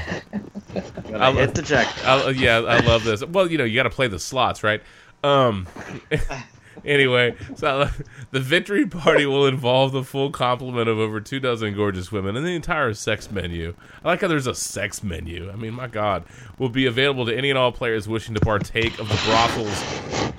Gonna 1.11 1.33
hit 1.33 1.55
the 1.55 1.63
jack. 1.63 1.89
I, 2.05 2.31
yeah, 2.31 2.59
I 2.59 2.79
love 2.81 3.03
this. 3.05 3.25
Well, 3.25 3.51
you 3.51 3.59
know, 3.59 3.65
you 3.65 3.75
got 3.75 3.85
to 3.85 3.91
play 3.91 4.07
the 4.07 4.19
slots, 4.19 4.63
right? 4.63 4.83
Um. 5.25 5.67
anyway, 6.85 7.37
so 7.57 7.89
the 8.31 8.41
victory 8.41 8.87
party 8.87 9.27
will 9.27 9.47
involve 9.47 9.93
the 9.93 10.05
full 10.05 10.31
complement 10.31 10.89
of 10.89 10.99
over 10.99 11.21
two 11.21 11.41
dozen 11.41 11.75
gorgeous 11.75 12.11
women 12.11 12.37
and 12.37 12.47
the 12.47 12.55
entire 12.55 12.95
sex 12.95 13.31
menu. 13.31 13.75
I 14.05 14.09
like 14.09 14.21
how 14.21 14.29
there's 14.29 14.47
a 14.47 14.55
sex 14.55 15.03
menu. 15.03 15.51
I 15.51 15.57
mean, 15.57 15.75
my 15.75 15.87
God, 15.87 16.25
will 16.59 16.69
be 16.69 16.87
available 16.87 17.27
to 17.27 17.37
any 17.37 17.51
and 17.51 17.59
all 17.59 17.73
players 17.73 18.09
wishing 18.09 18.35
to 18.35 18.41
partake 18.41 18.99
of 18.99 19.09
the 19.09 19.21
brothel's 19.27 19.83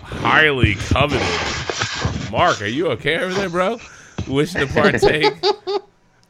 highly 0.02 0.76
coveted. 0.76 1.22
Mark, 2.32 2.62
are 2.62 2.68
you 2.68 2.88
okay 2.92 3.18
over 3.18 3.34
there, 3.34 3.50
bro? 3.50 3.80
Wishing 4.28 4.66
to 4.66 4.74
partake 4.74 5.34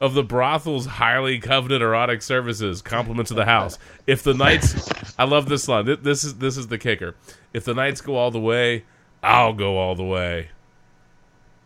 of 0.02 0.16
the 0.16 0.24
brothel's 0.24 0.88
highly 0.88 1.40
coveted 1.40 1.82
erotic 1.82 2.24
services, 2.24 2.82
compliments 2.82 3.30
of 3.30 3.38
the 3.38 3.46
house. 3.46 3.78
If 4.08 4.24
the 4.24 4.34
Knights, 4.34 4.90
I 5.18 5.26
love 5.26 5.48
this 5.48 5.68
line. 5.68 5.86
This 6.02 6.24
is 6.24 6.40
this 6.40 6.58
is 6.58 6.68
the 6.68 6.80
kicker. 6.80 7.16
If 7.54 7.66
the 7.66 7.76
Knights 7.76 8.02
go 8.02 8.16
all 8.16 8.32
the 8.32 8.40
way, 8.40 8.84
I'll 9.24 9.54
go 9.54 9.78
all 9.78 9.96
the 9.96 10.04
way. 10.04 10.50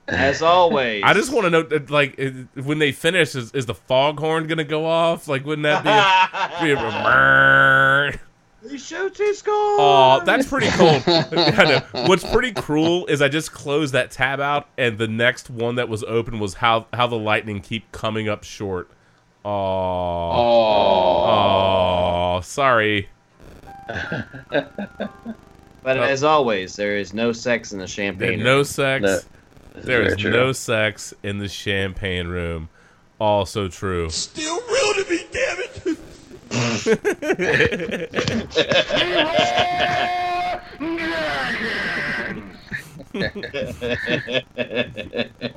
As 0.08 0.42
always. 0.44 1.02
I 1.04 1.14
just 1.14 1.34
want 1.34 1.46
to 1.46 1.50
know, 1.50 1.64
that, 1.64 1.90
like, 1.90 2.14
it- 2.20 2.48
when 2.64 2.78
they 2.80 2.92
finish, 2.92 3.34
is, 3.34 3.52
is 3.54 3.66
the 3.66 3.74
foghorn 3.74 4.46
gonna 4.48 4.64
go 4.64 4.86
off? 4.86 5.28
Like, 5.28 5.44
wouldn't 5.46 5.64
that 5.64 5.84
be? 5.84 5.90
A, 5.90 6.62
be 6.64 6.72
a, 6.74 8.20
We 8.72 8.78
shoot 8.78 9.16
two 9.16 9.34
scores. 9.34 9.78
Oh, 9.80 10.22
that's 10.24 10.46
pretty 10.48 10.68
cool. 10.72 11.00
What's 12.08 12.24
pretty 12.24 12.52
cruel 12.52 13.08
is 13.08 13.20
I 13.22 13.30
just 13.30 13.52
closed 13.52 13.94
that 13.94 14.12
tab 14.12 14.40
out, 14.40 14.68
and 14.78 14.98
the 15.00 15.08
next 15.08 15.50
one 15.50 15.74
that 15.76 15.90
was 15.90 16.04
open 16.04 16.38
was 16.40 16.54
how 16.56 16.86
how 16.94 17.08
the 17.08 17.18
lightning 17.18 17.62
keep 17.62 17.92
coming 17.92 18.30
up 18.30 18.44
short. 18.44 18.90
Oh, 19.44 20.32
Oh. 20.32 22.36
oh, 22.38 22.42
sorry. 22.42 23.10
But 25.86 25.98
as 26.00 26.24
always, 26.24 26.76
there 26.76 26.98
is 26.98 27.14
no 27.14 27.32
sex 27.32 27.72
in 27.72 27.78
the 27.78 27.86
champagne. 27.88 28.42
no 28.44 28.56
room. 28.56 28.64
sex. 28.64 29.04
No, 29.04 29.08
This 29.14 29.26
is 29.78 29.86
there 29.86 30.02
very 30.02 30.14
is 30.14 30.18
true. 30.20 30.32
no 30.32 30.52
sex 30.52 31.14
in 31.22 31.38
the 31.38 31.48
champagne 31.48 32.28
room. 32.28 32.70
Also 33.20 33.68
true. 33.68 34.10
Still 34.10 34.60
real 34.68 34.94
to 34.96 35.06
me, 35.10 35.20
damn 35.32 35.60
it. 35.60 36.00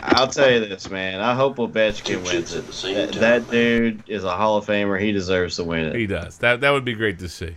I'll 0.00 0.28
tell 0.28 0.50
you 0.50 0.60
this, 0.60 0.90
man. 0.90 1.20
I 1.20 1.34
hope 1.34 1.56
Ovechkin 1.56 2.24
wins 2.24 2.54
it. 2.54 2.66
That, 2.94 3.12
that 3.20 3.50
dude 3.50 4.02
is 4.08 4.24
a 4.24 4.36
Hall 4.36 4.56
of 4.56 4.66
Famer. 4.66 5.00
He 5.00 5.12
deserves 5.12 5.56
to 5.56 5.64
win 5.64 5.86
it. 5.86 5.94
He 5.94 6.06
does. 6.06 6.38
That 6.38 6.60
that 6.62 6.70
would 6.70 6.84
be 6.84 6.94
great 6.94 7.18
to 7.20 7.28
see. 7.28 7.54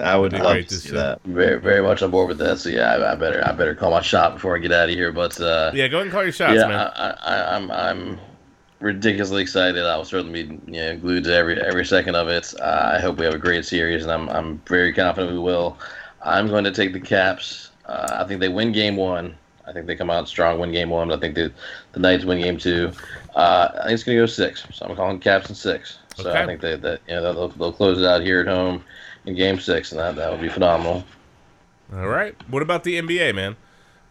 I 0.00 0.16
would 0.16 0.32
be 0.32 0.38
love 0.38 0.52
great 0.52 0.68
to 0.68 0.74
see 0.74 0.90
that. 0.90 1.20
Very, 1.24 1.60
very 1.60 1.82
much 1.82 2.02
on 2.02 2.10
board 2.10 2.28
with 2.28 2.38
that. 2.38 2.58
So 2.58 2.68
yeah, 2.68 2.94
I, 2.94 3.12
I 3.12 3.14
better, 3.14 3.46
I 3.46 3.52
better 3.52 3.74
call 3.74 3.90
my 3.90 4.00
shot 4.00 4.34
before 4.34 4.56
I 4.56 4.58
get 4.58 4.72
out 4.72 4.88
of 4.88 4.94
here. 4.94 5.12
But 5.12 5.40
uh, 5.40 5.70
Yeah, 5.74 5.88
go 5.88 5.98
ahead 5.98 6.06
and 6.06 6.12
call 6.12 6.22
your 6.22 6.32
shots, 6.32 6.54
yeah, 6.54 6.66
man. 6.66 6.92
I, 6.96 7.10
I, 7.10 7.56
I'm, 7.56 7.70
I'm 7.70 8.20
ridiculously 8.80 9.42
excited. 9.42 9.84
I'll 9.84 10.04
certainly 10.04 10.44
be 10.44 10.54
you 10.72 10.80
know, 10.80 10.96
glued 10.96 11.24
to 11.24 11.34
every 11.34 11.60
every 11.60 11.84
second 11.84 12.16
of 12.16 12.28
it. 12.28 12.52
Uh, 12.60 12.92
I 12.94 13.00
hope 13.00 13.18
we 13.18 13.24
have 13.24 13.34
a 13.34 13.38
great 13.38 13.64
series, 13.64 14.02
and 14.02 14.10
I'm 14.12 14.28
I'm 14.28 14.58
very 14.66 14.92
confident 14.92 15.32
we 15.32 15.38
will. 15.38 15.78
I'm 16.24 16.48
going 16.48 16.64
to 16.64 16.72
take 16.72 16.92
the 16.92 17.00
Caps. 17.00 17.70
Uh, 17.86 18.18
I 18.20 18.24
think 18.24 18.40
they 18.40 18.48
win 18.48 18.72
Game 18.72 18.96
One. 18.96 19.36
I 19.66 19.72
think 19.72 19.86
they 19.86 19.94
come 19.94 20.10
out 20.10 20.28
strong, 20.28 20.58
win 20.58 20.72
Game 20.72 20.90
One. 20.90 21.12
I 21.12 21.16
think 21.18 21.34
the 21.34 21.52
the 21.92 22.00
Knights 22.00 22.24
win 22.24 22.40
Game 22.40 22.58
Two. 22.58 22.90
Uh, 23.34 23.68
I 23.74 23.82
think 23.82 23.92
it's 23.92 24.04
going 24.04 24.16
to 24.16 24.22
go 24.22 24.26
six. 24.26 24.66
So 24.72 24.86
I'm 24.86 24.96
calling 24.96 25.20
Caps 25.20 25.48
in 25.48 25.54
six. 25.54 25.98
So 26.16 26.28
Okay. 26.28 26.38
I 26.42 26.46
think 26.46 26.60
that 26.62 26.82
that 26.82 27.00
you 27.08 27.14
know 27.14 27.32
they'll, 27.32 27.48
they'll 27.48 27.72
close 27.72 27.98
it 27.98 28.04
out 28.04 28.22
here 28.22 28.40
at 28.40 28.46
home 28.46 28.82
in 29.26 29.34
Game 29.34 29.60
Six, 29.60 29.92
and 29.92 30.00
that 30.00 30.16
that 30.16 30.30
would 30.30 30.40
be 30.40 30.48
phenomenal. 30.48 31.04
All 31.92 32.08
right. 32.08 32.34
What 32.48 32.62
about 32.62 32.84
the 32.84 33.00
NBA, 33.00 33.34
man? 33.34 33.56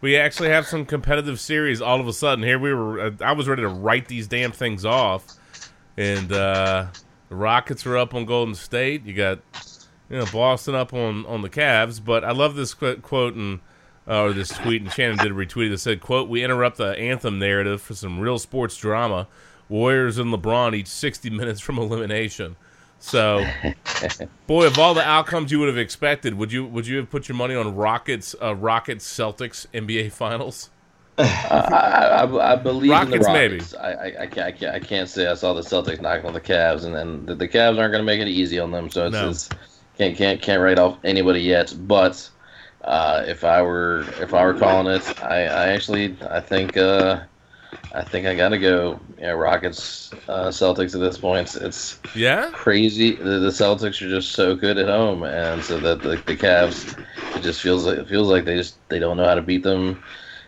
We 0.00 0.16
actually 0.16 0.50
have 0.50 0.66
some 0.66 0.86
competitive 0.86 1.40
series 1.40 1.80
all 1.80 2.00
of 2.00 2.08
a 2.08 2.12
sudden. 2.12 2.44
Here 2.44 2.58
we 2.58 2.72
were. 2.72 3.00
Uh, 3.00 3.10
I 3.20 3.32
was 3.32 3.48
ready 3.48 3.62
to 3.62 3.68
write 3.68 4.08
these 4.08 4.26
damn 4.26 4.52
things 4.52 4.84
off, 4.84 5.26
and 5.96 6.30
uh, 6.32 6.86
the 7.28 7.34
Rockets 7.34 7.86
are 7.86 7.96
up 7.96 8.14
on 8.14 8.24
Golden 8.24 8.54
State. 8.54 9.04
You 9.04 9.14
got 9.14 9.38
you 10.08 10.18
know 10.18 10.26
Boston 10.32 10.74
up 10.74 10.92
on 10.94 11.26
on 11.26 11.42
the 11.42 11.50
Cavs. 11.50 12.02
But 12.02 12.24
I 12.24 12.32
love 12.32 12.54
this 12.54 12.74
qu- 12.74 12.96
quote 12.96 13.34
and 13.34 13.60
uh, 14.08 14.22
or 14.22 14.32
this 14.32 14.48
tweet, 14.50 14.82
and 14.82 14.92
Shannon 14.92 15.18
did 15.18 15.32
a 15.32 15.34
retweet 15.34 15.70
that 15.70 15.78
said, 15.78 16.00
"quote 16.00 16.28
We 16.28 16.42
interrupt 16.44 16.78
the 16.78 16.98
anthem 16.98 17.38
narrative 17.38 17.80
for 17.82 17.94
some 17.94 18.20
real 18.20 18.38
sports 18.38 18.76
drama. 18.76 19.28
Warriors 19.68 20.18
and 20.18 20.34
LeBron 20.34 20.74
each 20.74 20.88
60 20.88 21.30
minutes 21.30 21.60
from 21.60 21.78
elimination." 21.78 22.56
So, 23.02 23.44
boy, 24.46 24.66
of 24.66 24.78
all 24.78 24.92
the 24.92 25.02
outcomes 25.02 25.50
you 25.50 25.58
would 25.58 25.68
have 25.68 25.78
expected, 25.78 26.34
would 26.34 26.52
you 26.52 26.66
would 26.66 26.86
you 26.86 26.98
have 26.98 27.10
put 27.10 27.28
your 27.28 27.36
money 27.36 27.54
on 27.54 27.74
Rockets, 27.74 28.34
uh, 28.40 28.54
Rockets, 28.54 29.06
Celtics 29.06 29.66
NBA 29.72 30.12
Finals? 30.12 30.70
I, 31.18 31.24
I, 32.24 32.52
I 32.52 32.56
believe 32.56 32.90
Rockets, 32.90 33.26
in 33.26 33.32
the. 33.32 33.48
Rockets. 33.48 33.74
I, 33.74 33.90
I, 33.92 34.04
I, 34.22 34.26
can't, 34.26 34.46
I, 34.46 34.52
can't, 34.52 34.74
I 34.74 34.80
can't 34.80 35.08
say 35.08 35.26
I 35.26 35.34
saw 35.34 35.54
the 35.54 35.62
Celtics 35.62 36.00
knocking 36.00 36.26
on 36.26 36.34
the 36.34 36.40
Cavs, 36.40 36.84
and 36.84 36.94
then 36.94 37.26
the, 37.26 37.34
the 37.34 37.48
Cavs 37.48 37.78
aren't 37.78 37.92
going 37.92 38.02
to 38.02 38.04
make 38.04 38.20
it 38.20 38.28
easy 38.28 38.58
on 38.58 38.70
them. 38.70 38.90
So 38.90 39.06
it's, 39.06 39.12
No. 39.14 39.30
it's 39.30 39.48
can't 39.96 40.16
can't 40.16 40.40
can't 40.42 40.60
write 40.62 40.78
off 40.78 40.98
anybody 41.04 41.40
yet. 41.40 41.74
But 41.80 42.28
uh, 42.84 43.24
if 43.26 43.44
I 43.44 43.62
were 43.62 44.04
if 44.20 44.34
I 44.34 44.44
were 44.44 44.54
calling 44.54 44.94
it, 44.94 45.22
I, 45.22 45.44
I 45.44 45.68
actually 45.68 46.16
I 46.30 46.40
think 46.40 46.76
uh, 46.76 47.20
I 47.94 48.02
think 48.02 48.26
I 48.26 48.34
got 48.34 48.50
to 48.50 48.58
go 48.58 49.00
know, 49.26 49.34
Rockets 49.36 50.12
uh, 50.28 50.48
Celtics 50.48 50.94
at 50.94 51.00
this 51.00 51.18
point. 51.18 51.40
It's, 51.48 51.56
it's 51.56 52.00
Yeah, 52.14 52.50
crazy. 52.52 53.16
The, 53.16 53.38
the 53.40 53.50
Celtics 53.50 54.00
are 54.02 54.08
just 54.08 54.32
so 54.32 54.54
good 54.54 54.78
at 54.78 54.88
home, 54.88 55.22
and 55.24 55.62
so 55.62 55.78
that 55.80 56.02
the, 56.02 56.10
the 56.26 56.36
Cavs, 56.36 56.98
it 57.36 57.42
just 57.42 57.60
feels 57.60 57.84
like 57.86 57.98
it 57.98 58.08
feels 58.08 58.28
like 58.28 58.44
they 58.44 58.56
just 58.56 58.76
they 58.88 58.98
don't 58.98 59.16
know 59.16 59.24
how 59.24 59.34
to 59.34 59.42
beat 59.42 59.62
them 59.62 60.02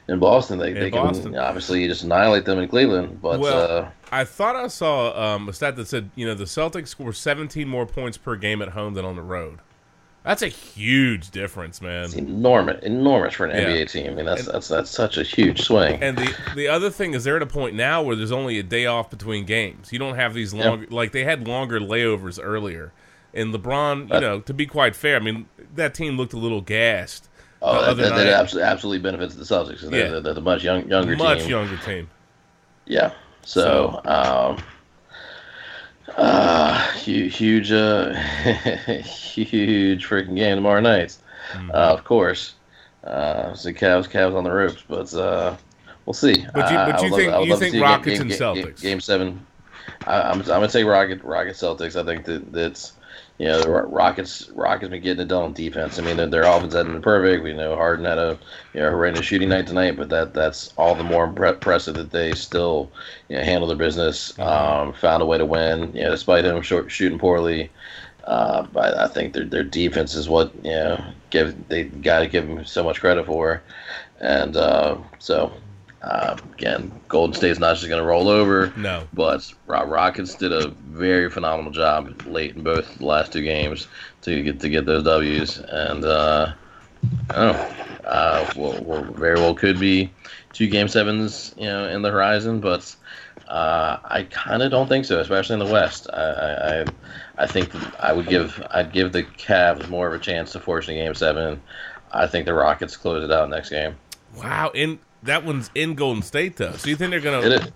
in 0.09 0.18
Boston. 0.18 0.59
They 0.59 0.75
In 0.75 0.79
they 0.79 0.91
Boston. 0.91 1.33
can 1.33 1.37
obviously 1.37 1.87
just 1.87 2.03
annihilate 2.05 2.45
them 2.45 2.59
in 2.59 2.68
Cleveland. 2.68 3.20
But 3.20 3.41
Well, 3.41 3.68
uh, 3.68 3.91
I 4.11 4.25
thought 4.25 4.57
I 4.57 4.68
saw 4.68 5.35
um, 5.35 5.49
a 5.49 5.53
stat 5.53 5.77
that 5.77 5.89
said 5.89 6.11
you 6.14 6.27
know 6.27 6.35
the 6.35 6.45
Celtics 6.45 6.89
score 6.89 7.12
17 7.12 7.68
more 7.68 7.87
points 7.87 8.16
per 8.18 8.37
game 8.37 8.62
at 8.62 8.70
home 8.70 8.95
than 8.95 9.05
on 9.05 9.16
the 9.16 9.23
road. 9.23 9.61
That's 10.25 10.43
a 10.43 10.49
huge 10.49 11.31
difference, 11.33 11.83
man. 11.83 12.05
it's 12.05 12.14
enormous, 12.14 12.83
enormous 12.85 13.35
for 13.35 13.47
an 13.47 13.57
Yeah. 13.57 13.68
NBA 13.77 13.91
team. 13.91 14.12
I 14.12 14.14
mean, 14.14 14.25
that's 14.27 14.47
that's 14.47 14.68
that's 14.68 14.91
such 14.91 15.18
a 15.18 15.23
huge 15.25 15.62
swing. 15.62 16.01
And 16.03 16.16
the 16.16 16.33
the 16.55 16.68
other 16.68 16.91
thing 16.91 17.14
is 17.14 17.25
they're 17.25 17.37
at 17.37 17.43
a 17.43 17.47
point 17.47 17.75
now 17.75 18.03
where 18.03 18.14
there's 18.14 18.31
only 18.31 18.59
a 18.59 18.62
day 18.62 18.87
off 18.87 19.11
between 19.11 19.45
games. 19.47 19.93
You 19.93 19.99
don't 19.99 20.14
have 20.14 20.33
these 20.35 20.55
long 20.55 20.87
like 20.91 21.11
they 21.12 21.25
had 21.25 21.49
longer 21.49 21.81
layovers 21.81 22.39
earlier. 22.41 22.93
And 23.35 23.53
LeBron, 23.53 24.12
you 24.14 24.20
know, 24.20 24.41
to 24.41 24.55
be 24.55 24.66
quite 24.66 24.95
fair, 24.95 25.16
I 25.16 25.20
mean 25.20 25.47
that 25.75 25.93
team 25.95 26.16
looked 26.16 26.35
a 26.35 26.39
little 26.39 26.61
gassed. 26.61 27.29
oh, 27.61 27.95
that, 27.95 27.97
that, 28.11 28.27
absolutely, 28.29 28.68
absolutely 28.70 28.99
benefits 29.11 29.35
the 29.35 29.45
Celtics. 29.45 29.81
They're, 29.81 30.14
Yeah. 30.14 30.20
they're, 30.20 30.35
the 30.35 30.41
much 30.41 30.62
young, 30.62 30.89
younger 30.89 31.16
much 31.16 31.41
team. 31.41 31.51
younger 31.51 31.77
team. 31.79 32.09
Yeah. 32.87 33.12
So, 33.45 34.01
um, 34.05 34.62
uh, 36.17 36.93
huge, 36.93 37.37
huge, 37.37 37.73
uh, 37.73 38.13
huge 39.03 40.07
freaking 40.09 40.37
game 40.37 40.57
tomorrow 40.57 40.81
night. 40.81 41.17
Mm-hmm. 41.53 41.71
Uh, 41.71 41.75
of 41.75 42.05
course. 42.05 42.55
Uh, 43.05 43.55
so 43.55 43.71
Cavs, 43.73 44.09
Cavs 44.09 44.37
on 44.37 44.45
the 44.45 44.51
ropes, 44.53 44.83
but 44.89 45.13
uh, 45.15 45.57
we'll 46.07 46.15
see. 46.15 46.47
But 46.55 46.71
you- 46.71 46.77
Uh, 46.79 46.93
but 46.93 47.03
you 47.03 47.11
would 47.11 47.17
think- 47.21 47.47
you 47.49 47.57
think 47.57 47.73
see 47.75 47.81
Rockets 47.81 48.21
and 48.21 48.31
game, 48.31 48.39
Celtics? 48.39 48.81
Game, 48.81 49.01
seven. 49.01 49.47
I, 50.07 50.23
I'm, 50.23 50.41
I'm 50.41 50.47
gonna 50.47 50.69
say 50.69 50.85
Rocket, 50.85 51.23
Rocket 51.25 51.55
Celtics. 51.55 52.01
I 52.01 52.05
think 52.05 52.25
that 52.27 52.53
that's. 52.53 52.93
You 53.39 53.47
know, 53.47 53.61
the 53.62 53.70
Rockets 53.70 54.49
Rockets 54.51 54.91
been 54.91 55.03
getting 55.03 55.22
it 55.22 55.28
done 55.28 55.43
on 55.43 55.53
defense. 55.53 55.99
I 55.99 56.03
mean, 56.03 56.16
their, 56.16 56.26
their 56.26 56.45
offense 56.45 56.74
hasn't 56.74 56.93
been 56.93 57.03
perfect. 57.03 57.43
We 57.43 57.55
know 57.55 57.74
Harden 57.74 58.05
had 58.05 58.18
a 58.18 58.39
you 58.74 58.80
know 58.80 58.91
horrendous 58.91 59.24
shooting 59.26 59.49
night 59.49 59.66
tonight, 59.66 59.97
but 59.97 60.11
that 60.11 60.35
that's 60.35 60.72
all 60.76 60.95
the 60.95 61.03
more 61.05 61.26
impre- 61.26 61.55
impressive 61.55 61.95
that 61.97 62.11
they 62.11 62.35
still 62.35 62.93
you 63.28 63.37
know 63.37 63.43
handle 63.43 63.66
their 63.68 63.76
business, 63.76 64.39
um, 64.39 64.93
found 64.93 65.22
a 65.22 65.26
way 65.26 65.39
to 65.39 65.47
win. 65.47 65.95
You 65.95 66.05
know, 66.05 66.11
despite 66.11 66.45
him 66.45 66.62
short, 66.62 66.91
shooting 66.91 67.18
poorly. 67.18 67.70
Uh, 68.24 68.62
but 68.72 68.97
I 68.97 69.09
think 69.09 69.33
their 69.33 69.45
their 69.45 69.64
defense 69.64 70.14
is 70.14 70.28
what 70.28 70.55
you 70.62 70.70
know 70.70 71.05
give 71.30 71.68
they 71.68 71.85
got 71.85 72.20
to 72.20 72.28
give 72.28 72.47
them 72.47 72.64
so 72.64 72.85
much 72.85 73.01
credit 73.01 73.26
for, 73.26 73.62
and 74.20 74.57
uh, 74.57 74.99
so 75.18 75.53
uh, 76.03 76.36
again, 76.55 76.92
Golden 77.09 77.34
State's 77.34 77.61
not 77.61 77.76
just 77.76 77.88
going 77.88 78.03
to 78.03 78.07
roll 78.07 78.28
over. 78.28 78.72
No. 78.76 79.05
But 79.12 79.53
Ro- 79.66 79.86
Rockets 79.86 80.34
did 80.34 80.53
a 80.53 80.68
very 80.68 81.30
phenomenal 81.30 81.70
job 81.70 82.22
late 82.26 82.57
in 82.57 82.62
both 82.62 82.98
the 82.98 83.07
last 83.07 83.32
two 83.32 83.42
games 83.42 83.86
to 84.22 84.42
get 84.42 84.61
to 84.61 84.68
get 84.68 84.84
those 84.84 85.05
W's, 85.05 85.59
and 85.59 86.05
uh, 86.05 86.53
I 87.30 87.34
don't 87.34 87.53
know. 87.53 87.74
Uh, 88.05 88.53
well, 88.57 88.82
well, 88.82 89.03
very 89.12 89.36
well 89.36 89.55
could 89.55 89.78
be 89.78 90.11
two 90.53 90.66
game 90.66 90.88
sevens, 90.88 91.55
you 91.57 91.66
know, 91.66 91.86
in 91.86 92.03
the 92.03 92.11
horizon, 92.11 92.61
but 92.61 92.94
uh, 93.48 93.98
I 94.05 94.24
kind 94.24 94.62
of 94.62 94.72
don't 94.72 94.88
think 94.88 95.05
so, 95.05 95.20
especially 95.20 95.55
in 95.55 95.61
the 95.61 95.72
West. 95.72 96.09
I, 96.12 96.16
I, 96.16 96.84
I, 97.38 97.46
think 97.46 97.70
I 98.03 98.12
would 98.12 98.26
give 98.26 98.61
I'd 98.70 98.92
give 98.92 99.12
the 99.12 99.22
Cavs 99.22 99.88
more 99.88 100.09
of 100.09 100.14
a 100.14 100.18
chance 100.18 100.53
to 100.53 100.61
force 100.61 100.88
a 100.88 100.94
game 100.94 101.14
seven. 101.14 101.62
I 102.11 102.26
think 102.26 102.46
the 102.46 102.55
Rockets 102.55 102.96
close 102.96 103.22
it 103.22 103.30
out 103.30 103.48
next 103.48 103.70
game. 103.70 103.94
Wow, 104.36 104.72
in 104.74 104.98
that 105.25 105.45
one's 105.45 105.70
in 105.75 105.95
Golden 105.95 106.23
State 106.23 106.57
though. 106.57 106.73
So 106.73 106.89
you 106.89 106.97
think 106.97 107.11
they're 107.11 107.20
gonna? 107.20 107.41
It 107.41 107.53
is. 107.53 107.73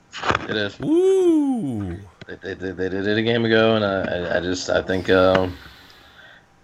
It 0.48 0.56
is. 0.56 0.80
Ooh, 0.80 1.98
They, 2.26 2.54
they, 2.54 2.72
they, 2.72 2.88
did 2.88 3.06
it 3.06 3.18
a 3.18 3.22
game 3.22 3.44
ago, 3.44 3.76
and 3.76 3.84
I, 3.84 4.00
I, 4.00 4.36
I 4.38 4.40
just 4.40 4.68
I 4.68 4.82
think 4.82 5.10
um, 5.10 5.56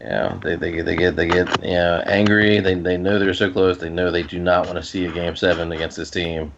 you 0.00 0.06
know 0.06 0.40
they, 0.42 0.56
they 0.56 0.72
get 0.72 0.86
they 0.86 0.96
get 0.96 1.16
they 1.16 1.28
get 1.28 1.64
you 1.64 1.72
know 1.72 2.02
angry. 2.06 2.60
They 2.60 2.74
they 2.74 2.96
know 2.96 3.18
they're 3.18 3.34
so 3.34 3.50
close. 3.50 3.78
They 3.78 3.90
know 3.90 4.10
they 4.10 4.22
do 4.22 4.38
not 4.38 4.66
want 4.66 4.78
to 4.78 4.82
see 4.82 5.04
a 5.06 5.12
game 5.12 5.36
seven 5.36 5.72
against 5.72 5.96
this 5.96 6.10
team. 6.10 6.52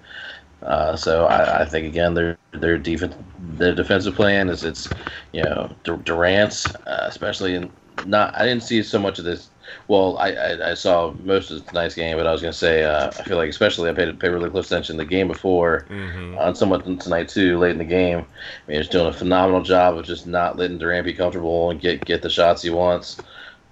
Uh, 0.63 0.97
so 0.97 1.27
I, 1.27 1.63
I 1.63 1.65
think 1.67 1.87
again 1.87 2.15
their 2.15 2.39
their 2.53 2.79
defense 2.79 3.15
their 3.39 3.75
defensive 3.75 4.15
plan 4.15 4.49
is 4.49 4.65
it's 4.65 4.89
you 5.33 5.43
know 5.43 5.71
Durant's 5.83 6.67
uh, 6.67 7.07
especially 7.09 7.55
in 7.55 7.71
not 8.07 8.35
I 8.35 8.47
didn't 8.47 8.63
see 8.63 8.83
so 8.83 8.99
much 8.99 9.19
of 9.19 9.25
this. 9.27 9.51
Well, 9.89 10.17
I, 10.19 10.33
I, 10.33 10.71
I 10.71 10.75
saw 10.75 11.13
most 11.25 11.51
of 11.51 11.67
tonight's 11.67 11.95
game, 11.95 12.17
but 12.17 12.27
I 12.27 12.33
was 12.33 12.41
gonna 12.41 12.53
say 12.53 12.85
uh, 12.85 13.09
I 13.09 13.23
feel 13.25 13.37
like 13.37 13.49
especially 13.51 13.91
I 13.91 13.93
paid 13.95 14.19
paid 14.19 14.29
really 14.31 14.51
close 14.51 14.67
attention 14.71 14.97
to 14.97 15.05
the 15.05 15.09
game 15.09 15.29
before 15.29 15.87
Mm-hmm. 15.91 16.39
on 16.39 16.55
somewhat 16.55 16.85
tonight 17.01 17.29
too, 17.29 17.59
late 17.59 17.73
in 17.73 17.79
the 17.79 17.85
game. 17.85 18.19
I 18.19 18.71
mean, 18.71 18.79
he's 18.79 18.89
doing 18.89 19.07
a 19.07 19.13
phenomenal 19.13 19.63
job 19.63 19.97
of 19.99 20.05
just 20.05 20.27
not 20.27 20.57
letting 20.57 20.79
Durant 20.79 21.05
be 21.05 21.13
comfortable 21.13 21.71
and 21.71 21.81
get 21.81 22.05
get 22.05 22.23
the 22.23 22.31
shots 22.31 22.63
he 22.63 22.71
wants. 22.71 23.19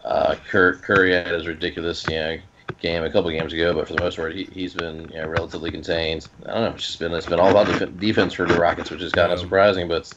Uh, 0.04 0.34
Curry 0.50 1.12
had 1.12 1.28
his 1.28 1.46
ridiculous, 1.46 2.04
you 2.08 2.16
know, 2.16 2.36
game 2.80 3.04
a 3.04 3.10
couple 3.10 3.28
of 3.30 3.36
games 3.38 3.52
ago, 3.52 3.72
but 3.72 3.86
for 3.86 3.94
the 3.94 4.00
most 4.02 4.16
part, 4.16 4.34
he, 4.34 4.44
he's 4.52 4.74
been 4.74 5.08
you 5.12 5.20
know, 5.20 5.28
relatively 5.28 5.70
contained. 5.70 6.26
I 6.46 6.54
don't 6.54 6.62
know. 6.62 6.70
It's 6.70 6.86
just 6.86 6.98
been 6.98 7.12
it's 7.12 7.26
been 7.26 7.38
all 7.40 7.50
about 7.50 7.66
def- 7.68 7.98
defense 8.00 8.32
for 8.34 8.46
the 8.46 8.58
Rockets, 8.58 8.90
which 8.90 9.00
is 9.02 9.12
kind 9.12 9.32
of 9.32 9.38
surprising, 9.38 9.86
but 9.88 10.12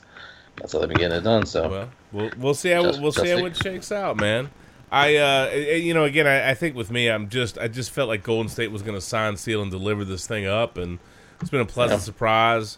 that's 0.58 0.74
how 0.74 0.80
they've 0.80 0.88
been 0.90 0.98
getting 0.98 1.18
it 1.18 1.22
done. 1.24 1.46
So 1.46 1.70
well, 1.70 1.90
we'll 2.12 2.32
we'll 2.38 2.54
see 2.56 2.72
how 2.72 2.84
Just- 2.84 3.02
we'll 3.02 3.12
see 3.12 3.24
just 3.26 3.40
how 3.40 3.46
it 3.46 3.56
shakes 3.58 3.92
out, 3.92 4.18
man. 4.18 4.50
I 4.92 5.16
uh, 5.16 5.50
you 5.54 5.94
know, 5.94 6.04
again, 6.06 6.28
I, 6.28 6.52
I 6.52 6.54
think 6.54 6.76
with 6.76 6.92
me, 6.92 7.10
I'm 7.10 7.30
just 7.30 7.58
I 7.58 7.68
just 7.68 7.92
felt 7.92 8.08
like 8.08 8.24
Golden 8.24 8.50
State 8.50 8.72
was 8.72 8.82
going 8.82 8.96
to 8.96 9.02
sign, 9.02 9.36
seal, 9.38 9.62
and 9.62 9.72
deliver 9.72 10.06
this 10.06 10.28
thing 10.28 10.46
up, 10.46 10.78
and 10.78 11.00
it's 11.42 11.50
been 11.50 11.62
a 11.62 11.66
pleasant 11.66 12.00
Yeah. 12.02 12.06
surprise. 12.06 12.78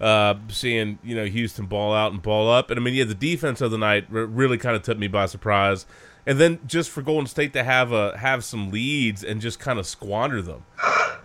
Uh, 0.00 0.34
seeing 0.48 0.98
you 1.02 1.16
know 1.16 1.24
Houston 1.24 1.66
ball 1.66 1.92
out 1.92 2.12
and 2.12 2.22
ball 2.22 2.50
up, 2.50 2.70
and 2.70 2.78
I 2.78 2.82
mean, 2.82 2.94
yeah, 2.94 3.04
the 3.04 3.14
defense 3.14 3.60
of 3.60 3.70
the 3.72 3.78
night 3.78 4.06
really 4.10 4.56
kind 4.56 4.76
of 4.76 4.82
took 4.82 4.96
me 4.98 5.08
by 5.08 5.26
surprise. 5.26 5.86
And 6.24 6.38
then 6.38 6.60
just 6.66 6.90
for 6.90 7.00
Golden 7.02 7.26
State 7.26 7.52
to 7.54 7.64
have 7.64 7.90
a 7.90 8.16
have 8.18 8.44
some 8.44 8.70
leads 8.70 9.24
and 9.24 9.40
just 9.40 9.58
kind 9.58 9.78
of 9.78 9.86
squander 9.86 10.40
them. 10.42 10.62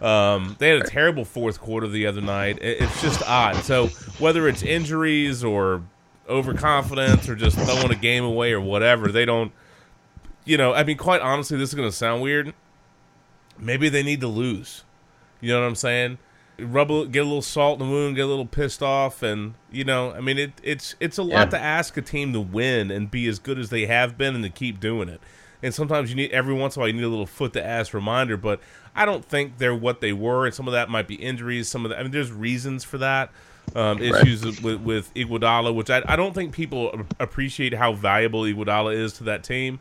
Um, 0.01 0.55
they 0.59 0.69
had 0.69 0.81
a 0.81 0.89
terrible 0.89 1.23
fourth 1.25 1.59
quarter 1.61 1.87
the 1.87 2.07
other 2.07 2.21
night. 2.21 2.57
It, 2.61 2.81
it's 2.81 3.01
just 3.01 3.21
odd. 3.23 3.57
So 3.63 3.87
whether 4.17 4.47
it's 4.47 4.63
injuries 4.63 5.43
or 5.43 5.83
overconfidence 6.27 7.29
or 7.29 7.35
just 7.35 7.57
throwing 7.57 7.91
a 7.91 7.95
game 7.95 8.23
away 8.23 8.53
or 8.53 8.61
whatever, 8.61 9.11
they 9.11 9.25
don't. 9.25 9.51
You 10.45 10.57
know, 10.57 10.73
I 10.73 10.83
mean, 10.83 10.97
quite 10.97 11.21
honestly, 11.21 11.57
this 11.57 11.69
is 11.69 11.75
going 11.75 11.87
to 11.89 11.95
sound 11.95 12.21
weird. 12.21 12.53
Maybe 13.57 13.89
they 13.89 14.03
need 14.03 14.21
to 14.21 14.27
lose. 14.27 14.83
You 15.41 15.49
know 15.53 15.61
what 15.61 15.67
I'm 15.67 15.75
saying? 15.75 16.17
Rub 16.59 16.91
a, 16.91 17.05
get 17.07 17.19
a 17.21 17.23
little 17.23 17.41
salt 17.41 17.79
in 17.81 17.87
the 17.87 17.91
wound, 17.91 18.15
get 18.15 18.25
a 18.25 18.27
little 18.27 18.45
pissed 18.45 18.83
off, 18.83 19.23
and 19.23 19.55
you 19.71 19.83
know, 19.83 20.11
I 20.11 20.21
mean, 20.21 20.37
it, 20.37 20.51
it's 20.61 20.95
it's 20.99 21.17
a 21.17 21.23
lot 21.23 21.31
Yeah. 21.31 21.45
to 21.45 21.59
ask 21.59 21.97
a 21.97 22.01
team 22.01 22.31
to 22.33 22.39
win 22.39 22.91
and 22.91 23.09
be 23.09 23.27
as 23.27 23.39
good 23.39 23.57
as 23.57 23.69
they 23.69 23.85
have 23.87 24.17
been 24.17 24.35
and 24.35 24.43
to 24.43 24.49
keep 24.49 24.79
doing 24.79 25.09
it. 25.09 25.19
And 25.63 25.73
sometimes 25.73 26.09
you 26.09 26.15
need 26.15 26.31
every 26.31 26.53
once 26.53 26.75
in 26.75 26.79
a 26.79 26.81
while 26.81 26.87
you 26.89 26.93
need 26.93 27.03
a 27.03 27.09
little 27.09 27.25
foot 27.25 27.53
to 27.53 27.65
ass 27.65 27.93
reminder. 27.93 28.37
But 28.37 28.59
I 28.95 29.05
don't 29.05 29.23
think 29.25 29.57
they're 29.57 29.73
what 29.73 30.01
they 30.01 30.13
were, 30.13 30.45
and 30.45 30.53
some 30.53 30.67
of 30.67 30.73
that 30.73 30.89
might 30.89 31.07
be 31.07 31.15
injuries. 31.15 31.69
Some 31.69 31.85
of 31.85 31.89
that, 31.89 31.99
I 31.99 32.03
mean, 32.03 32.11
there's 32.11 32.31
reasons 32.31 32.83
for 32.83 32.97
that. 32.99 33.31
Um, 33.75 33.99
issues 33.99 34.61
with 34.61 34.81
with 34.81 35.13
Iguodala, 35.15 35.73
which 35.73 35.89
I, 35.89 36.03
I 36.05 36.15
don't 36.17 36.33
think 36.35 36.53
people 36.53 37.01
appreciate 37.19 37.73
how 37.73 37.93
valuable 37.93 38.41
Iguodala 38.41 38.93
is 38.93 39.13
to 39.13 39.23
that 39.23 39.43
team. 39.43 39.79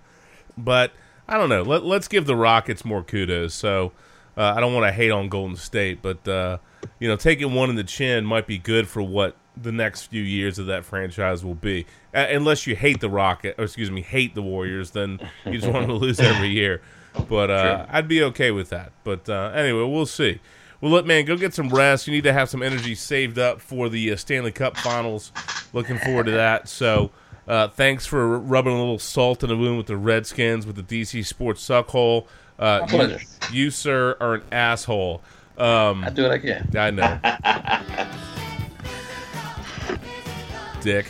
But 0.57 0.93
I 1.29 1.39
don't 1.39 1.49
know. 1.49 1.63
Let, 1.63 1.85
let's 1.85 2.09
give 2.09 2.27
the 2.27 2.37
Rockets 2.37 2.85
more 2.85 3.03
kudos. 3.03 3.55
So 3.55 3.93
uh, 4.37 4.53
I 4.57 4.61
don't 4.61 4.75
want 4.75 4.87
to 4.87 4.93
hate 4.93 5.11
on 5.11 5.29
Golden 5.29 5.57
State, 5.57 6.03
but 6.03 6.27
uh, 6.29 6.59
you 6.99 7.09
know, 7.09 7.17
taking 7.17 7.55
one 7.55 7.71
in 7.71 7.77
the 7.77 7.85
chin 7.85 8.25
might 8.25 8.47
be 8.47 8.59
good 8.59 8.89
for 8.89 9.03
what 9.03 9.37
the 9.57 9.73
next 9.73 10.07
few 10.07 10.23
years 10.23 10.59
of 10.59 10.67
that 10.67 10.85
franchise 10.85 11.45
will 11.45 11.55
be. 11.55 11.87
Uh, 12.15 12.27
unless 12.31 12.67
you 12.67 12.75
hate 12.75 13.01
the 13.01 13.11
Rocket, 13.11 13.55
or 13.59 13.65
excuse 13.65 13.91
me, 13.91 14.03
hate 14.03 14.35
the 14.35 14.43
Warriors, 14.43 14.91
then 14.93 15.21
you 15.47 15.59
just 15.59 15.73
want 15.73 15.87
them 15.87 15.99
to 15.99 16.05
lose 16.05 16.21
every 16.21 16.49
year. 16.49 16.83
But 17.29 17.51
uh, 17.51 17.87
I'd 17.91 18.09
be 18.09 18.23
okay 18.25 18.51
with 18.51 18.71
that. 18.71 18.93
But 19.05 19.29
uh, 19.29 19.53
anyway, 19.55 19.85
we'll 19.85 20.07
see. 20.07 20.41
Well, 20.81 20.91
look, 20.91 21.07
man, 21.07 21.25
go 21.25 21.37
get 21.37 21.55
some 21.55 21.69
rest. 21.69 22.07
You 22.07 22.13
need 22.13 22.25
to 22.25 22.33
have 22.33 22.49
some 22.49 22.63
energy 22.63 22.95
saved 22.95 23.39
up 23.39 23.61
for 23.61 23.89
the 23.89 24.13
uh, 24.13 24.17
Stanley 24.17 24.53
Cup 24.53 24.77
Finals. 24.77 25.33
Looking 25.73 25.99
forward 25.99 26.27
to 26.27 26.33
that. 26.33 26.69
So. 26.69 27.11
Uh, 27.47 27.69
thanks 27.69 28.07
for 28.07 28.39
rubbing 28.39 28.73
a 28.73 28.79
little 28.79 28.99
salt 28.99 29.43
in 29.43 29.49
the 29.49 29.57
wound 29.57 29.77
with 29.77 29.87
the 29.87 29.97
Redskins 29.97 30.67
with 30.67 30.77
the 30.77 30.83
DC 30.83 31.25
Sports 31.27 31.67
Suckhole. 31.67 32.27
Uh, 32.59 32.81
you, 32.83 32.89
pleasure. 32.89 33.21
you, 33.51 33.71
sir, 33.71 34.17
are 34.21 34.35
an 34.35 34.43
asshole. 34.53 35.23
Um, 35.59 36.05
I 36.05 36.11
do 36.11 36.23
what 36.23 36.33
I 36.33 36.39
can. 36.39 36.71
I 36.77 36.91
know. 36.91 37.19
Dick. 40.83 41.07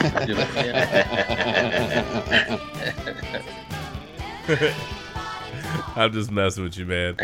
I 0.00 0.24
do 0.26 0.36
what 0.36 0.48
I 0.56 0.62
I'm 5.96 6.12
just 6.12 6.30
messing 6.30 6.64
with 6.64 6.78
you, 6.78 6.86
man. 6.86 7.16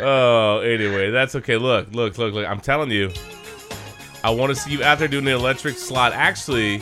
Oh, 0.00 0.60
anyway, 0.60 1.10
that's 1.10 1.34
okay. 1.34 1.56
Look, 1.56 1.92
look, 1.92 2.16
look, 2.16 2.32
look. 2.32 2.46
I'm 2.46 2.60
telling 2.60 2.90
you, 2.90 3.10
I 4.22 4.30
want 4.30 4.54
to 4.54 4.56
see 4.56 4.72
you 4.72 4.82
out 4.82 4.98
there 4.98 5.08
doing 5.08 5.24
the 5.24 5.32
electric 5.32 5.76
slot. 5.76 6.12
Actually, 6.12 6.80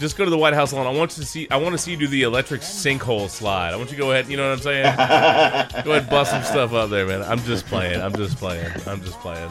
just 0.00 0.16
go 0.16 0.24
to 0.24 0.30
the 0.30 0.38
White 0.38 0.54
House 0.54 0.72
lawn. 0.72 0.86
I 0.86 0.90
want 0.90 1.16
you 1.16 1.22
to 1.22 1.28
see. 1.28 1.46
I 1.50 1.56
want 1.58 1.74
to 1.74 1.78
see 1.78 1.92
you 1.92 1.96
do 1.96 2.08
the 2.08 2.22
electric 2.22 2.62
sinkhole 2.62 3.28
slide. 3.28 3.72
I 3.72 3.76
want 3.76 3.90
you 3.90 3.96
to 3.96 4.02
go 4.02 4.10
ahead. 4.10 4.28
You 4.28 4.36
know 4.38 4.48
what 4.48 4.56
I'm 4.56 4.62
saying? 4.62 4.82
go 5.84 5.92
ahead, 5.92 6.02
and 6.02 6.08
bust 6.10 6.30
some 6.30 6.42
stuff 6.42 6.72
up 6.72 6.90
there, 6.90 7.06
man. 7.06 7.22
I'm 7.22 7.38
just 7.40 7.66
playing. 7.66 8.00
I'm 8.00 8.14
just 8.14 8.36
playing. 8.38 8.66
I'm 8.86 9.00
just 9.02 9.18
playing. 9.20 9.50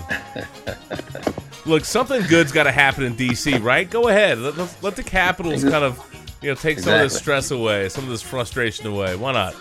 Look, 1.65 1.85
something 1.85 2.23
good's 2.27 2.51
got 2.51 2.63
to 2.63 2.71
happen 2.71 3.03
in 3.03 3.15
DC, 3.15 3.63
right? 3.63 3.89
Go 3.89 4.07
ahead. 4.07 4.39
Let, 4.39 4.57
let, 4.57 4.83
let 4.83 4.95
the 4.95 5.03
Capitals 5.03 5.63
kind 5.63 5.83
of 5.85 5.99
You 6.41 6.49
know, 6.49 6.55
take 6.55 6.79
some 6.79 6.93
of 6.95 7.01
this 7.01 7.17
stress 7.17 7.51
away, 7.51 7.89
some 7.89 8.05
of 8.05 8.09
this 8.09 8.21
frustration 8.23 8.87
away. 8.87 9.15
Why 9.15 9.33
not? 9.33 9.53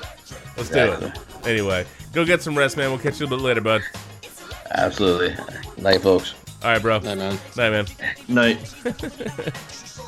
Let's 0.57 0.70
Exactly. 0.70 1.11
do 1.11 1.12
it. 1.14 1.47
Anyway, 1.47 1.86
go 2.12 2.24
get 2.24 2.41
some 2.43 2.57
rest, 2.57 2.76
man. 2.76 2.91
We'll 2.91 2.99
catch 2.99 3.20
you 3.20 3.26
a 3.26 3.28
little 3.28 3.39
bit 3.39 3.45
later, 3.45 3.61
bud. 3.61 3.82
Absolutely. 4.70 5.36
Night, 5.82 6.01
folks. 6.03 6.34
All 6.62 6.70
right, 6.70 6.80
bro. 6.82 6.99
Night, 6.99 7.18
man. 7.18 7.39
Night, 7.57 7.70
man. 7.70 7.86
Night. 8.28 8.74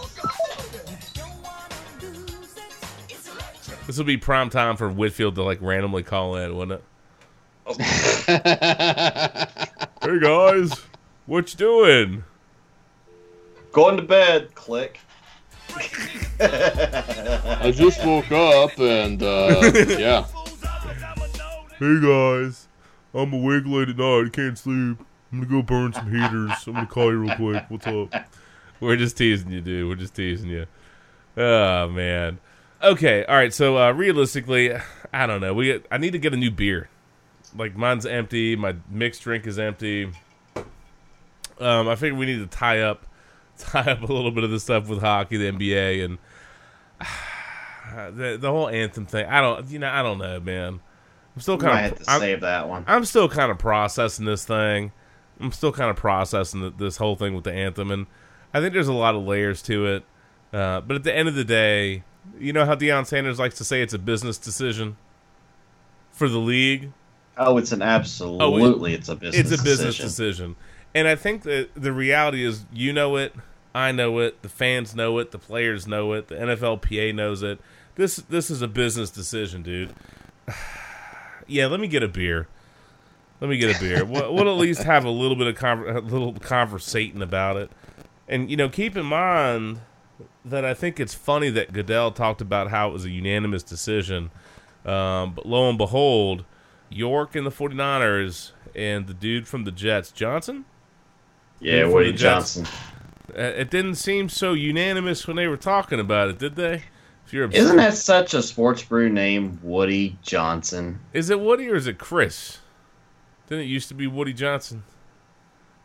This 3.87 3.99
will 3.99 4.05
be 4.05 4.17
prime 4.17 4.51
time 4.51 4.77
for 4.77 4.89
Whitfield 4.89 5.35
to 5.37 5.43
like 5.43 5.61
randomly 5.61 6.03
call 6.03 6.37
in, 6.37 6.57
wouldn't 6.57 6.81
it? 6.81 6.85
Hey 10.03 10.19
guys, 10.19 10.73
what 11.27 11.53
you 11.53 11.57
doing? 11.59 12.25
Going 13.73 13.97
to 13.97 14.03
bed. 14.03 14.55
Click. 14.55 15.01
I 16.41 17.73
just 17.75 18.05
woke 18.05 18.33
up 18.33 18.79
and 18.79 19.23
uh, 19.23 19.73
yeah. 19.99 20.25
Hey 21.79 22.01
guys, 22.01 22.69
I'm 23.15 23.33
awake 23.33 23.65
late 23.67 23.89
at 23.89 23.97
night. 23.97 24.27
I 24.27 24.29
Can't 24.31 24.59
sleep. 24.59 24.99
I'm 25.33 25.41
gonna 25.43 25.47
go 25.47 25.63
burn 25.63 25.93
some 25.93 26.11
heaters. 26.11 26.53
I'm 26.67 26.73
gonna 26.75 26.87
call 26.87 27.13
you 27.13 27.19
real 27.19 27.37
quick. 27.37 27.65
What's 27.69 27.87
up? 27.87 28.27
We're 28.81 28.97
just 28.97 29.17
teasing 29.17 29.53
you, 29.53 29.61
dude. 29.61 29.89
We're 29.89 29.95
just 29.95 30.15
teasing 30.15 30.51
you. 30.51 30.67
Oh 31.37 31.89
man. 31.89 32.41
Okay. 32.83 33.25
All 33.25 33.37
right. 33.37 33.53
So 33.53 33.79
uh, 33.79 33.93
realistically, 33.93 34.75
I 35.13 35.27
don't 35.27 35.41
know. 35.41 35.55
We 35.55 35.83
I 35.91 35.99
need 35.99 36.13
to 36.13 36.19
get 36.19 36.33
a 36.33 36.37
new 36.37 36.51
beer. 36.51 36.89
Like 37.57 37.77
mine's 37.77 38.07
empty. 38.07 38.57
My 38.57 38.77
mixed 38.89 39.23
drink 39.23 39.47
is 39.47 39.59
empty. 39.59 40.11
Um, 41.59 41.89
I 41.89 41.95
figure 41.97 42.17
we 42.19 42.27
need 42.27 42.39
to 42.39 42.47
tie 42.47 42.81
up, 42.81 43.07
tie 43.59 43.93
up 43.93 44.03
a 44.03 44.13
little 44.13 44.31
bit 44.31 44.45
of 44.45 44.51
the 44.51 44.61
stuff 44.61 44.89
with 44.89 45.01
hockey, 45.01 45.37
the 45.37 45.51
NBA, 45.51 46.05
and 46.05 46.19
the 48.17 48.39
the 48.41 48.51
whole 48.51 48.69
anthem 48.69 49.07
thing. 49.07 49.27
I 49.27 49.41
don't. 49.41 49.69
You 49.69 49.79
know. 49.79 49.91
I 49.91 50.03
don't 50.03 50.19
know, 50.19 50.41
man. 50.41 50.81
I'm 51.35 51.43
still 51.43 51.59
kind 51.59 51.93
of. 51.93 51.99
to 51.99 52.05
save 52.05 52.41
that 52.41 52.69
one. 52.69 52.85
I'm 52.87 53.05
still 53.05 53.29
kind 53.29 53.51
of 53.51 53.59
processing 53.59 54.25
this 54.25 54.45
thing. 54.45 54.93
I'm 55.39 55.53
still 55.53 55.73
kind 55.73 55.91
of 55.91 55.97
processing 55.97 56.61
th- 56.61 56.75
this 56.77 56.97
whole 56.97 57.17
thing 57.17 57.35
with 57.35 57.45
the 57.45 57.53
anthem, 57.53 57.91
and 57.91 58.07
I 58.53 58.61
think 58.61 58.75
there's 58.75 58.89
a 58.89 58.93
lot 58.93 59.15
of 59.15 59.23
layers 59.23 59.63
to 59.63 59.87
it. 59.87 60.05
Uh, 60.53 60.81
but 60.81 60.97
at 60.97 61.05
the 61.05 61.15
end 61.15 61.29
of 61.29 61.35
the 61.35 61.45
day, 61.45 62.03
you 62.39 62.53
know 62.53 62.65
how 62.65 62.75
Deion 62.75 63.07
Sanders 63.07 63.39
likes 63.39 63.57
to 63.59 63.65
say 63.65 63.83
it's 63.83 63.95
a 63.95 63.99
business 63.99 64.39
decision 64.39 64.97
for 66.11 66.29
the 66.29 66.39
league. 66.39 66.93
Oh, 67.37 67.57
it's 67.57 67.73
an 67.73 67.83
absolutely. 67.83 68.65
Oh, 68.65 68.85
it's 68.85 69.09
a 69.09 69.17
business. 69.17 69.53
It's 69.53 69.61
a 69.61 69.65
business 69.65 69.97
decision. 69.97 70.07
decision, 70.07 70.57
and 70.95 71.09
I 71.09 71.15
think 71.15 71.43
that 71.45 71.71
the 71.75 71.93
reality 71.93 72.45
is, 72.45 72.65
you 72.73 72.93
know 72.93 73.17
it, 73.17 73.35
I 73.75 73.93
know 73.93 74.19
it, 74.19 74.43
the 74.43 74.49
fans 74.49 74.95
know 74.95 75.19
it, 75.19 75.31
the 75.31 75.39
players 75.39 75.87
know 75.87 76.13
it, 76.13 76.29
the 76.29 76.35
NFLPA 76.35 77.15
knows 77.15 77.43
it. 77.43 77.61
This 77.95 78.17
this 78.17 78.51
is 78.51 78.63
a 78.63 78.69
business 78.69 79.11
decision, 79.11 79.63
dude. 79.63 79.95
yeah, 81.47 81.67
let 81.67 81.81
me 81.81 81.89
get 81.89 82.03
a 82.03 82.09
beer. 82.09 82.49
Let 83.41 83.49
me 83.49 83.57
get 83.57 83.75
a 83.75 83.81
beer. 83.81 84.05
we'll, 84.05 84.35
we'll 84.35 84.49
at 84.49 84.59
least 84.59 84.83
have 84.83 85.05
a 85.05 85.11
little 85.11 85.37
bit 85.37 85.47
of 85.47 85.57
conver- 85.57 85.97
a 85.97 86.01
little 86.01 86.35
conversating 86.35 87.23
about 87.23 87.57
it, 87.57 87.71
and 88.29 88.51
you 88.51 88.57
know, 88.57 88.69
keep 88.69 88.97
in 88.97 89.07
mind 89.07 89.81
that 90.45 90.65
I 90.65 90.75
think 90.75 90.99
it's 91.01 91.15
funny 91.15 91.51
that 91.51 91.73
Goodell 91.73 92.11
talked 92.13 92.41
about 92.41 92.71
how 92.71 92.89
it 92.89 92.93
was 92.93 93.05
a 93.05 93.11
unanimous 93.11 93.63
decision, 93.63 94.31
um, 94.85 95.35
but 95.35 95.47
lo 95.47 95.69
and 95.69 95.79
behold, 95.79 96.45
York 96.89 97.35
and 97.37 97.47
the 97.47 97.51
49ers 97.51 98.53
and 98.75 99.07
the 99.07 99.15
dude 99.15 99.47
from 99.49 99.65
the 99.65 99.71
Jets, 99.73 100.11
Johnson, 100.13 100.65
Yeah, 101.61 101.87
Woody 101.89 102.13
Johnson. 102.13 102.67
uh, 103.37 103.41
it 103.43 103.71
didn't 103.71 103.97
seem 103.97 104.29
so 104.29 104.53
unanimous 104.55 105.27
when 105.27 105.37
they 105.37 105.47
were 105.47 105.57
talking 105.57 106.01
about 106.01 106.29
it, 106.29 106.39
did 106.39 106.57
they? 106.57 106.85
If 107.27 107.33
you're 107.35 107.49
Isn't 107.51 107.77
that 107.77 107.95
such 107.95 108.35
a 108.35 108.43
sports 108.43 108.83
brew 108.83 109.09
name, 109.09 109.61
Woody 109.63 110.19
Johnson? 110.23 110.99
Is 111.13 111.31
it 111.31 111.39
Woody 111.41 111.69
or 111.69 111.77
is 111.77 111.87
it 111.87 111.99
Chris? 111.99 112.59
Didn't 113.49 113.65
it 113.65 113.69
used 113.69 113.89
to 113.89 113.95
be 113.95 114.07
Woody 114.09 114.33
Johnson? 114.33 114.83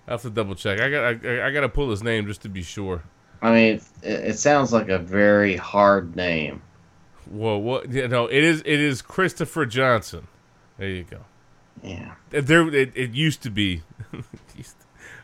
I 0.07 0.11
have 0.11 0.21
to 0.23 0.29
double 0.29 0.55
check. 0.55 0.79
I 0.79 0.89
got 0.89 1.25
I, 1.25 1.47
I 1.47 1.51
got 1.51 1.61
to 1.61 1.69
pull 1.69 1.89
his 1.91 2.01
name 2.03 2.25
just 2.27 2.41
to 2.43 2.49
be 2.49 2.61
sure. 2.63 3.03
I 3.41 3.53
mean, 3.53 3.81
it, 4.01 4.09
it 4.09 4.39
sounds 4.39 4.73
like 4.73 4.89
a 4.89 4.97
very 4.97 5.55
hard 5.55 6.15
name. 6.15 6.61
Whoa, 7.29 7.57
what? 7.57 7.91
Yeah, 7.91 8.07
no, 8.07 8.27
it 8.27 8.43
is 8.43 8.61
it 8.61 8.79
is 8.79 9.01
Christopher 9.01 9.65
Johnson. 9.65 10.27
There 10.77 10.89
you 10.89 11.03
go. 11.03 11.21
Yeah. 11.81 12.15
There, 12.29 12.67
it, 12.73 12.91
it 12.95 13.11
used 13.11 13.43
to 13.43 13.49
be, 13.49 13.81
used, 14.55 14.75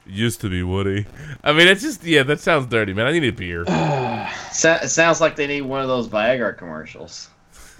used 0.05 0.41
to 0.41 0.49
be 0.49 0.63
Woody. 0.63 1.05
I 1.43 1.53
mean, 1.53 1.67
it's 1.67 1.81
just 1.81 2.03
yeah, 2.03 2.23
that 2.23 2.39
sounds 2.39 2.67
dirty, 2.67 2.93
man. 2.93 3.07
I 3.07 3.11
need 3.11 3.23
a 3.23 3.31
beer. 3.31 3.65
Sa- 4.51 4.79
it 4.83 4.89
sounds 4.89 5.21
like 5.21 5.35
they 5.35 5.47
need 5.47 5.61
one 5.61 5.81
of 5.81 5.87
those 5.87 6.07
Viagra 6.07 6.57
commercials. 6.57 7.29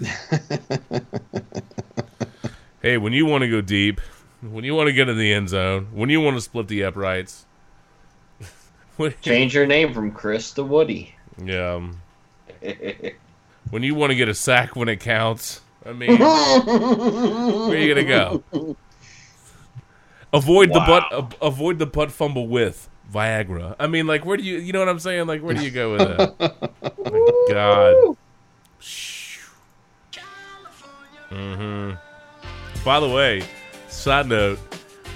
hey, 2.82 2.96
when 2.98 3.12
you 3.12 3.26
want 3.26 3.42
to 3.42 3.50
go 3.50 3.60
deep, 3.60 4.00
when 4.40 4.64
you 4.64 4.74
want 4.74 4.88
to 4.88 4.92
get 4.92 5.08
in 5.08 5.18
the 5.18 5.32
end 5.32 5.48
zone, 5.48 5.88
when 5.92 6.10
you 6.10 6.20
want 6.20 6.36
to 6.36 6.40
split 6.40 6.68
the 6.68 6.84
uprights, 6.84 7.46
Change 9.20 9.54
your 9.54 9.66
name 9.66 9.92
from 9.92 10.12
Chris 10.12 10.52
to 10.52 10.62
Woody. 10.64 11.14
yeah, 11.42 11.80
when 13.70 13.82
you 13.82 13.94
want 13.94 14.10
to 14.10 14.16
get 14.16 14.28
a 14.28 14.34
sack 14.34 14.76
when 14.76 14.88
it 14.88 15.00
counts. 15.00 15.60
I 15.84 15.92
mean, 15.92 16.18
where 16.20 16.28
are 16.28 17.76
you 17.76 17.94
gonna 17.94 18.06
go? 18.06 18.76
Avoid 20.32 20.68
the 20.72 20.80
butt. 20.80 21.34
avoid 21.42 21.78
the 21.78 21.86
butt 21.86 22.12
fumble 22.12 22.46
with 22.46 22.88
Viagra. 23.12 23.74
I 23.80 23.86
mean, 23.88 24.06
like, 24.06 24.24
where 24.24 24.36
do 24.36 24.44
you? 24.44 24.58
You 24.58 24.72
know 24.72 24.78
what 24.78 24.88
I'm 24.88 25.00
saying? 25.00 25.26
Like, 25.26 25.42
where 25.42 25.54
do 25.54 25.62
you 25.64 25.70
go 25.70 25.92
with 25.92 26.00
that? 26.08 26.34
oh 27.04 27.46
my 27.48 27.54
God. 27.54 28.16
hmm 31.30 31.92
By 32.84 33.00
the 33.00 33.08
way, 33.08 33.42
side 33.88 34.28
note, 34.28 34.58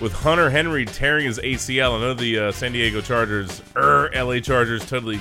with 0.01 0.13
Hunter 0.13 0.51
Henry 0.51 0.85
tearing 0.85 1.27
his 1.27 1.39
ACL, 1.39 1.97
I 1.97 2.01
know 2.01 2.15
the 2.15 2.39
uh, 2.39 2.53
San 2.53 2.73
Diego 2.73 3.01
Chargers, 3.01 3.63
er, 3.77 4.11
LA 4.15 4.41
Chargers, 4.41 4.85
totally, 4.85 5.21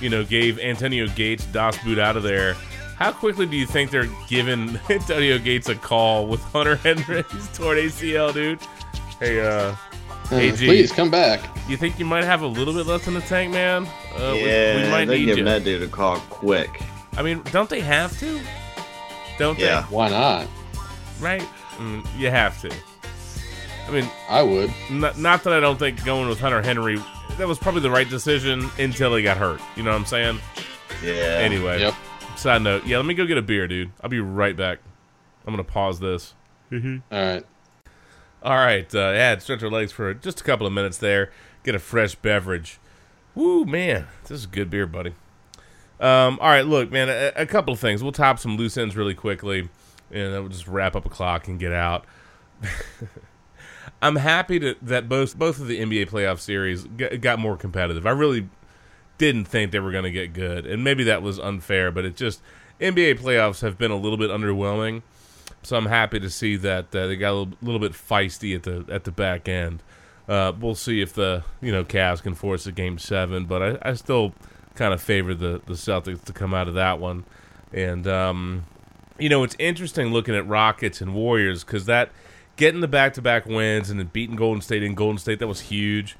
you 0.00 0.08
know, 0.10 0.24
gave 0.24 0.58
Antonio 0.58 1.06
Gates 1.08 1.44
Das 1.46 1.76
Boot 1.84 1.98
out 1.98 2.16
of 2.16 2.22
there. 2.22 2.54
How 2.96 3.12
quickly 3.12 3.46
do 3.46 3.56
you 3.56 3.66
think 3.66 3.90
they're 3.90 4.08
giving 4.28 4.78
Antonio 4.90 5.38
Gates 5.38 5.68
a 5.68 5.74
call 5.74 6.26
with 6.26 6.40
Hunter 6.40 6.76
Henry's 6.76 7.24
torn 7.54 7.78
ACL, 7.78 8.32
dude? 8.32 8.58
Hey, 9.20 9.40
uh, 9.40 9.74
AG, 10.32 10.56
Please 10.56 10.90
come 10.90 11.10
back. 11.10 11.40
you 11.68 11.76
think 11.76 11.98
you 11.98 12.04
might 12.04 12.24
have 12.24 12.42
a 12.42 12.46
little 12.46 12.74
bit 12.74 12.86
less 12.86 13.06
in 13.06 13.14
the 13.14 13.20
tank, 13.20 13.52
man? 13.52 13.86
Uh, 14.16 14.32
we- 14.32 14.44
yeah, 14.46 14.82
we, 14.84 14.90
might 14.90 15.04
they're 15.04 15.18
need 15.18 15.26
giving 15.26 15.38
you. 15.38 15.44
that 15.44 15.62
dude 15.64 15.82
a 15.82 15.88
call 15.88 16.16
quick. 16.30 16.82
I 17.16 17.22
mean, 17.22 17.42
don't 17.52 17.70
they 17.70 17.80
have 17.80 18.18
to? 18.20 18.40
Don't 19.38 19.58
they? 19.58 19.66
Yeah. 19.66 19.84
Why 19.84 20.08
not? 20.08 20.46
Right? 21.20 21.46
Mm, 21.76 22.06
you 22.18 22.28
have 22.30 22.60
to. 22.62 22.70
I 23.86 23.90
mean, 23.90 24.10
I 24.28 24.42
would. 24.42 24.72
not, 24.90 25.18
not 25.18 25.44
that 25.44 25.52
I 25.52 25.60
don't 25.60 25.78
think 25.78 26.04
going 26.04 26.28
with 26.28 26.40
Hunter 26.40 26.60
Henry, 26.62 26.98
that 27.38 27.46
was 27.46 27.58
probably 27.58 27.82
the 27.82 27.90
right 27.90 28.08
decision 28.08 28.68
until 28.78 29.14
he 29.14 29.22
got 29.22 29.36
hurt. 29.36 29.60
You 29.76 29.82
know 29.84 29.90
what 29.92 29.98
I'm 30.00 30.06
saying? 30.06 30.38
Yeah. 31.04 31.12
Anyway, 31.40 31.80
Yep. 31.80 31.94
side 32.36 32.62
note, 32.62 32.84
yeah, 32.86 32.96
let 32.96 33.06
me 33.06 33.14
go 33.14 33.26
get 33.26 33.38
a 33.38 33.42
beer, 33.42 33.68
dude. 33.68 33.92
I'll 34.02 34.10
be 34.10 34.20
right 34.20 34.56
back. 34.56 34.78
I'm 35.46 35.54
going 35.54 35.64
to 35.64 35.72
pause 35.72 36.00
this. 36.00 36.34
All 36.72 36.78
right. 37.12 37.44
All 38.42 38.56
right, 38.56 38.92
uh, 38.94 39.12
yeah, 39.14 39.38
stretch 39.38 39.62
our 39.62 39.70
legs 39.70 39.92
for 39.92 40.12
just 40.14 40.40
a 40.40 40.44
couple 40.44 40.66
of 40.66 40.72
minutes 40.72 40.98
there. 40.98 41.30
Get 41.64 41.74
a 41.74 41.78
fresh 41.78 42.14
beverage. 42.16 42.78
Woo, 43.34 43.64
man, 43.64 44.06
this 44.22 44.32
is 44.32 44.46
good 44.46 44.70
beer, 44.70 44.86
buddy. 44.86 45.14
Um, 46.00 46.38
all 46.40 46.48
right, 46.48 46.66
look, 46.66 46.90
man, 46.90 47.08
a, 47.08 47.32
a 47.42 47.46
couple 47.46 47.72
of 47.72 47.80
things. 47.80 48.02
We'll 48.02 48.12
top 48.12 48.38
some 48.38 48.56
loose 48.56 48.76
ends 48.76 48.96
really 48.96 49.14
quickly, 49.14 49.60
and 49.60 49.68
then 50.34 50.40
we'll 50.40 50.48
just 50.48 50.66
wrap 50.68 50.94
up 50.96 51.06
a 51.06 51.08
clock 51.08 51.48
and 51.48 51.58
get 51.58 51.72
out. 51.72 52.04
I'm 54.02 54.16
happy 54.16 54.58
to, 54.60 54.76
that 54.82 55.08
both 55.08 55.38
both 55.38 55.60
of 55.60 55.66
the 55.68 55.80
NBA 55.80 56.10
playoff 56.10 56.40
series 56.40 56.84
g- 56.96 57.16
got 57.18 57.38
more 57.38 57.56
competitive. 57.56 58.06
I 58.06 58.10
really 58.10 58.48
didn't 59.18 59.46
think 59.46 59.72
they 59.72 59.80
were 59.80 59.92
going 59.92 60.04
to 60.04 60.10
get 60.10 60.32
good, 60.32 60.66
and 60.66 60.84
maybe 60.84 61.04
that 61.04 61.22
was 61.22 61.38
unfair, 61.38 61.90
but 61.90 62.04
it 62.04 62.16
just 62.16 62.40
NBA 62.80 63.18
playoffs 63.20 63.62
have 63.62 63.78
been 63.78 63.90
a 63.90 63.96
little 63.96 64.18
bit 64.18 64.30
underwhelming. 64.30 65.02
So 65.62 65.76
I'm 65.76 65.86
happy 65.86 66.20
to 66.20 66.30
see 66.30 66.56
that 66.56 66.94
uh, 66.94 67.08
they 67.08 67.16
got 67.16 67.30
a 67.30 67.34
little, 67.34 67.54
little 67.62 67.80
bit 67.80 67.92
feisty 67.92 68.54
at 68.54 68.62
the 68.62 68.84
at 68.92 69.04
the 69.04 69.10
back 69.10 69.48
end. 69.48 69.82
Uh, 70.28 70.52
we'll 70.58 70.74
see 70.74 71.00
if 71.00 71.12
the 71.12 71.44
you 71.60 71.72
know 71.72 71.84
Cavs 71.84 72.22
can 72.22 72.34
force 72.34 72.66
a 72.66 72.72
game 72.72 72.98
seven, 72.98 73.46
but 73.46 73.62
I, 73.62 73.90
I 73.90 73.94
still 73.94 74.34
kind 74.74 74.92
of 74.92 75.00
favor 75.00 75.34
the 75.34 75.60
the 75.66 75.74
Celtics 75.74 76.22
to 76.24 76.32
come 76.32 76.54
out 76.54 76.68
of 76.68 76.74
that 76.74 77.00
one. 77.00 77.24
And 77.72 78.06
um, 78.06 78.64
you 79.18 79.28
know 79.28 79.42
it's 79.42 79.56
interesting 79.58 80.12
looking 80.12 80.34
at 80.34 80.46
Rockets 80.46 81.00
and 81.00 81.14
Warriors 81.14 81.64
because 81.64 81.86
that 81.86 82.10
getting 82.56 82.80
the 82.80 82.88
back 82.88 83.14
to 83.14 83.22
back 83.22 83.46
wins 83.46 83.90
and 83.90 84.00
then 84.00 84.10
beating 84.12 84.36
Golden 84.36 84.60
State 84.60 84.82
in 84.82 84.94
Golden 84.94 85.18
State 85.18 85.38
that 85.38 85.48
was 85.48 85.60
huge. 85.60 86.16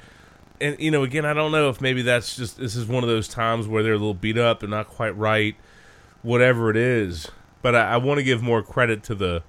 And 0.60 0.78
you 0.78 0.90
know 0.90 1.02
again 1.02 1.24
I 1.24 1.34
don't 1.34 1.52
know 1.52 1.68
if 1.68 1.80
maybe 1.80 2.02
that's 2.02 2.36
just 2.36 2.58
this 2.58 2.76
is 2.76 2.86
one 2.86 3.02
of 3.02 3.08
those 3.08 3.28
times 3.28 3.68
where 3.68 3.82
they're 3.82 3.92
a 3.92 3.98
little 3.98 4.14
beat 4.14 4.38
up, 4.38 4.60
they're 4.60 4.68
not 4.68 4.88
quite 4.88 5.16
right, 5.16 5.56
whatever 6.22 6.70
it 6.70 6.76
is 6.76 7.28
but 7.66 7.74
I, 7.74 7.94
I 7.94 7.96
want 7.96 8.18
to 8.18 8.22
give 8.22 8.42
more 8.42 8.62
credit 8.62 9.02
to 9.04 9.14
the 9.16 9.42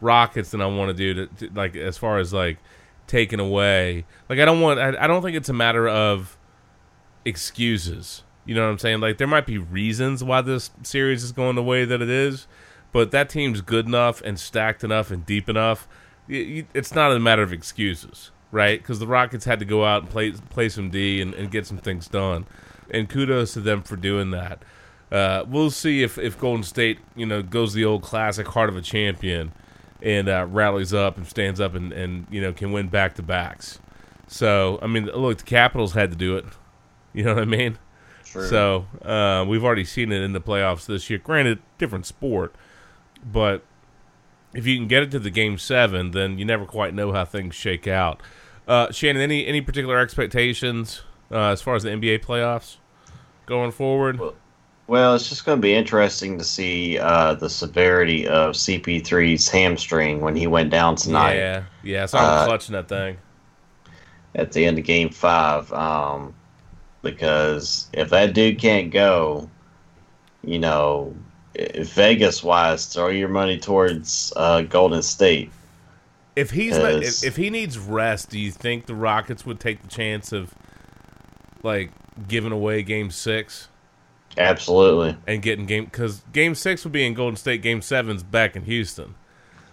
Rockets 0.00 0.52
than 0.52 0.60
I 0.60 0.66
want 0.66 0.90
to 0.90 0.94
do 0.94 1.26
to, 1.26 1.48
to 1.48 1.54
like 1.54 1.74
as 1.74 1.98
far 1.98 2.18
as 2.18 2.32
like 2.32 2.58
taking 3.08 3.40
away. 3.40 4.04
Like 4.28 4.38
I 4.38 4.44
don't 4.44 4.60
want. 4.60 4.78
I, 4.78 4.94
I 4.96 5.08
don't 5.08 5.22
think 5.22 5.36
it's 5.36 5.48
a 5.48 5.54
matter 5.54 5.88
of 5.88 6.38
excuses. 7.24 8.22
You 8.44 8.54
know 8.54 8.62
what 8.62 8.70
I'm 8.70 8.78
saying? 8.78 9.00
Like 9.00 9.18
there 9.18 9.26
might 9.26 9.44
be 9.44 9.58
reasons 9.58 10.22
why 10.22 10.40
this 10.40 10.70
series 10.84 11.24
is 11.24 11.32
going 11.32 11.56
the 11.56 11.64
way 11.64 11.84
that 11.84 12.00
it 12.00 12.08
is, 12.08 12.46
but 12.92 13.10
that 13.10 13.28
team's 13.28 13.60
good 13.60 13.86
enough 13.86 14.20
and 14.22 14.38
stacked 14.38 14.84
enough 14.84 15.10
and 15.10 15.26
deep 15.26 15.48
enough. 15.48 15.88
It's 16.28 16.94
not 16.94 17.12
a 17.12 17.18
matter 17.20 17.42
of 17.42 17.52
excuses, 17.52 18.30
right? 18.50 18.80
Because 18.80 18.98
the 18.98 19.06
Rockets 19.06 19.44
had 19.44 19.58
to 19.58 19.64
go 19.64 19.84
out 19.84 20.02
and 20.02 20.10
play 20.10 20.32
play 20.32 20.68
some 20.68 20.90
D 20.90 21.20
and, 21.20 21.34
and 21.34 21.50
get 21.50 21.66
some 21.66 21.78
things 21.78 22.08
done, 22.08 22.46
and 22.90 23.08
kudos 23.08 23.54
to 23.54 23.60
them 23.60 23.82
for 23.82 23.96
doing 23.96 24.30
that. 24.30 24.62
Uh, 25.12 25.44
we'll 25.46 25.70
see 25.70 26.02
if, 26.02 26.18
if 26.18 26.38
Golden 26.40 26.64
State, 26.64 26.98
you 27.14 27.24
know, 27.24 27.40
goes 27.40 27.72
the 27.72 27.84
old 27.84 28.02
classic 28.02 28.48
heart 28.48 28.68
of 28.68 28.76
a 28.76 28.82
champion 28.82 29.52
and 30.02 30.28
uh, 30.28 30.46
rallies 30.50 30.92
up 30.92 31.16
and 31.16 31.26
stands 31.26 31.60
up 31.60 31.74
and, 31.74 31.92
and 31.92 32.26
you 32.30 32.40
know 32.40 32.52
can 32.52 32.72
win 32.72 32.88
back 32.88 33.14
to 33.14 33.22
backs. 33.22 33.78
So 34.26 34.78
I 34.82 34.86
mean, 34.86 35.06
look, 35.06 35.38
the 35.38 35.44
Capitals 35.44 35.92
had 35.94 36.10
to 36.10 36.16
do 36.16 36.36
it. 36.36 36.44
You 37.12 37.22
know 37.22 37.34
what 37.34 37.42
I 37.42 37.46
mean? 37.46 37.78
True. 38.24 38.48
So 38.48 38.86
uh, 39.02 39.44
we've 39.46 39.62
already 39.62 39.84
seen 39.84 40.10
it 40.10 40.20
in 40.22 40.32
the 40.32 40.40
playoffs 40.40 40.86
this 40.86 41.08
year. 41.08 41.20
Granted, 41.20 41.60
different 41.78 42.06
sport, 42.06 42.54
but 43.24 43.62
if 44.54 44.66
you 44.66 44.76
can 44.76 44.86
get 44.88 45.02
it 45.02 45.10
to 45.12 45.18
the 45.18 45.30
game 45.30 45.58
seven, 45.58 46.12
then 46.12 46.38
you 46.38 46.44
never 46.44 46.64
quite 46.64 46.94
know 46.94 47.12
how 47.12 47.24
things 47.24 47.54
shake 47.54 47.86
out. 47.88 48.20
Uh, 48.66 48.90
Shannon, 48.92 49.20
any 49.22 49.46
any 49.46 49.60
particular 49.60 49.98
expectations 49.98 51.02
uh, 51.30 51.48
as 51.50 51.60
far 51.60 51.74
as 51.74 51.82
the 51.82 51.90
NBA 51.90 52.24
playoffs 52.24 52.76
going 53.46 53.70
forward? 53.72 54.18
Well, 54.18 54.34
well, 54.86 55.14
it's 55.14 55.28
just 55.30 55.44
going 55.46 55.58
to 55.58 55.62
be 55.62 55.74
interesting 55.74 56.36
to 56.38 56.44
see 56.44 56.98
uh, 56.98 57.34
the 57.34 57.48
severity 57.48 58.26
of 58.28 58.54
CP3's 58.54 59.48
hamstring 59.48 60.20
when 60.20 60.36
he 60.36 60.46
went 60.46 60.70
down 60.70 60.96
tonight. 60.96 61.36
Yeah, 61.36 61.64
yeah, 61.82 62.02
I 62.02 62.06
saw 62.06 62.18
him 62.18 62.24
Uh, 62.24 62.44
clutching 62.46 62.72
that 62.74 62.88
thing. 62.88 63.16
at 64.34 64.52
the 64.52 64.64
end 64.66 64.78
of 64.78 64.84
Game 64.84 65.08
Five, 65.08 65.72
um, 65.72 66.34
because 67.02 67.88
if 67.94 68.10
that 68.10 68.34
dude 68.34 68.58
can't 68.58 68.90
go, 68.90 69.48
you 70.42 70.58
know, 70.58 71.14
Vegas 71.56 72.42
wise, 72.42 72.86
throw 72.86 73.08
your 73.08 73.28
money 73.28 73.58
towards 73.58 74.32
uh, 74.36 74.62
Golden 74.62 75.02
State. 75.02 75.50
If 76.36 76.50
he's 76.50 76.76
not, 76.76 77.02
if, 77.02 77.24
if 77.24 77.36
he 77.36 77.48
needs 77.50 77.78
rest, 77.78 78.30
do 78.30 78.38
you 78.38 78.50
think 78.50 78.86
the 78.86 78.94
Rockets 78.94 79.46
would 79.46 79.60
take 79.60 79.82
the 79.82 79.88
chance 79.88 80.32
of 80.32 80.52
like 81.62 81.92
giving 82.26 82.52
away 82.52 82.82
Game 82.82 83.10
Six 83.10 83.68
Absolutely, 84.36 85.16
and 85.26 85.42
getting 85.42 85.66
game 85.66 85.84
because 85.84 86.22
Game 86.32 86.54
Six 86.54 86.82
would 86.84 86.92
be 86.92 87.06
in 87.06 87.14
Golden 87.14 87.36
State, 87.36 87.62
Game 87.62 87.80
Seven's 87.80 88.22
back 88.22 88.56
in 88.56 88.64
Houston. 88.64 89.14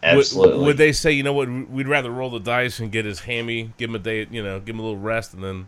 Would- 0.03 0.17
absolutely. 0.17 0.65
Would, 0.65 0.77
they 0.77 0.91
say, 0.91 1.11
you 1.11 1.23
know 1.23 1.33
what, 1.33 1.47
we'd 1.69 1.87
rather 1.87 2.11
roll 2.11 2.29
the 2.29 2.39
dice 2.39 2.79
and 2.79 2.91
get 2.91 3.05
his 3.05 3.21
hammy, 3.21 3.73
give 3.77 3.89
him 3.89 3.95
a 3.95 3.99
day, 3.99 4.27
you 4.29 4.43
know, 4.43 4.59
give 4.59 4.75
him 4.75 4.79
a 4.79 4.83
little 4.83 4.99
rest, 4.99 5.33
and 5.33 5.43
then 5.43 5.67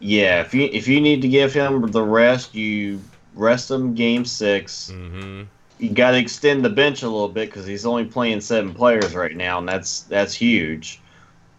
yeah, 0.00 0.40
if 0.40 0.54
you 0.54 0.68
if 0.72 0.86
you 0.86 1.00
need 1.00 1.22
to 1.22 1.28
give 1.28 1.52
him 1.52 1.90
the 1.90 2.02
rest, 2.02 2.54
you 2.54 3.00
rest 3.38 3.70
him 3.70 3.94
Game 3.94 4.24
6 4.24 4.90
hmm 4.90 5.42
You 5.78 5.90
got 5.90 6.10
to 6.10 6.18
extend 6.18 6.64
the 6.64 6.70
bench 6.70 7.02
a 7.02 7.08
little 7.08 7.28
bit 7.28 7.48
because 7.48 7.66
he's 7.66 7.86
only 7.86 8.04
playing 8.04 8.40
seven 8.40 8.74
players 8.74 9.14
right 9.14 9.36
now, 9.36 9.58
and 9.58 9.68
that's 9.68 10.00
that's 10.02 10.34
huge. 10.34 11.00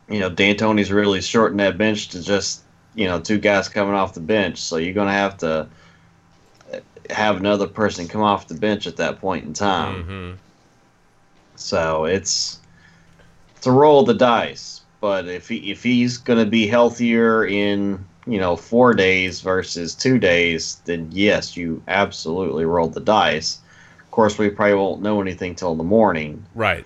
You 0.10 0.20
know, 0.20 0.30
D'Antoni's 0.30 0.92
really 0.92 1.22
shortened 1.22 1.60
that 1.60 1.78
bench 1.78 2.10
to 2.10 2.22
just 2.22 2.62
you 2.96 3.08
know 3.08 3.20
two 3.20 3.38
guys 3.38 3.70
coming 3.70 3.94
off 3.94 4.14
the 4.14 4.20
bench, 4.20 4.58
so 4.58 4.78
you're 4.78 4.94
gonna 4.94 5.12
have 5.12 5.38
to 5.38 5.68
have 7.10 7.38
another 7.38 7.68
person 7.68 8.08
come 8.08 8.22
off 8.22 8.48
the 8.48 8.56
bench 8.56 8.86
at 8.86 8.98
that 8.98 9.20
point 9.20 9.46
in 9.46 9.54
time. 9.54 10.04
hmm 10.04 10.32
So 11.56 12.06
it's 12.06 12.60
it's 13.56 13.68
a 13.68 13.72
roll 13.72 14.02
of 14.02 14.08
the 14.08 14.14
dice. 14.14 14.82
But 15.02 15.28
if 15.28 15.48
he 15.48 15.72
if 15.72 15.82
he's 15.84 16.18
gonna 16.18 16.46
be 16.46 16.68
healthier 16.68 17.46
in 17.46 18.06
you 18.28 18.40
know 18.40 18.56
four 18.56 18.94
days 18.94 19.42
versus 19.42 19.96
two 19.96 20.18
days, 20.20 20.82
then 20.86 21.08
yes, 21.12 21.56
you 21.58 21.82
absolutely 21.88 22.66
rolled 22.66 22.94
the 22.94 23.00
dice. 23.02 23.60
Of 24.04 24.12
course, 24.12 24.38
we 24.38 24.50
probably 24.50 24.76
won't 24.76 25.02
know 25.02 25.22
anything 25.22 25.56
till 25.56 25.76
the 25.76 25.84
morning. 25.84 26.44
right. 26.56 26.86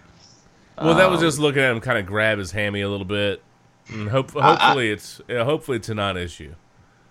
Well, 0.77 0.95
that 0.95 1.09
was 1.09 1.19
Um, 1.19 1.25
just 1.27 1.37
looking 1.39 1.61
at 1.61 1.69
him 1.71 1.79
kind 1.81 1.99
of 1.99 2.05
grab 2.07 2.39
his 2.39 2.51
hammy 2.51 2.81
a 2.81 2.89
little 2.89 3.05
bit, 3.05 3.43
and 3.89 4.09
hope, 4.09 4.35
I- 4.35 4.39
I- 4.39 4.55
hopefully 4.55 4.89
it's 4.91 5.21
yeah, 5.29 5.43
hopefully 5.43 5.77
it's 5.77 5.87
a 5.89 5.93
non-issue. 5.93 6.55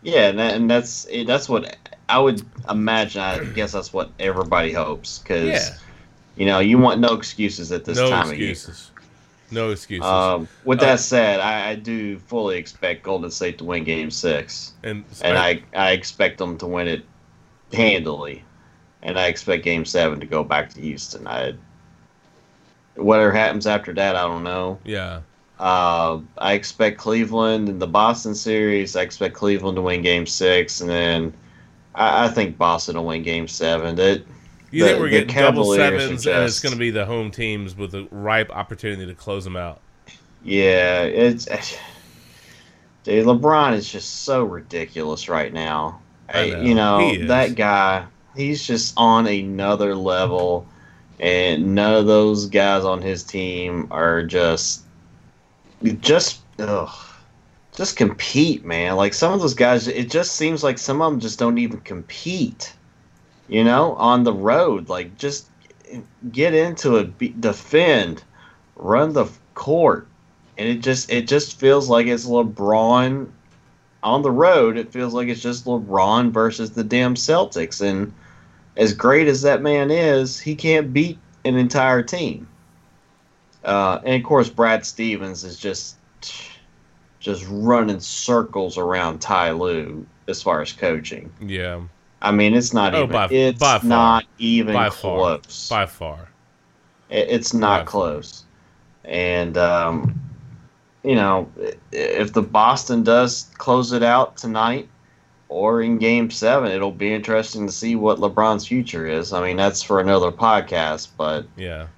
Yeah, 0.02 0.28
and, 0.30 0.38
that, 0.40 0.54
and 0.54 0.68
that's 0.70 1.06
that's 1.26 1.48
what 1.48 1.76
I 2.08 2.18
would 2.18 2.42
imagine. 2.68 3.20
I 3.22 3.44
guess 3.44 3.70
that's 3.72 3.92
what 3.92 4.10
everybody 4.18 4.72
hopes 4.72 5.18
because 5.20 5.46
Yeah. 5.48 5.74
you 6.36 6.46
know 6.46 6.58
you 6.58 6.76
want 6.78 7.00
no 7.00 7.14
excuses 7.14 7.70
at 7.70 7.84
this 7.84 7.96
no 7.98 8.10
time 8.10 8.28
excuses. 8.30 8.90
No 9.52 9.70
excuses. 9.70 10.04
Um, 10.06 10.48
with 10.64 10.80
Uh, 10.80 10.86
that 10.86 11.00
said, 11.00 11.40
I, 11.40 11.70
I 11.70 11.74
do 11.76 12.18
fully 12.18 12.56
expect 12.56 13.02
Golden 13.02 13.30
State 13.30 13.58
to 13.58 13.64
win 13.64 13.84
Game 13.84 14.10
Six. 14.10 14.72
and 14.82 15.04
and 15.22 15.38
I 15.38 15.62
I 15.76 15.92
expect 15.92 16.38
them 16.38 16.58
to 16.58 16.66
win 16.66 16.88
it 16.88 17.04
handily, 17.72 18.44
and 19.02 19.18
I 19.18 19.26
expect 19.26 19.64
Game 19.64 19.84
Seven 19.84 20.20
to 20.20 20.26
go 20.26 20.42
back 20.42 20.70
to 20.74 20.80
Houston. 20.80 21.26
I 21.26 21.54
whatever 22.96 23.32
happens 23.32 23.66
after 23.66 23.92
that, 23.94 24.16
I 24.16 24.22
don't 24.22 24.44
know. 24.44 24.78
yeah. 24.84 25.20
Uh, 25.58 26.18
I 26.38 26.54
expect 26.54 26.98
Cleveland 26.98 27.68
in 27.68 27.78
the 27.78 27.86
Boston 27.86 28.34
series. 28.34 28.96
I 28.96 29.02
expect 29.02 29.34
Cleveland 29.34 29.76
to 29.76 29.82
win 29.82 30.02
Game 30.02 30.26
Six, 30.26 30.80
and 30.80 30.90
then 30.90 31.32
I, 31.94 32.24
I 32.24 32.28
think 32.28 32.58
Boston 32.58 32.96
will 32.96 33.06
win 33.06 33.22
Game 33.22 33.46
Seven. 33.46 33.94
That 33.96 34.24
You 34.72 34.82
the- 34.82 34.88
think 34.88 35.00
we're 35.00 35.08
getting 35.10 35.34
double 35.36 35.74
sevens, 35.74 36.26
and 36.26 36.44
it's 36.44 36.58
going 36.60 36.72
to 36.72 36.78
be 36.78 36.90
the 36.90 37.04
home 37.06 37.30
teams 37.30 37.76
with 37.76 37.94
a 37.94 38.08
ripe 38.10 38.50
opportunity 38.50 39.06
to 39.06 39.14
close 39.14 39.44
them 39.44 39.56
out? 39.56 39.80
yeah, 40.42 41.02
it's 41.02 41.44
dude. 43.04 43.26
LeBron 43.26 43.74
is 43.74 43.90
just 43.90 44.24
so 44.24 44.42
ridiculous 44.44 45.28
right 45.28 45.52
now. 45.52 46.00
I 46.32 46.50
know. 46.50 46.60
You 46.62 46.74
know 46.74 46.98
He 46.98 47.20
is. 47.20 47.28
that 47.28 47.54
guy. 47.54 48.06
He's 48.34 48.66
just 48.66 48.94
on 48.96 49.26
another 49.26 49.94
level, 49.94 50.66
and 51.20 51.74
none 51.74 51.94
of 51.94 52.06
those 52.06 52.46
guys 52.46 52.84
on 52.84 53.02
his 53.02 53.22
team 53.22 53.86
are 53.90 54.22
just 54.22 54.82
just 56.00 56.40
ugh, 56.58 56.94
just 57.76 57.96
compete, 57.96 58.64
man. 58.64 58.96
Like 58.96 59.12
some 59.12 59.32
of 59.34 59.40
those 59.40 59.54
guys, 59.54 59.86
it 59.86 60.10
just 60.10 60.36
seems 60.36 60.64
like 60.64 60.78
some 60.78 61.02
of 61.02 61.12
them 61.12 61.20
just 61.20 61.38
don't 61.38 61.58
even 61.58 61.80
compete. 61.80 62.72
You 63.48 63.64
know, 63.64 63.94
on 63.94 64.24
the 64.24 64.32
road, 64.32 64.88
like 64.88 65.18
just 65.18 65.50
get 66.30 66.54
into 66.54 66.96
it, 66.96 67.18
be, 67.18 67.28
defend, 67.28 68.22
run 68.76 69.12
the 69.12 69.26
court, 69.54 70.06
and 70.56 70.68
it 70.68 70.80
just 70.80 71.10
it 71.10 71.28
just 71.28 71.58
feels 71.58 71.88
like 71.88 72.06
it's 72.06 72.26
LeBron 72.26 73.28
on 74.02 74.22
the 74.22 74.30
road. 74.30 74.76
It 74.76 74.92
feels 74.92 75.12
like 75.14 75.28
it's 75.28 75.42
just 75.42 75.64
LeBron 75.64 76.30
versus 76.30 76.72
the 76.72 76.84
damn 76.84 77.14
Celtics, 77.14 77.80
and 77.80 78.12
as 78.76 78.92
great 78.92 79.28
as 79.28 79.42
that 79.42 79.62
man 79.62 79.90
is, 79.90 80.40
he 80.40 80.54
can't 80.54 80.92
beat 80.92 81.18
an 81.44 81.56
entire 81.56 82.02
team. 82.02 82.48
Uh, 83.64 84.00
and 84.04 84.22
of 84.22 84.26
course, 84.26 84.48
Brad 84.48 84.84
Stevens 84.84 85.44
is 85.44 85.58
just 85.58 85.96
just 87.20 87.46
running 87.48 88.00
circles 88.00 88.76
around 88.76 89.20
Ty 89.20 89.52
Lue 89.52 90.06
as 90.26 90.42
far 90.42 90.60
as 90.60 90.72
coaching. 90.72 91.32
Yeah, 91.40 91.82
I 92.22 92.30
mean, 92.30 92.54
it's 92.54 92.72
not 92.72 92.94
Oh, 92.94 92.98
even. 93.04 93.10
by- 93.12 93.28
it's 93.30 93.58
by 93.58 93.78
far. 93.78 93.88
not 93.88 94.24
even 94.38 94.72
by 94.74 94.88
far, 94.90 95.38
by 95.68 95.86
far. 95.86 96.28
It- 97.10 97.28
It's 97.30 97.52
not 97.52 97.68
By 97.70 97.76
far. 97.78 97.84
close. 97.86 98.44
And, 99.04 99.58
um, 99.58 100.20
you 101.02 101.16
know, 101.16 101.48
if 101.90 102.32
the 102.32 102.42
Boston 102.42 103.02
does 103.02 103.50
close 103.58 103.92
it 103.92 104.02
out 104.04 104.36
tonight 104.36 104.88
or 105.48 105.82
in 105.82 105.98
game 105.98 106.30
seven, 106.30 106.70
it'll 106.70 106.92
be 106.92 107.12
interesting 107.12 107.66
to 107.66 107.72
see 107.72 107.96
what 107.96 108.18
LeBron's 108.18 108.66
future 108.66 109.06
is. 109.06 109.32
I 109.32 109.42
mean, 109.44 109.56
that's 109.56 109.82
for 109.82 109.98
another 110.00 110.30
podcast. 110.30 111.08
But, 111.18 111.44
Yeah, 111.56 111.88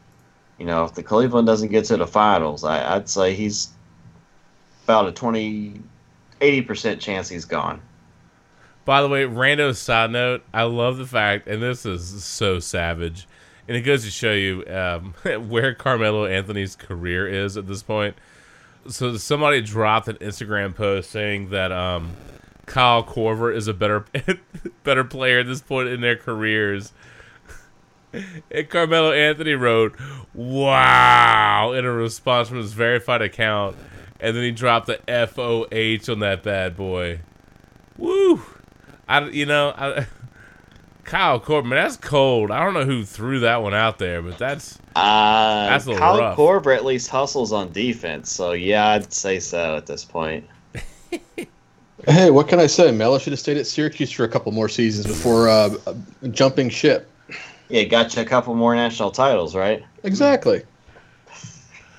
you 0.59 0.65
know, 0.65 0.85
if 0.85 0.95
the 0.95 1.03
Cleveland 1.03 1.47
doesn't 1.47 1.69
get 1.71 1.85
to 1.87 1.97
the 1.99 2.07
finals, 2.07 2.65
I, 2.65 2.97
I'd 2.97 3.09
say 3.11 3.35
he's 3.35 3.69
about 4.85 5.07
a 5.07 5.13
20, 5.13 5.81
80% 6.41 6.99
chance 6.99 7.29
he's 7.29 7.45
gone. 7.45 7.81
By 8.85 9.01
the 9.01 9.09
way, 9.09 9.25
rando 9.25 9.75
side 9.75 10.11
note, 10.11 10.43
I 10.53 10.65
love 10.65 10.99
the 10.99 11.07
fact, 11.07 11.47
and 11.47 11.63
this 11.63 11.87
is 11.87 12.23
so 12.23 12.59
savage, 12.59 13.27
and 13.67 13.77
it 13.77 13.81
goes 13.81 14.05
to 14.05 14.11
show 14.11 14.33
you 14.33 14.65
um, 14.67 15.15
where 15.49 15.75
Carmelo 15.75 16.27
Anthony's 16.27 16.77
career 16.77 17.27
is 17.27 17.57
at 17.57 17.67
this 17.67 17.83
point. 17.83 18.15
So 18.89 19.17
somebody 19.17 19.63
dropped 19.63 20.09
an 20.09 20.17
Instagram 20.17 20.75
post 20.75 21.11
saying 21.11 21.49
that 21.51 21.73
um, 21.73 22.13
Kyle 22.67 23.03
Korver 23.03 23.55
is 23.55 23.69
a 23.69 23.75
better 23.75 24.05
better 24.85 25.05
player 25.05 25.41
at 25.41 25.47
this 25.47 25.63
point 25.63 25.89
in 25.89 26.01
their 26.01 26.17
careers. 26.17 26.93
And 28.49 28.71
Carmelo 28.71 29.11
Anthony 29.11 29.55
wrote, 29.55 29.99
"Wow!" 30.35 31.73
in 31.73 31.85
a 31.85 31.91
response 31.91 32.49
from 32.49 32.59
his 32.59 32.73
verified 32.73 33.23
account, 33.23 33.77
and 34.21 34.37
then 34.37 34.45
he 34.45 34.53
dropped 34.53 34.87
the 34.87 35.01
F 35.11 35.37
O 35.37 35.67
H 35.73 36.09
on 36.09 36.21
that 36.21 36.45
bad 36.45 36.77
boy. 36.77 37.23
Woo! 37.97 38.41
I 39.09 39.29
you 39.29 39.47
know 39.47 39.73
I, 39.77 40.07
Kyle 41.05 41.39
Korver, 41.39 41.71
that's 41.71 41.97
cold. 41.99 42.51
I 42.51 42.65
don't 42.65 42.73
know 42.75 42.85
who 42.85 43.05
threw 43.05 43.41
that 43.41 43.63
one 43.63 43.75
out 43.75 43.99
there, 43.99 44.23
but 44.23 44.39
that's 44.39 44.79
Uh, 44.97 45.67
That's 45.69 45.85
a 45.85 45.89
little 45.91 46.01
Kyle 46.01 46.19
rough. 46.19 46.37
Korver 46.39 46.75
at 46.75 46.85
least 46.85 47.11
hustles 47.11 47.53
on 47.53 47.73
defense, 47.73 48.33
so 48.33 48.53
yeah, 48.53 48.89
I'd 48.89 49.13
say 49.13 49.39
so 49.41 49.77
at 49.77 49.87
this 49.87 50.05
point. 50.05 50.49
Hey, 52.07 52.31
what 52.31 52.49
can 52.49 52.61
I 52.61 52.67
say? 52.67 52.91
Melo 52.93 53.19
should 53.19 53.33
have 53.33 53.41
stayed 53.41 53.57
at 53.57 53.67
Syracuse 53.67 54.11
for 54.11 54.25
a 54.25 54.29
couple 54.29 54.53
more 54.53 54.69
seasons 54.69 55.07
before 55.07 55.49
uh, 55.49 55.75
uh, 55.87 55.95
jumping 56.33 56.69
ship. 56.69 57.11
Yeah, 57.71 57.85
got 57.85 58.15
you 58.15 58.21
a 58.21 58.27
couple 58.27 58.55
more 58.55 58.75
national 58.75 59.11
titles, 59.11 59.55
right? 59.57 59.83
Exactly. 60.03 60.65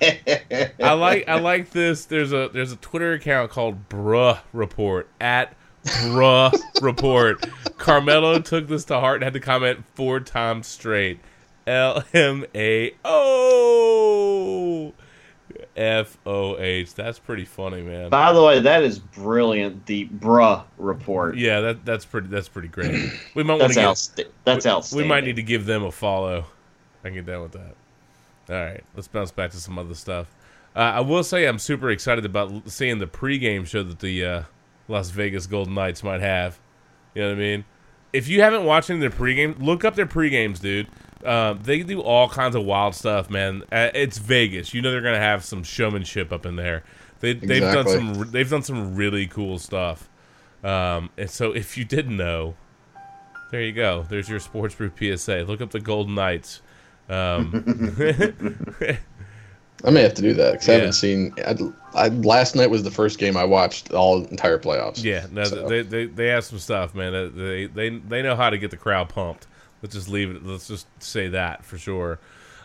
I 0.00 0.92
like 0.92 1.26
I 1.26 1.40
like 1.40 1.70
this. 1.70 2.04
There's 2.04 2.32
a 2.32 2.50
there's 2.52 2.70
a 2.70 2.76
Twitter 2.76 3.14
account 3.14 3.50
called 3.50 3.88
Bruh 3.88 4.38
Report 4.52 5.08
at 5.20 5.56
Bruh 5.86 6.52
Report. 6.82 7.46
Carmelo 7.78 8.38
took 8.40 8.68
this 8.68 8.84
to 8.86 9.00
heart 9.00 9.16
and 9.16 9.24
had 9.24 9.32
to 9.34 9.40
comment 9.40 9.84
four 9.94 10.20
times 10.20 10.66
straight. 10.66 11.20
L 11.66 12.04
M 12.14 12.44
A 12.54 12.92
O 13.04 14.92
F 15.76 16.16
O 16.26 16.58
H. 16.58 16.94
That's 16.94 17.18
pretty 17.18 17.44
funny, 17.44 17.82
man. 17.82 18.08
By 18.10 18.32
the 18.32 18.42
way, 18.42 18.60
that 18.60 18.82
is 18.82 18.98
brilliant. 18.98 19.86
The 19.86 20.06
bruh 20.08 20.64
report. 20.78 21.36
Yeah, 21.36 21.60
that 21.60 21.84
that's 21.84 22.04
pretty 22.04 22.28
that's 22.28 22.48
pretty 22.48 22.68
great. 22.68 23.12
We 23.34 23.42
might 23.42 23.58
want 23.58 23.72
to 23.72 23.80
get 23.80 23.88
outsta- 23.88 24.28
That's 24.44 24.64
we, 24.64 24.70
outstanding. 24.70 25.04
we 25.04 25.08
might 25.08 25.24
need 25.24 25.36
to 25.36 25.42
give 25.42 25.66
them 25.66 25.82
a 25.84 25.92
follow. 25.92 26.46
I 27.04 27.08
can 27.08 27.14
get 27.14 27.26
down 27.26 27.42
with 27.42 27.52
that. 27.52 27.74
All 28.48 28.54
right, 28.54 28.84
let's 28.94 29.08
bounce 29.08 29.32
back 29.32 29.50
to 29.50 29.56
some 29.56 29.78
other 29.78 29.94
stuff. 29.94 30.28
Uh, 30.74 30.78
I 30.80 31.00
will 31.00 31.24
say 31.24 31.46
I'm 31.46 31.58
super 31.58 31.90
excited 31.90 32.24
about 32.24 32.70
seeing 32.70 32.98
the 32.98 33.06
pregame 33.06 33.66
show 33.66 33.82
that 33.82 33.98
the 33.98 34.24
uh, 34.24 34.42
Las 34.88 35.10
Vegas 35.10 35.46
Golden 35.46 35.74
Knights 35.74 36.02
might 36.02 36.20
have. 36.20 36.58
You 37.14 37.22
know 37.22 37.28
what 37.28 37.36
I 37.36 37.40
mean? 37.40 37.64
If 38.12 38.28
you 38.28 38.40
haven't 38.40 38.64
watched 38.64 38.90
any 38.90 39.04
of 39.04 39.10
their 39.12 39.18
pregame, 39.20 39.60
look 39.60 39.84
up 39.84 39.94
their 39.94 40.06
pregames, 40.06 40.60
dude. 40.60 40.88
Um, 41.24 41.60
they 41.62 41.82
do 41.82 42.00
all 42.00 42.28
kinds 42.28 42.54
of 42.54 42.64
wild 42.64 42.94
stuff, 42.94 43.28
man. 43.30 43.62
Uh, 43.72 43.90
it's 43.94 44.18
Vegas. 44.18 44.72
You 44.72 44.82
know 44.82 44.90
they're 44.90 45.00
gonna 45.00 45.18
have 45.18 45.44
some 45.44 45.64
showmanship 45.64 46.32
up 46.32 46.46
in 46.46 46.56
there. 46.56 46.84
They, 47.20 47.32
They've 47.32 47.62
done 47.62 47.88
some. 47.88 48.30
They've 48.30 48.48
done 48.48 48.62
some 48.62 48.94
really 48.94 49.26
cool 49.26 49.58
stuff. 49.58 50.08
Um, 50.62 51.10
and 51.16 51.30
so, 51.30 51.52
if 51.52 51.76
you 51.78 51.84
didn't 51.84 52.16
know, 52.16 52.54
there 53.50 53.62
you 53.62 53.72
go. 53.72 54.06
There's 54.08 54.28
your 54.28 54.40
sports 54.40 54.74
brew 54.74 54.90
PSA. 54.96 55.44
Look 55.46 55.60
up 55.60 55.70
the 55.70 55.80
Golden 55.80 56.14
Knights. 56.14 56.60
Um, 57.08 57.64
I 59.86 59.90
may 59.90 60.02
have 60.02 60.14
to 60.14 60.22
do 60.22 60.34
that 60.34 60.52
because 60.52 60.68
I 60.68 60.72
haven't 60.72 60.92
seen. 60.94 61.32
I, 61.46 61.56
I, 61.94 62.08
last 62.08 62.56
night 62.56 62.68
was 62.70 62.82
the 62.82 62.90
first 62.90 63.18
game 63.18 63.36
I 63.36 63.44
watched 63.44 63.92
all 63.92 64.24
entire 64.26 64.58
playoffs. 64.58 65.02
yeah, 65.02 65.26
no, 65.30 65.44
So- 65.44 65.68
they, 65.68 65.82
they 65.82 66.06
they 66.06 66.26
have 66.26 66.44
some 66.44 66.58
stuff, 66.58 66.94
man. 66.94 67.12
They 67.36 67.66
they 67.66 67.90
they 67.98 68.22
know 68.22 68.34
how 68.36 68.50
to 68.50 68.58
get 68.58 68.70
the 68.70 68.76
crowd 68.76 69.08
pumped. 69.08 69.46
Let's 69.82 69.94
just 69.94 70.08
leave 70.08 70.30
it. 70.30 70.44
Let's 70.44 70.66
just 70.68 70.86
say 71.02 71.28
that 71.28 71.64
for 71.64 71.78
sure. 71.78 72.18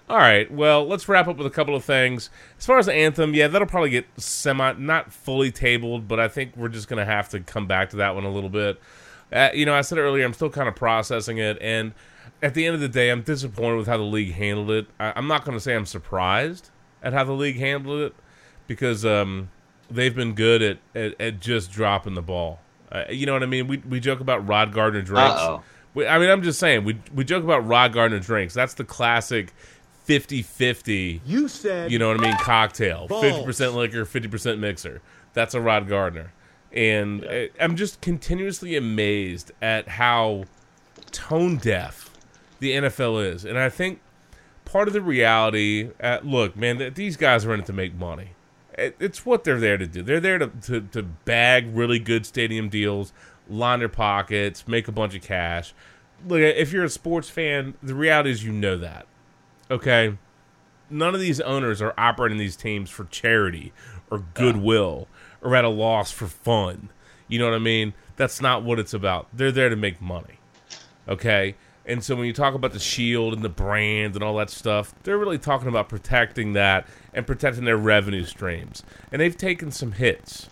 All 0.09 0.17
right, 0.17 0.51
well, 0.51 0.85
let's 0.85 1.07
wrap 1.07 1.27
up 1.27 1.37
with 1.37 1.47
a 1.47 1.51
couple 1.51 1.75
of 1.75 1.85
things. 1.85 2.29
As 2.57 2.65
far 2.65 2.79
as 2.79 2.87
the 2.87 2.93
anthem, 2.93 3.33
yeah, 3.33 3.47
that'll 3.47 3.67
probably 3.67 3.91
get 3.91 4.07
semi, 4.17 4.73
not 4.73 5.13
fully 5.13 5.51
tabled, 5.51 6.07
but 6.07 6.19
I 6.19 6.27
think 6.27 6.57
we're 6.57 6.67
just 6.69 6.87
gonna 6.89 7.05
have 7.05 7.29
to 7.29 7.39
come 7.39 7.67
back 7.67 7.91
to 7.91 7.97
that 7.97 8.15
one 8.15 8.25
a 8.25 8.31
little 8.31 8.49
bit. 8.49 8.81
Uh, 9.31 9.49
you 9.53 9.65
know, 9.65 9.73
I 9.73 9.81
said 9.81 9.97
earlier, 9.99 10.25
I'm 10.25 10.33
still 10.33 10.49
kind 10.49 10.67
of 10.67 10.75
processing 10.75 11.37
it, 11.37 11.57
and 11.61 11.93
at 12.41 12.55
the 12.55 12.65
end 12.65 12.73
of 12.75 12.81
the 12.81 12.89
day, 12.89 13.09
I'm 13.11 13.21
disappointed 13.21 13.77
with 13.77 13.87
how 13.87 13.97
the 13.97 14.03
league 14.03 14.33
handled 14.33 14.71
it. 14.71 14.87
I, 14.99 15.13
I'm 15.15 15.27
not 15.27 15.45
going 15.45 15.55
to 15.55 15.61
say 15.61 15.75
I'm 15.75 15.85
surprised 15.85 16.71
at 17.03 17.13
how 17.13 17.23
the 17.23 17.31
league 17.33 17.57
handled 17.57 18.01
it 18.01 18.15
because 18.67 19.05
um, 19.05 19.49
they've 19.89 20.15
been 20.15 20.33
good 20.33 20.61
at, 20.61 20.77
at, 20.95 21.19
at 21.21 21.39
just 21.39 21.71
dropping 21.71 22.13
the 22.15 22.21
ball. 22.21 22.59
Uh, 22.91 23.03
you 23.09 23.25
know 23.25 23.33
what 23.33 23.43
I 23.43 23.47
mean? 23.47 23.67
We 23.67 23.77
we 23.77 23.99
joke 23.99 24.19
about 24.19 24.47
Rod 24.47 24.73
Gardner 24.73 25.01
drinks. 25.01 25.41
We, 25.93 26.07
I 26.07 26.19
mean, 26.19 26.29
I'm 26.29 26.41
just 26.43 26.59
saying 26.59 26.83
we 26.83 26.99
we 27.13 27.23
joke 27.23 27.43
about 27.43 27.65
Rod 27.67 27.93
Gardner 27.93 28.19
drinks. 28.19 28.53
That's 28.53 28.73
the 28.73 28.83
classic 28.85 29.53
50-50 30.07 31.21
You 31.25 31.47
said 31.47 31.91
you 31.91 31.99
know 31.99 32.09
what 32.09 32.19
I 32.19 32.23
mean? 32.23 32.37
Cocktail, 32.37 33.07
Balls. 33.07 33.23
fifty 33.23 33.43
percent 33.45 33.75
liquor, 33.75 34.05
fifty 34.05 34.27
percent 34.27 34.59
mixer. 34.59 35.01
That's 35.33 35.53
a 35.53 35.61
Rod 35.61 35.87
Gardner, 35.87 36.33
and 36.73 37.25
I- 37.29 37.49
I'm 37.59 37.75
just 37.75 38.01
continuously 38.01 38.75
amazed 38.75 39.51
at 39.61 39.87
how 39.87 40.43
tone 41.11 41.57
deaf 41.57 42.09
the 42.59 42.71
NFL 42.71 43.25
is, 43.33 43.45
and 43.45 43.57
I 43.57 43.69
think 43.69 44.01
part 44.71 44.87
of 44.87 44.93
the 44.93 45.01
reality. 45.01 45.89
Uh, 46.01 46.19
look, 46.23 46.55
man, 46.55 46.77
th- 46.77 46.95
these 46.95 47.17
guys 47.17 47.45
are 47.45 47.53
in 47.53 47.59
it 47.59 47.65
to 47.65 47.73
make 47.73 47.93
money. 47.93 48.29
It, 48.77 48.95
it's 48.99 49.25
what 49.25 49.43
they're 49.43 49.59
there 49.59 49.77
to 49.77 49.85
do. 49.85 50.01
They're 50.01 50.19
there 50.19 50.37
to, 50.39 50.47
to 50.47 50.81
to 50.81 51.03
bag 51.03 51.75
really 51.75 51.99
good 51.99 52.25
stadium 52.25 52.69
deals, 52.69 53.11
line 53.49 53.79
their 53.79 53.89
pockets, 53.89 54.67
make 54.67 54.87
a 54.87 54.91
bunch 54.91 55.15
of 55.15 55.21
cash. 55.21 55.73
Look, 56.25 56.39
if 56.39 56.71
you're 56.71 56.85
a 56.85 56.89
sports 56.89 57.29
fan, 57.29 57.73
the 57.83 57.95
reality 57.95 58.31
is 58.31 58.43
you 58.43 58.51
know 58.51 58.77
that. 58.77 59.07
Okay, 59.69 60.17
none 60.89 61.13
of 61.13 61.21
these 61.21 61.41
owners 61.41 61.81
are 61.81 61.93
operating 61.97 62.37
these 62.37 62.55
teams 62.55 62.89
for 62.89 63.05
charity 63.05 63.73
or 64.09 64.19
goodwill 64.33 65.07
or 65.41 65.55
at 65.55 65.65
a 65.65 65.69
loss 65.69 66.11
for 66.11 66.27
fun. 66.27 66.89
You 67.27 67.39
know 67.39 67.45
what 67.45 67.55
I 67.55 67.59
mean? 67.59 67.93
That's 68.17 68.41
not 68.41 68.63
what 68.63 68.79
it's 68.79 68.93
about. 68.93 69.27
They're 69.33 69.51
there 69.51 69.69
to 69.69 69.75
make 69.75 70.01
money. 70.01 70.39
Okay? 71.07 71.55
And 71.91 72.01
so 72.01 72.15
when 72.15 72.25
you 72.25 72.31
talk 72.31 72.53
about 72.53 72.71
the 72.71 72.79
shield 72.79 73.33
and 73.33 73.43
the 73.43 73.49
brand 73.49 74.15
and 74.15 74.23
all 74.23 74.37
that 74.37 74.49
stuff, 74.49 74.95
they're 75.03 75.17
really 75.17 75.37
talking 75.37 75.67
about 75.67 75.89
protecting 75.89 76.53
that 76.53 76.87
and 77.13 77.27
protecting 77.27 77.65
their 77.65 77.75
revenue 77.75 78.23
streams. 78.23 78.83
And 79.11 79.21
they've 79.21 79.35
taken 79.35 79.71
some 79.71 79.91
hits. 79.91 80.49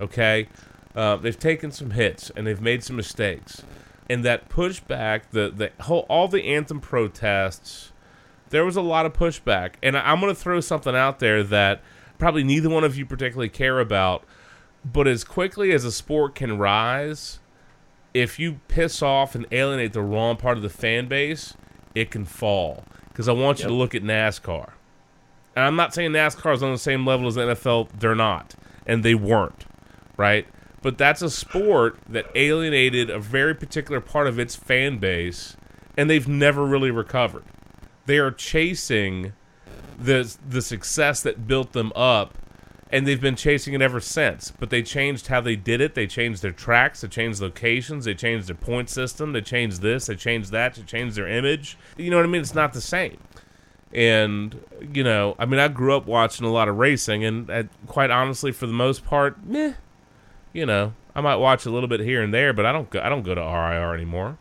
Okay? 0.00 0.48
Uh, 0.96 1.14
they've 1.16 1.38
taken 1.38 1.70
some 1.70 1.90
hits 1.90 2.30
and 2.30 2.44
they've 2.44 2.60
made 2.60 2.82
some 2.82 2.96
mistakes. 2.96 3.62
And 4.10 4.24
that 4.24 4.48
pushback, 4.48 5.30
the 5.30 5.48
the 5.48 5.84
whole 5.84 6.06
all 6.08 6.26
the 6.26 6.44
anthem 6.44 6.80
protests, 6.80 7.92
there 8.50 8.64
was 8.64 8.74
a 8.74 8.82
lot 8.82 9.06
of 9.06 9.12
pushback. 9.12 9.74
And 9.80 9.96
I- 9.96 10.10
I'm 10.10 10.20
going 10.20 10.34
to 10.34 10.40
throw 10.40 10.60
something 10.60 10.96
out 10.96 11.20
there 11.20 11.44
that 11.44 11.82
probably 12.18 12.42
neither 12.42 12.68
one 12.68 12.82
of 12.82 12.98
you 12.98 13.06
particularly 13.06 13.48
care 13.48 13.78
about. 13.78 14.24
But 14.84 15.06
as 15.06 15.22
quickly 15.22 15.72
as 15.72 15.84
a 15.84 15.92
sport 15.92 16.34
can 16.34 16.58
rise, 16.58 17.38
if 18.14 18.38
you 18.38 18.60
piss 18.68 19.02
off 19.02 19.34
and 19.34 19.46
alienate 19.52 19.92
the 19.92 20.02
wrong 20.02 20.36
part 20.36 20.56
of 20.56 20.62
the 20.62 20.70
fan 20.70 21.06
base, 21.06 21.54
it 21.94 22.10
can 22.10 22.24
fall. 22.24 22.84
Because 23.08 23.28
I 23.28 23.32
want 23.32 23.58
you 23.60 23.66
to 23.66 23.74
look 23.74 23.94
at 23.94 24.02
NASCAR. 24.02 24.72
And 25.56 25.64
I'm 25.64 25.76
not 25.76 25.94
saying 25.94 26.12
NASCAR 26.12 26.54
is 26.54 26.62
on 26.62 26.72
the 26.72 26.78
same 26.78 27.06
level 27.06 27.26
as 27.26 27.34
the 27.34 27.42
NFL. 27.42 27.88
They're 27.98 28.14
not. 28.14 28.54
And 28.86 29.04
they 29.04 29.14
weren't. 29.14 29.66
Right? 30.16 30.46
But 30.84 30.98
that's 30.98 31.22
a 31.22 31.30
sport 31.30 31.98
that 32.08 32.26
alienated 32.34 33.08
a 33.08 33.18
very 33.18 33.54
particular 33.54 34.00
part 34.00 34.26
of 34.26 34.38
its 34.38 34.54
fan 34.54 34.98
base, 34.98 35.56
and 35.96 36.10
they've 36.10 36.28
never 36.28 36.64
really 36.66 36.90
recovered. 36.90 37.44
They 38.04 38.18
are 38.18 38.30
chasing 38.30 39.32
the 39.98 40.36
the 40.46 40.60
success 40.60 41.22
that 41.22 41.46
built 41.46 41.72
them 41.72 41.90
up, 41.96 42.36
and 42.94 43.08
they've 43.08 43.20
been 43.20 43.34
chasing 43.34 43.74
it 43.74 43.82
ever 43.82 43.98
since. 43.98 44.52
But 44.52 44.70
they 44.70 44.80
changed 44.80 45.26
how 45.26 45.40
they 45.40 45.56
did 45.56 45.80
it. 45.80 45.96
They 45.96 46.06
changed 46.06 46.42
their 46.42 46.52
tracks. 46.52 47.00
They 47.00 47.08
changed 47.08 47.40
locations. 47.40 48.04
They 48.04 48.14
changed 48.14 48.46
their 48.46 48.54
point 48.54 48.88
system. 48.88 49.32
They 49.32 49.40
changed 49.40 49.82
this. 49.82 50.06
They 50.06 50.14
changed 50.14 50.52
that. 50.52 50.76
They 50.76 50.82
changed 50.82 51.16
their 51.16 51.26
image. 51.26 51.76
You 51.96 52.10
know 52.10 52.18
what 52.18 52.24
I 52.24 52.28
mean? 52.28 52.40
It's 52.40 52.54
not 52.54 52.72
the 52.72 52.80
same. 52.80 53.18
And 53.92 54.60
you 54.92 55.02
know, 55.02 55.34
I 55.40 55.44
mean, 55.44 55.58
I 55.58 55.66
grew 55.66 55.96
up 55.96 56.06
watching 56.06 56.46
a 56.46 56.52
lot 56.52 56.68
of 56.68 56.76
racing, 56.78 57.24
and 57.24 57.50
uh, 57.50 57.64
quite 57.88 58.12
honestly, 58.12 58.52
for 58.52 58.68
the 58.68 58.72
most 58.72 59.04
part, 59.04 59.44
meh. 59.44 59.74
You 60.52 60.64
know, 60.66 60.94
I 61.16 61.20
might 61.20 61.36
watch 61.36 61.66
a 61.66 61.70
little 61.70 61.88
bit 61.88 61.98
here 61.98 62.22
and 62.22 62.32
there, 62.32 62.52
but 62.52 62.64
I 62.64 62.70
don't 62.70 62.88
go. 62.90 63.00
I 63.00 63.08
don't 63.08 63.22
go 63.22 63.34
to 63.34 63.40
RIR 63.40 63.92
anymore. 63.94 64.38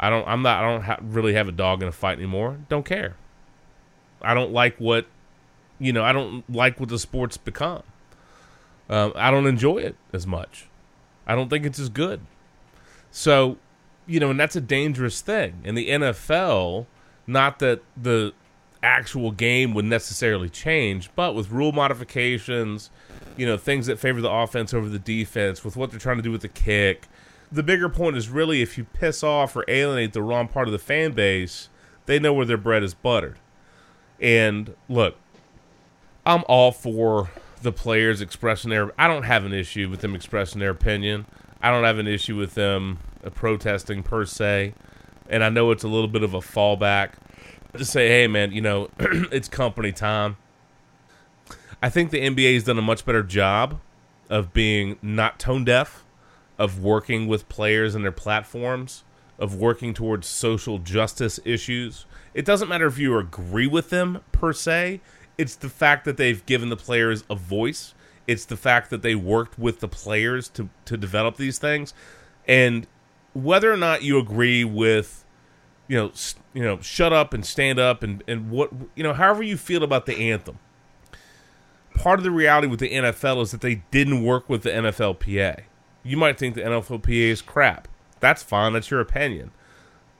I 0.00 0.08
don't. 0.08 0.26
I'm 0.26 0.40
not. 0.40 0.64
I 0.64 0.70
don't 0.70 0.82
ha- 0.82 0.98
really 1.02 1.34
have 1.34 1.46
a 1.46 1.52
dog 1.52 1.82
in 1.82 1.88
a 1.88 1.92
fight 1.92 2.16
anymore. 2.16 2.58
Don't 2.70 2.86
care. 2.86 3.16
I 4.22 4.32
don't 4.32 4.52
like 4.52 4.78
what, 4.78 5.06
you 5.78 5.92
know. 5.92 6.04
I 6.04 6.12
don't 6.12 6.48
like 6.52 6.78
what 6.80 6.88
the 6.88 6.98
sport's 6.98 7.36
become. 7.36 7.82
Um, 8.88 9.12
I 9.16 9.30
don't 9.30 9.46
enjoy 9.46 9.78
it 9.78 9.96
as 10.12 10.26
much. 10.26 10.68
I 11.26 11.34
don't 11.34 11.48
think 11.48 11.66
it's 11.66 11.78
as 11.78 11.88
good. 11.88 12.20
So, 13.10 13.58
you 14.06 14.20
know, 14.20 14.30
and 14.30 14.38
that's 14.38 14.54
a 14.56 14.60
dangerous 14.60 15.20
thing. 15.20 15.60
In 15.64 15.74
the 15.74 15.88
NFL, 15.88 16.86
not 17.26 17.58
that 17.58 17.82
the 18.00 18.32
actual 18.82 19.32
game 19.32 19.74
would 19.74 19.84
necessarily 19.84 20.48
change, 20.48 21.10
but 21.16 21.34
with 21.34 21.50
rule 21.50 21.72
modifications, 21.72 22.90
you 23.36 23.44
know, 23.44 23.56
things 23.56 23.86
that 23.86 23.98
favor 23.98 24.20
the 24.20 24.30
offense 24.30 24.72
over 24.72 24.88
the 24.88 24.98
defense, 24.98 25.64
with 25.64 25.76
what 25.76 25.90
they're 25.90 25.98
trying 25.98 26.16
to 26.16 26.22
do 26.22 26.30
with 26.30 26.42
the 26.42 26.48
kick. 26.48 27.08
The 27.50 27.62
bigger 27.62 27.88
point 27.88 28.16
is 28.16 28.28
really 28.28 28.62
if 28.62 28.78
you 28.78 28.84
piss 28.84 29.22
off 29.22 29.56
or 29.56 29.64
alienate 29.68 30.12
the 30.12 30.22
wrong 30.22 30.48
part 30.48 30.68
of 30.68 30.72
the 30.72 30.78
fan 30.78 31.12
base, 31.12 31.68
they 32.06 32.18
know 32.18 32.32
where 32.32 32.46
their 32.46 32.56
bread 32.56 32.82
is 32.82 32.94
buttered. 32.94 33.38
And 34.20 34.74
look, 34.88 35.16
I'm 36.26 36.42
all 36.48 36.72
for 36.72 37.30
the 37.62 37.70
players 37.70 38.20
expressing 38.20 38.70
their. 38.70 38.92
I 39.00 39.06
don't 39.06 39.22
have 39.22 39.44
an 39.44 39.54
issue 39.54 39.88
with 39.88 40.00
them 40.00 40.14
expressing 40.14 40.58
their 40.58 40.70
opinion. 40.70 41.24
I 41.62 41.70
don't 41.70 41.84
have 41.84 41.98
an 41.98 42.08
issue 42.08 42.36
with 42.36 42.54
them 42.54 42.98
uh, 43.24 43.30
protesting 43.30 44.02
per 44.02 44.26
se. 44.26 44.74
And 45.28 45.44
I 45.44 45.48
know 45.48 45.70
it's 45.70 45.84
a 45.84 45.88
little 45.88 46.08
bit 46.08 46.24
of 46.24 46.34
a 46.34 46.40
fallback. 46.40 47.12
to 47.76 47.84
say, 47.84 48.08
hey, 48.08 48.26
man, 48.26 48.52
you 48.52 48.60
know, 48.60 48.90
it's 48.98 49.48
company 49.48 49.92
time. 49.92 50.36
I 51.80 51.90
think 51.90 52.10
the 52.10 52.20
NBA 52.20 52.54
has 52.54 52.64
done 52.64 52.78
a 52.78 52.82
much 52.82 53.06
better 53.06 53.22
job 53.22 53.80
of 54.28 54.52
being 54.52 54.98
not 55.02 55.38
tone 55.38 55.64
deaf, 55.64 56.04
of 56.58 56.82
working 56.82 57.28
with 57.28 57.48
players 57.48 57.94
and 57.94 58.04
their 58.04 58.12
platforms, 58.12 59.04
of 59.38 59.54
working 59.54 59.94
towards 59.94 60.26
social 60.26 60.78
justice 60.78 61.38
issues. 61.44 62.06
It 62.34 62.44
doesn't 62.44 62.68
matter 62.68 62.86
if 62.86 62.98
you 62.98 63.16
agree 63.16 63.66
with 63.66 63.90
them 63.90 64.22
per 64.32 64.52
se, 64.52 65.00
it's 65.38 65.56
the 65.56 65.68
fact 65.68 66.04
that 66.06 66.16
they've 66.16 66.44
given 66.46 66.68
the 66.70 66.76
players 66.76 67.24
a 67.28 67.34
voice 67.34 67.94
It's 68.26 68.44
the 68.44 68.56
fact 68.56 68.90
that 68.90 69.02
they 69.02 69.14
worked 69.14 69.58
with 69.58 69.80
the 69.80 69.88
players 69.88 70.48
to 70.50 70.68
to 70.86 70.96
develop 70.96 71.36
these 71.36 71.58
things, 71.58 71.94
and 72.48 72.86
whether 73.34 73.70
or 73.72 73.76
not 73.76 74.02
you 74.02 74.18
agree 74.18 74.64
with, 74.64 75.24
you 75.88 75.96
know, 75.96 76.08
s- 76.08 76.34
you 76.54 76.62
know, 76.64 76.80
shut 76.80 77.12
up 77.12 77.32
and 77.34 77.44
stand 77.46 77.78
up 77.78 78.02
and 78.02 78.22
and 78.26 78.50
what 78.50 78.70
you 78.96 79.02
know, 79.04 79.12
however 79.12 79.42
you 79.42 79.56
feel 79.56 79.82
about 79.84 80.06
the 80.06 80.16
anthem. 80.32 80.58
Part 81.94 82.18
of 82.18 82.24
the 82.24 82.30
reality 82.30 82.66
with 82.66 82.80
the 82.80 82.90
NFL 82.90 83.40
is 83.42 83.52
that 83.52 83.60
they 83.62 83.76
didn't 83.90 84.22
work 84.22 84.48
with 84.48 84.62
the 84.62 84.70
NFLPA. 84.70 85.60
You 86.02 86.16
might 86.16 86.38
think 86.38 86.54
the 86.54 86.62
NFLPA 86.62 87.30
is 87.30 87.40
crap. 87.42 87.88
That's 88.20 88.42
fine. 88.42 88.72
That's 88.74 88.90
your 88.90 89.00
opinion. 89.00 89.50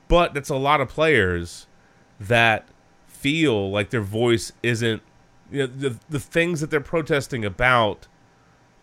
But 0.07 0.33
that's 0.33 0.49
a 0.49 0.55
lot 0.55 0.81
of 0.81 0.89
players 0.89 1.67
that 2.19 2.67
feel 3.07 3.69
like 3.69 3.89
their 3.91 4.01
voice 4.01 4.51
isn't 4.63 5.01
you 5.51 5.59
know, 5.59 5.67
the 5.67 5.97
the 6.09 6.19
things 6.19 6.61
that 6.61 6.69
they're 6.69 6.79
protesting 6.79 7.45
about 7.45 8.07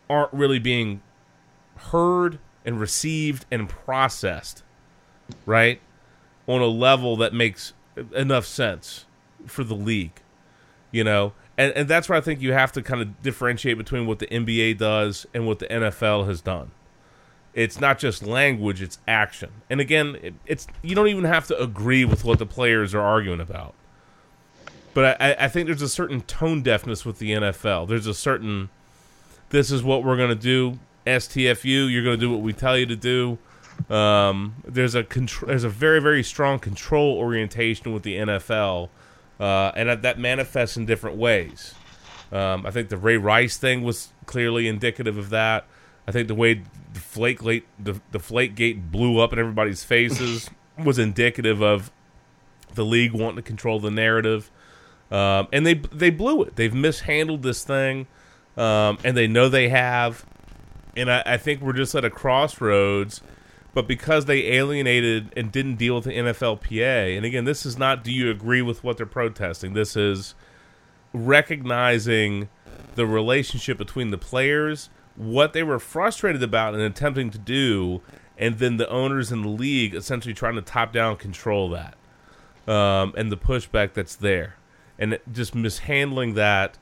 aren't 0.09 0.33
really 0.33 0.59
being 0.59 1.03
heard 1.77 2.39
and 2.65 2.79
received 2.81 3.47
and 3.51 3.69
processed 3.69 4.63
right? 5.47 5.81
On 6.47 6.61
a 6.61 6.67
level 6.67 7.17
that 7.17 7.33
makes 7.33 7.73
enough 8.15 8.45
sense 8.45 9.07
for 9.47 9.65
the 9.65 9.75
league 9.75 10.21
you 10.95 11.03
know? 11.03 11.33
And, 11.59 11.73
and 11.73 11.89
that's 11.89 12.09
where 12.09 12.17
i 12.17 12.21
think 12.21 12.41
you 12.41 12.53
have 12.53 12.73
to 12.73 12.83
kind 12.83 13.01
of 13.03 13.23
differentiate 13.23 13.79
between 13.79 14.07
what 14.07 14.19
the 14.19 14.27
nba 14.27 14.77
does 14.79 15.27
and 15.35 15.47
what 15.47 15.59
the 15.59 15.67
nfl 15.67 16.27
has 16.27 16.41
done. 16.41 16.71
It's 17.53 17.81
not 17.81 17.99
just 17.99 18.25
language 18.25 18.83
it's 18.83 18.99
action. 19.07 19.51
And 19.69 19.81
again 19.81 20.17
it, 20.23 20.35
it's 20.47 20.67
you 20.83 20.95
don't 20.95 21.09
even 21.09 21.25
have 21.25 21.47
to 21.49 21.61
agree 21.61 22.05
with 22.05 22.25
what 22.25 22.39
the 22.39 22.47
players 22.47 22.95
are 22.95 23.01
arguing 23.01 23.41
about 23.41 23.75
but 24.95 25.21
I, 25.21 25.37
I 25.41 25.49
think 25.49 25.67
there's 25.67 25.83
a 25.83 25.89
certain 25.89 26.23
tone 26.23 26.63
deafness 26.63 27.05
with 27.05 27.19
the 27.19 27.33
NFL. 27.33 27.89
There's 27.89 28.07
a 28.07 28.15
certain, 28.15 28.71
this 29.51 29.71
is 29.71 29.83
what 29.83 30.05
we're 30.05 30.17
going 30.17 30.31
to 30.31 30.35
do. 30.35 30.79
STFU, 31.07 31.93
you're 31.93 32.03
going 32.03 32.19
to 32.19 32.21
do 32.21 32.31
what 32.31 32.41
we 32.41 32.53
tell 32.53 32.79
you 32.79 32.87
to 32.87 32.97
do. 32.97 33.39
Um, 33.91 34.55
there's 34.65 34.95
a 34.95 35.03
contr- 35.03 35.47
there's 35.47 35.65
a 35.65 35.69
very 35.69 36.01
very 36.01 36.23
strong 36.23 36.59
control 36.59 37.19
orientation 37.19 37.93
with 37.93 38.05
the 38.05 38.17
NFL, 38.17 38.89
uh, 39.41 39.73
and 39.75 40.03
that, 40.03 40.19
manifests 40.19 40.77
in 40.77 40.87
different 40.87 41.17
ways. 41.17 41.75
Um, 42.33 42.65
I 42.65 42.71
think 42.71 42.89
the 42.89 42.97
Ray 42.97 43.17
Rice 43.17 43.57
thing 43.57 43.83
was 43.83 44.11
clearly 44.27 44.69
indicative 44.69 45.19
of 45.19 45.31
that. 45.31 45.67
I 46.07 46.13
think 46.13 46.29
the 46.29 46.35
way 46.35 46.63
the 46.93 47.01
flake 47.01 47.43
late 47.43 47.67
the, 47.79 48.01
the 48.13 48.21
flake 48.21 48.55
gate 48.55 48.91
blew 48.91 49.19
up 49.19 49.33
in 49.33 49.39
everybody's 49.39 49.85
faces 49.85 50.49
was 50.83 50.99
indicative 50.99 51.63
of 51.63 51.91
the 52.75 52.85
league 52.85 53.13
wanting 53.13 53.37
to 53.37 53.43
control 53.43 53.81
the 53.81 53.91
narrative. 53.91 54.51
Um, 55.11 55.49
and 55.53 55.67
they 55.67 55.75
they 55.75 56.11
blew 56.11 56.43
it. 56.43 56.57
They've 56.57 56.75
mishandled 56.75 57.43
this 57.43 57.65
thing, 57.65 58.07
um, 58.57 58.99
and 59.05 59.17
they 59.17 59.27
know 59.27 59.49
they 59.49 59.69
have. 59.69 60.27
And 60.97 61.11
I, 61.11 61.23
I 61.27 61.37
think 61.37 61.61
we're 61.61 61.73
just 61.73 61.95
at 61.95 62.05
a 62.05 62.11
crossroads. 62.11 63.21
But 63.75 63.89
because 63.89 64.27
they 64.27 64.53
alienated 64.53 65.33
and 65.37 65.51
didn't 65.51 65.77
deal 65.77 65.97
with 65.97 66.05
the 66.05 66.13
NFLPA, 66.13 67.17
and 67.17 67.27
again, 67.27 67.45
this 67.45 67.67
is 67.67 67.77
not 67.77 68.05
do 68.05 68.13
you 68.13 68.31
agree 68.31 68.63
with 68.63 68.85
what 68.85 68.97
they're 68.97 69.07
protesting? 69.07 69.75
This 69.75 69.97
is 69.97 70.37
recognizing 71.13 72.49
the 72.95 73.05
relationship 73.05 73.77
between 73.77 74.13
the 74.13 74.19
players, 74.19 74.91
what 75.17 75.53
they 75.55 75.65
were 75.65 75.81
frustrated 75.81 76.43
about 76.43 76.75
and 76.75 76.83
attempting 76.85 77.31
to 77.31 77.39
do, 77.39 78.01
and 78.39 78.59
then 78.59 78.77
the 78.77 78.89
owners 78.89 79.33
in 79.33 79.43
the 79.43 79.49
league 79.49 79.95
essentially 79.95 80.35
trying 80.35 80.55
to 80.55 80.63
top 80.63 80.93
down 80.93 81.17
control 81.17 81.71
that 81.71 81.97
um, 82.67 83.13
and 83.17 83.31
the 83.31 83.37
pushback 83.37 83.93
that's 83.93 84.17
there, 84.17 84.57
and 84.99 85.19
just 85.31 85.55
mishandling 85.55 86.35
that. 86.35 86.79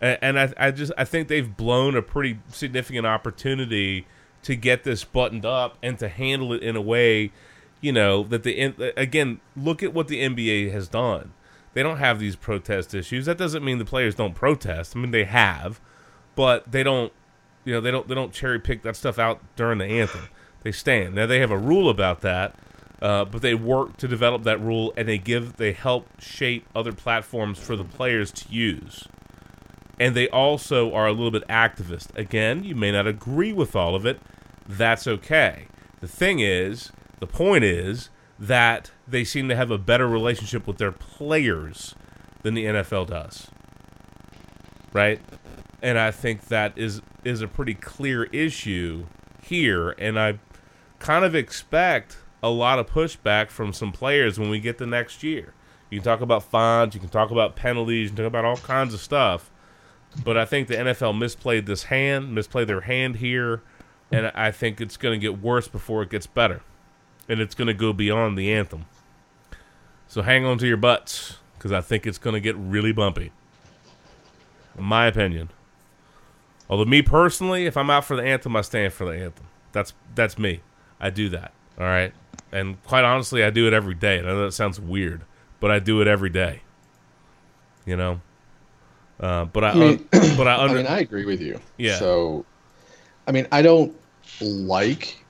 And 0.00 0.38
I, 0.38 0.52
I 0.58 0.70
just 0.70 0.92
I 0.98 1.04
think 1.04 1.28
they've 1.28 1.56
blown 1.56 1.96
a 1.96 2.02
pretty 2.02 2.38
significant 2.48 3.06
opportunity 3.06 4.06
to 4.42 4.54
get 4.54 4.84
this 4.84 5.04
buttoned 5.04 5.46
up 5.46 5.78
and 5.82 5.98
to 5.98 6.08
handle 6.08 6.52
it 6.52 6.62
in 6.62 6.76
a 6.76 6.80
way, 6.80 7.32
you 7.80 7.92
know, 7.92 8.22
that 8.24 8.42
the 8.42 8.92
again 8.96 9.40
look 9.56 9.82
at 9.82 9.94
what 9.94 10.08
the 10.08 10.22
NBA 10.22 10.72
has 10.72 10.88
done. 10.88 11.32
They 11.72 11.82
don't 11.82 11.96
have 11.98 12.20
these 12.20 12.36
protest 12.36 12.94
issues. 12.94 13.26
That 13.26 13.38
doesn't 13.38 13.64
mean 13.64 13.78
the 13.78 13.84
players 13.84 14.14
don't 14.14 14.34
protest. 14.34 14.94
I 14.94 15.00
mean 15.00 15.10
they 15.10 15.24
have, 15.24 15.80
but 16.36 16.70
they 16.70 16.82
don't 16.82 17.12
you 17.64 17.72
know 17.72 17.80
they 17.80 17.90
don't 17.90 18.06
they 18.06 18.14
don't 18.14 18.32
cherry 18.32 18.60
pick 18.60 18.82
that 18.82 18.96
stuff 18.96 19.18
out 19.18 19.40
during 19.56 19.78
the 19.78 19.86
anthem. 19.86 20.28
They 20.62 20.72
stand 20.72 21.14
now. 21.14 21.26
They 21.26 21.40
have 21.40 21.50
a 21.50 21.58
rule 21.58 21.88
about 21.88 22.20
that, 22.22 22.54
uh, 23.02 23.24
but 23.24 23.42
they 23.42 23.54
work 23.54 23.96
to 23.98 24.08
develop 24.08 24.44
that 24.44 24.60
rule 24.60 24.92
and 24.96 25.08
they 25.08 25.18
give 25.18 25.56
they 25.56 25.72
help 25.72 26.08
shape 26.20 26.66
other 26.74 26.92
platforms 26.92 27.58
for 27.58 27.76
the 27.76 27.84
players 27.84 28.30
to 28.32 28.52
use. 28.52 29.08
And 29.98 30.16
they 30.16 30.28
also 30.28 30.92
are 30.92 31.06
a 31.06 31.12
little 31.12 31.30
bit 31.30 31.46
activist. 31.48 32.16
Again, 32.16 32.64
you 32.64 32.74
may 32.74 32.90
not 32.90 33.06
agree 33.06 33.52
with 33.52 33.76
all 33.76 33.94
of 33.94 34.04
it. 34.04 34.20
That's 34.66 35.06
okay. 35.06 35.66
The 36.00 36.08
thing 36.08 36.40
is, 36.40 36.90
the 37.20 37.26
point 37.26 37.62
is 37.62 38.10
that 38.38 38.90
they 39.06 39.22
seem 39.22 39.48
to 39.48 39.56
have 39.56 39.70
a 39.70 39.78
better 39.78 40.08
relationship 40.08 40.66
with 40.66 40.78
their 40.78 40.90
players 40.90 41.94
than 42.42 42.54
the 42.54 42.64
NFL 42.64 43.06
does. 43.06 43.48
Right? 44.92 45.20
and 45.84 45.98
I 45.98 46.10
think 46.10 46.48
that 46.48 46.76
is 46.76 47.02
is 47.24 47.42
a 47.42 47.46
pretty 47.46 47.74
clear 47.74 48.24
issue 48.24 49.04
here, 49.42 49.90
and 49.90 50.18
I 50.18 50.38
kind 50.98 51.26
of 51.26 51.34
expect 51.34 52.16
a 52.44 52.50
lot 52.50 52.78
of 52.78 52.86
pushback 52.86 53.48
from 53.48 53.72
some 53.72 53.90
players 53.90 54.38
when 54.38 54.50
we 54.50 54.60
get 54.60 54.76
the 54.76 54.86
next 54.86 55.22
year. 55.22 55.54
You 55.88 55.98
can 55.98 56.04
talk 56.04 56.20
about 56.20 56.42
fines, 56.42 56.94
you 56.94 57.00
can 57.00 57.08
talk 57.08 57.30
about 57.30 57.56
penalties, 57.56 58.10
you 58.10 58.16
can 58.16 58.24
talk 58.24 58.26
about 58.26 58.44
all 58.44 58.58
kinds 58.58 58.92
of 58.92 59.00
stuff, 59.00 59.50
but 60.22 60.36
I 60.36 60.44
think 60.44 60.68
the 60.68 60.74
NFL 60.74 61.16
misplayed 61.16 61.64
this 61.64 61.84
hand, 61.84 62.36
misplayed 62.36 62.66
their 62.66 62.82
hand 62.82 63.16
here, 63.16 63.62
and 64.12 64.30
I 64.34 64.50
think 64.50 64.78
it's 64.78 64.98
going 64.98 65.18
to 65.18 65.20
get 65.20 65.40
worse 65.40 65.68
before 65.68 66.02
it 66.02 66.10
gets 66.10 66.26
better, 66.26 66.60
and 67.30 67.40
it's 67.40 67.54
going 67.54 67.68
to 67.68 67.74
go 67.74 67.94
beyond 67.94 68.36
the 68.36 68.52
anthem. 68.52 68.84
So 70.06 70.20
hang 70.20 70.44
on 70.44 70.58
to 70.58 70.66
your 70.66 70.76
butts 70.76 71.38
because 71.56 71.72
I 71.72 71.80
think 71.80 72.06
it's 72.06 72.18
going 72.18 72.34
to 72.34 72.40
get 72.40 72.56
really 72.56 72.92
bumpy. 72.92 73.32
In 74.76 74.84
my 74.84 75.06
opinion. 75.06 75.48
Although 76.68 76.84
me 76.84 77.00
personally, 77.00 77.64
if 77.64 77.76
I'm 77.76 77.88
out 77.88 78.04
for 78.04 78.16
the 78.16 78.22
anthem, 78.22 78.54
I 78.54 78.60
stand 78.60 78.92
for 78.92 79.06
the 79.06 79.18
anthem. 79.18 79.46
That's 79.72 79.94
that's 80.14 80.38
me. 80.38 80.60
I 81.00 81.10
do 81.10 81.30
that. 81.30 81.52
All 81.78 81.86
right. 81.86 82.12
And 82.54 82.80
quite 82.84 83.04
honestly, 83.04 83.42
I 83.42 83.50
do 83.50 83.66
it 83.66 83.72
every 83.72 83.94
day. 83.94 84.18
And 84.18 84.28
I 84.28 84.30
know 84.30 84.44
that 84.44 84.52
sounds 84.52 84.80
weird, 84.80 85.22
but 85.58 85.70
I 85.72 85.80
do 85.80 86.00
it 86.00 86.06
every 86.06 86.30
day. 86.30 86.60
You 87.84 87.96
know. 87.96 88.20
Uh, 89.18 89.44
but 89.46 89.64
I, 89.64 89.70
I 89.70 89.74
mean- 89.74 90.08
un- 90.12 90.36
but 90.36 90.46
I, 90.48 90.56
under, 90.56 90.74
I 90.74 90.82
mean, 90.82 90.86
I 90.86 91.00
agree 91.00 91.24
with 91.26 91.40
you. 91.40 91.60
Yeah. 91.76 91.98
So, 91.98 92.46
I 93.26 93.32
mean, 93.32 93.46
I 93.50 93.60
don't 93.60 93.94
like 94.40 95.22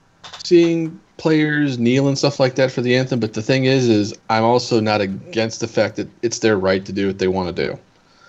seeing 0.44 1.00
players 1.16 1.78
kneel 1.78 2.08
and 2.08 2.18
stuff 2.18 2.38
like 2.38 2.56
that 2.56 2.70
for 2.70 2.82
the 2.82 2.94
anthem. 2.94 3.20
But 3.20 3.32
the 3.32 3.42
thing 3.42 3.64
is, 3.64 3.88
is 3.88 4.14
I'm 4.28 4.44
also 4.44 4.80
not 4.80 5.00
against 5.00 5.60
the 5.60 5.68
fact 5.68 5.96
that 5.96 6.08
it's 6.22 6.40
their 6.40 6.58
right 6.58 6.84
to 6.84 6.92
do 6.92 7.06
what 7.06 7.18
they 7.18 7.28
want 7.28 7.54
to 7.56 7.66
do. 7.66 7.78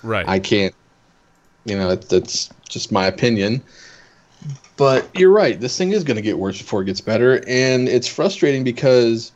right. 0.03 0.27
I 0.27 0.39
can't, 0.39 0.73
you 1.65 1.76
know, 1.76 1.89
that, 1.89 2.09
that's 2.09 2.49
just 2.69 2.91
my 2.91 3.05
opinion. 3.05 3.61
But 4.77 5.07
you're 5.18 5.31
right. 5.31 5.60
This 5.60 5.77
thing 5.77 5.91
is 5.91 6.03
going 6.03 6.18
to 6.18 6.22
get 6.22 6.38
worse 6.38 6.57
before 6.57 6.81
it 6.81 6.85
gets 6.85 7.02
better, 7.02 7.41
and 7.47 7.88
it's 7.88 8.07
frustrating 8.07 8.64
because 8.64 9.31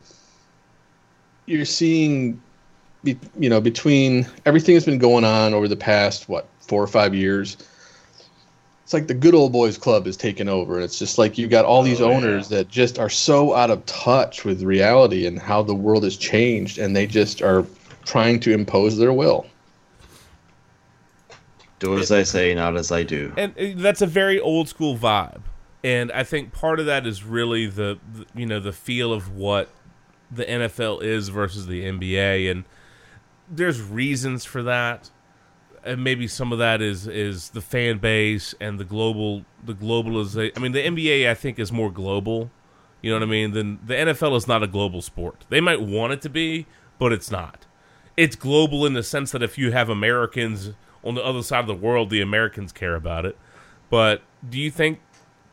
you're 1.46 1.64
seeing, 1.64 2.40
you 3.04 3.48
know, 3.48 3.60
between 3.60 4.26
everything 4.44 4.74
that's 4.74 4.84
been 4.86 4.98
going 4.98 5.24
on 5.24 5.54
over 5.54 5.66
the 5.66 5.76
past 5.76 6.28
what 6.28 6.46
four 6.60 6.82
or 6.82 6.86
five 6.86 7.14
years. 7.14 7.56
It's 8.84 8.92
like 8.92 9.06
the 9.06 9.14
good 9.14 9.34
old 9.34 9.52
boys 9.52 9.78
club 9.78 10.06
is 10.06 10.16
taking 10.16 10.48
over, 10.48 10.74
and 10.74 10.84
it's 10.84 10.98
just 10.98 11.16
like 11.16 11.38
you've 11.38 11.50
got 11.50 11.64
all 11.64 11.82
these 11.82 12.00
Oh, 12.00 12.10
yeah. 12.10 12.16
owners 12.16 12.48
that 12.48 12.68
just 12.68 12.98
are 12.98 13.08
so 13.08 13.54
out 13.54 13.70
of 13.70 13.86
touch 13.86 14.44
with 14.44 14.62
reality 14.62 15.26
and 15.26 15.38
how 15.38 15.62
the 15.62 15.74
world 15.74 16.02
has 16.04 16.16
changed, 16.16 16.76
and 16.76 16.94
they 16.94 17.06
just 17.06 17.40
are 17.40 17.64
trying 18.04 18.40
to 18.40 18.52
impose 18.52 18.98
their 18.98 19.12
will. 19.12 19.46
Do 21.80 21.98
as 21.98 22.12
I 22.12 22.22
say, 22.22 22.54
not 22.54 22.76
as 22.76 22.92
I 22.92 23.02
do. 23.02 23.32
and 23.36 23.52
uh, 23.58 23.82
that's 23.82 24.00
a 24.02 24.06
very 24.06 24.38
old 24.38 24.68
school 24.68 24.96
vibe. 24.96 25.42
And 25.82 26.12
i 26.12 26.22
think 26.22 26.52
part 26.52 26.78
of 26.78 26.86
that 26.86 27.06
is 27.06 27.24
really 27.24 27.66
the, 27.66 27.98
the 28.12 28.26
you 28.34 28.46
know 28.46 28.60
the 28.60 28.72
feel 28.72 29.12
of 29.12 29.34
what 29.34 29.70
the 30.30 30.44
nfl 30.44 31.02
is 31.02 31.30
versus 31.30 31.66
the 31.66 31.84
nba 31.84 32.50
and 32.50 32.64
there's 33.50 33.80
reasons 33.82 34.44
for 34.44 34.62
that. 34.62 35.10
And 35.82 36.04
maybe 36.04 36.28
some 36.28 36.52
of 36.52 36.58
that 36.58 36.82
is 36.82 37.06
is 37.08 37.48
the 37.50 37.62
fan 37.62 37.98
base 37.98 38.54
and 38.60 38.78
the 38.78 38.84
global 38.84 39.44
the 39.64 39.72
globalization 39.74 40.52
i 40.56 40.60
mean 40.60 40.72
the 40.72 40.84
nba 40.84 41.28
i 41.30 41.34
think 41.34 41.58
is 41.58 41.72
more 41.72 41.90
global. 41.90 42.50
You 43.02 43.10
know 43.10 43.16
what 43.16 43.22
i 43.22 43.30
mean? 43.30 43.52
Than 43.52 43.78
the 43.84 43.94
nfl 43.94 44.36
is 44.36 44.46
not 44.46 44.62
a 44.62 44.66
global 44.66 45.00
sport. 45.00 45.46
They 45.48 45.60
might 45.62 45.80
want 45.80 46.12
it 46.12 46.20
to 46.22 46.28
be 46.28 46.66
but 46.98 47.12
it's 47.12 47.30
not. 47.30 47.64
It's 48.18 48.36
global 48.36 48.84
in 48.84 48.92
the 48.92 49.02
sense 49.02 49.32
that 49.32 49.42
if 49.42 49.56
you 49.56 49.72
have 49.72 49.88
Americans 49.88 50.72
on 51.04 51.14
the 51.14 51.24
other 51.24 51.42
side 51.42 51.60
of 51.60 51.66
the 51.66 51.74
world, 51.74 52.10
the 52.10 52.20
Americans 52.20 52.72
care 52.72 52.94
about 52.94 53.24
it. 53.24 53.36
But 53.88 54.22
do 54.48 54.58
you 54.58 54.70
think 54.70 55.00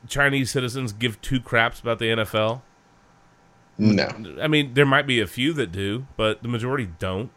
Chinese 0.08 0.52
citizens 0.52 0.94
give 0.94 1.22
two 1.22 1.40
craps 1.40 1.80
about 1.80 2.00
the 2.00 2.06
NFL? 2.06 2.62
No. 3.78 4.10
I 4.42 4.48
mean, 4.48 4.74
there 4.74 4.86
might 4.86 5.08
be 5.08 5.20
a 5.20 5.28
few 5.28 5.54
that 5.54 5.72
do, 5.72 6.08
but 6.16 6.42
the 6.42 6.48
majority 6.48 6.90
don't. 7.00 7.32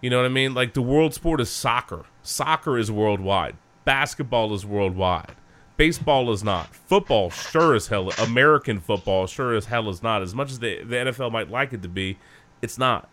You 0.00 0.10
know 0.10 0.18
what 0.18 0.26
I 0.26 0.30
mean? 0.30 0.54
Like 0.54 0.74
the 0.74 0.82
world 0.82 1.14
sport 1.14 1.40
is 1.40 1.50
soccer. 1.50 2.04
Soccer 2.22 2.78
is 2.78 2.90
worldwide. 2.90 3.56
basketball 3.84 4.54
is 4.54 4.66
worldwide. 4.66 5.34
Baseball 5.76 6.32
is 6.32 6.42
not. 6.42 6.74
Football 6.74 7.30
sure 7.30 7.74
as 7.74 7.88
hell. 7.88 8.10
American 8.18 8.80
football 8.80 9.26
sure 9.26 9.54
as 9.54 9.66
hell 9.66 9.88
is 9.88 10.02
not. 10.02 10.22
As 10.22 10.34
much 10.34 10.50
as 10.50 10.58
the 10.58 10.82
the 10.82 10.96
NFL 10.96 11.32
might 11.32 11.50
like 11.50 11.72
it 11.72 11.82
to 11.82 11.88
be, 11.88 12.18
it's 12.62 12.78
not. 12.78 13.08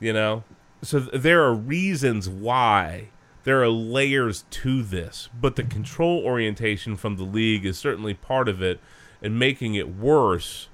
You 0.00 0.12
know, 0.14 0.44
so 0.82 1.00
th- 1.00 1.22
there 1.22 1.42
are 1.42 1.54
reasons 1.54 2.28
why 2.28 3.08
there 3.44 3.62
are 3.62 3.68
layers 3.68 4.44
to 4.50 4.82
this, 4.82 5.28
but 5.38 5.56
the 5.56 5.62
control 5.62 6.22
orientation 6.24 6.96
from 6.96 7.16
the 7.16 7.24
league 7.24 7.64
is 7.64 7.78
certainly 7.78 8.14
part 8.14 8.48
of 8.48 8.62
it, 8.62 8.80
and 9.22 9.38
making 9.38 9.74
it 9.74 9.94
worse. 9.96 10.68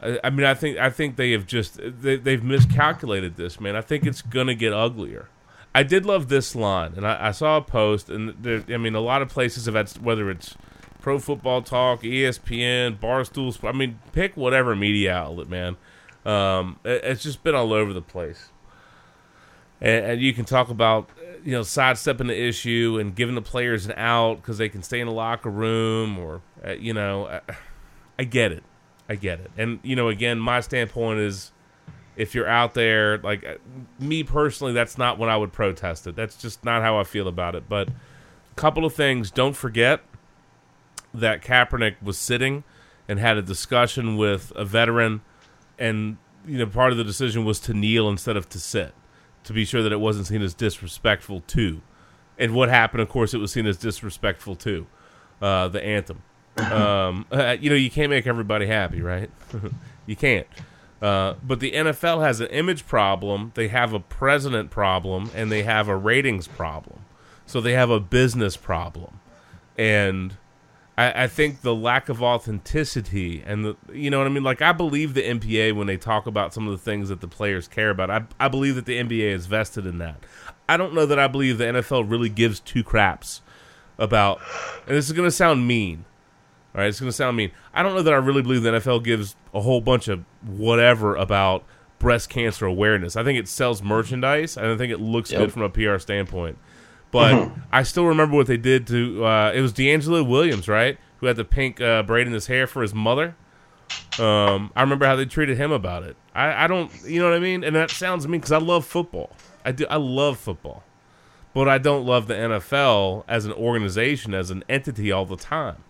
I, 0.00 0.18
I 0.24 0.30
mean, 0.30 0.46
I 0.46 0.54
think 0.54 0.78
I 0.78 0.90
think 0.90 1.16
they 1.16 1.32
have 1.32 1.46
just 1.46 1.78
they, 1.82 2.16
they've 2.16 2.42
miscalculated 2.42 3.36
this, 3.36 3.60
man. 3.60 3.76
I 3.76 3.80
think 3.80 4.04
it's 4.04 4.22
gonna 4.22 4.54
get 4.54 4.72
uglier. 4.72 5.28
I 5.74 5.82
did 5.82 6.06
love 6.06 6.28
this 6.28 6.54
line, 6.54 6.94
and 6.96 7.06
I, 7.06 7.28
I 7.28 7.30
saw 7.32 7.58
a 7.58 7.62
post, 7.62 8.08
and 8.08 8.34
there, 8.40 8.64
I 8.68 8.78
mean, 8.78 8.94
a 8.94 9.00
lot 9.00 9.20
of 9.20 9.28
places 9.28 9.66
have 9.66 9.74
had 9.74 9.90
whether 9.98 10.30
it's 10.30 10.56
Pro 11.00 11.18
Football 11.18 11.62
Talk, 11.62 12.02
ESPN, 12.02 12.98
Barstool. 12.98 13.52
Sp- 13.52 13.66
I 13.66 13.72
mean, 13.72 14.00
pick 14.12 14.36
whatever 14.36 14.74
media 14.74 15.14
outlet, 15.14 15.48
man. 15.48 15.76
Um, 16.24 16.80
it, 16.82 17.04
it's 17.04 17.22
just 17.22 17.44
been 17.44 17.54
all 17.54 17.72
over 17.72 17.92
the 17.92 18.02
place, 18.02 18.48
and, 19.80 20.04
and 20.06 20.20
you 20.20 20.32
can 20.32 20.44
talk 20.44 20.68
about 20.68 21.08
you 21.44 21.52
know 21.52 21.62
sidestepping 21.62 22.26
the 22.26 22.40
issue 22.40 22.98
and 23.00 23.14
giving 23.14 23.34
the 23.34 23.42
players 23.42 23.86
an 23.86 23.92
out 23.96 24.36
because 24.36 24.58
they 24.58 24.68
can 24.68 24.82
stay 24.82 25.00
in 25.00 25.06
the 25.06 25.12
locker 25.12 25.50
room, 25.50 26.18
or 26.18 26.42
uh, 26.66 26.72
you 26.72 26.92
know, 26.92 27.26
I, 27.26 27.40
I 28.18 28.24
get 28.24 28.52
it, 28.52 28.64
I 29.08 29.14
get 29.14 29.40
it, 29.40 29.50
and 29.56 29.78
you 29.82 29.96
know, 29.96 30.08
again, 30.08 30.38
my 30.38 30.60
standpoint 30.60 31.20
is 31.20 31.52
if 32.16 32.34
you're 32.34 32.48
out 32.48 32.74
there, 32.74 33.18
like 33.18 33.44
uh, 33.44 33.54
me 33.98 34.24
personally, 34.24 34.72
that's 34.72 34.96
not 34.98 35.18
when 35.18 35.28
I 35.28 35.36
would 35.36 35.52
protest 35.52 36.06
it. 36.06 36.16
That's 36.16 36.36
just 36.36 36.64
not 36.64 36.82
how 36.82 36.98
I 36.98 37.04
feel 37.04 37.28
about 37.28 37.54
it. 37.54 37.68
But 37.68 37.88
a 37.88 38.54
couple 38.56 38.84
of 38.84 38.94
things. 38.94 39.30
Don't 39.30 39.54
forget 39.54 40.00
that 41.12 41.42
Kaepernick 41.42 41.96
was 42.02 42.18
sitting 42.18 42.64
and 43.08 43.18
had 43.18 43.36
a 43.36 43.42
discussion 43.42 44.16
with 44.16 44.52
a 44.56 44.64
veteran, 44.64 45.20
and 45.78 46.16
you 46.46 46.58
know 46.58 46.66
part 46.66 46.92
of 46.92 46.98
the 46.98 47.04
decision 47.04 47.44
was 47.44 47.60
to 47.60 47.74
kneel 47.74 48.08
instead 48.08 48.36
of 48.36 48.48
to 48.48 48.58
sit, 48.58 48.94
to 49.46 49.52
be 49.52 49.64
sure 49.64 49.82
that 49.82 49.92
it 49.92 50.00
wasn't 50.00 50.26
seen 50.26 50.42
as 50.42 50.54
disrespectful 50.54 51.40
to. 51.48 51.80
And 52.38 52.54
what 52.54 52.68
happened, 52.68 53.00
of 53.00 53.08
course, 53.08 53.32
it 53.32 53.38
was 53.38 53.52
seen 53.52 53.66
as 53.66 53.78
disrespectful 53.78 54.56
to 54.56 54.86
uh, 55.40 55.68
the 55.68 55.82
anthem. 55.82 56.22
um, 56.56 57.26
uh, 57.30 57.56
you 57.58 57.70
know, 57.70 57.76
you 57.76 57.90
can't 57.90 58.10
make 58.10 58.26
everybody 58.26 58.66
happy, 58.66 59.00
right? 59.00 59.30
you 60.06 60.16
can't. 60.16 60.46
Uh, 61.00 61.34
but 61.42 61.60
the 61.60 61.72
NFL 61.72 62.22
has 62.22 62.40
an 62.40 62.48
image 62.48 62.86
problem, 62.86 63.52
they 63.54 63.68
have 63.68 63.92
a 63.92 64.00
president 64.00 64.70
problem, 64.70 65.30
and 65.34 65.52
they 65.52 65.62
have 65.62 65.88
a 65.88 65.96
ratings 65.96 66.48
problem. 66.48 67.00
So 67.44 67.60
they 67.60 67.72
have 67.72 67.90
a 67.90 68.00
business 68.00 68.56
problem. 68.56 69.20
And 69.78 70.36
I, 70.98 71.24
I 71.24 71.26
think 71.26 71.60
the 71.60 71.74
lack 71.74 72.08
of 72.08 72.22
authenticity 72.22 73.42
and 73.46 73.64
the 73.64 73.76
you 73.92 74.10
know 74.10 74.18
what 74.18 74.26
I 74.26 74.30
mean? 74.30 74.42
Like 74.44 74.62
I 74.62 74.72
believe 74.72 75.14
the 75.14 75.22
NBA 75.22 75.74
when 75.74 75.86
they 75.86 75.96
talk 75.96 76.26
about 76.26 76.54
some 76.54 76.66
of 76.66 76.72
the 76.72 76.78
things 76.82 77.08
that 77.10 77.20
the 77.20 77.28
players 77.28 77.68
care 77.68 77.90
about. 77.90 78.10
I 78.10 78.24
I 78.40 78.48
believe 78.48 78.74
that 78.76 78.86
the 78.86 78.98
NBA 78.98 79.30
is 79.32 79.46
vested 79.46 79.86
in 79.86 79.98
that. 79.98 80.16
I 80.68 80.76
don't 80.76 80.94
know 80.94 81.06
that 81.06 81.18
I 81.18 81.28
believe 81.28 81.58
the 81.58 81.64
NFL 81.64 82.10
really 82.10 82.28
gives 82.28 82.60
two 82.60 82.82
craps 82.82 83.42
about 83.98 84.40
and 84.86 84.96
this 84.96 85.06
is 85.06 85.12
gonna 85.12 85.30
sound 85.30 85.66
mean. 85.66 86.04
All 86.74 86.82
right, 86.82 86.88
it's 86.88 87.00
going 87.00 87.08
to 87.08 87.12
sound 87.16 87.38
mean. 87.38 87.52
I 87.72 87.82
don't 87.82 87.94
know 87.94 88.02
that 88.02 88.12
I 88.12 88.18
really 88.18 88.42
believe 88.42 88.62
the 88.62 88.68
NFL 88.72 89.02
gives 89.02 89.34
a 89.54 89.62
whole 89.62 89.80
bunch 89.80 90.08
of 90.08 90.22
whatever 90.44 91.16
about 91.16 91.64
breast 91.98 92.28
cancer 92.28 92.66
awareness. 92.66 93.16
I 93.16 93.24
think 93.24 93.38
it 93.38 93.48
sells 93.48 93.82
merchandise, 93.82 94.58
and 94.58 94.66
I 94.66 94.76
think 94.76 94.92
it 94.92 95.00
looks 95.00 95.32
Yep. 95.32 95.40
good 95.40 95.52
from 95.54 95.62
a 95.62 95.70
PR 95.70 95.96
standpoint. 95.96 96.58
But 97.10 97.50
I 97.72 97.82
still 97.82 98.04
remember 98.06 98.36
what 98.36 98.46
they 98.46 98.56
did 98.56 98.86
to. 98.88 99.24
Uh, 99.24 99.52
it 99.54 99.60
was 99.60 99.72
DeAngelo 99.72 100.26
Williams, 100.28 100.68
right, 100.68 100.98
who 101.18 101.26
had 101.26 101.36
the 101.36 101.44
pink 101.44 101.80
uh, 101.80 102.02
braid 102.02 102.26
in 102.26 102.32
his 102.32 102.46
hair 102.46 102.66
for 102.66 102.82
his 102.82 102.94
mother. 102.94 103.36
Um, 104.18 104.72
I 104.74 104.80
remember 104.80 105.06
how 105.06 105.16
they 105.16 105.24
treated 105.24 105.56
him 105.56 105.70
about 105.72 106.02
it. 106.02 106.16
I, 106.34 106.64
I 106.64 106.66
don't, 106.66 106.90
you 107.04 107.20
know 107.20 107.28
what 107.28 107.36
I 107.36 107.40
mean. 107.40 107.62
And 107.62 107.76
that 107.76 107.90
sounds 107.90 108.26
mean 108.26 108.40
because 108.40 108.52
I 108.52 108.58
love 108.58 108.84
football. 108.84 109.30
I 109.64 109.72
do. 109.72 109.86
I 109.88 109.96
love 109.96 110.38
football, 110.38 110.82
but 111.54 111.68
I 111.68 111.78
don't 111.78 112.04
love 112.04 112.26
the 112.26 112.34
NFL 112.34 113.24
as 113.28 113.46
an 113.46 113.52
organization, 113.52 114.34
as 114.34 114.50
an 114.50 114.64
entity, 114.68 115.12
all 115.12 115.26
the 115.26 115.36
time. 115.36 115.84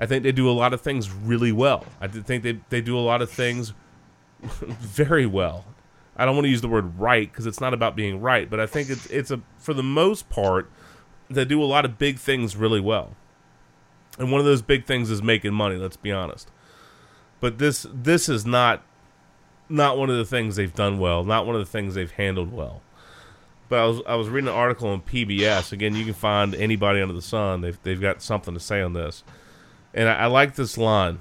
I 0.00 0.06
think 0.06 0.22
they 0.22 0.32
do 0.32 0.48
a 0.48 0.52
lot 0.52 0.72
of 0.72 0.80
things 0.80 1.10
really 1.10 1.52
well. 1.52 1.84
I 2.00 2.06
think 2.08 2.42
they 2.42 2.60
they 2.68 2.80
do 2.80 2.96
a 2.96 3.00
lot 3.00 3.22
of 3.22 3.30
things 3.30 3.72
very 4.42 5.26
well. 5.26 5.64
I 6.18 6.26
don't 6.26 6.34
want 6.34 6.46
to 6.46 6.50
use 6.50 6.60
the 6.60 6.68
word 6.68 6.98
right 6.98 7.30
because 7.30 7.46
it's 7.46 7.60
not 7.60 7.72
about 7.72 7.94
being 7.94 8.20
right, 8.20 8.50
but 8.50 8.58
I 8.58 8.66
think 8.66 8.90
it's 8.90 9.06
it's 9.06 9.30
a 9.30 9.40
for 9.56 9.72
the 9.72 9.82
most 9.82 10.28
part 10.28 10.70
they 11.30 11.44
do 11.44 11.62
a 11.62 11.64
lot 11.64 11.84
of 11.84 11.98
big 11.98 12.18
things 12.18 12.56
really 12.56 12.80
well. 12.80 13.14
And 14.18 14.32
one 14.32 14.40
of 14.40 14.44
those 14.44 14.62
big 14.62 14.84
things 14.84 15.10
is 15.10 15.22
making 15.22 15.54
money, 15.54 15.76
let's 15.76 15.96
be 15.96 16.10
honest. 16.10 16.50
But 17.40 17.58
this 17.58 17.86
this 17.92 18.28
is 18.28 18.44
not 18.44 18.82
not 19.68 19.96
one 19.96 20.10
of 20.10 20.16
the 20.16 20.24
things 20.24 20.56
they've 20.56 20.74
done 20.74 20.98
well, 20.98 21.24
not 21.24 21.46
one 21.46 21.54
of 21.54 21.60
the 21.60 21.70
things 21.70 21.94
they've 21.94 22.10
handled 22.10 22.52
well. 22.52 22.82
But 23.68 23.78
I 23.78 23.86
was 23.86 24.00
I 24.06 24.14
was 24.16 24.28
reading 24.28 24.48
an 24.48 24.54
article 24.54 24.88
on 24.88 25.02
PBS. 25.02 25.72
Again, 25.72 25.94
you 25.94 26.04
can 26.04 26.14
find 26.14 26.54
anybody 26.54 27.00
under 27.00 27.14
the 27.14 27.22
sun. 27.22 27.60
They've 27.60 27.78
they've 27.82 28.00
got 28.00 28.22
something 28.22 28.54
to 28.54 28.60
say 28.60 28.80
on 28.80 28.94
this. 28.94 29.22
And 29.94 30.08
I, 30.08 30.14
I 30.14 30.26
like 30.26 30.56
this 30.56 30.76
line. 30.76 31.20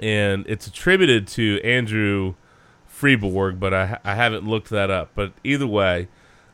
And 0.00 0.44
it's 0.48 0.66
attributed 0.66 1.28
to 1.28 1.60
Andrew 1.62 2.34
Freeborg, 3.02 3.58
but 3.58 3.74
I, 3.74 3.98
I 4.04 4.14
haven't 4.14 4.46
looked 4.46 4.70
that 4.70 4.88
up. 4.88 5.10
But 5.16 5.32
either 5.42 5.66
way, 5.66 6.06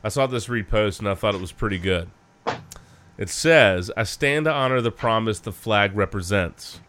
I 0.03 0.09
saw 0.09 0.25
this 0.25 0.47
repost 0.47 0.97
and 0.97 1.07
I 1.07 1.13
thought 1.13 1.35
it 1.35 1.41
was 1.41 1.51
pretty 1.51 1.77
good. 1.77 2.09
It 3.19 3.29
says, 3.29 3.91
I 3.95 4.01
stand 4.01 4.45
to 4.45 4.51
honor 4.51 4.81
the 4.81 4.89
promise 4.89 5.37
the 5.37 5.51
flag 5.51 5.95
represents. 5.95 6.79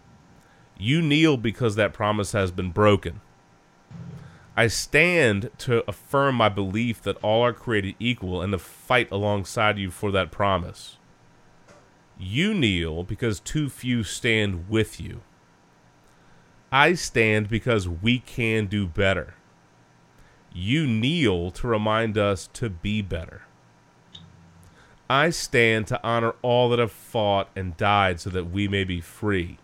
You 0.79 1.03
kneel 1.03 1.37
because 1.37 1.77
that 1.77 1.93
promise 1.93 2.33
has 2.33 2.51
been 2.51 2.71
broken. 2.71 3.21
I 4.57 4.69
stand 4.69 5.51
to 5.59 5.85
affirm 5.87 6.37
my 6.37 6.49
belief 6.49 7.03
that 7.03 7.19
all 7.19 7.43
are 7.43 7.53
created 7.53 7.97
equal 7.99 8.41
and 8.41 8.53
to 8.53 8.59
fight 8.59 9.11
alongside 9.11 9.77
you 9.77 9.91
for 9.91 10.11
that 10.13 10.31
promise. 10.31 10.97
You 12.19 12.55
kneel 12.55 13.03
because 13.03 13.41
too 13.41 13.69
few 13.69 14.05
stand 14.05 14.71
with 14.71 14.99
you. 14.99 15.21
I 16.73 16.95
stand 16.95 17.51
because 17.51 17.87
we 17.87 18.21
can 18.21 18.65
do 18.65 18.87
better. 18.87 19.35
You 20.53 20.87
kneel 20.87 21.51
to 21.53 21.67
remind 21.69 22.19
us 22.19 22.49
to 22.55 22.69
be 22.69 23.03
better. 23.03 23.43
I 25.09 25.31
stand 25.31 25.87
to 25.89 26.01
honor 26.05 26.35
all 26.43 26.69
that 26.71 26.79
have 26.79 26.93
fought 26.93 27.49
and 27.57 27.77
died 27.77 28.21
so 28.21 28.31
that 28.31 28.51
we 28.51 28.69
may 28.69 28.85
be 28.85 29.01
free. 29.01 29.59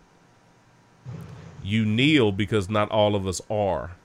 You 1.63 1.85
kneel 1.85 2.31
because 2.31 2.69
not 2.69 2.91
all 2.91 3.15
of 3.15 3.25
us 3.25 3.41
are. 3.49 3.95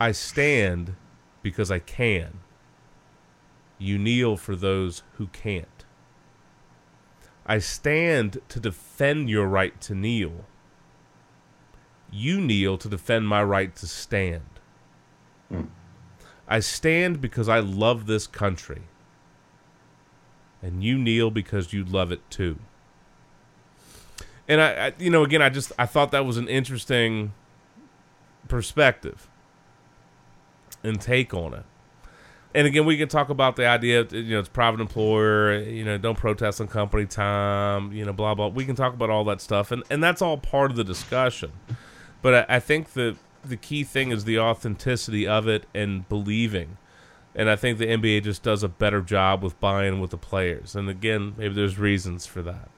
I 0.00 0.12
stand 0.12 0.96
because 1.42 1.70
I 1.70 1.78
can. 1.78 2.40
You 3.78 3.98
kneel 3.98 4.36
for 4.36 4.56
those 4.56 5.02
who 5.14 5.28
can't. 5.28 5.84
I 7.46 7.58
stand 7.58 8.40
to 8.48 8.60
defend 8.60 9.30
your 9.30 9.46
right 9.46 9.80
to 9.82 9.94
kneel. 9.94 10.44
You 12.10 12.40
kneel 12.40 12.78
to 12.78 12.88
defend 12.88 13.28
my 13.28 13.42
right 13.42 13.74
to 13.76 13.86
stand. 13.86 14.55
I 16.48 16.60
stand 16.60 17.20
because 17.20 17.48
I 17.48 17.58
love 17.58 18.06
this 18.06 18.26
country. 18.26 18.82
And 20.62 20.82
you 20.82 20.98
kneel 20.98 21.30
because 21.30 21.72
you 21.72 21.84
love 21.84 22.10
it 22.12 22.28
too. 22.30 22.58
And 24.48 24.60
I, 24.60 24.86
I 24.86 24.92
you 24.98 25.10
know, 25.10 25.22
again, 25.22 25.42
I 25.42 25.48
just 25.48 25.72
I 25.78 25.86
thought 25.86 26.12
that 26.12 26.24
was 26.24 26.36
an 26.36 26.48
interesting 26.48 27.32
perspective 28.48 29.28
and 30.82 31.00
take 31.00 31.34
on 31.34 31.54
it. 31.54 31.64
And 32.54 32.66
again, 32.66 32.86
we 32.86 32.96
can 32.96 33.08
talk 33.08 33.28
about 33.28 33.56
the 33.56 33.66
idea 33.66 34.00
of, 34.00 34.12
you 34.14 34.30
know, 34.30 34.38
it's 34.38 34.48
private 34.48 34.80
employer, 34.80 35.58
you 35.58 35.84
know, 35.84 35.98
don't 35.98 36.16
protest 36.16 36.58
on 36.58 36.68
company 36.68 37.04
time, 37.04 37.92
you 37.92 38.02
know, 38.02 38.14
blah, 38.14 38.34
blah. 38.34 38.48
We 38.48 38.64
can 38.64 38.74
talk 38.74 38.94
about 38.94 39.10
all 39.10 39.24
that 39.24 39.42
stuff. 39.42 39.72
And, 39.72 39.82
and 39.90 40.02
that's 40.02 40.22
all 40.22 40.38
part 40.38 40.70
of 40.70 40.76
the 40.78 40.84
discussion. 40.84 41.52
But 42.22 42.48
I, 42.48 42.56
I 42.56 42.60
think 42.60 42.94
the, 42.94 43.16
the 43.48 43.56
key 43.56 43.84
thing 43.84 44.10
is 44.10 44.24
the 44.24 44.38
authenticity 44.38 45.26
of 45.26 45.48
it 45.48 45.66
and 45.74 46.08
believing. 46.08 46.76
And 47.34 47.50
I 47.50 47.56
think 47.56 47.78
the 47.78 47.86
NBA 47.86 48.24
just 48.24 48.42
does 48.42 48.62
a 48.62 48.68
better 48.68 49.02
job 49.02 49.42
with 49.42 49.60
buying 49.60 50.00
with 50.00 50.10
the 50.10 50.16
players. 50.16 50.74
And 50.74 50.88
again, 50.88 51.34
maybe 51.36 51.54
there's 51.54 51.78
reasons 51.78 52.26
for 52.26 52.42
that. 52.42 52.70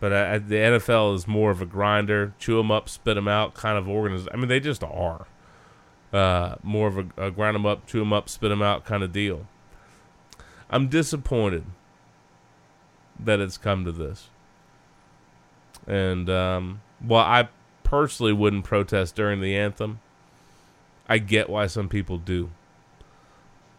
But 0.00 0.12
I, 0.12 0.38
the 0.38 0.54
NFL 0.54 1.14
is 1.14 1.28
more 1.28 1.50
of 1.50 1.60
a 1.60 1.66
grinder, 1.66 2.32
chew 2.38 2.56
them 2.56 2.70
up, 2.70 2.88
spit 2.88 3.16
them 3.16 3.28
out 3.28 3.52
kind 3.52 3.76
of 3.76 3.88
organization. 3.88 4.32
I 4.32 4.36
mean, 4.38 4.48
they 4.48 4.60
just 4.60 4.82
are 4.82 5.26
uh, 6.12 6.54
more 6.62 6.88
of 6.88 6.98
a, 6.98 7.06
a 7.26 7.30
grind 7.30 7.54
them 7.54 7.66
up, 7.66 7.86
chew 7.86 7.98
them 7.98 8.12
up, 8.12 8.28
spit 8.28 8.48
them 8.48 8.62
out 8.62 8.86
kind 8.86 9.02
of 9.02 9.12
deal. 9.12 9.46
I'm 10.70 10.88
disappointed 10.88 11.64
that 13.18 13.40
it's 13.40 13.58
come 13.58 13.84
to 13.84 13.92
this. 13.92 14.30
And 15.86 16.30
um, 16.30 16.80
while 17.00 17.24
I 17.24 17.48
personally 17.90 18.32
wouldn't 18.32 18.62
protest 18.62 19.16
during 19.16 19.40
the 19.40 19.56
anthem, 19.56 19.98
I 21.08 21.18
get 21.18 21.50
why 21.50 21.66
some 21.66 21.88
people 21.88 22.18
do. 22.18 22.50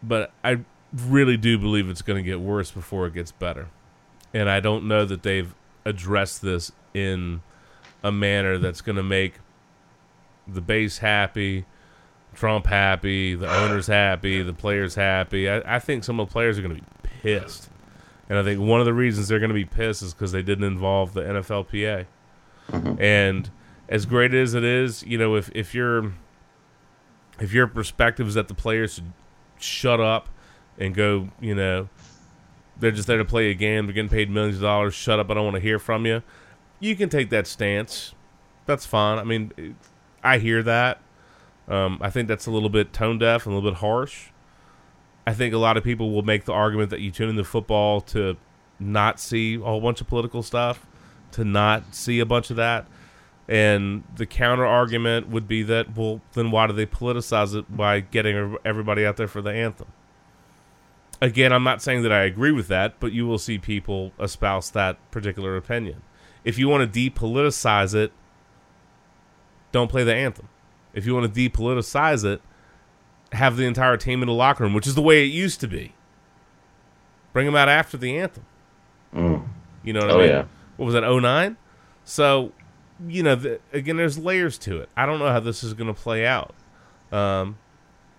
But 0.02 0.32
I 0.44 0.60
really 0.94 1.38
do 1.38 1.58
believe 1.58 1.88
it's 1.88 2.02
going 2.02 2.22
to 2.22 2.30
get 2.30 2.38
worse 2.38 2.70
before 2.70 3.06
it 3.06 3.14
gets 3.14 3.32
better. 3.32 3.68
And 4.34 4.50
I 4.50 4.60
don't 4.60 4.86
know 4.86 5.06
that 5.06 5.22
they've 5.22 5.54
addressed 5.86 6.42
this 6.42 6.72
in 6.92 7.40
a 8.04 8.12
manner 8.12 8.58
that's 8.58 8.82
going 8.82 8.96
to 8.96 9.02
make 9.02 9.36
the 10.46 10.60
base 10.60 10.98
happy, 10.98 11.64
Trump 12.34 12.66
happy, 12.66 13.34
the 13.34 13.50
owners 13.50 13.86
happy, 13.86 14.42
the 14.42 14.52
players 14.52 14.94
happy. 14.94 15.48
I, 15.48 15.76
I 15.76 15.78
think 15.78 16.04
some 16.04 16.20
of 16.20 16.28
the 16.28 16.32
players 16.32 16.58
are 16.58 16.62
going 16.62 16.76
to 16.76 16.82
be 16.82 16.88
pissed. 17.22 17.70
And 18.28 18.38
I 18.38 18.42
think 18.42 18.60
one 18.60 18.80
of 18.80 18.84
the 18.84 18.92
reasons 18.92 19.28
they're 19.28 19.38
going 19.38 19.48
to 19.48 19.54
be 19.54 19.64
pissed 19.64 20.02
is 20.02 20.12
because 20.12 20.32
they 20.32 20.42
didn't 20.42 20.64
involve 20.64 21.14
the 21.14 21.22
NFLPA. 21.22 22.04
Mm-hmm. 22.70 23.02
And 23.02 23.50
as 23.88 24.06
great 24.06 24.34
as 24.34 24.54
it 24.54 24.64
is, 24.64 25.02
you 25.02 25.18
know, 25.18 25.34
if, 25.34 25.50
if 25.54 25.74
your 25.74 26.12
if 27.40 27.52
your 27.52 27.66
perspective 27.66 28.28
is 28.28 28.34
that 28.34 28.48
the 28.48 28.54
players 28.54 28.94
should 28.94 29.12
shut 29.58 30.00
up 30.00 30.28
and 30.78 30.94
go, 30.94 31.28
you 31.40 31.54
know, 31.54 31.88
they're 32.78 32.90
just 32.90 33.06
there 33.06 33.18
to 33.18 33.24
play 33.24 33.50
a 33.50 33.54
game, 33.54 33.86
they're 33.86 33.94
getting 33.94 34.10
paid 34.10 34.30
millions 34.30 34.56
of 34.56 34.62
dollars, 34.62 34.94
shut 34.94 35.18
up, 35.18 35.30
I 35.30 35.34
don't 35.34 35.44
want 35.44 35.56
to 35.56 35.60
hear 35.60 35.78
from 35.78 36.06
you. 36.06 36.22
You 36.80 36.96
can 36.96 37.08
take 37.08 37.30
that 37.30 37.46
stance. 37.46 38.14
That's 38.66 38.86
fine. 38.86 39.18
I 39.18 39.24
mean, 39.24 39.76
I 40.22 40.38
hear 40.38 40.62
that. 40.62 41.00
Um, 41.68 41.98
I 42.00 42.10
think 42.10 42.28
that's 42.28 42.46
a 42.46 42.50
little 42.50 42.68
bit 42.68 42.92
tone 42.92 43.18
deaf 43.18 43.46
and 43.46 43.52
a 43.52 43.56
little 43.56 43.70
bit 43.70 43.78
harsh. 43.78 44.28
I 45.26 45.32
think 45.32 45.54
a 45.54 45.58
lot 45.58 45.76
of 45.76 45.84
people 45.84 46.10
will 46.10 46.22
make 46.22 46.44
the 46.44 46.52
argument 46.52 46.90
that 46.90 47.00
you 47.00 47.10
tune 47.10 47.28
into 47.28 47.44
football 47.44 48.00
to 48.02 48.36
not 48.80 49.20
see 49.20 49.54
a 49.54 49.60
whole 49.60 49.80
bunch 49.80 50.00
of 50.00 50.08
political 50.08 50.42
stuff, 50.42 50.86
to 51.32 51.44
not 51.44 51.94
see 51.94 52.18
a 52.18 52.26
bunch 52.26 52.50
of 52.50 52.56
that. 52.56 52.86
And 53.48 54.04
the 54.16 54.24
counter 54.26 54.64
argument 54.64 55.28
would 55.28 55.48
be 55.48 55.62
that, 55.64 55.96
well, 55.96 56.20
then 56.34 56.50
why 56.50 56.66
do 56.68 56.72
they 56.72 56.86
politicize 56.86 57.54
it 57.54 57.76
by 57.76 58.00
getting 58.00 58.56
everybody 58.64 59.04
out 59.04 59.16
there 59.16 59.26
for 59.28 59.42
the 59.42 59.52
anthem? 59.52 59.88
Again, 61.20 61.52
I'm 61.52 61.64
not 61.64 61.82
saying 61.82 62.02
that 62.02 62.12
I 62.12 62.22
agree 62.22 62.52
with 62.52 62.68
that, 62.68 62.98
but 62.98 63.12
you 63.12 63.26
will 63.26 63.38
see 63.38 63.58
people 63.58 64.12
espouse 64.18 64.70
that 64.70 64.96
particular 65.10 65.56
opinion. 65.56 66.02
If 66.44 66.58
you 66.58 66.68
want 66.68 66.92
to 66.92 67.10
depoliticize 67.10 67.94
it, 67.94 68.12
don't 69.70 69.88
play 69.88 70.04
the 70.04 70.14
anthem. 70.14 70.48
If 70.94 71.06
you 71.06 71.14
want 71.14 71.32
to 71.32 71.50
depoliticize 71.50 72.24
it, 72.24 72.42
have 73.32 73.56
the 73.56 73.64
entire 73.64 73.96
team 73.96 74.22
in 74.22 74.26
the 74.26 74.34
locker 74.34 74.64
room, 74.64 74.74
which 74.74 74.86
is 74.86 74.94
the 74.94 75.02
way 75.02 75.22
it 75.22 75.28
used 75.32 75.60
to 75.60 75.68
be. 75.68 75.94
Bring 77.32 77.46
them 77.46 77.56
out 77.56 77.68
after 77.68 77.96
the 77.96 78.18
anthem. 78.18 78.44
Mm. 79.14 79.48
You 79.84 79.92
know 79.92 80.00
what 80.00 80.10
Oh, 80.10 80.18
I 80.18 80.22
mean? 80.22 80.28
yeah. 80.28 80.44
What 80.76 80.86
was 80.86 80.94
that, 80.94 81.02
09? 81.02 81.56
So, 82.04 82.52
you 83.06 83.22
know, 83.22 83.34
the, 83.34 83.60
again, 83.72 83.96
there's 83.96 84.18
layers 84.18 84.58
to 84.58 84.80
it. 84.80 84.88
I 84.96 85.06
don't 85.06 85.18
know 85.18 85.28
how 85.28 85.40
this 85.40 85.64
is 85.64 85.74
going 85.74 85.92
to 85.92 86.00
play 86.00 86.26
out. 86.26 86.54
Um, 87.10 87.58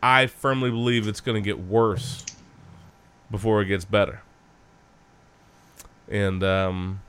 I 0.01 0.27
firmly 0.27 0.69
believe 0.69 1.07
it's 1.07 1.21
going 1.21 1.41
to 1.41 1.45
get 1.45 1.59
worse 1.59 2.25
before 3.31 3.61
it 3.61 3.65
gets 3.65 3.85
better. 3.85 4.21
And 6.09 6.43
um, 6.43 7.01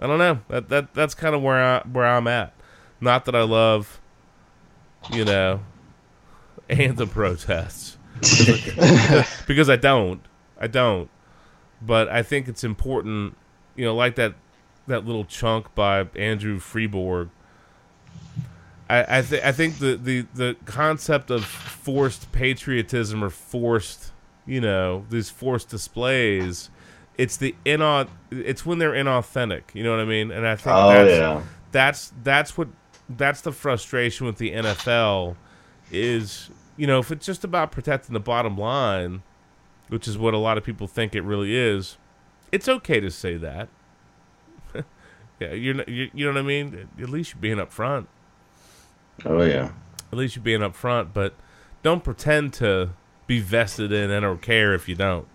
I 0.00 0.06
don't 0.06 0.18
know. 0.18 0.40
That 0.48 0.68
that 0.70 0.94
that's 0.94 1.14
kind 1.14 1.34
of 1.34 1.42
where 1.42 1.62
I 1.62 1.82
where 1.86 2.06
I'm 2.06 2.26
at. 2.26 2.54
Not 3.00 3.26
that 3.26 3.34
I 3.34 3.42
love, 3.42 4.00
you 5.12 5.24
know, 5.24 5.60
anthem 6.68 7.08
protests 7.08 7.98
because 9.46 9.68
I 9.68 9.76
don't. 9.76 10.22
I 10.58 10.66
don't. 10.66 11.08
But 11.82 12.08
I 12.08 12.22
think 12.22 12.48
it's 12.48 12.64
important, 12.64 13.36
you 13.76 13.84
know, 13.84 13.94
like 13.94 14.16
that 14.16 14.34
that 14.86 15.04
little 15.06 15.24
chunk 15.24 15.74
by 15.74 16.06
Andrew 16.16 16.58
Freeborg. 16.58 17.30
I 18.88 19.18
I, 19.18 19.22
th- 19.22 19.42
I 19.42 19.52
think 19.52 19.78
the, 19.78 19.96
the 19.96 20.26
the 20.34 20.56
concept 20.64 21.30
of 21.30 21.44
forced 21.44 22.32
patriotism 22.32 23.22
or 23.22 23.30
forced, 23.30 24.12
you 24.46 24.60
know, 24.60 25.04
these 25.10 25.30
forced 25.30 25.68
displays, 25.68 26.70
it's 27.16 27.36
the 27.36 27.54
inau- 27.64 28.08
it's 28.30 28.66
when 28.66 28.78
they're 28.78 28.92
inauthentic. 28.92 29.62
You 29.74 29.84
know 29.84 29.90
what 29.92 30.00
I 30.00 30.04
mean? 30.04 30.30
And 30.30 30.46
I 30.46 30.56
think 30.56 30.74
Oh 30.74 30.90
that's, 30.90 31.10
yeah. 31.10 31.42
that's 31.72 32.12
that's 32.22 32.58
what 32.58 32.68
that's 33.08 33.40
the 33.40 33.52
frustration 33.52 34.26
with 34.26 34.38
the 34.38 34.52
NFL 34.52 35.36
is 35.92 36.48
you 36.76 36.86
know 36.86 37.00
if 37.00 37.10
it's 37.10 37.26
just 37.26 37.42
about 37.44 37.72
protecting 37.72 38.12
the 38.12 38.20
bottom 38.20 38.56
line, 38.56 39.22
which 39.88 40.08
is 40.08 40.18
what 40.18 40.34
a 40.34 40.38
lot 40.38 40.58
of 40.58 40.64
people 40.64 40.86
think 40.88 41.14
it 41.14 41.22
really 41.22 41.56
is, 41.56 41.96
it's 42.50 42.68
okay 42.68 42.98
to 43.00 43.10
say 43.10 43.36
that. 43.36 43.68
Yeah, 45.40 45.52
you're, 45.52 45.82
you 45.88 46.10
you 46.12 46.26
know 46.26 46.32
what 46.32 46.38
I 46.38 46.42
mean. 46.42 46.88
At 47.00 47.08
least 47.08 47.32
you're 47.32 47.40
being 47.40 47.56
upfront. 47.56 48.06
Oh 49.24 49.42
yeah. 49.42 49.70
At 50.12 50.18
least 50.18 50.36
you're 50.36 50.42
being 50.42 50.60
upfront, 50.60 51.12
but 51.12 51.34
don't 51.82 52.04
pretend 52.04 52.52
to 52.54 52.90
be 53.26 53.40
vested 53.40 53.92
in 53.92 54.10
and 54.10 54.22
don't 54.22 54.42
care 54.42 54.74
if 54.74 54.88
you 54.88 54.94
don't. 54.94 55.26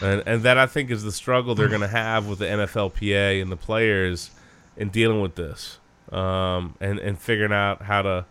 And 0.00 0.22
and 0.26 0.42
that 0.42 0.56
I 0.56 0.66
think 0.66 0.90
is 0.90 1.02
the 1.02 1.12
struggle 1.12 1.54
they're 1.54 1.68
going 1.68 1.80
to 1.80 1.88
have 1.88 2.26
with 2.26 2.38
the 2.38 2.46
NFLPA 2.46 3.42
and 3.42 3.50
the 3.50 3.56
players 3.56 4.30
in 4.76 4.88
dealing 4.90 5.20
with 5.20 5.34
this, 5.34 5.78
um, 6.12 6.76
and 6.80 6.98
and 6.98 7.18
figuring 7.18 7.52
out 7.52 7.82
how 7.82 8.02
to 8.02 8.26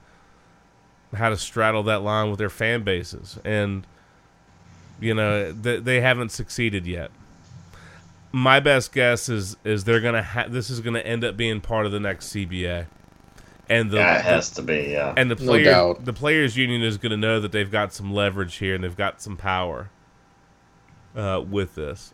how 1.13 1.29
to 1.29 1.37
straddle 1.37 1.83
that 1.83 2.01
line 2.01 2.29
with 2.29 2.39
their 2.39 2.49
fan 2.49 2.83
bases. 2.83 3.39
And 3.43 3.85
you 4.99 5.13
know 5.13 5.51
they, 5.51 5.79
they 5.79 6.01
haven't 6.01 6.29
succeeded 6.29 6.85
yet. 6.85 7.11
My 8.35 8.59
best 8.59 8.91
guess 8.91 9.29
is 9.29 9.55
is 9.63 9.83
they're 9.83 9.99
gonna 10.01 10.23
ha- 10.23 10.47
this 10.49 10.69
is 10.71 10.79
gonna 10.81 10.99
end 10.99 11.23
up 11.23 11.37
being 11.37 11.61
part 11.61 11.85
of 11.85 11.91
the 11.91 11.99
next 11.99 12.33
CBA, 12.33 12.87
and 13.69 13.91
the, 13.91 13.97
yeah, 13.97 14.15
it 14.15 14.17
the- 14.17 14.23
has 14.23 14.49
to 14.51 14.63
be. 14.63 14.89
Yeah. 14.91 15.13
and 15.15 15.29
the 15.29 15.35
No 15.35 15.45
player, 15.45 15.63
doubt. 15.65 16.03
the 16.05 16.13
players' 16.13 16.57
union 16.57 16.81
is 16.81 16.97
going 16.97 17.11
to 17.11 17.17
know 17.17 17.39
that 17.39 17.51
they've 17.51 17.69
got 17.71 17.93
some 17.93 18.11
leverage 18.11 18.55
here 18.55 18.73
and 18.75 18.83
they've 18.83 18.97
got 18.97 19.21
some 19.21 19.37
power 19.37 19.89
uh, 21.15 21.43
with 21.47 21.75
this. 21.75 22.13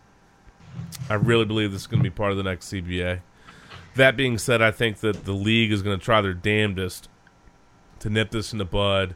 I 1.09 1.13
really 1.15 1.45
believe 1.45 1.71
this 1.71 1.81
is 1.81 1.87
going 1.87 2.03
to 2.03 2.09
be 2.09 2.13
part 2.13 2.31
of 2.31 2.37
the 2.37 2.43
next 2.43 2.71
CBA. 2.71 3.21
That 3.95 4.15
being 4.17 4.37
said, 4.37 4.61
I 4.61 4.71
think 4.71 4.97
that 4.99 5.23
the 5.25 5.31
league 5.31 5.71
is 5.71 5.81
going 5.81 5.97
to 5.97 6.03
try 6.03 6.19
their 6.21 6.33
damnedest 6.33 7.07
to 7.99 8.09
nip 8.09 8.31
this 8.31 8.51
in 8.51 8.59
the 8.59 8.65
bud 8.65 9.15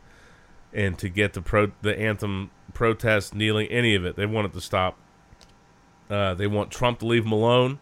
and 0.73 0.97
to 0.99 1.09
get 1.09 1.33
the 1.33 1.41
pro 1.41 1.71
the 1.81 1.97
anthem 1.99 2.49
protest, 2.73 3.35
kneeling, 3.35 3.67
any 3.67 3.93
of 3.93 4.05
it. 4.05 4.15
They 4.15 4.25
want 4.25 4.47
it 4.47 4.53
to 4.53 4.61
stop. 4.61 4.97
Uh, 6.13 6.35
they 6.35 6.45
want 6.45 6.69
Trump 6.69 6.99
to 6.99 7.07
leave 7.07 7.23
them 7.23 7.31
alone. 7.31 7.79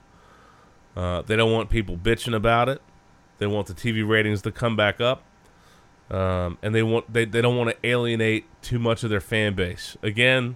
Uh, 0.95 1.21
they 1.21 1.35
don't 1.35 1.51
want 1.51 1.69
people 1.69 1.97
bitching 1.97 2.33
about 2.33 2.69
it. 2.69 2.81
They 3.39 3.47
want 3.47 3.67
the 3.67 3.73
TV 3.73 4.07
ratings 4.07 4.41
to 4.43 4.53
come 4.53 4.77
back 4.77 5.01
up, 5.01 5.23
um, 6.09 6.57
and 6.61 6.73
they 6.73 6.81
want 6.81 7.11
they, 7.11 7.25
they 7.25 7.41
don't 7.41 7.57
want 7.57 7.71
to 7.71 7.85
alienate 7.85 8.45
too 8.61 8.79
much 8.79 9.03
of 9.03 9.09
their 9.09 9.19
fan 9.19 9.53
base. 9.53 9.97
Again, 10.01 10.55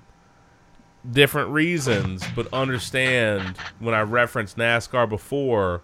different 1.09 1.49
reasons, 1.49 2.23
but 2.33 2.47
understand 2.53 3.57
when 3.79 3.93
I 3.93 4.01
referenced 4.01 4.55
NASCAR 4.55 5.09
before, 5.09 5.81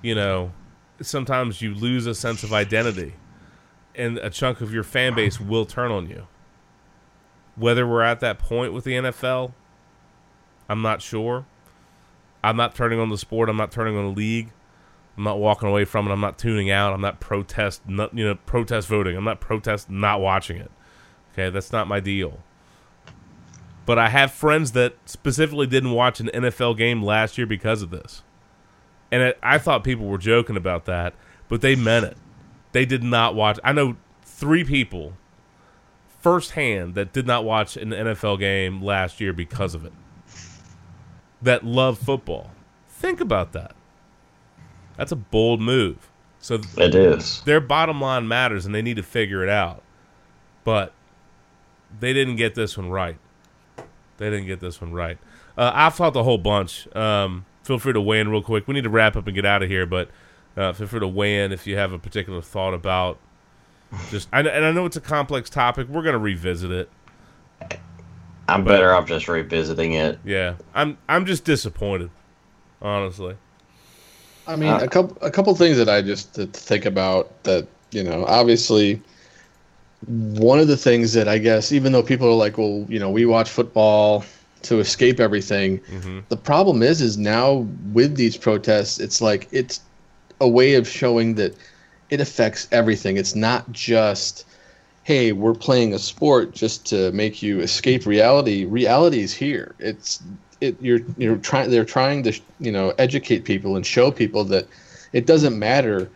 you 0.00 0.14
know, 0.14 0.52
sometimes 1.02 1.60
you 1.60 1.74
lose 1.74 2.06
a 2.06 2.14
sense 2.14 2.44
of 2.44 2.54
identity, 2.54 3.12
and 3.94 4.16
a 4.16 4.30
chunk 4.30 4.62
of 4.62 4.72
your 4.72 4.84
fan 4.84 5.14
base 5.14 5.38
will 5.38 5.66
turn 5.66 5.90
on 5.90 6.08
you. 6.08 6.28
Whether 7.56 7.86
we're 7.86 8.04
at 8.04 8.20
that 8.20 8.38
point 8.38 8.72
with 8.72 8.84
the 8.84 8.92
NFL, 8.92 9.52
I'm 10.70 10.82
not 10.82 11.02
sure. 11.02 11.46
I'm 12.44 12.56
not 12.56 12.76
turning 12.76 13.00
on 13.00 13.08
the 13.08 13.18
sport. 13.18 13.48
I'm 13.48 13.56
not 13.56 13.72
turning 13.72 13.96
on 13.96 14.04
the 14.04 14.16
league. 14.16 14.52
I'm 15.16 15.24
not 15.24 15.40
walking 15.40 15.68
away 15.68 15.84
from 15.84 16.06
it. 16.06 16.12
I'm 16.12 16.20
not 16.20 16.38
tuning 16.38 16.70
out. 16.70 16.92
I'm 16.92 17.00
not 17.00 17.18
protest, 17.18 17.82
not, 17.88 18.16
you 18.16 18.24
know, 18.24 18.36
protest 18.36 18.86
voting. 18.86 19.16
I'm 19.16 19.24
not 19.24 19.40
protest 19.40 19.90
not 19.90 20.20
watching 20.20 20.58
it. 20.58 20.70
Okay, 21.32 21.50
that's 21.50 21.72
not 21.72 21.88
my 21.88 21.98
deal. 21.98 22.38
But 23.84 23.98
I 23.98 24.10
have 24.10 24.30
friends 24.30 24.70
that 24.72 24.94
specifically 25.06 25.66
didn't 25.66 25.90
watch 25.90 26.20
an 26.20 26.30
NFL 26.32 26.78
game 26.78 27.02
last 27.02 27.36
year 27.36 27.48
because 27.48 27.82
of 27.82 27.90
this, 27.90 28.22
and 29.10 29.22
it, 29.22 29.38
I 29.42 29.58
thought 29.58 29.82
people 29.82 30.06
were 30.06 30.18
joking 30.18 30.56
about 30.56 30.84
that, 30.84 31.14
but 31.48 31.62
they 31.62 31.74
meant 31.74 32.04
it. 32.04 32.16
They 32.70 32.84
did 32.84 33.02
not 33.02 33.34
watch. 33.34 33.58
I 33.64 33.72
know 33.72 33.96
three 34.22 34.62
people 34.62 35.14
firsthand 36.20 36.94
that 36.94 37.12
did 37.12 37.26
not 37.26 37.44
watch 37.44 37.76
an 37.76 37.90
NFL 37.90 38.38
game 38.38 38.80
last 38.80 39.20
year 39.20 39.32
because 39.32 39.74
of 39.74 39.84
it. 39.84 39.92
That 41.42 41.64
love 41.64 41.98
football. 41.98 42.50
Think 42.88 43.20
about 43.20 43.52
that. 43.52 43.74
That's 44.96 45.12
a 45.12 45.16
bold 45.16 45.60
move. 45.60 46.10
So 46.40 46.60
It 46.76 46.94
is. 46.94 47.40
their 47.42 47.60
bottom 47.60 48.00
line 48.00 48.26
matters 48.28 48.66
and 48.66 48.74
they 48.74 48.82
need 48.82 48.96
to 48.96 49.02
figure 49.02 49.42
it 49.42 49.48
out. 49.48 49.82
But 50.64 50.92
they 51.98 52.12
didn't 52.12 52.36
get 52.36 52.54
this 52.54 52.76
one 52.76 52.90
right. 52.90 53.18
They 54.18 54.28
didn't 54.30 54.46
get 54.46 54.60
this 54.60 54.80
one 54.80 54.92
right. 54.92 55.18
Uh, 55.56 55.72
I've 55.74 55.96
talked 55.96 56.16
a 56.16 56.22
whole 56.22 56.38
bunch. 56.38 56.86
Um, 56.94 57.46
feel 57.62 57.78
free 57.78 57.92
to 57.94 58.00
weigh 58.00 58.20
in 58.20 58.28
real 58.28 58.42
quick. 58.42 58.68
We 58.68 58.74
need 58.74 58.84
to 58.84 58.90
wrap 58.90 59.16
up 59.16 59.26
and 59.26 59.34
get 59.34 59.44
out 59.46 59.62
of 59.62 59.68
here, 59.70 59.86
but 59.86 60.10
uh, 60.56 60.72
feel 60.72 60.86
free 60.86 61.00
to 61.00 61.08
weigh 61.08 61.42
in 61.44 61.52
if 61.52 61.66
you 61.66 61.76
have 61.76 61.92
a 61.92 61.98
particular 61.98 62.42
thought 62.42 62.74
about 62.74 63.18
just. 64.10 64.28
I, 64.32 64.40
and 64.40 64.64
I 64.64 64.72
know 64.72 64.84
it's 64.86 64.96
a 64.96 65.00
complex 65.00 65.48
topic. 65.50 65.88
We're 65.88 66.02
going 66.02 66.12
to 66.12 66.18
revisit 66.18 66.70
it. 66.70 66.90
I'm 68.50 68.64
better 68.64 68.92
off 68.92 69.06
just 69.08 69.28
revisiting 69.28 69.94
it. 69.94 70.18
Yeah, 70.24 70.54
I'm. 70.74 70.98
I'm 71.08 71.24
just 71.26 71.44
disappointed, 71.44 72.10
honestly. 72.82 73.36
I 74.46 74.56
mean, 74.56 74.70
Uh, 74.70 74.80
a 74.82 74.88
couple 74.88 75.16
a 75.20 75.30
couple 75.30 75.54
things 75.54 75.76
that 75.76 75.88
I 75.88 76.02
just 76.02 76.34
to 76.34 76.46
think 76.46 76.84
about 76.84 77.42
that 77.44 77.66
you 77.92 78.02
know, 78.04 78.24
obviously, 78.26 79.00
one 80.06 80.58
of 80.58 80.68
the 80.68 80.76
things 80.76 81.12
that 81.12 81.28
I 81.28 81.38
guess, 81.38 81.72
even 81.72 81.92
though 81.92 82.02
people 82.02 82.28
are 82.28 82.34
like, 82.34 82.56
well, 82.58 82.86
you 82.88 82.98
know, 82.98 83.10
we 83.10 83.26
watch 83.26 83.50
football 83.50 84.24
to 84.62 84.78
escape 84.80 85.20
everything, 85.20 85.78
Mm-hmm. 85.80 86.20
the 86.28 86.36
problem 86.36 86.82
is, 86.82 87.00
is 87.00 87.16
now 87.18 87.66
with 87.92 88.16
these 88.16 88.36
protests, 88.36 88.98
it's 89.00 89.20
like 89.20 89.48
it's 89.52 89.80
a 90.40 90.48
way 90.48 90.74
of 90.74 90.86
showing 90.88 91.34
that 91.36 91.54
it 92.10 92.20
affects 92.20 92.66
everything. 92.72 93.16
It's 93.16 93.34
not 93.34 93.70
just, 93.72 94.44
hey, 95.02 95.32
we're 95.32 95.54
playing 95.54 95.94
a 95.94 95.98
sport 95.98 96.52
just 96.52 96.86
to 96.86 97.10
make 97.12 97.42
you 97.42 97.60
escape 97.60 98.06
reality. 98.06 98.64
Reality 98.64 99.20
is 99.20 99.32
here. 99.32 99.74
It's 99.78 100.22
it. 100.60 100.76
You're 100.80 101.00
you're 101.16 101.36
trying. 101.36 101.70
They're 101.70 101.84
trying 101.84 102.22
to 102.24 102.38
you 102.58 102.72
know 102.72 102.92
educate 102.98 103.44
people 103.44 103.76
and 103.76 103.84
show 103.84 104.10
people 104.10 104.44
that 104.44 104.66
it 105.12 105.26
doesn't 105.26 105.58
matter 105.58 106.10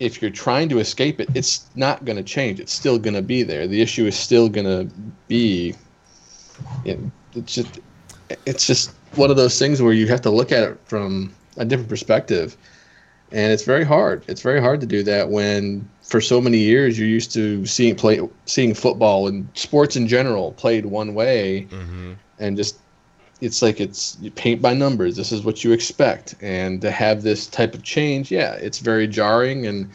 if 0.00 0.22
you're 0.22 0.30
trying 0.30 0.68
to 0.70 0.78
escape 0.78 1.20
it, 1.20 1.28
it's 1.34 1.66
not 1.76 2.04
going 2.06 2.16
to 2.16 2.24
change. 2.24 2.58
It's 2.58 2.72
still 2.72 2.98
going 2.98 3.14
to 3.14 3.22
be 3.22 3.42
there. 3.42 3.66
The 3.66 3.82
issue 3.82 4.06
is 4.06 4.16
still 4.16 4.48
going 4.48 4.66
to 4.66 4.92
be. 5.28 5.74
Know, 6.84 7.10
it's 7.34 7.54
just, 7.54 7.80
it's 8.46 8.66
just 8.66 8.92
one 9.14 9.30
of 9.30 9.36
those 9.36 9.58
things 9.58 9.80
where 9.80 9.92
you 9.92 10.08
have 10.08 10.22
to 10.22 10.30
look 10.30 10.52
at 10.52 10.62
it 10.62 10.80
from 10.86 11.32
a 11.58 11.64
different 11.64 11.90
perspective, 11.90 12.56
and 13.32 13.52
it's 13.52 13.64
very 13.64 13.84
hard. 13.84 14.22
It's 14.28 14.42
very 14.42 14.60
hard 14.60 14.80
to 14.80 14.86
do 14.86 15.02
that 15.04 15.28
when, 15.30 15.88
for 16.02 16.20
so 16.20 16.40
many 16.40 16.58
years, 16.58 16.98
you're 16.98 17.08
used 17.08 17.32
to 17.34 17.64
seeing 17.66 17.94
play, 17.96 18.20
seeing 18.46 18.74
football 18.74 19.28
and 19.28 19.48
sports 19.54 19.96
in 19.96 20.08
general 20.08 20.52
played 20.52 20.86
one 20.86 21.14
way, 21.14 21.66
Mm-hmm. 21.70 22.12
and 22.38 22.56
just 22.56 22.76
it's 23.40 23.62
like 23.62 23.80
it's 23.80 24.18
you 24.20 24.30
paint 24.30 24.60
by 24.60 24.74
numbers. 24.74 25.16
This 25.16 25.32
is 25.32 25.42
what 25.44 25.64
you 25.64 25.72
expect, 25.72 26.34
and 26.42 26.80
to 26.82 26.90
have 26.90 27.22
this 27.22 27.46
type 27.46 27.74
of 27.74 27.82
change, 27.82 28.30
yeah, 28.30 28.52
it's 28.54 28.80
very 28.80 29.06
jarring, 29.06 29.66
and 29.66 29.88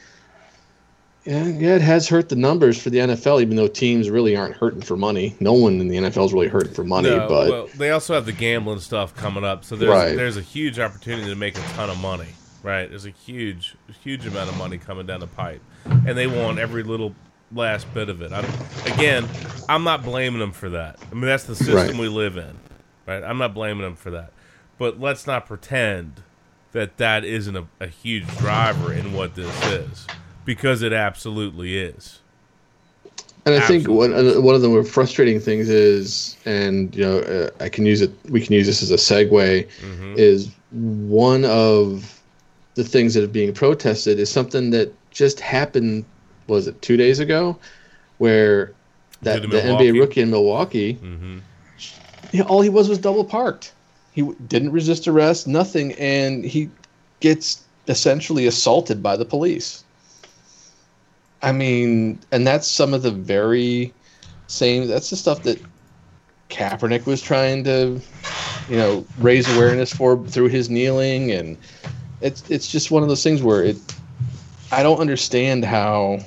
yeah, 1.26 1.46
yeah, 1.48 1.76
it 1.76 1.82
has 1.82 2.08
hurt 2.08 2.30
the 2.30 2.36
numbers 2.36 2.80
for 2.82 2.92
the 2.92 3.00
NFL. 3.00 3.42
Even 3.42 3.56
though 3.56 3.68
teams 3.68 4.10
really 4.12 4.36
aren't 4.36 4.56
hurting 4.56 4.82
for 4.82 4.96
money, 4.96 5.36
no 5.40 5.54
one 5.54 5.80
in 5.82 5.88
the 5.88 5.98
NFL 5.98 6.28
is 6.28 6.34
really 6.34 6.48
hurting 6.48 6.74
for 6.74 6.84
money. 6.84 7.10
No, 7.10 7.28
but 7.28 7.50
well, 7.52 7.68
they 7.76 7.90
also 7.92 8.14
have 8.14 8.26
the 8.28 8.32
gambling 8.32 8.80
stuff 8.80 9.16
coming 9.16 9.44
up, 9.44 9.66
so 9.66 9.76
there's 9.76 9.90
Right. 9.92 10.16
there's 10.16 10.38
a 10.38 10.42
huge 10.42 10.80
opportunity 10.80 11.28
to 11.28 11.36
make 11.36 11.58
a 11.58 11.62
ton 11.74 11.90
of 11.90 12.00
money. 12.00 12.28
Right? 12.66 12.90
There's 12.90 13.06
a 13.06 13.12
huge 13.12 13.76
huge 14.04 14.26
amount 14.26 14.50
of 14.50 14.58
money 14.58 14.80
coming 14.80 15.06
down 15.06 15.20
the 15.20 15.28
pipe, 15.28 15.62
and 15.86 16.18
they 16.18 16.26
want 16.26 16.58
every 16.58 16.82
little 16.82 17.14
last 17.52 17.94
bit 17.94 18.10
of 18.10 18.24
it. 18.24 18.34
I'm, 18.34 18.44
again, 18.92 19.28
I'm 19.70 19.84
not 19.84 20.04
blaming 20.04 20.40
them 20.40 20.52
for 20.52 20.70
that. 20.72 20.98
I 21.12 21.14
mean, 21.14 21.26
that's 21.26 21.44
the 21.44 21.56
system 21.56 21.76
Right. 21.76 21.96
we 21.96 22.08
live 22.08 22.38
in. 22.38 22.58
Right? 23.06 23.24
I'm 23.24 23.38
not 23.38 23.54
blaming 23.54 23.84
them 23.84 23.96
for 23.96 24.10
that, 24.10 24.32
but 24.80 25.00
let's 25.00 25.28
not 25.28 25.46
pretend 25.46 26.24
that 26.72 26.98
that 26.98 27.24
isn't 27.24 27.56
a, 27.56 27.66
a 27.80 27.86
huge 27.86 28.26
driver 28.38 28.92
in 28.92 29.14
what 29.14 29.36
this 29.36 29.64
is, 29.68 30.08
because 30.44 30.82
it 30.82 30.92
absolutely 30.92 31.78
is. 31.78 32.20
And 33.46 33.54
I 33.54 33.60
think 33.60 33.88
one 33.88 34.12
one 34.44 34.56
of 34.56 34.64
the 34.64 34.70
more 34.70 34.84
frustrating 34.84 35.40
things 35.40 35.70
is, 35.70 36.36
and 36.46 36.96
you 36.96 37.04
know, 37.04 37.20
uh, 37.20 37.64
I 37.64 37.70
can 37.70 37.86
use 37.86 38.02
it. 38.02 38.12
We 38.28 38.42
can 38.42 38.54
use 38.54 38.66
this 38.66 38.82
as 38.82 38.90
a 38.90 38.96
segue. 38.96 39.70
Is 40.18 40.50
one 40.72 41.46
of 41.46 42.15
the 42.76 42.84
things 42.84 43.14
that 43.14 43.24
are 43.24 43.28
being 43.28 43.54
protested 43.54 44.20
is 44.20 44.30
something 44.30 44.72
that 44.72 44.94
just 45.12 45.40
happened. 45.40 46.06
Was 46.48 46.68
it 46.68 46.82
two 46.82 46.98
days 46.98 47.20
ago, 47.20 47.58
where 48.18 48.74
that 49.24 49.42
the? 49.42 49.58
NBA 49.58 50.00
rookie 50.00 50.22
in 50.22 50.30
Milwaukee, 50.30 50.94
hmm 50.94 51.40
you 52.32 52.40
know, 52.40 52.46
all 52.50 52.62
he 52.62 52.70
was 52.70 52.90
was 52.90 52.98
double 52.98 53.24
parked. 53.24 53.74
He 54.12 54.22
w- 54.22 54.38
didn't 54.48 54.72
resist 54.72 55.08
arrest, 55.08 55.48
nothing, 55.48 55.94
and 55.94 56.44
he 56.44 56.70
gets 57.22 57.64
essentially 57.88 58.46
assaulted 58.46 59.02
by 59.02 59.16
the 59.16 59.26
police. 59.26 59.84
I 61.42 61.52
mean, 61.52 62.20
and 62.32 62.46
that's 62.46 62.68
some 62.68 62.94
of 62.94 63.04
the 63.04 63.12
very 63.12 63.94
same. 64.48 64.88
That's 64.88 65.10
the 65.10 65.16
stuff 65.16 65.44
that 65.44 65.60
Kaepernick 66.50 67.06
was 67.06 67.22
trying 67.22 67.64
to, 67.66 68.02
you 68.70 68.78
know, 68.78 69.06
raise 69.18 69.54
awareness 69.56 69.92
for 69.92 70.18
through 70.28 70.50
his 70.50 70.70
kneeling, 70.70 71.32
and 71.32 71.58
it's 72.26 72.50
it's 72.50 72.72
just 72.72 72.92
one 72.92 73.04
of 73.04 73.10
those 73.10 73.24
things 73.24 73.42
where 73.42 73.64
it. 73.64 73.78
I 74.72 74.84
don't 74.84 75.00
understand 75.00 75.64
how. 75.64 76.20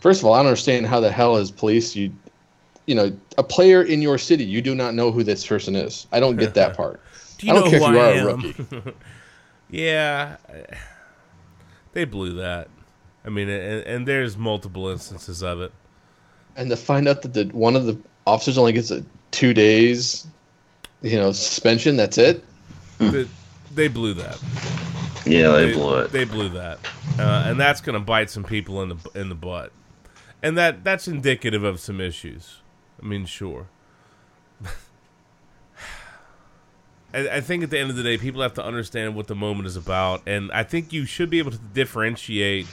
First 0.00 0.20
of 0.20 0.26
all, 0.26 0.34
I 0.34 0.38
don't 0.38 0.46
understand 0.46 0.86
how 0.86 0.98
the 0.98 1.12
hell 1.12 1.36
as 1.36 1.50
police 1.50 1.94
you 1.94 2.12
you 2.86 2.94
know, 2.94 3.16
a 3.38 3.44
player 3.44 3.82
in 3.82 4.02
your 4.02 4.18
city, 4.18 4.44
you 4.44 4.60
do 4.60 4.74
not 4.74 4.94
know 4.94 5.12
who 5.12 5.22
this 5.22 5.46
person 5.46 5.76
is. 5.76 6.06
I 6.12 6.20
don't 6.20 6.36
get 6.36 6.54
that 6.54 6.76
part. 6.76 7.00
Do 7.38 7.46
you 7.46 7.52
I 7.52 7.56
don't 7.56 7.64
know 7.64 7.70
care 7.70 7.80
if 7.80 7.94
you 7.94 7.98
I 7.98 8.18
are 8.18 8.28
a 8.28 8.36
rookie. 8.36 8.92
yeah, 9.70 10.36
they 11.92 12.04
blew 12.04 12.34
that. 12.34 12.68
I 13.24 13.28
mean, 13.28 13.48
and, 13.48 13.86
and 13.86 14.08
there's 14.08 14.36
multiple 14.36 14.88
instances 14.88 15.42
of 15.42 15.60
it. 15.60 15.72
And 16.56 16.70
to 16.70 16.76
find 16.76 17.06
out 17.06 17.22
that 17.22 17.34
the, 17.34 17.44
one 17.46 17.76
of 17.76 17.86
the 17.86 17.96
officers 18.26 18.58
only 18.58 18.72
gets 18.72 18.90
a 18.90 19.04
two 19.30 19.54
days, 19.54 20.26
you 21.02 21.16
know, 21.16 21.30
suspension. 21.32 21.96
That's 21.96 22.18
it. 22.18 22.44
They, 22.98 23.28
they 23.74 23.88
blew 23.88 24.14
that. 24.14 24.40
Yeah, 25.24 25.52
they 25.52 25.72
blew 25.72 25.98
it. 25.98 26.12
They 26.12 26.24
blew 26.24 26.48
that, 26.50 26.78
uh, 27.18 27.44
and 27.46 27.58
that's 27.58 27.80
going 27.80 27.94
to 27.94 28.04
bite 28.04 28.30
some 28.30 28.44
people 28.44 28.82
in 28.82 28.88
the 28.90 29.10
in 29.14 29.28
the 29.28 29.34
butt, 29.34 29.72
and 30.42 30.58
that 30.58 30.84
that's 30.84 31.06
indicative 31.06 31.62
of 31.64 31.80
some 31.80 32.00
issues. 32.00 32.60
I 33.00 33.06
mean, 33.06 33.26
sure. 33.26 33.68
I, 37.14 37.28
I 37.28 37.40
think 37.40 37.62
at 37.62 37.70
the 37.70 37.78
end 37.78 37.90
of 37.90 37.96
the 37.96 38.02
day, 38.02 38.18
people 38.18 38.42
have 38.42 38.54
to 38.54 38.64
understand 38.64 39.14
what 39.14 39.28
the 39.28 39.34
moment 39.34 39.66
is 39.66 39.76
about, 39.76 40.22
and 40.26 40.50
I 40.52 40.64
think 40.64 40.92
you 40.92 41.04
should 41.04 41.30
be 41.30 41.38
able 41.38 41.52
to 41.52 41.60
differentiate 41.72 42.66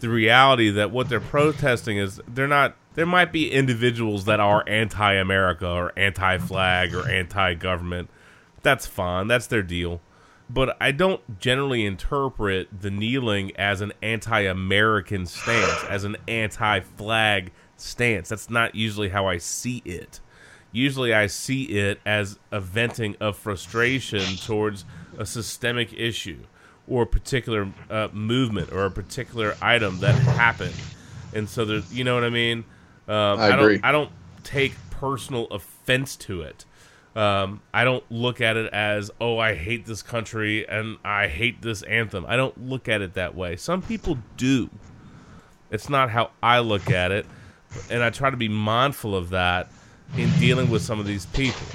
the 0.00 0.08
reality 0.08 0.70
that 0.70 0.90
what 0.90 1.08
they're 1.10 1.20
protesting 1.20 1.98
is 1.98 2.20
they're 2.26 2.48
not. 2.48 2.76
There 2.94 3.06
might 3.06 3.30
be 3.30 3.52
individuals 3.52 4.24
that 4.24 4.40
are 4.40 4.64
anti-America 4.66 5.68
or 5.68 5.92
anti-flag 5.96 6.92
or 6.92 7.08
anti-government. 7.08 8.10
That's 8.62 8.84
fine. 8.84 9.28
That's 9.28 9.46
their 9.46 9.62
deal. 9.62 10.00
But 10.52 10.76
I 10.80 10.90
don't 10.90 11.38
generally 11.38 11.86
interpret 11.86 12.68
the 12.80 12.90
kneeling 12.90 13.52
as 13.56 13.80
an 13.80 13.92
anti-American 14.02 15.26
stance, 15.26 15.84
as 15.88 16.02
an 16.02 16.16
anti-flag 16.26 17.52
stance. 17.76 18.30
That's 18.30 18.50
not 18.50 18.74
usually 18.74 19.10
how 19.10 19.28
I 19.28 19.38
see 19.38 19.80
it. 19.84 20.18
Usually 20.72 21.14
I 21.14 21.28
see 21.28 21.64
it 21.64 22.00
as 22.04 22.38
a 22.50 22.60
venting 22.60 23.14
of 23.20 23.36
frustration 23.36 24.36
towards 24.38 24.84
a 25.18 25.24
systemic 25.24 25.92
issue 25.92 26.40
or 26.88 27.02
a 27.04 27.06
particular 27.06 27.68
uh, 27.88 28.08
movement 28.12 28.72
or 28.72 28.86
a 28.86 28.90
particular 28.90 29.56
item 29.62 30.00
that 30.00 30.16
happened. 30.16 30.74
And 31.32 31.48
so 31.48 31.64
there's, 31.64 31.92
you 31.94 32.02
know 32.02 32.14
what 32.14 32.24
I 32.24 32.30
mean? 32.30 32.64
Um, 33.06 33.38
I 33.38 33.48
agree. 33.56 33.74
Don't, 33.76 33.84
I 33.84 33.92
don't 33.92 34.10
take 34.42 34.74
personal 34.90 35.46
offense 35.46 36.16
to 36.16 36.42
it. 36.42 36.64
Um, 37.16 37.60
I 37.74 37.84
don't 37.84 38.04
look 38.10 38.40
at 38.40 38.56
it 38.56 38.72
as, 38.72 39.10
oh, 39.20 39.38
I 39.38 39.54
hate 39.54 39.84
this 39.84 40.02
country 40.02 40.68
and 40.68 40.96
I 41.04 41.26
hate 41.26 41.60
this 41.60 41.82
anthem. 41.82 42.24
I 42.28 42.36
don't 42.36 42.68
look 42.68 42.88
at 42.88 43.02
it 43.02 43.14
that 43.14 43.34
way. 43.34 43.56
Some 43.56 43.82
people 43.82 44.18
do. 44.36 44.70
It's 45.70 45.88
not 45.88 46.10
how 46.10 46.30
I 46.42 46.60
look 46.60 46.90
at 46.90 47.10
it. 47.10 47.26
And 47.90 48.02
I 48.02 48.10
try 48.10 48.30
to 48.30 48.36
be 48.36 48.48
mindful 48.48 49.16
of 49.16 49.30
that 49.30 49.70
in 50.16 50.30
dealing 50.38 50.70
with 50.70 50.82
some 50.82 51.00
of 51.00 51.06
these 51.06 51.26
people 51.26 51.66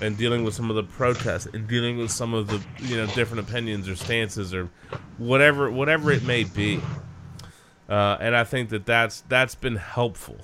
and 0.00 0.16
dealing 0.16 0.44
with 0.44 0.54
some 0.54 0.70
of 0.70 0.76
the 0.76 0.82
protests 0.82 1.46
and 1.46 1.66
dealing 1.66 1.98
with 1.98 2.10
some 2.10 2.34
of 2.34 2.48
the 2.48 2.62
you 2.80 2.96
know 2.96 3.06
different 3.14 3.48
opinions 3.48 3.88
or 3.88 3.96
stances 3.96 4.52
or 4.52 4.68
whatever 5.18 5.70
whatever 5.70 6.10
it 6.10 6.22
may 6.24 6.44
be 6.44 6.80
uh, 7.88 8.16
and 8.20 8.36
I 8.36 8.44
think 8.44 8.70
that 8.70 8.84
that's 8.84 9.22
that's 9.28 9.54
been 9.54 9.76
helpful 9.76 10.36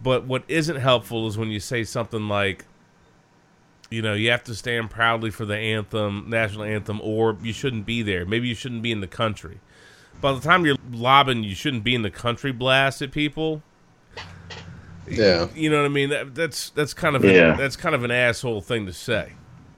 but 0.00 0.24
what 0.24 0.44
isn't 0.48 0.76
helpful 0.76 1.26
is 1.26 1.36
when 1.36 1.48
you 1.48 1.60
say 1.60 1.84
something 1.84 2.28
like 2.28 2.64
you 3.90 4.02
know 4.02 4.14
you 4.14 4.30
have 4.30 4.44
to 4.44 4.54
stand 4.54 4.90
proudly 4.90 5.30
for 5.30 5.44
the 5.44 5.56
anthem 5.56 6.24
national 6.28 6.64
anthem 6.64 7.00
or 7.02 7.36
you 7.42 7.52
shouldn't 7.52 7.86
be 7.86 8.02
there 8.02 8.26
maybe 8.26 8.46
you 8.48 8.54
shouldn't 8.54 8.82
be 8.82 8.92
in 8.92 9.00
the 9.00 9.06
country 9.06 9.60
by 10.20 10.32
the 10.32 10.40
time 10.40 10.66
you're 10.66 10.76
lobbing 10.92 11.42
you 11.44 11.54
shouldn't 11.54 11.84
be 11.84 11.94
in 11.94 12.02
the 12.02 12.10
country 12.10 12.52
blast 12.52 13.00
at 13.02 13.10
people 13.12 13.62
Yeah. 15.08 15.48
you 15.54 15.70
know 15.70 15.78
what 15.78 15.86
I 15.86 15.88
mean? 15.88 16.10
That, 16.10 16.34
that's 16.34 16.70
that's 16.70 16.92
kind 16.92 17.16
of 17.16 17.24
Yeah. 17.24 17.54
a, 17.54 17.56
that's 17.56 17.76
kind 17.76 17.94
of 17.94 18.04
an 18.04 18.10
asshole 18.10 18.60
thing 18.60 18.84
to 18.86 18.92
say. 18.92 19.32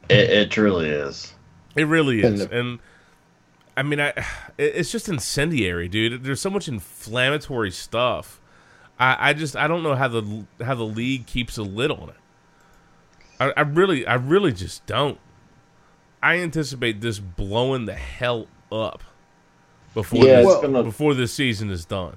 It, 0.08 0.28
it 0.30 0.50
truly 0.50 0.88
is. 0.88 1.32
It 1.76 1.84
really 1.84 2.22
And 2.22 2.34
is, 2.34 2.48
the- 2.48 2.58
and 2.58 2.78
I 3.76 3.82
mean, 3.84 4.00
I 4.00 4.12
it's 4.58 4.90
just 4.90 5.08
incendiary, 5.08 5.88
dude. 5.88 6.24
There's 6.24 6.40
so 6.40 6.50
much 6.50 6.66
inflammatory 6.66 7.70
stuff. 7.70 8.40
I, 8.98 9.30
I 9.30 9.32
just 9.34 9.54
I 9.56 9.68
don't 9.68 9.82
know 9.84 9.94
how 9.94 10.08
the 10.08 10.44
how 10.64 10.74
the 10.74 10.84
league 10.84 11.26
keeps 11.26 11.56
a 11.58 11.62
lid 11.62 11.90
on 11.92 12.08
it. 12.08 12.16
I, 13.40 13.52
I 13.56 13.60
really 13.62 14.06
I 14.06 14.14
really 14.14 14.52
just 14.52 14.86
don't. 14.86 15.18
I 16.22 16.36
anticipate 16.38 17.00
this 17.00 17.18
blowing 17.18 17.86
the 17.86 17.94
hell 17.94 18.46
up 18.70 19.02
before 19.94 20.24
Yeah, 20.24 20.42
this, 20.42 20.60
gonna- 20.60 20.82
before 20.82 21.14
this 21.14 21.32
season 21.32 21.70
is 21.70 21.84
done. 21.84 22.16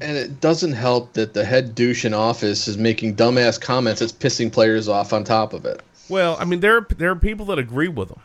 And 0.00 0.16
it 0.16 0.40
doesn't 0.40 0.72
help 0.72 1.12
that 1.14 1.34
the 1.34 1.44
head 1.44 1.74
douche 1.74 2.06
in 2.06 2.14
office 2.14 2.66
is 2.66 2.78
making 2.78 3.16
dumbass 3.16 3.60
comments 3.60 4.00
that's 4.00 4.12
pissing 4.12 4.50
players 4.50 4.88
off 4.88 5.12
on 5.12 5.22
top 5.22 5.52
of 5.52 5.66
it. 5.66 5.82
Well, 6.08 6.36
I 6.40 6.46
mean, 6.46 6.60
there 6.60 6.78
are, 6.78 6.86
there 6.96 7.10
are 7.10 7.16
people 7.16 7.44
that 7.46 7.58
agree 7.58 7.88
with 7.88 8.08
him, 8.10 8.20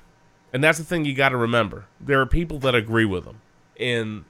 and 0.53 0.63
that's 0.63 0.77
the 0.77 0.85
thing 0.85 1.03
you 1.03 1.13
got 1.13 1.29
to 1.29 1.37
remember. 1.37 1.85
There 1.99 2.21
are 2.21 2.25
people 2.25 2.57
that 2.59 2.73
agree 2.73 3.03
with 3.03 3.25
him, 3.25 3.41
and 3.77 4.23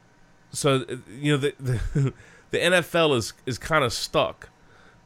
so 0.52 0.84
you 1.20 1.34
know 1.34 1.38
the 1.38 1.54
the, 1.60 2.14
the 2.52 2.58
NFL 2.58 3.16
is 3.16 3.34
is 3.46 3.60
kind 3.60 3.84
of 3.84 3.94
stuck 3.94 4.50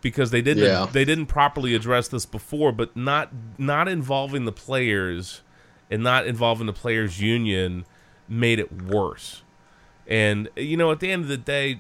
because 0.01 0.31
they 0.31 0.41
didn't 0.41 0.63
Yeah. 0.63 0.87
they 0.91 1.05
didn't 1.05 1.27
properly 1.27 1.75
address 1.75 2.07
this 2.07 2.25
before, 2.25 2.71
but 2.71 2.95
not 2.95 3.31
not 3.57 3.87
involving 3.87 4.45
the 4.45 4.51
players 4.51 5.41
and 5.89 6.03
not 6.03 6.25
involving 6.27 6.67
the 6.67 6.73
players 6.73 7.21
union 7.21 7.85
made 8.27 8.59
it 8.59 8.81
worse. 8.83 9.43
And 10.07 10.49
you 10.55 10.77
know, 10.77 10.91
at 10.91 10.99
the 10.99 11.11
end 11.11 11.23
of 11.23 11.27
the 11.29 11.37
day, 11.37 11.73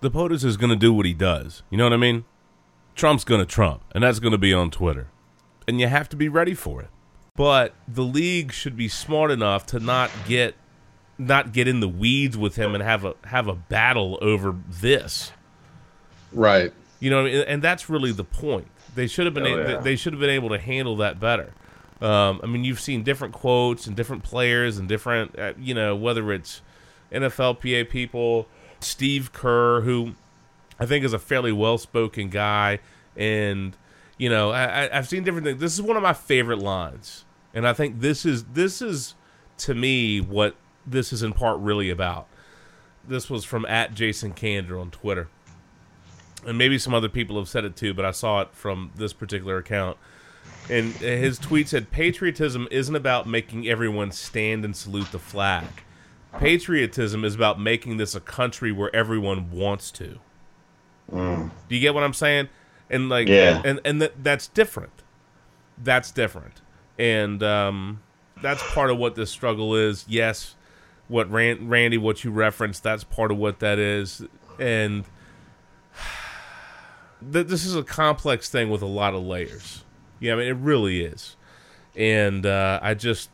the 0.00 0.10
POTUS 0.10 0.44
is 0.44 0.56
going 0.56 0.70
to 0.70 0.76
do 0.76 0.92
what 0.92 1.06
he 1.06 1.14
does. 1.14 1.62
You 1.70 1.78
know 1.78 1.84
what 1.84 1.92
I 1.92 1.96
mean? 1.98 2.24
Trump's 2.94 3.24
going 3.24 3.40
to 3.40 3.46
Trump, 3.46 3.82
and 3.94 4.02
that's 4.04 4.18
going 4.20 4.32
to 4.32 4.38
be 4.38 4.52
on 4.54 4.70
Twitter, 4.70 5.08
and 5.68 5.80
you 5.80 5.86
have 5.86 6.08
to 6.10 6.16
be 6.16 6.28
ready 6.28 6.54
for 6.54 6.80
it. 6.82 6.88
But 7.34 7.74
the 7.86 8.02
league 8.02 8.52
should 8.52 8.76
be 8.76 8.88
smart 8.88 9.30
enough 9.30 9.66
to 9.66 9.78
not 9.80 10.10
get 10.26 10.54
not 11.18 11.52
get 11.52 11.66
in 11.68 11.80
the 11.80 11.88
weeds 11.88 12.36
with 12.36 12.56
him 12.56 12.74
and 12.74 12.82
have 12.82 13.04
a 13.04 13.14
have 13.24 13.48
a 13.48 13.54
battle 13.54 14.18
over 14.22 14.54
this. 14.68 15.32
Right. 16.32 16.72
You 17.00 17.10
know, 17.10 17.20
I 17.20 17.24
mean? 17.24 17.44
and 17.46 17.62
that's 17.62 17.88
really 17.90 18.12
the 18.12 18.24
point. 18.24 18.68
They 18.94 19.06
should 19.06 19.26
have 19.26 19.34
been 19.34 19.46
Oh, 19.46 19.58
a- 19.58 19.70
yeah. 19.72 19.76
they 19.80 19.96
should 19.96 20.12
have 20.14 20.20
been 20.20 20.30
able 20.30 20.48
to 20.50 20.58
handle 20.58 20.96
that 20.96 21.20
better. 21.20 21.52
Um, 22.00 22.40
I 22.42 22.46
mean, 22.46 22.64
you've 22.64 22.80
seen 22.80 23.02
different 23.02 23.34
quotes 23.34 23.86
and 23.86 23.96
different 23.96 24.22
players 24.22 24.76
and 24.78 24.88
different, 24.88 25.38
uh, 25.38 25.52
you 25.58 25.74
know, 25.74 25.94
whether 25.96 26.30
it's 26.32 26.60
NFLPA 27.12 27.88
people, 27.88 28.46
Steve 28.80 29.32
Kerr, 29.32 29.80
who 29.82 30.12
I 30.78 30.86
think 30.86 31.04
is 31.04 31.12
a 31.12 31.18
fairly 31.18 31.52
well 31.52 31.78
spoken 31.78 32.28
guy, 32.28 32.80
and 33.16 33.76
you 34.18 34.28
know, 34.28 34.50
I, 34.50 34.84
I, 34.86 34.98
I've 34.98 35.08
seen 35.08 35.24
different 35.24 35.46
things. 35.46 35.60
This 35.60 35.74
is 35.74 35.82
one 35.82 35.96
of 35.96 36.02
my 36.02 36.12
favorite 36.12 36.58
lines, 36.58 37.24
and 37.54 37.66
I 37.66 37.72
think 37.72 38.00
this 38.00 38.24
is 38.26 38.44
this 38.44 38.82
is 38.82 39.14
to 39.58 39.74
me 39.74 40.20
what 40.20 40.54
this 40.86 41.12
is 41.12 41.22
in 41.22 41.32
part 41.32 41.58
really 41.60 41.88
about. 41.90 42.26
This 43.08 43.30
was 43.30 43.44
from 43.44 43.64
at 43.66 43.94
Jason 43.94 44.32
Kander 44.34 44.80
on 44.80 44.90
Twitter 44.90 45.28
and 46.46 46.56
maybe 46.56 46.78
some 46.78 46.94
other 46.94 47.08
people 47.08 47.36
have 47.36 47.48
said 47.48 47.64
it 47.64 47.76
too, 47.76 47.92
but 47.92 48.04
I 48.04 48.10
saw 48.12 48.40
it 48.40 48.48
from 48.52 48.90
this 48.96 49.12
particular 49.12 49.58
account. 49.58 49.98
And 50.70 50.92
his 50.94 51.38
tweet 51.38 51.68
said, 51.68 51.90
Patriotism 51.90 52.66
isn't 52.70 52.94
about 52.96 53.28
making 53.28 53.68
everyone 53.68 54.10
stand 54.12 54.64
and 54.64 54.74
salute 54.74 55.12
the 55.12 55.18
flag. 55.18 55.66
Patriotism 56.38 57.24
is 57.24 57.34
about 57.34 57.60
making 57.60 57.96
this 57.98 58.14
a 58.14 58.20
country 58.20 58.72
where 58.72 58.94
everyone 58.94 59.50
wants 59.50 59.90
to. 59.92 60.18
Do 61.10 61.50
you 61.68 61.80
get 61.80 61.94
what 61.94 62.02
I'm 62.02 62.12
saying? 62.12 62.48
And 62.90 63.08
like, 63.08 63.28
Yeah. 63.28 63.62
and 63.64 63.80
and 63.84 64.02
that 64.02 64.22
that's 64.24 64.48
different. 64.48 65.02
That's 65.82 66.10
different, 66.10 66.62
and 66.98 67.42
um, 67.42 68.00
that's 68.42 68.62
part 68.72 68.90
of 68.90 68.98
what 68.98 69.14
this 69.14 69.30
struggle 69.30 69.74
is. 69.76 70.04
Yes, 70.08 70.56
what 71.08 71.30
Ran- 71.30 71.68
Randy, 71.68 71.98
what 71.98 72.24
you 72.24 72.30
referenced, 72.30 72.82
that's 72.82 73.04
part 73.04 73.30
of 73.30 73.36
what 73.38 73.58
that 73.60 73.78
is, 73.78 74.22
and 74.58 75.04
th- 77.32 77.46
this 77.46 77.64
is 77.64 77.76
a 77.76 77.82
complex 77.82 78.48
thing 78.48 78.70
with 78.70 78.82
a 78.82 78.86
lot 78.86 79.14
of 79.14 79.22
layers. 79.22 79.84
Yeah, 80.20 80.34
I 80.34 80.36
mean 80.36 80.48
it 80.48 80.56
really 80.56 81.04
is, 81.04 81.36
and 81.94 82.46
uh, 82.46 82.80
I 82.82 82.94
just, 82.94 83.30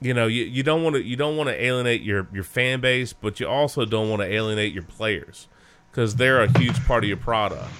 you 0.00 0.12
know, 0.14 0.26
you, 0.26 0.44
you 0.44 0.62
don't 0.62 0.82
want 0.82 0.96
to 0.96 1.02
you 1.02 1.16
don't 1.16 1.36
want 1.36 1.48
to 1.48 1.64
alienate 1.64 2.02
your 2.02 2.26
your 2.32 2.44
fan 2.44 2.80
base, 2.80 3.12
but 3.12 3.40
you 3.40 3.48
also 3.48 3.84
don't 3.84 4.10
want 4.10 4.20
to 4.22 4.28
alienate 4.28 4.72
your 4.72 4.82
players 4.82 5.48
because 5.90 6.16
they're 6.16 6.42
a 6.42 6.58
huge 6.58 6.84
part 6.84 7.04
of 7.04 7.08
your 7.08 7.16
product. 7.16 7.70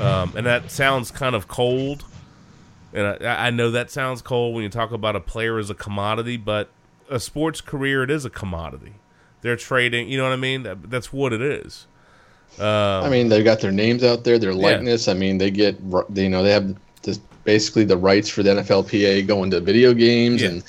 Um, 0.00 0.32
and 0.36 0.46
that 0.46 0.70
sounds 0.70 1.10
kind 1.10 1.34
of 1.34 1.48
cold, 1.48 2.04
and 2.92 3.06
I, 3.24 3.46
I 3.46 3.50
know 3.50 3.70
that 3.70 3.90
sounds 3.90 4.20
cold 4.20 4.54
when 4.54 4.64
you 4.64 4.68
talk 4.68 4.90
about 4.90 5.16
a 5.16 5.20
player 5.20 5.58
as 5.58 5.70
a 5.70 5.74
commodity, 5.74 6.36
but 6.36 6.70
a 7.08 7.20
sports 7.20 7.60
career 7.60 8.02
it 8.02 8.10
is 8.10 8.24
a 8.24 8.30
commodity. 8.30 8.94
They're 9.42 9.56
trading, 9.56 10.08
you 10.08 10.18
know 10.18 10.24
what 10.24 10.32
I 10.32 10.36
mean? 10.36 10.64
That, 10.64 10.90
that's 10.90 11.12
what 11.12 11.32
it 11.32 11.40
is. 11.40 11.86
Um, 12.58 13.04
I 13.04 13.08
mean, 13.10 13.28
they've 13.28 13.44
got 13.44 13.60
their 13.60 13.72
names 13.72 14.02
out 14.02 14.24
there, 14.24 14.38
their 14.38 14.54
likeness. 14.54 15.08
I 15.08 15.14
mean, 15.14 15.38
they 15.38 15.50
get, 15.50 15.76
you 16.14 16.28
know, 16.28 16.42
they 16.42 16.52
have 16.52 16.74
this, 17.02 17.18
basically 17.44 17.84
the 17.84 17.96
rights 17.96 18.28
for 18.28 18.42
the 18.42 18.50
NFLPA 18.50 19.26
going 19.26 19.50
to 19.50 19.60
video 19.60 19.92
games 19.92 20.40
Yeah. 20.42 20.48
and 20.48 20.64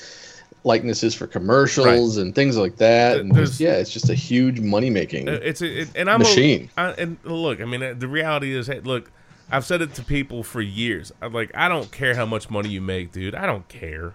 likenesses 0.64 1.14
for 1.14 1.26
commercials 1.26 2.18
and 2.18 2.34
things 2.34 2.56
like 2.58 2.76
that. 2.76 3.18
And 3.18 3.34
There's- 3.34 3.58
yeah, 3.58 3.72
it's 3.76 3.90
just 3.90 4.10
a 4.10 4.14
huge 4.14 4.60
money 4.60 4.90
making. 4.90 5.28
It's 5.28 5.62
a, 5.62 5.80
it, 5.82 5.88
and 5.94 6.10
I'm 6.10 6.18
Machine. 6.20 6.68
A, 6.76 6.80
I, 6.80 6.90
and 6.92 7.16
look, 7.24 7.60
I 7.60 7.64
mean, 7.64 7.98
the 7.98 8.08
reality 8.08 8.54
is, 8.54 8.66
hey, 8.66 8.80
look, 8.80 9.10
I've 9.50 9.64
said 9.64 9.80
it 9.80 9.94
to 9.94 10.02
people 10.04 10.42
for 10.42 10.60
years. 10.60 11.10
I'm 11.22 11.32
like, 11.32 11.50
I 11.54 11.68
don't 11.68 11.90
care 11.90 12.14
how 12.14 12.26
much 12.26 12.50
money 12.50 12.68
you 12.68 12.82
make, 12.82 13.12
dude. 13.12 13.34
I 13.34 13.46
don't 13.46 13.66
care. 13.68 14.12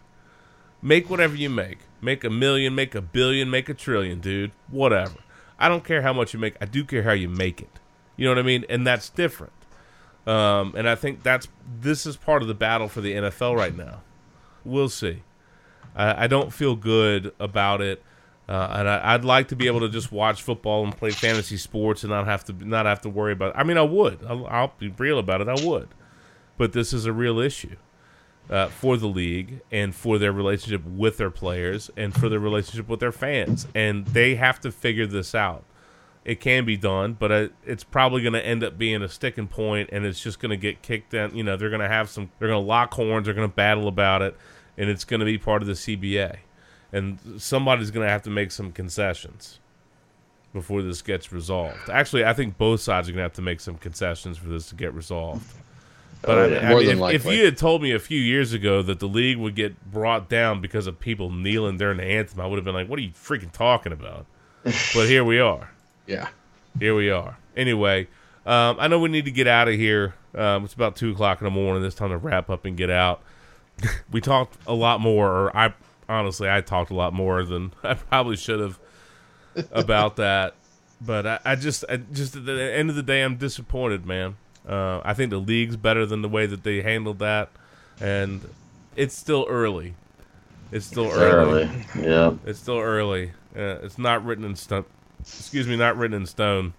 Make 0.81 1.09
whatever 1.09 1.35
you 1.35 1.49
make. 1.49 1.79
Make 2.01 2.23
a 2.23 2.29
million, 2.29 2.75
make 2.75 2.93
a 2.93 3.01
billion, 3.01 3.49
make 3.49 3.67
a 3.69 3.73
trillion, 3.73 4.19
dude. 4.19 4.51
Whatever. 4.69 5.15
I 5.63 5.69
don't 5.69 5.85
care 5.85 6.01
how 6.01 6.11
much 6.11 6.33
you 6.33 6.39
make. 6.41 6.55
I 6.59 6.65
do 6.65 6.83
care 6.83 7.03
how 7.03 7.13
you 7.13 7.29
make 7.29 7.61
it. 7.61 7.79
You 8.17 8.25
know 8.25 8.31
what 8.31 8.39
I 8.39 8.43
mean? 8.43 8.65
And 8.67 8.85
that's 8.85 9.09
different. 9.09 9.53
Um, 10.27 10.73
and 10.75 10.89
I 10.89 10.95
think 10.95 11.23
that's 11.23 11.47
this 11.79 12.05
is 12.05 12.17
part 12.17 12.41
of 12.41 12.49
the 12.49 12.53
battle 12.53 12.89
for 12.89 12.99
the 12.99 13.13
NFL 13.13 13.55
right 13.55 13.75
now. 13.75 14.01
We'll 14.65 14.89
see. 14.89 15.23
I, 15.95 16.25
I 16.25 16.27
don't 16.27 16.51
feel 16.51 16.75
good 16.75 17.33
about 17.39 17.81
it, 17.81 18.03
uh, 18.49 18.75
and 18.77 18.89
I, 18.89 19.13
I'd 19.13 19.23
like 19.23 19.47
to 19.49 19.55
be 19.55 19.67
able 19.67 19.79
to 19.81 19.89
just 19.89 20.11
watch 20.11 20.41
football 20.41 20.83
and 20.83 20.95
play 20.95 21.11
fantasy 21.11 21.55
sports 21.55 22.03
and 22.03 22.11
not 22.11 22.25
have 22.25 22.43
to 22.45 22.53
not 22.53 22.85
have 22.85 22.99
to 23.01 23.09
worry 23.09 23.31
about. 23.31 23.53
I 23.55 23.63
mean, 23.63 23.77
I 23.77 23.83
would. 23.83 24.19
I'll, 24.27 24.45
I'll 24.47 24.73
be 24.77 24.89
real 24.89 25.17
about 25.17 25.39
it. 25.39 25.47
I 25.47 25.65
would, 25.65 25.87
but 26.57 26.73
this 26.73 26.91
is 26.91 27.05
a 27.05 27.13
real 27.13 27.39
issue 27.39 27.77
uh, 28.49 28.67
for 28.67 28.97
the 28.97 29.07
league 29.07 29.61
and 29.71 29.95
for 29.95 30.17
their 30.17 30.31
relationship 30.31 30.85
with 30.85 31.17
their 31.17 31.29
players 31.29 31.89
and 31.95 32.13
for 32.13 32.29
their 32.29 32.39
relationship 32.39 32.87
with 32.87 32.99
their 32.99 33.11
fans, 33.11 33.67
and 33.73 34.05
they 34.07 34.35
have 34.35 34.59
to 34.61 34.71
figure 34.71 35.07
this 35.07 35.33
out. 35.33 35.63
It 36.25 36.39
can 36.39 36.63
be 36.63 36.77
done, 36.77 37.13
but 37.13 37.31
uh, 37.31 37.47
it's 37.65 37.83
probably 37.83 38.21
going 38.21 38.33
to 38.33 38.45
end 38.45 38.63
up 38.63 38.77
being 38.77 39.01
a 39.01 39.09
sticking 39.09 39.47
point, 39.47 39.89
and 39.91 40.05
it's 40.05 40.21
just 40.21 40.39
going 40.39 40.51
to 40.51 40.57
get 40.57 40.81
kicked 40.81 41.11
down. 41.11 41.35
You 41.35 41.43
know, 41.43 41.57
they're 41.57 41.69
going 41.69 41.81
to 41.81 41.87
have 41.89 42.09
some. 42.09 42.31
They're 42.39 42.47
going 42.47 42.63
to 42.63 42.67
lock 42.67 42.93
horns. 42.93 43.25
They're 43.25 43.33
going 43.33 43.49
to 43.49 43.53
battle 43.53 43.89
about 43.89 44.21
it, 44.21 44.37
and 44.77 44.89
it's 44.89 45.03
going 45.03 45.19
to 45.19 45.25
be 45.25 45.37
part 45.37 45.61
of 45.61 45.67
the 45.67 45.73
CBA, 45.73 46.37
and 46.93 47.19
somebody's 47.37 47.91
going 47.91 48.05
to 48.05 48.11
have 48.11 48.21
to 48.23 48.29
make 48.29 48.51
some 48.51 48.71
concessions 48.71 49.59
before 50.53 50.81
this 50.81 51.01
gets 51.01 51.33
resolved. 51.33 51.89
Actually, 51.89 52.23
I 52.23 52.33
think 52.33 52.57
both 52.57 52.79
sides 52.79 53.09
are 53.09 53.11
going 53.11 53.19
to 53.19 53.23
have 53.23 53.33
to 53.33 53.41
make 53.41 53.59
some 53.59 53.75
concessions 53.75 54.37
for 54.37 54.47
this 54.47 54.69
to 54.69 54.75
get 54.75 54.93
resolved. 54.93 55.45
But 56.23 56.37
Oh, 56.37 56.43
I, 56.43 56.47
yeah. 56.47 56.59
I 56.59 56.69
More 56.69 56.79
mean, 56.79 57.15
if, 57.15 57.25
if 57.25 57.31
you 57.31 57.45
had 57.45 57.57
told 57.57 57.81
me 57.81 57.91
a 57.91 57.99
few 57.99 58.19
years 58.19 58.53
ago 58.53 58.81
that 58.81 58.99
the 58.99 59.07
league 59.07 59.37
would 59.37 59.55
get 59.55 59.91
brought 59.91 60.29
down 60.29 60.61
because 60.61 60.87
of 60.87 60.99
people 60.99 61.29
kneeling 61.29 61.77
during 61.77 61.97
the 61.97 62.05
anthem, 62.05 62.39
I 62.39 62.47
would 62.47 62.55
have 62.55 62.65
been 62.65 62.73
like, 62.73 62.87
"What 62.87 62.97
are 62.97 63.01
you 63.01 63.11
freaking 63.11 63.51
talking 63.51 63.91
about?" 63.91 64.25
but 64.63 65.07
here 65.07 65.23
we 65.23 65.39
are. 65.39 65.71
yeah. 66.07 66.29
Here 66.79 66.95
we 66.95 67.11
are. 67.11 67.37
Anyway, 67.55 68.07
um, 68.45 68.77
I 68.79 68.87
know 68.87 68.99
we 68.99 69.09
need 69.09 69.25
to 69.25 69.31
get 69.31 69.47
out 69.47 69.67
of 69.67 69.75
here. 69.75 70.15
Um, 70.33 70.63
it's 70.63 70.73
about 70.73 70.95
two 70.95 71.11
o'clock 71.11 71.41
in 71.41 71.45
the 71.45 71.51
morning. 71.51 71.83
It's 71.83 71.95
time 71.95 72.09
to 72.09 72.17
wrap 72.17 72.49
up 72.49 72.65
and 72.65 72.75
get 72.75 72.89
out. 72.89 73.21
we 74.11 74.21
talked 74.21 74.57
a 74.65 74.73
lot 74.73 75.01
more, 75.01 75.27
or 75.29 75.55
I 75.57 75.73
honestly, 76.09 76.49
I 76.49 76.61
talked 76.61 76.89
a 76.91 76.95
lot 76.95 77.13
more 77.13 77.43
than 77.43 77.73
I 77.83 77.95
probably 77.95 78.37
should 78.37 78.59
have 78.59 78.79
about 79.71 80.15
that. 80.17 80.55
But 81.01 81.27
I, 81.27 81.39
I 81.43 81.55
just, 81.55 81.83
I 81.89 81.97
just 81.97 82.35
at 82.35 82.45
the 82.45 82.73
end 82.73 82.89
of 82.89 82.95
the 82.95 83.03
day, 83.03 83.23
I'm 83.23 83.35
disappointed, 83.35 84.05
man. 84.05 84.37
Uh, 84.67 85.01
I 85.03 85.13
think 85.13 85.29
the 85.29 85.37
league's 85.39 85.75
better 85.75 86.05
than 86.05 86.21
the 86.21 86.29
way 86.29 86.45
that 86.45 86.63
they 86.63 86.81
handled 86.81 87.19
that, 87.19 87.49
and 87.99 88.41
it's 88.95 89.15
still 89.15 89.45
early. 89.49 89.95
It's 90.71 90.85
still 90.85 91.11
early. 91.11 91.63
Early. 91.63 91.85
Yeah. 91.99 92.33
It's 92.45 92.59
still 92.59 92.79
early. 92.79 93.31
Uh, 93.55 93.77
it's 93.83 93.97
not 93.99 94.25
written 94.25 94.43
in 94.45 94.55
stone. 94.55 94.85
Excuse 95.19 95.67
me, 95.67 95.75
not 95.75 95.97
written 95.97 96.15
in 96.15 96.25
stone. 96.25 96.73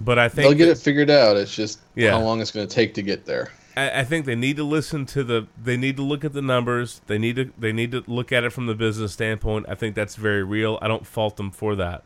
But 0.00 0.18
I 0.18 0.28
think 0.28 0.48
They'll 0.48 0.58
get 0.58 0.66
that- 0.66 0.72
it 0.72 0.82
figured 0.82 1.10
out. 1.10 1.36
It's 1.36 1.54
just 1.54 1.80
Yeah. 1.94 2.10
how 2.12 2.20
long 2.20 2.40
it's 2.40 2.50
going 2.50 2.66
to 2.68 2.72
take 2.74 2.94
to 2.94 3.02
get 3.02 3.24
there. 3.24 3.50
I, 3.76 4.00
I 4.00 4.04
think 4.04 4.26
they 4.26 4.34
need 4.36 4.56
to 4.58 4.64
listen 4.64 5.06
to 5.06 5.24
the. 5.24 5.46
They 5.62 5.76
need 5.76 5.96
to 5.96 6.02
look 6.02 6.24
at 6.24 6.32
the 6.34 6.42
numbers. 6.42 7.00
They 7.06 7.18
need 7.18 7.36
to. 7.36 7.50
They 7.58 7.72
need 7.72 7.92
to 7.92 8.04
look 8.06 8.30
at 8.30 8.44
it 8.44 8.50
from 8.52 8.66
the 8.66 8.74
business 8.74 9.12
standpoint. 9.12 9.66
I 9.68 9.74
think 9.74 9.94
that's 9.94 10.16
very 10.16 10.44
real. 10.44 10.78
I 10.82 10.88
don't 10.88 11.06
fault 11.06 11.36
them 11.36 11.50
for 11.50 11.74
that. 11.76 12.04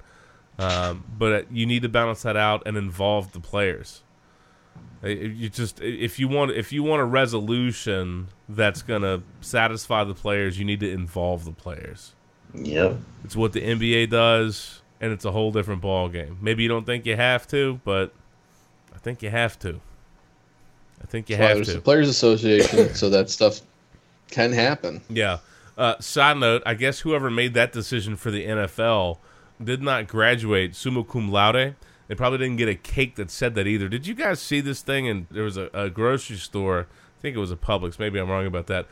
Um, 0.59 1.05
but 1.19 1.51
you 1.53 1.67
need 1.67 1.83
to 1.83 1.89
balance 1.89 2.23
that 2.23 2.37
out 2.37 2.63
and 2.67 2.77
involve 2.77 3.33
the 3.33 3.41
players. 3.41 4.03
You 5.03 5.49
just 5.49 5.81
if 5.81 6.19
you 6.19 6.29
want 6.29 6.51
if 6.51 6.73
you 6.73 6.83
want 6.83 7.01
a 7.01 7.07
resolution 7.07 8.29
that's 8.49 8.83
gonna 8.83 9.23
satisfy 9.41 10.05
the 10.05 10.15
players, 10.15 10.59
you 10.59 10.65
need 10.67 10.81
to 10.81 10.91
involve 10.91 11.47
the 11.47 11.53
players. 11.53 12.15
Yep. 12.55 12.99
It's 13.25 13.37
what 13.37 13.53
the 13.53 13.63
NBA 13.63 14.11
does, 14.11 14.83
and 15.01 15.13
it's 15.13 15.25
a 15.25 15.31
whole 15.33 15.53
different 15.53 15.81
ball 15.81 16.09
game. 16.09 16.39
Maybe 16.43 16.63
you 16.63 16.69
don't 16.69 16.85
think 16.85 17.07
you 17.07 17.17
have 17.17 17.47
to, 17.49 17.81
but 17.85 18.13
I 18.95 18.99
think 18.99 19.23
you 19.23 19.31
have 19.31 19.59
to. 19.61 19.81
I 21.03 21.07
think 21.07 21.31
you 21.31 21.37
have 21.37 21.57
there's 21.57 21.69
to. 21.69 21.75
the 21.75 21.81
Players 21.81 22.09
Association, 22.09 22.95
so 22.95 23.09
that 23.11 23.31
stuff 23.31 23.61
can 24.31 24.53
happen. 24.53 25.01
Yeah. 25.09 25.39
Uh, 25.79 25.99
side 25.99 26.37
note: 26.37 26.63
I 26.67 26.75
guess 26.75 27.01
whoever 27.01 27.31
made 27.31 27.55
that 27.55 27.73
decision 27.73 28.17
for 28.17 28.31
the 28.31 28.45
NFL 28.45 29.17
did 29.63 29.81
not 29.83 30.09
graduate 30.09 30.77
summa 30.77 31.05
cum 31.05 31.31
laude. 31.31 31.75
They 32.11 32.17
probably 32.17 32.39
didn't 32.39 32.57
get 32.57 32.69
a 32.69 32.75
cake 32.75 33.15
that 33.15 33.31
said 33.31 33.55
that 33.55 33.69
either. 33.69 33.89
Did 33.89 34.05
you 34.05 34.15
guys 34.15 34.41
see 34.41 34.61
this 34.61 34.83
thing? 34.83 35.07
And 35.07 35.29
there 35.31 35.45
was 35.45 35.57
a, 35.57 35.71
a 35.73 35.89
grocery 35.89 36.39
store. 36.39 36.89
I 36.91 37.21
think 37.23 37.37
it 37.37 37.39
was 37.39 37.53
a 37.53 37.57
Publix. 37.57 38.01
Maybe 38.01 38.19
I'm 38.19 38.29
wrong 38.29 38.47
about 38.47 38.67
that. 38.67 38.89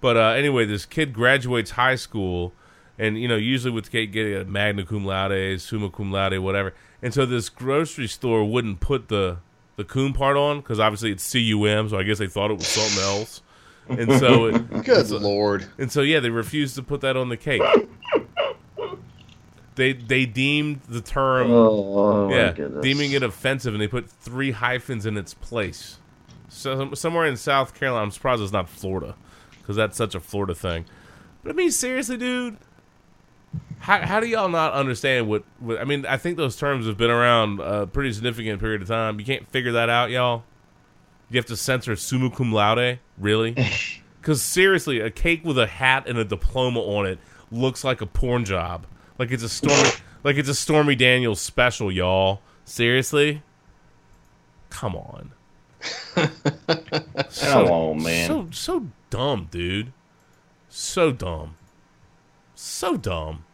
But 0.00 0.16
uh, 0.16 0.30
anyway, 0.30 0.64
this 0.64 0.86
kid 0.86 1.12
graduates 1.12 1.72
high 1.72 1.96
school, 1.96 2.54
and 2.98 3.20
you 3.20 3.28
know 3.28 3.36
usually 3.36 3.74
with 3.74 3.90
cake 3.90 4.10
getting 4.10 4.32
a 4.36 4.46
magna 4.46 4.86
cum 4.86 5.04
laude, 5.04 5.60
summa 5.60 5.90
cum 5.90 6.10
laude, 6.10 6.38
whatever. 6.38 6.72
And 7.02 7.12
so 7.12 7.26
this 7.26 7.50
grocery 7.50 8.06
store 8.06 8.42
wouldn't 8.50 8.80
put 8.80 9.08
the 9.08 9.36
the 9.76 9.84
cum 9.84 10.14
part 10.14 10.38
on 10.38 10.60
because 10.60 10.80
obviously 10.80 11.12
it's 11.12 11.30
cum, 11.30 11.90
so 11.90 11.98
I 11.98 12.04
guess 12.04 12.20
they 12.20 12.26
thought 12.26 12.50
it 12.50 12.56
was 12.56 12.68
something 12.68 13.02
else. 13.02 13.42
And 13.86 14.18
so 14.18 14.46
it, 14.46 14.84
Good 14.84 15.10
lord. 15.10 15.66
and 15.76 15.92
so 15.92 16.00
yeah, 16.00 16.20
they 16.20 16.30
refused 16.30 16.76
to 16.76 16.82
put 16.82 17.02
that 17.02 17.18
on 17.18 17.28
the 17.28 17.36
cake. 17.36 17.60
They 19.74 19.94
they 19.94 20.26
deemed 20.26 20.82
the 20.82 21.00
term 21.00 21.50
Oh, 21.50 21.98
oh 21.98 22.28
my 22.28 22.34
yeah, 22.34 22.52
deeming 22.82 23.12
it 23.12 23.22
offensive, 23.22 23.72
and 23.74 23.82
they 23.82 23.88
put 23.88 24.10
three 24.10 24.50
hyphens 24.50 25.06
in 25.06 25.16
its 25.16 25.34
place. 25.34 25.98
So 26.48 26.92
somewhere 26.92 27.26
in 27.26 27.36
South 27.36 27.74
Carolina, 27.74 28.04
I'm 28.04 28.10
surprised 28.10 28.42
it's 28.42 28.52
not 28.52 28.68
Florida, 28.68 29.14
because 29.60 29.76
that's 29.76 29.96
such 29.96 30.14
a 30.14 30.20
Florida 30.20 30.54
thing. 30.54 30.84
But 31.42 31.50
I 31.50 31.54
mean, 31.54 31.70
seriously, 31.70 32.18
dude, 32.18 32.58
how 33.78 34.04
how 34.06 34.20
do 34.20 34.26
y'all 34.26 34.50
not 34.50 34.74
understand 34.74 35.26
what? 35.28 35.44
what 35.58 35.80
I 35.80 35.84
mean, 35.84 36.04
I 36.04 36.18
think 36.18 36.36
those 36.36 36.56
terms 36.56 36.86
have 36.86 36.98
been 36.98 37.10
around 37.10 37.60
a 37.60 37.86
pretty 37.86 38.12
significant 38.12 38.60
period 38.60 38.82
of 38.82 38.88
time. 38.88 39.18
You 39.18 39.24
can't 39.24 39.48
figure 39.50 39.72
that 39.72 39.88
out, 39.88 40.10
y'all. 40.10 40.44
You 41.30 41.38
have 41.38 41.46
to 41.46 41.56
censor 41.56 41.96
summa 41.96 42.30
cum 42.30 42.52
laude, 42.52 42.98
really? 43.18 43.56
Because 44.20 44.40
seriously, 44.40 45.00
a 45.00 45.10
cake 45.10 45.44
with 45.44 45.58
a 45.58 45.66
hat 45.66 46.06
and 46.06 46.16
a 46.16 46.24
diploma 46.24 46.78
on 46.78 47.06
it 47.06 47.18
looks 47.50 47.82
like 47.82 48.00
a 48.00 48.06
porn 48.06 48.44
job. 48.44 48.86
Like 49.18 49.30
it's 49.30 49.42
a 49.42 49.48
stormy, 49.48 49.90
like 50.24 50.36
it's 50.36 50.48
a 50.48 50.54
Stormy 50.54 50.94
Daniels 50.94 51.40
special, 51.40 51.92
y'all. 51.92 52.40
Seriously, 52.64 53.42
come 54.70 54.96
on. 54.96 55.32
Come 57.40 57.66
on, 57.66 58.02
man. 58.02 58.28
So 58.28 58.48
so 58.52 58.86
dumb, 59.10 59.48
dude. 59.50 59.92
So 60.68 61.10
dumb. 61.10 61.56
So 62.54 62.96
dumb. 62.96 63.44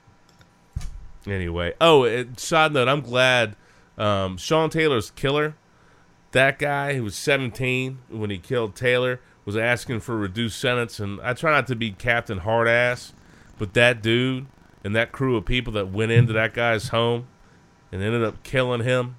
Anyway, 1.26 1.74
oh, 1.80 2.04
it, 2.04 2.38
side 2.38 2.72
note, 2.72 2.88
I'm 2.88 3.00
glad 3.00 3.56
um, 3.96 4.36
Sean 4.36 4.70
Taylor's 4.70 5.10
killer. 5.10 5.56
That 6.32 6.58
guy 6.58 6.94
who 6.94 7.04
was 7.04 7.16
17 7.16 7.98
when 8.10 8.30
he 8.30 8.38
killed 8.38 8.74
Taylor 8.74 9.20
was 9.44 9.56
asking 9.56 10.00
for 10.00 10.14
a 10.14 10.18
reduced 10.18 10.60
sentence, 10.60 11.00
and 11.00 11.20
I 11.22 11.32
try 11.32 11.50
not 11.50 11.66
to 11.68 11.76
be 11.76 11.90
Captain 11.90 12.40
Hardass, 12.40 13.12
but 13.58 13.72
that 13.74 14.02
dude 14.02 14.46
and 14.88 14.96
that 14.96 15.12
crew 15.12 15.36
of 15.36 15.44
people 15.44 15.74
that 15.74 15.90
went 15.90 16.10
into 16.10 16.32
that 16.32 16.54
guy's 16.54 16.88
home 16.88 17.26
and 17.92 18.02
ended 18.02 18.24
up 18.24 18.42
killing 18.42 18.82
him. 18.82 19.16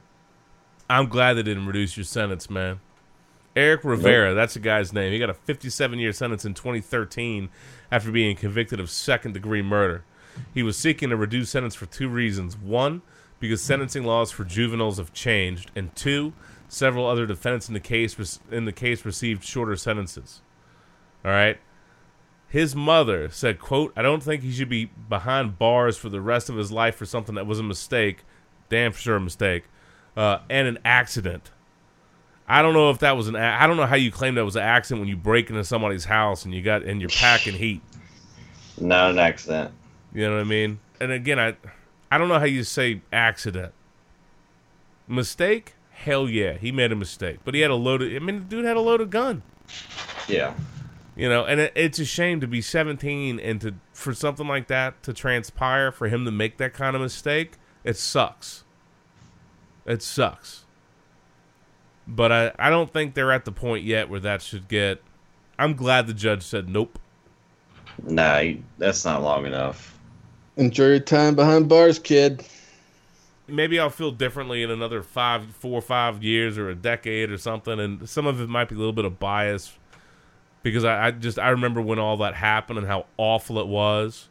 I'm 0.90 1.08
glad 1.08 1.36
they 1.36 1.44
didn't 1.44 1.68
reduce 1.68 1.96
your 1.96 2.06
sentence, 2.06 2.50
man. 2.50 2.80
Eric 3.56 3.84
Rivera, 3.84 4.34
that's 4.34 4.56
the 4.56 4.62
guy's 4.62 4.92
name. 4.94 5.14
He 5.14 5.20
got 5.20 5.30
a 5.30 5.36
57 5.36 6.00
year 6.00 6.12
sentence 6.12 6.44
in 6.44 6.56
2013 6.56 7.50
after 7.92 8.12
being 8.12 8.36
convicted 8.36 8.80
of 8.80 8.90
second 8.90 9.36
degree 9.36 9.62
murder. 9.62 10.04
He 10.56 10.64
was 10.64 10.76
seeking 10.76 11.12
a 11.12 11.16
reduced 11.16 11.52
sentence 11.52 11.76
for 11.76 11.86
two 11.86 12.10
reasons. 12.10 12.58
One, 12.58 13.04
because 13.40 13.62
sentencing 13.62 14.06
laws 14.06 14.32
for 14.32 14.46
juveniles 14.46 14.98
have 14.98 15.14
changed, 15.14 15.70
and 15.76 15.96
two, 15.96 16.34
several 16.68 17.06
other 17.06 17.28
defendants 17.28 17.68
in 17.68 17.76
the 17.76 17.80
case 17.80 18.40
in 18.50 18.66
the 18.66 18.74
case 18.74 19.06
received 19.06 19.44
shorter 19.44 19.76
sentences. 19.76 20.42
All 21.24 21.30
right. 21.30 21.60
His 22.50 22.76
mother 22.76 23.30
said, 23.30 23.60
"quote 23.60 23.94
I 23.96 24.02
don't 24.02 24.24
think 24.24 24.42
he 24.42 24.52
should 24.52 24.70
be 24.70 24.86
behind 25.08 25.60
bars 25.60 25.98
for 25.98 26.10
the 26.10 26.20
rest 26.20 26.50
of 26.50 26.56
his 26.56 26.72
life 26.72 26.96
for 26.96 27.06
something 27.06 27.36
that 27.36 27.46
was 27.46 27.60
a 27.60 27.64
mistake, 27.64 28.24
damn 28.70 28.92
sure 28.92 29.16
a 29.16 29.20
mistake, 29.20 29.66
uh, 30.18 30.40
and 30.50 30.68
an 30.68 30.80
accident." 30.84 31.52
I 32.52 32.64
don't 32.64 32.74
know 32.74 32.90
if 32.90 32.98
that 33.00 33.16
was 33.16 33.28
an. 33.28 33.36
I 33.36 33.68
don't 33.68 33.78
know 33.78 33.86
how 33.86 33.96
you 33.96 34.12
claim 34.12 34.34
that 34.36 34.44
was 34.44 34.56
an 34.56 34.64
accident 34.64 35.02
when 35.02 35.08
you 35.08 35.16
break 35.16 35.52
into 35.52 35.64
somebody's 35.64 36.06
house 36.06 36.46
and 36.46 36.54
you 36.54 36.64
got 36.64 36.82
and 36.82 37.00
you're 37.00 37.12
packing 37.12 37.54
heat. 37.54 37.82
Not 38.80 39.12
an 39.12 39.20
accident. 39.20 39.72
You 40.14 40.28
know 40.28 40.36
what 40.36 40.42
I 40.42 40.46
mean? 40.46 40.80
And 41.00 41.12
again, 41.12 41.40
I 41.40 41.56
I 42.12 42.18
don't 42.18 42.28
know 42.28 42.40
how 42.40 42.46
you 42.46 42.64
say 42.64 43.02
accident. 43.14 43.72
Mistake? 45.08 45.76
Hell 45.92 46.28
yeah, 46.28 46.54
he 46.54 46.72
made 46.72 46.92
a 46.92 46.96
mistake. 46.96 47.40
But 47.44 47.54
he 47.54 47.62
had 47.62 47.70
a 47.70 47.76
loaded. 47.76 48.16
I 48.16 48.20
mean, 48.20 48.40
the 48.40 48.46
dude 48.46 48.66
had 48.66 48.78
a 48.78 48.82
loaded 48.82 49.12
gun. 49.12 49.44
Yeah. 50.28 50.54
You 51.20 51.28
know, 51.28 51.44
and 51.44 51.60
it, 51.60 51.74
it's 51.76 52.00
a 52.00 52.06
shame 52.06 52.40
to 52.40 52.48
be 52.48 52.62
17 52.62 53.42
and 53.42 53.60
to 53.60 53.76
for 53.92 54.14
something 54.14 54.48
like 54.48 54.68
that 54.70 55.04
to 55.04 55.12
transpire 55.12 55.92
for 55.92 56.08
him 56.08 56.24
to 56.24 56.32
make 56.32 56.56
that 56.60 56.74
kind 56.74 56.96
of 56.96 57.02
mistake. 57.02 57.58
It 57.84 57.98
sucks. 57.98 58.64
It 59.86 60.02
sucks. 60.02 60.64
But 62.08 62.32
I, 62.32 62.52
I 62.58 62.70
don't 62.70 62.94
think 62.94 63.16
they're 63.16 63.34
at 63.34 63.44
the 63.44 63.52
point 63.52 63.84
yet 63.84 64.08
where 64.08 64.22
that 64.22 64.42
should 64.42 64.70
get. 64.70 65.04
I'm 65.58 65.74
glad 65.74 66.08
the 66.08 66.14
judge 66.14 66.42
said 66.42 66.70
nope. 66.70 66.98
Nah, 68.02 68.54
that's 68.78 69.04
not 69.04 69.22
long 69.22 69.46
enough. 69.46 70.00
Enjoy 70.56 70.88
your 70.88 71.00
time 71.00 71.36
behind 71.36 71.68
bars, 71.68 72.00
kid. 72.00 72.46
maybe 73.46 73.78
I'll 73.78 73.90
feel 73.90 74.12
differently 74.12 74.64
in 74.64 74.72
another 74.72 75.04
five, 75.04 75.54
four 75.56 75.80
or 75.80 75.82
five 75.82 76.24
years 76.24 76.58
or 76.58 76.70
a 76.70 76.76
decade 76.76 77.30
or 77.30 77.38
something. 77.38 77.78
And 77.78 78.08
some 78.08 78.26
of 78.26 78.40
it 78.40 78.48
might 78.48 78.70
be 78.70 78.76
a 78.76 78.78
little 78.78 78.94
bit 78.94 79.04
of 79.04 79.20
bias 79.20 79.74
because 80.70 80.86
I, 80.86 81.08
I 81.08 81.12
just 81.12 81.40
I 81.40 81.50
remember 81.50 81.82
when 81.82 82.00
all 82.00 82.18
that 82.18 82.36
happened 82.36 82.80
and 82.80 82.88
how 82.88 83.06
awful 83.18 83.60
it 83.60 83.68
was. 83.68 84.30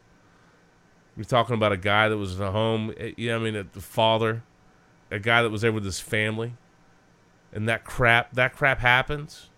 You're 1.15 1.25
talking 1.25 1.53
about 1.55 1.71
a 1.73 1.77
guy 1.77 2.07
that 2.07 2.17
was 2.17 2.39
at 2.39 2.51
home. 2.51 2.93
eh, 2.97 3.11
Yeah, 3.17 3.35
I 3.35 3.39
mean, 3.39 3.67
the 3.73 3.81
father, 3.81 4.43
a 5.11 5.19
guy 5.19 5.41
that 5.43 5.49
was 5.49 5.61
there 5.61 5.71
with 5.73 5.83
his 5.83 5.99
family, 5.99 6.53
and 7.51 7.67
that 7.67 7.83
crap 7.83 8.33
that 8.33 8.55
crap 8.55 8.79
happens. 8.79 9.49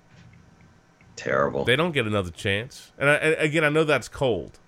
Terrible. 1.16 1.66
They 1.66 1.76
don't 1.76 1.92
get 1.92 2.08
another 2.08 2.32
chance. 2.32 2.92
And, 2.98 3.10
I, 3.10 3.14
again, 3.16 3.64
I 3.64 3.70
know 3.70 3.84
that's 3.84 4.08
cold. 4.08 4.60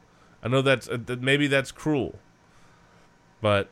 I 0.43 0.49
know 0.49 0.61
that's 0.61 0.87
uh, 0.87 0.97
maybe 1.19 1.47
that's 1.47 1.71
cruel, 1.71 2.19
but 3.41 3.69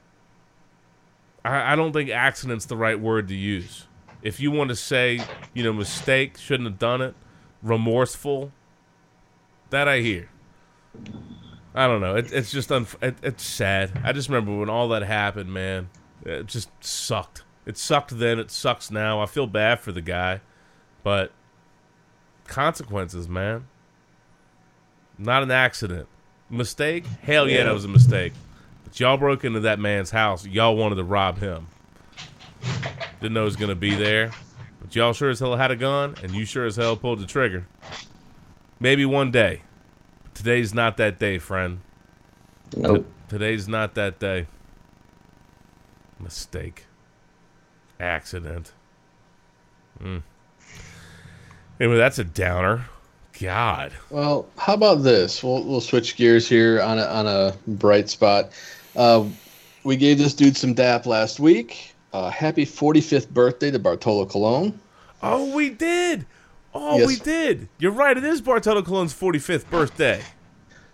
I, 1.46 1.74
I 1.74 1.76
don't 1.76 1.92
think 1.92 2.10
accident's 2.10 2.66
the 2.66 2.78
right 2.78 3.00
word 3.00 3.28
to 3.28 3.36
use. 3.36 3.88
If 4.24 4.40
you 4.40 4.52
want 4.52 4.70
to 4.70 4.76
say, 4.76 5.22
you 5.54 5.64
know, 5.64 5.74
mistake, 5.74 6.38
shouldn't 6.38 6.68
have 6.70 6.80
done 6.80 7.02
it, 7.02 7.14
remorseful, 7.62 8.52
that 9.70 9.88
I 9.88 10.00
hear. 10.00 10.30
I 11.74 11.88
don't 11.88 12.02
know. 12.02 12.16
It, 12.16 12.32
it's 12.34 12.52
just 12.52 12.70
unf- 12.70 13.02
it, 13.02 13.16
it's 13.24 13.44
sad. 13.44 14.02
I 14.04 14.12
just 14.12 14.28
remember 14.30 14.58
when 14.58 14.70
all 14.70 14.90
that 14.90 15.04
happened, 15.04 15.54
man. 15.54 15.90
It 16.26 16.48
just 16.48 16.70
sucked. 16.84 17.44
It 17.66 17.78
sucked 17.78 18.18
then. 18.18 18.40
It 18.40 18.52
sucks 18.52 18.92
now. 18.92 19.22
I 19.22 19.26
feel 19.26 19.48
bad 19.48 19.80
for 19.80 19.92
the 19.92 20.02
guy, 20.02 20.42
but 21.04 21.32
consequences, 22.48 23.30
man. 23.30 23.68
Not 25.18 25.44
an 25.44 25.52
accident. 25.52 26.08
Mistake? 26.50 27.06
Hell 27.22 27.48
yeah, 27.48 27.64
that 27.64 27.74
was 27.74 27.86
a 27.86 27.90
mistake. 27.90 28.34
But 28.84 29.00
y'all 29.00 29.18
broke 29.18 29.46
into 29.46 29.62
that 29.62 29.80
man's 29.80 30.12
house. 30.12 30.46
Y'all 30.46 30.76
wanted 30.76 30.96
to 30.96 31.04
rob 31.04 31.38
him. 31.40 31.68
Didn't 33.22 33.34
know 33.34 33.42
he 33.42 33.46
was 33.46 33.56
going 33.56 33.70
to 33.70 33.76
be 33.76 33.96
there. 33.96 34.32
But 34.82 34.96
y'all 34.96 35.14
sure 35.14 35.30
as 35.30 35.40
hell 35.40 35.56
had 35.56 35.72
a 35.72 35.76
gun, 35.76 36.16
and 36.24 36.34
you 36.34 36.44
sure 36.44 36.66
as 36.66 36.76
hell 36.76 36.98
pulled 36.98 37.20
the 37.20 37.28
trigger. 37.28 37.68
Maybe 38.80 39.06
one 39.06 39.32
day. 39.32 39.62
But 40.24 40.36
today's 40.36 40.74
not 40.74 40.98
that 40.98 41.20
day, 41.20 41.38
friend. 41.38 41.82
Nope. 42.76 43.06
Today's 43.30 43.68
not 43.68 43.94
that 43.96 44.20
day. 44.20 44.48
Mistake. 46.20 46.86
Accident. 48.00 48.74
Mm. 50.02 50.24
Anyway, 51.80 51.98
that's 51.98 52.20
a 52.20 52.24
downer. 52.24 52.86
God. 53.40 53.92
Well, 54.10 54.48
how 54.58 54.74
about 54.74 55.04
this? 55.04 55.44
We'll 55.44 55.64
we'll 55.64 55.82
switch 55.82 56.16
gears 56.16 56.48
here 56.48 56.82
on 56.82 57.00
a 57.00 57.06
on 57.06 57.28
a 57.28 57.56
bright 57.68 58.10
spot. 58.10 58.52
Uh, 58.96 59.26
we 59.84 59.96
gave 59.96 60.18
this 60.18 60.34
dude 60.34 60.58
some 60.58 60.74
dap 60.74 61.06
last 61.06 61.40
week. 61.40 61.91
Uh, 62.14 62.30
happy 62.30 62.66
45th 62.66 63.30
birthday 63.30 63.72
to 63.72 63.80
Bartolo 63.80 64.26
Colon. 64.26 64.80
Oh, 65.24 65.54
we 65.56 65.70
did. 65.70 66.26
Oh, 66.74 66.98
Yes. 66.98 67.08
we 67.08 67.16
did. 67.18 67.70
You're 67.80 67.92
right. 67.92 68.18
It 68.18 68.24
is 68.24 68.42
Bartolo 68.42 68.82
Colon's 68.82 69.14
45th 69.14 69.70
birthday. 69.70 70.22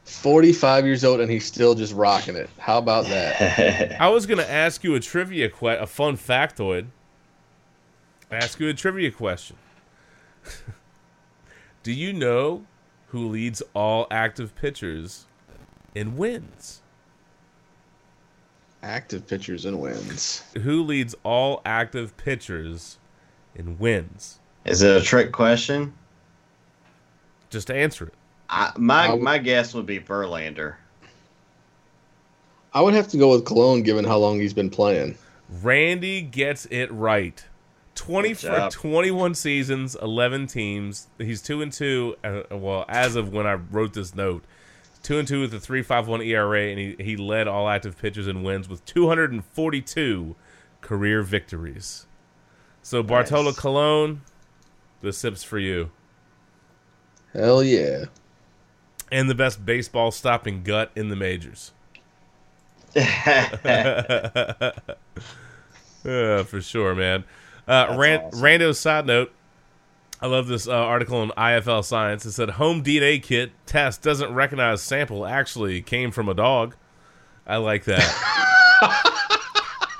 45 0.05 0.85
years 0.85 1.03
old 1.03 1.19
and 1.19 1.29
he's 1.29 1.45
still 1.45 1.75
just 1.75 1.93
rocking 1.93 2.35
it. 2.35 2.49
How 2.57 2.77
about 2.77 3.05
that? 3.07 3.99
I 4.01 4.07
was 4.09 4.25
going 4.25 4.37
to 4.39 4.49
ask 4.49 4.83
you 4.83 4.95
a 4.95 4.99
trivia 4.99 5.49
que- 5.49 5.67
a 5.67 5.85
fun 5.87 6.17
factoid. 6.17 6.87
Ask 8.31 8.59
you 8.59 8.69
a 8.69 8.73
trivia 8.73 9.11
question. 9.11 9.57
Do 11.83 11.91
you 11.91 12.13
know 12.13 12.65
who 13.07 13.27
leads 13.27 13.61
all 13.73 14.07
active 14.11 14.55
pitchers 14.55 15.25
in 15.95 16.15
wins? 16.17 16.81
Active 18.83 19.27
pitchers 19.27 19.65
and 19.65 19.79
wins. 19.79 20.43
Who 20.61 20.83
leads 20.83 21.15
all 21.23 21.61
active 21.65 22.15
pitchers 22.17 22.97
in 23.55 23.77
wins? 23.79 24.39
Is 24.65 24.81
it 24.81 24.95
a 25.01 25.03
trick 25.03 25.31
question? 25.31 25.93
Just 27.49 27.71
answer 27.71 28.07
it. 28.07 28.13
I, 28.49 28.71
my 28.77 29.07
I 29.07 29.13
would- 29.13 29.21
my 29.21 29.37
guess 29.39 29.73
would 29.73 29.85
be 29.85 29.99
Verlander. 29.99 30.75
I 32.73 32.81
would 32.81 32.93
have 32.93 33.07
to 33.09 33.17
go 33.17 33.31
with 33.31 33.45
Colon 33.45 33.81
given 33.81 34.05
how 34.05 34.17
long 34.17 34.39
he's 34.39 34.53
been 34.53 34.69
playing. 34.69 35.17
Randy 35.63 36.21
gets 36.21 36.65
it 36.69 36.91
right. 36.91 37.43
Twenty 37.95 38.35
for 38.35 38.69
twenty-one 38.71 39.33
seasons, 39.33 39.95
eleven 39.95 40.45
teams. 40.45 41.07
He's 41.17 41.41
two 41.41 41.61
and 41.63 41.73
two. 41.73 42.15
Uh, 42.23 42.41
well, 42.51 42.85
as 42.87 43.15
of 43.15 43.33
when 43.33 43.47
I 43.47 43.53
wrote 43.53 43.93
this 43.93 44.13
note, 44.13 44.43
two 45.07 45.17
and 45.19 45.25
two 45.25 45.39
with 45.39 45.53
a 45.53 45.59
three 45.59 45.81
five 45.81 46.09
one 46.09 46.21
ERA, 46.21 46.63
and 46.67 46.77
he, 46.77 46.97
he 46.99 47.15
led 47.15 47.47
all 47.47 47.69
active 47.69 47.97
pitchers 47.97 48.27
in 48.27 48.43
wins 48.43 48.67
with 48.67 48.83
242 48.83 50.35
career 50.81 51.23
victories. 51.23 52.07
So 52.81 53.01
Bartolo 53.01 53.45
Nice. 53.45 53.55
Colon, 53.55 54.21
the 54.99 55.13
sips 55.13 55.45
for 55.45 55.59
you, 55.59 55.91
Hell 57.31 57.63
yeah. 57.63 58.05
and 59.09 59.29
the 59.29 59.35
best 59.35 59.65
baseball 59.65 60.11
stopping 60.11 60.63
gut 60.63 60.91
in 60.93 61.07
the 61.07 61.15
majors. 61.15 61.71
Yeah, 66.05 66.43
for 66.43 66.61
sure, 66.61 66.95
man. 66.95 67.23
Uh, 67.67 67.95
Ran- 67.97 68.21
awesome. 68.21 68.39
Rando 68.39 68.75
side 68.75 69.05
note. 69.05 69.31
I 70.19 70.27
love 70.27 70.47
this 70.47 70.67
uh, 70.67 70.73
article 70.73 71.17
on 71.19 71.29
IFL 71.31 71.83
Science. 71.83 72.25
It 72.25 72.31
said 72.31 72.51
home 72.51 72.83
DNA 72.83 73.21
kit 73.21 73.51
test 73.65 74.01
doesn't 74.01 74.33
recognize 74.33 74.81
sample 74.81 75.25
actually 75.25 75.81
came 75.81 76.11
from 76.11 76.27
a 76.27 76.33
dog. 76.33 76.75
I 77.45 77.57
like 77.57 77.85
that. 77.85 78.03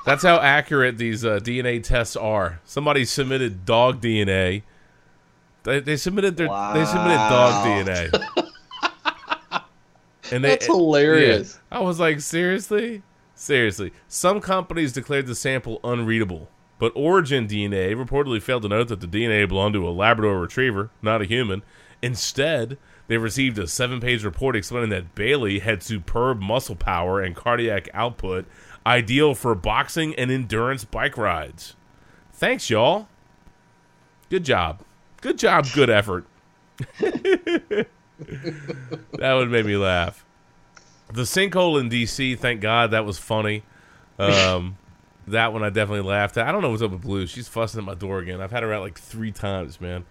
That's 0.04 0.22
how 0.22 0.38
accurate 0.38 0.98
these 0.98 1.24
uh, 1.24 1.38
DNA 1.38 1.82
tests 1.82 2.16
are. 2.16 2.60
Somebody 2.64 3.04
submitted 3.04 3.64
dog 3.64 4.00
DNA. 4.00 4.62
They, 5.64 5.80
they 5.80 5.96
submitted 5.96 6.36
their 6.36 6.48
they 6.48 6.84
submitted 6.84 7.16
dog 7.16 7.66
DNA. 7.66 8.44
And 10.30 10.44
they, 10.44 10.50
That's 10.50 10.66
hilarious. 10.66 11.58
yeah. 11.72 11.78
I 11.78 11.80
was 11.80 11.98
like, 11.98 12.20
seriously? 12.20 13.02
Seriously. 13.34 13.92
Some 14.08 14.40
companies 14.40 14.92
declared 14.92 15.26
the 15.26 15.34
sample 15.34 15.80
unreadable, 15.82 16.48
but 16.78 16.92
Origin 16.94 17.46
DNA 17.46 17.94
reportedly 17.94 18.40
failed 18.40 18.62
to 18.62 18.68
note 18.68 18.88
that 18.88 19.00
the 19.00 19.06
DNA 19.06 19.48
belonged 19.48 19.74
to 19.74 19.88
a 19.88 19.90
Labrador 19.90 20.38
retriever, 20.38 20.90
not 21.02 21.22
a 21.22 21.26
human. 21.26 21.62
Instead, 22.02 22.78
they 23.08 23.16
received 23.16 23.58
a 23.58 23.66
seven 23.66 24.00
page 24.00 24.24
report 24.24 24.54
explaining 24.54 24.90
that 24.90 25.14
Bailey 25.14 25.58
had 25.60 25.82
superb 25.82 26.40
muscle 26.40 26.76
power 26.76 27.20
and 27.20 27.34
cardiac 27.34 27.88
output, 27.92 28.46
ideal 28.86 29.34
for 29.34 29.54
boxing 29.54 30.14
and 30.14 30.30
endurance 30.30 30.84
bike 30.84 31.16
rides. 31.16 31.74
Thanks, 32.32 32.70
y'all. 32.70 33.08
Good 34.30 34.44
job. 34.44 34.82
Good 35.20 35.38
job, 35.38 35.66
good 35.74 35.90
effort. 35.90 36.26
that 37.00 37.88
would 39.12 39.50
make 39.50 39.66
me 39.66 39.76
laugh. 39.76 40.24
The 41.12 41.22
sinkhole 41.22 41.80
in 41.80 41.88
DC, 41.88 42.38
thank 42.38 42.60
God 42.60 42.92
that 42.92 43.04
was 43.04 43.18
funny. 43.18 43.64
Um, 44.18 44.76
that 45.32 45.52
one 45.52 45.62
I 45.62 45.70
definitely 45.70 46.08
laughed 46.08 46.36
at. 46.36 46.46
I 46.46 46.52
don't 46.52 46.62
know 46.62 46.70
what's 46.70 46.82
up 46.82 46.90
with 46.90 47.02
Blue. 47.02 47.26
She's 47.26 47.48
fussing 47.48 47.78
at 47.78 47.84
my 47.84 47.94
door 47.94 48.18
again. 48.18 48.40
I've 48.40 48.50
had 48.50 48.62
her 48.62 48.72
out 48.72 48.82
like 48.82 48.98
three 48.98 49.32
times, 49.32 49.80
man. 49.80 50.04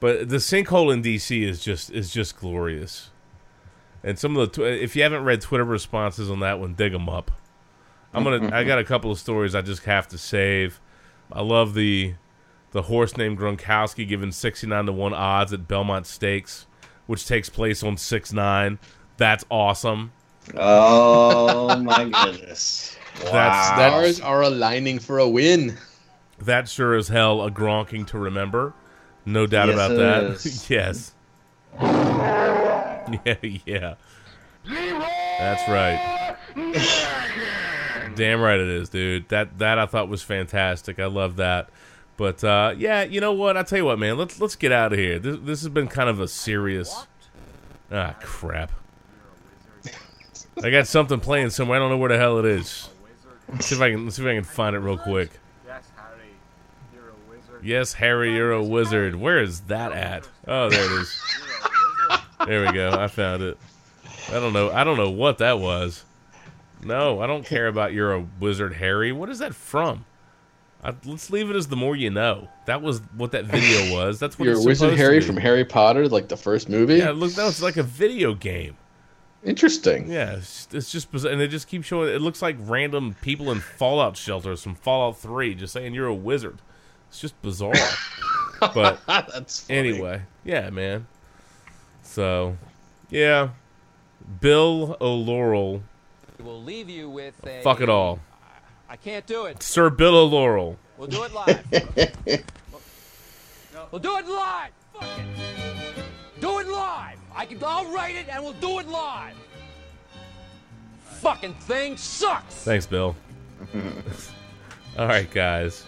But 0.00 0.28
the 0.28 0.36
sinkhole 0.36 0.92
in 0.92 1.02
DC 1.02 1.42
is 1.42 1.62
just 1.62 1.90
is 1.90 2.12
just 2.12 2.36
glorious. 2.36 3.10
And 4.02 4.18
some 4.18 4.36
of 4.36 4.52
the 4.52 4.62
if 4.62 4.96
you 4.96 5.02
haven't 5.02 5.24
read 5.24 5.42
Twitter 5.42 5.64
responses 5.64 6.30
on 6.30 6.40
that 6.40 6.58
one, 6.58 6.74
dig 6.74 6.92
them 6.92 7.08
up. 7.08 7.30
I'm 8.12 8.24
gonna. 8.24 8.54
I 8.54 8.64
got 8.64 8.78
a 8.78 8.84
couple 8.84 9.10
of 9.10 9.18
stories 9.18 9.54
I 9.54 9.62
just 9.62 9.84
have 9.84 10.08
to 10.08 10.18
save. 10.18 10.80
I 11.30 11.42
love 11.42 11.74
the 11.74 12.14
the 12.72 12.82
horse 12.82 13.16
named 13.16 13.38
Gronkowski 13.38 14.06
given 14.08 14.32
69 14.32 14.86
to 14.86 14.92
1 14.92 15.12
odds 15.12 15.52
at 15.52 15.66
Belmont 15.66 16.06
Stakes, 16.06 16.66
which 17.06 17.26
takes 17.26 17.48
place 17.48 17.82
on 17.82 17.96
6 17.96 18.32
9. 18.32 18.78
That's 19.16 19.44
awesome. 19.50 20.12
oh 20.56 21.76
my 21.82 22.04
goodness! 22.08 22.96
That's- 23.16 23.32
Wow. 23.32 23.74
Stars 23.76 24.20
are 24.20 24.42
aligning 24.42 24.98
for 24.98 25.18
a 25.18 25.28
win. 25.28 25.76
That 26.38 26.68
sure 26.68 26.94
as 26.96 27.08
hell 27.08 27.42
a 27.44 27.50
Gronking 27.50 28.06
to 28.08 28.18
remember. 28.18 28.72
No 29.26 29.46
doubt 29.46 29.68
Yes, 29.68 29.74
about 29.74 29.90
it 29.92 29.96
that. 29.98 30.22
is. 30.46 30.70
yes. 30.70 31.12
Yeah, 33.24 33.34
yeah. 33.66 33.94
That's 35.38 35.68
right. 35.68 36.36
Damn 38.14 38.40
right 38.40 38.60
it 38.60 38.68
is, 38.68 38.88
dude. 38.88 39.28
That 39.30 39.58
that 39.58 39.78
I 39.80 39.86
thought 39.86 40.08
was 40.08 40.22
fantastic. 40.22 41.00
I 41.00 41.06
love 41.06 41.36
that. 41.36 41.70
But 42.16 42.44
uh, 42.44 42.74
yeah, 42.76 43.02
you 43.02 43.20
know 43.20 43.32
what? 43.32 43.56
I 43.56 43.62
tell 43.64 43.78
you 43.78 43.84
what, 43.86 43.98
man. 43.98 44.16
Let's 44.16 44.40
let's 44.40 44.54
get 44.54 44.70
out 44.70 44.92
of 44.92 44.98
here. 44.98 45.18
This 45.18 45.38
this 45.42 45.60
has 45.62 45.70
been 45.70 45.88
kind 45.88 46.08
of 46.08 46.20
a 46.20 46.28
serious. 46.28 47.06
Ah, 47.90 48.14
crap. 48.20 48.70
I 50.62 50.70
got 50.70 50.86
something 50.86 51.18
playing 51.18 51.50
somewhere. 51.50 51.78
I 51.78 51.80
don't 51.80 51.90
know 51.90 51.96
where 51.98 52.10
the 52.10 52.18
hell 52.18 52.38
it 52.38 52.44
is. 52.44 52.89
Let's 53.52 53.66
see 53.66 53.74
if 53.74 53.80
I 53.80 53.90
can 53.90 54.04
let's 54.04 54.16
see 54.16 54.22
if 54.22 54.28
I 54.28 54.34
can 54.34 54.44
find 54.44 54.76
it 54.76 54.80
real 54.80 54.98
quick. 54.98 55.30
Yes, 55.66 55.90
Harry, 55.96 56.30
you're 56.94 57.08
a 57.08 57.30
wizard. 57.30 57.64
Yes, 57.64 57.92
Harry, 57.94 58.34
you're 58.34 58.52
a 58.52 58.62
wizard. 58.62 59.14
Where 59.16 59.40
is 59.40 59.60
that 59.62 59.92
at? 59.92 60.28
Oh, 60.46 60.68
there 60.70 60.84
it 60.84 61.00
is. 61.00 61.22
There 62.46 62.66
we 62.66 62.72
go. 62.72 62.90
I 62.90 63.08
found 63.08 63.42
it. 63.42 63.58
I 64.28 64.34
don't 64.34 64.52
know. 64.52 64.70
I 64.70 64.84
don't 64.84 64.96
know 64.96 65.10
what 65.10 65.38
that 65.38 65.58
was. 65.58 66.04
No, 66.82 67.20
I 67.20 67.26
don't 67.26 67.44
care 67.44 67.66
about 67.66 67.92
you're 67.92 68.14
a 68.14 68.26
wizard, 68.38 68.72
Harry. 68.74 69.12
What 69.12 69.28
is 69.28 69.40
that 69.40 69.54
from? 69.54 70.04
I, 70.82 70.94
let's 71.04 71.30
leave 71.30 71.50
it 71.50 71.56
as 71.56 71.66
the 71.66 71.76
more 71.76 71.94
you 71.94 72.08
know. 72.10 72.48
That 72.64 72.80
was 72.80 73.00
what 73.16 73.32
that 73.32 73.44
video 73.44 73.94
was. 73.94 74.18
That's 74.18 74.38
what 74.38 74.46
You're 74.46 74.56
it's 74.56 74.64
Wizard 74.64 74.96
Harry 74.96 75.20
from 75.20 75.36
Harry 75.36 75.64
Potter, 75.64 76.08
like 76.08 76.28
the 76.28 76.36
first 76.36 76.70
movie. 76.70 76.96
Yeah, 76.96 77.10
look, 77.10 77.32
that 77.32 77.44
was 77.44 77.62
like 77.62 77.76
a 77.76 77.82
video 77.82 78.32
game. 78.34 78.76
Interesting. 79.42 80.10
Yeah, 80.10 80.36
it's, 80.36 80.68
it's 80.72 80.92
just 80.92 81.10
bizarre. 81.10 81.32
and 81.32 81.40
they 81.40 81.48
just 81.48 81.66
keep 81.66 81.82
showing. 81.84 82.10
It 82.14 82.20
looks 82.20 82.42
like 82.42 82.56
random 82.60 83.16
people 83.22 83.50
in 83.50 83.60
Fallout 83.60 84.16
shelters 84.16 84.62
from 84.62 84.74
Fallout 84.74 85.16
Three 85.16 85.54
just 85.54 85.72
saying 85.72 85.94
you're 85.94 86.06
a 86.06 86.14
wizard. 86.14 86.58
It's 87.08 87.20
just 87.20 87.40
bizarre. 87.40 87.72
but 88.60 89.00
That's 89.06 89.60
funny. 89.60 89.78
Anyway, 89.78 90.22
yeah, 90.44 90.68
man. 90.70 91.06
So, 92.02 92.56
yeah, 93.08 93.50
Bill 94.40 94.96
O'Reilly, 95.00 95.82
We'll 96.38 96.62
leave 96.62 96.90
you 96.90 97.08
with 97.08 97.34
a. 97.46 97.62
fuck 97.62 97.80
it 97.80 97.88
all, 97.88 98.20
I 98.88 98.96
can't 98.96 99.26
do 99.26 99.46
it. 99.46 99.62
Sir 99.62 99.88
Bill 99.90 100.16
O'Reilly. 100.16 100.76
We'll 100.98 101.08
do 101.08 101.22
it 101.22 101.32
live. 101.32 101.64
we'll 103.90 104.00
do 104.00 104.18
it 104.18 104.28
live. 104.28 104.70
Fuck 104.92 105.08
it. 105.18 105.24
Do 106.40 106.58
it 106.58 106.68
live. 106.68 107.16
I 107.34 107.46
can. 107.46 107.58
I'll 107.64 107.90
write 107.92 108.16
it 108.16 108.26
and 108.28 108.42
we'll 108.42 108.52
do 108.54 108.78
it 108.80 108.88
live. 108.88 109.34
Fucking 111.20 111.54
thing 111.54 111.96
sucks. 111.96 112.54
Thanks, 112.64 112.86
Bill. 112.86 113.14
all 114.98 115.06
right, 115.06 115.30
guys. 115.30 115.84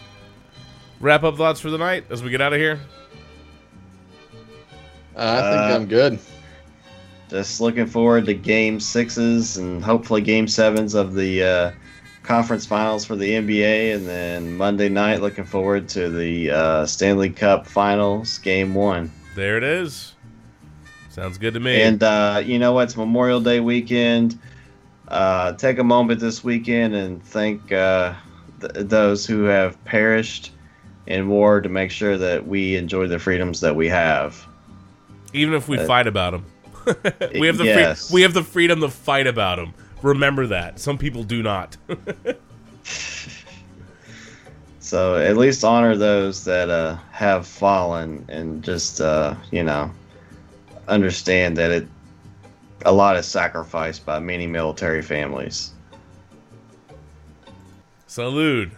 Wrap 1.00 1.24
up 1.24 1.36
thoughts 1.36 1.58
for 1.60 1.70
the 1.70 1.78
night 1.78 2.04
as 2.10 2.22
we 2.22 2.30
get 2.30 2.40
out 2.40 2.52
of 2.52 2.58
here. 2.60 2.78
Uh, 5.16 5.18
I 5.18 5.50
think 5.50 5.72
Uh, 5.72 5.74
I'm 5.74 5.86
good. 5.86 6.18
Just 7.28 7.60
looking 7.60 7.86
forward 7.86 8.26
to 8.26 8.34
game 8.34 8.78
sixes 8.78 9.56
and 9.56 9.82
hopefully 9.82 10.20
game 10.20 10.46
sevens 10.46 10.94
of 10.94 11.14
the 11.14 11.42
uh, 11.42 11.72
conference 12.22 12.66
finals 12.66 13.04
for 13.06 13.16
the 13.16 13.28
NBA. 13.30 13.94
And 13.94 14.06
then 14.06 14.56
Monday 14.56 14.88
night, 14.90 15.22
looking 15.22 15.44
forward 15.44 15.88
to 15.90 16.10
the 16.10 16.50
uh, 16.50 16.86
Stanley 16.86 17.30
Cup 17.30 17.66
finals, 17.66 18.38
game 18.38 18.74
one. 18.74 19.10
There 19.34 19.56
it 19.56 19.64
is. 19.64 20.11
Sounds 21.12 21.36
good 21.36 21.52
to 21.52 21.60
me. 21.60 21.82
And 21.82 22.02
uh, 22.02 22.42
you 22.42 22.58
know 22.58 22.72
what? 22.72 22.84
It's 22.84 22.96
Memorial 22.96 23.38
Day 23.38 23.60
weekend. 23.60 24.38
Uh, 25.08 25.52
take 25.52 25.78
a 25.78 25.84
moment 25.84 26.20
this 26.20 26.42
weekend 26.42 26.94
and 26.94 27.22
thank 27.22 27.70
uh, 27.70 28.14
th- 28.60 28.72
those 28.88 29.26
who 29.26 29.42
have 29.42 29.82
perished 29.84 30.52
in 31.06 31.28
war 31.28 31.60
to 31.60 31.68
make 31.68 31.90
sure 31.90 32.16
that 32.16 32.46
we 32.46 32.76
enjoy 32.76 33.08
the 33.08 33.18
freedoms 33.18 33.60
that 33.60 33.76
we 33.76 33.88
have. 33.88 34.42
Even 35.34 35.52
if 35.52 35.68
we 35.68 35.78
uh, 35.78 35.86
fight 35.86 36.06
about 36.06 36.30
them, 36.30 36.46
we 37.38 37.46
have 37.46 37.58
the 37.58 37.64
yes. 37.64 38.08
free- 38.08 38.14
we 38.14 38.22
have 38.22 38.32
the 38.32 38.42
freedom 38.42 38.80
to 38.80 38.88
fight 38.88 39.26
about 39.26 39.56
them. 39.56 39.74
Remember 40.00 40.46
that. 40.46 40.80
Some 40.80 40.96
people 40.96 41.24
do 41.24 41.42
not. 41.42 41.76
So 44.92 45.16
at 45.16 45.38
least 45.38 45.64
honor 45.64 45.96
those 45.96 46.44
that 46.44 46.68
uh, 46.68 46.96
have 47.12 47.46
fallen 47.46 48.26
and 48.28 48.62
just 48.62 49.00
uh, 49.00 49.34
you 49.50 49.64
know 49.64 49.90
understand 50.88 51.56
that 51.56 51.70
it 51.70 51.86
a 52.84 52.92
lot 52.92 53.16
is 53.16 53.26
sacrificed 53.26 54.04
by 54.04 54.18
many 54.18 54.46
military 54.46 55.02
families. 55.02 55.72
Salute. 58.06 58.70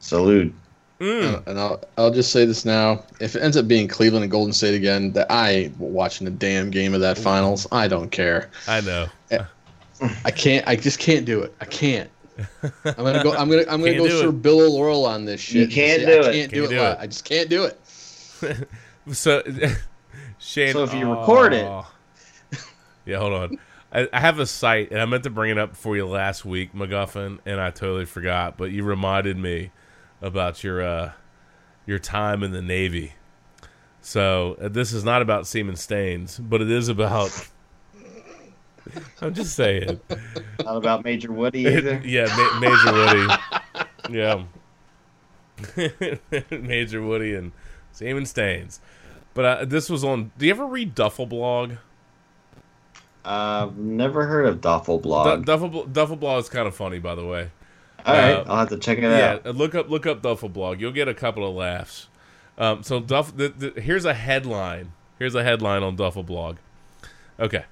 Salute. 0.00 0.52
Mm. 0.98 1.46
And 1.46 1.58
I'll 1.58 1.82
I'll 1.96 2.10
just 2.10 2.30
say 2.30 2.44
this 2.44 2.64
now: 2.66 3.02
if 3.20 3.34
it 3.34 3.40
ends 3.42 3.56
up 3.56 3.66
being 3.66 3.88
Cleveland 3.88 4.22
and 4.24 4.30
Golden 4.30 4.52
State 4.52 4.74
again, 4.74 5.12
that 5.12 5.30
I 5.30 5.50
ain't 5.50 5.78
watching 5.78 6.26
a 6.26 6.30
damn 6.30 6.70
game 6.70 6.92
of 6.92 7.00
that 7.00 7.16
finals. 7.16 7.66
I 7.72 7.88
don't 7.88 8.10
care. 8.10 8.50
I 8.68 8.82
know. 8.82 9.06
I 10.24 10.30
can't. 10.30 10.66
I 10.68 10.76
just 10.76 10.98
can't 10.98 11.24
do 11.24 11.40
it. 11.42 11.54
I 11.60 11.64
can't. 11.64 12.10
I'm 12.84 12.94
gonna 12.96 13.22
go. 13.22 13.32
I'm 13.34 13.48
gonna. 13.48 13.62
I'm 13.68 13.80
gonna 13.80 13.92
Can't 13.92 13.98
go 13.98 14.08
Sir 14.08 14.28
it. 14.28 14.42
Bill 14.42 14.60
O'Reilly 14.60 15.06
on 15.06 15.24
this 15.24 15.40
shit. 15.40 15.68
You 15.68 15.74
can't 15.74 16.02
say, 16.02 16.06
do 16.06 16.12
I 16.26 16.30
it. 16.30 16.32
Can't 16.32 16.50
do 16.52 16.60
Can't 16.60 16.72
it. 16.72 16.74
do 16.74 16.80
live. 16.80 16.98
it. 16.98 16.98
I 17.00 17.06
just 17.06 17.24
can't 17.24 17.48
do 17.48 17.64
it. 17.64 17.80
So, 19.12 19.42
Shane. 20.50 20.72
So 20.72 20.82
if 20.82 20.92
you 20.92 21.08
record 21.10 21.52
it- 21.54 21.84
yeah, 23.06 23.18
hold 23.18 23.32
on. 23.32 23.58
I, 23.92 24.08
I 24.12 24.20
have 24.20 24.38
a 24.38 24.46
site, 24.46 24.90
and 24.90 25.00
I 25.00 25.04
meant 25.04 25.24
to 25.24 25.30
bring 25.30 25.50
it 25.50 25.58
up 25.58 25.74
for 25.76 25.96
you 25.96 26.06
last 26.06 26.44
week, 26.44 26.72
MacGuffin, 26.74 27.38
and 27.46 27.60
I 27.60 27.70
totally 27.70 28.04
forgot. 28.04 28.56
But 28.56 28.70
you 28.72 28.84
reminded 28.84 29.36
me 29.36 29.70
about 30.22 30.62
your 30.64 30.82
uh, 30.82 31.12
your 31.86 31.98
time 31.98 32.42
in 32.42 32.50
the 32.52 32.62
Navy. 32.62 33.12
So 34.00 34.56
uh, 34.60 34.68
this 34.68 34.92
is 34.92 35.04
not 35.04 35.22
about 35.22 35.46
semen 35.46 35.76
stains, 35.76 36.38
but 36.38 36.60
it 36.60 36.70
is 36.70 36.88
about 36.88 37.48
I'm 39.20 39.34
just 39.34 39.54
saying. 39.54 40.00
Not 40.64 40.76
about 40.76 41.04
Major 41.04 41.32
Woody 41.32 41.66
either. 41.66 42.00
yeah, 42.04 42.26
Ma- 42.36 42.58
Major 42.60 42.92
Woody. 42.92 43.34
Yeah. 44.10 44.44
Major 46.50 47.02
Woody 47.02 47.34
and 47.34 47.52
Seaman 47.92 48.26
Stains. 48.26 48.80
But 49.34 49.44
uh, 49.44 49.64
this 49.64 49.88
was 49.88 50.04
on. 50.04 50.32
Do 50.38 50.46
you 50.46 50.50
ever 50.52 50.66
read 50.66 50.94
Duffel 50.94 51.26
Blog? 51.26 51.74
I've 53.24 53.76
never 53.76 54.26
heard 54.26 54.46
of 54.46 54.60
Duffel 54.60 54.98
Du- 54.98 55.02
Blog. 55.02 55.44
Duffel 55.44 55.84
Duffel 55.86 56.16
Blog 56.16 56.42
is 56.42 56.48
kind 56.48 56.66
of 56.66 56.74
funny, 56.74 56.98
by 56.98 57.14
the 57.14 57.24
way. 57.26 57.50
All 58.06 58.14
right, 58.14 58.32
uh, 58.32 58.44
I'll 58.46 58.56
have 58.60 58.70
to 58.70 58.78
check 58.78 58.96
it 58.98 59.02
Yeah, 59.02 59.32
out. 59.34 59.46
uh, 59.46 59.50
look 59.50 59.74
up 59.74 59.90
look 59.90 60.06
up 60.06 60.22
Duffel 60.22 60.48
Blog. 60.48 60.80
You'll 60.80 60.90
get 60.92 61.06
a 61.06 61.14
couple 61.14 61.46
of 61.48 61.54
laughs. 61.54 62.08
Um, 62.56 62.82
so 62.82 62.98
Duff, 63.00 63.36
the, 63.36 63.48
the, 63.48 63.80
here's 63.80 64.04
a 64.04 64.14
headline. 64.14 64.92
Here's 65.18 65.34
a 65.34 65.42
headline 65.44 65.82
on 65.82 65.96
Duffel 65.96 66.22
Blog. 66.22 66.56
Okay, 67.38 67.64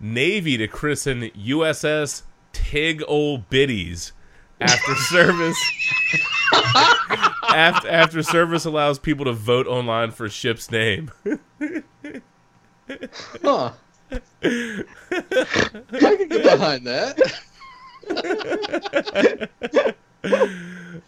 Navy 0.00 0.56
to 0.56 0.66
christen 0.68 1.22
USS 1.30 2.22
Tig 2.52 3.02
Old 3.06 3.48
Biddies 3.50 4.12
after 4.60 4.94
service. 5.10 5.58
after 7.54 7.88
after 7.88 8.22
service 8.22 8.64
allows 8.64 8.98
people 8.98 9.24
to 9.24 9.32
vote 9.32 9.66
online 9.66 10.10
for 10.10 10.28
ship's 10.28 10.70
name. 10.70 11.10
Huh. 13.42 13.72
I 14.42 14.84
can 16.16 16.28
get 16.28 16.42
behind 16.42 16.86
that. 16.86 17.18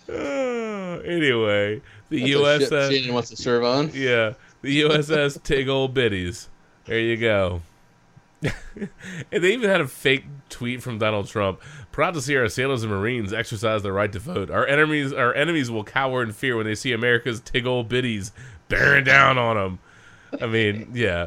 Uh, 0.09 1.01
anyway, 1.05 1.82
the 2.09 2.32
That's 2.32 2.70
USS. 2.70 2.90
Shannon 2.90 3.14
wants 3.14 3.31
to 3.31 3.36
serve 3.36 3.64
on. 3.64 3.90
Yeah, 3.93 4.35
the 4.62 4.82
USS 4.82 5.43
Tig 5.43 5.68
Old 5.68 5.94
Biddies. 5.94 6.48
There 6.86 6.98
you 7.01 7.16
go. 7.16 7.62
and 9.32 9.44
they 9.44 9.52
even 9.52 9.68
had 9.68 9.81
a 9.81 9.89
fake 9.89 10.24
tweet 10.48 10.82
from 10.82 10.98
Donald 10.98 11.28
Trump. 11.28 11.60
Proud 11.93 12.14
to 12.14 12.20
see 12.20 12.36
our 12.36 12.48
sailors 12.48 12.82
and 12.82 12.93
Marines 12.93 13.32
exercise 13.32 13.82
their 13.82 13.93
right 13.93 14.12
to 14.12 14.18
vote. 14.18 14.51
Our 14.51 14.66
enemies, 14.66 15.12
our 15.12 15.35
enemies 15.35 15.70
will 15.70 15.85
cower 15.85 16.23
in 16.23 16.32
fear 16.32 16.56
when 16.56 16.66
they 16.66 16.74
see 16.74 16.93
America's 16.93 17.40
Tig 17.40 17.66
Old 17.66 17.89
Biddies 17.89 18.32
bearing 18.68 19.05
down 19.05 19.39
on 19.39 19.56
them. 19.56 19.78
I 20.40 20.47
mean, 20.47 20.90
yeah. 20.94 21.27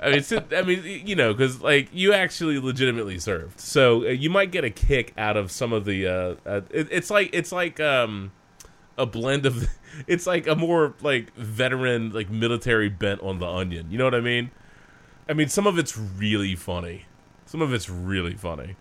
I 0.00 0.10
mean, 0.10 0.24
I 0.54 0.62
mean, 0.62 1.06
you 1.06 1.14
know, 1.14 1.32
because 1.32 1.62
like 1.62 1.88
you 1.92 2.12
actually 2.12 2.58
legitimately 2.58 3.18
served, 3.18 3.60
so 3.60 4.04
uh, 4.04 4.08
you 4.08 4.30
might 4.30 4.50
get 4.50 4.64
a 4.64 4.70
kick 4.70 5.14
out 5.16 5.36
of 5.36 5.50
some 5.50 5.72
of 5.72 5.84
the. 5.84 6.06
Uh, 6.06 6.34
uh, 6.44 6.60
it, 6.70 6.88
it's 6.90 7.08
like 7.08 7.30
it's 7.32 7.52
like 7.52 7.78
um, 7.78 8.32
a 8.98 9.06
blend 9.06 9.46
of 9.46 9.68
it's 10.06 10.26
like 10.26 10.46
a 10.46 10.54
more 10.54 10.94
like 11.00 11.34
veteran 11.34 12.10
like 12.10 12.30
military 12.30 12.88
bent 12.88 13.20
on 13.20 13.38
the 13.38 13.46
onion 13.46 13.90
you 13.90 13.98
know 13.98 14.04
what 14.04 14.14
i 14.14 14.20
mean 14.20 14.50
i 15.32 15.34
mean 15.34 15.48
some 15.48 15.66
of 15.66 15.78
it's 15.78 15.96
really 15.96 16.54
funny 16.54 17.06
some 17.46 17.62
of 17.62 17.72
it's 17.72 17.88
really 17.88 18.34
funny 18.34 18.76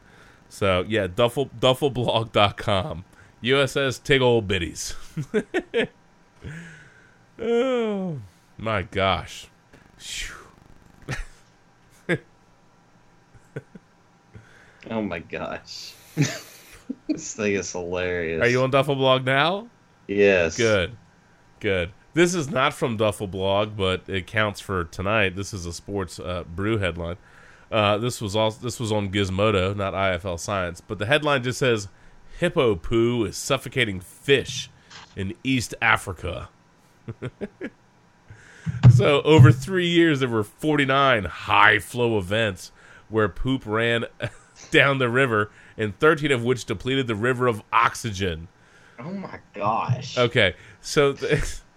so 0.50 0.84
yeah 0.86 1.08
duffel 1.08 1.46
duffelblog.com 1.60 3.06
uss 3.42 4.04
tig 4.04 4.22
old 4.22 4.50
biddies 4.50 4.94
oh 7.40 8.20
my 8.58 8.82
gosh 8.82 9.48
Oh 14.90 15.02
my 15.02 15.20
gosh. 15.20 15.94
this 17.08 17.36
thing 17.36 17.54
is 17.54 17.72
hilarious. 17.72 18.42
are 18.42 18.48
you 18.48 18.64
on 18.64 18.72
duffel 18.72 18.96
blog 18.96 19.24
now 19.24 19.68
Yes. 20.08 20.58
Good. 20.58 20.98
Good. 21.62 21.92
This 22.14 22.36
is 22.36 22.50
not 22.50 22.74
from 22.74 22.98
Duffel 22.98 23.28
Blog, 23.28 23.78
but 23.78 24.04
it 24.08 24.28
counts 24.28 24.60
for 24.60 24.84
tonight. 24.84 25.36
This 25.36 25.54
is 25.54 25.66
a 25.66 25.72
sports 25.72 26.20
uh, 26.20 26.44
brew 26.44 26.78
headline. 26.78 27.18
Uh, 27.72 27.98
this 27.98 28.20
was 28.20 28.36
also 28.36 28.60
this 28.62 28.80
was 28.80 28.92
on 28.92 29.12
Gizmodo, 29.12 29.74
not 29.76 29.94
IFL 29.94 30.38
Science, 30.38 30.82
but 30.82 31.00
the 31.00 31.06
headline 31.06 31.42
just 31.42 31.60
says 31.60 31.88
"Hippo 32.40 32.76
poo 32.76 33.24
is 33.24 33.38
suffocating 33.38 34.02
fish 34.02 34.70
in 35.16 35.34
East 35.42 35.74
Africa." 35.82 36.50
so 38.94 39.22
over 39.22 39.54
three 39.54 39.88
years, 39.88 40.20
there 40.20 40.28
were 40.28 40.44
49 40.44 41.24
high 41.24 41.80
flow 41.80 42.18
events 42.18 42.74
where 43.08 43.30
poop 43.30 43.66
ran 43.66 44.06
down 44.72 44.98
the 44.98 45.10
river, 45.10 45.50
and 45.78 45.98
13 45.98 46.30
of 46.34 46.44
which 46.44 46.66
depleted 46.66 47.08
the 47.08 47.16
river 47.16 47.48
of 47.48 47.64
oxygen. 47.72 48.50
Oh 49.00 49.14
my 49.14 49.40
gosh. 49.54 50.18
Okay, 50.18 50.56
so. 50.82 51.14
Th- 51.14 51.42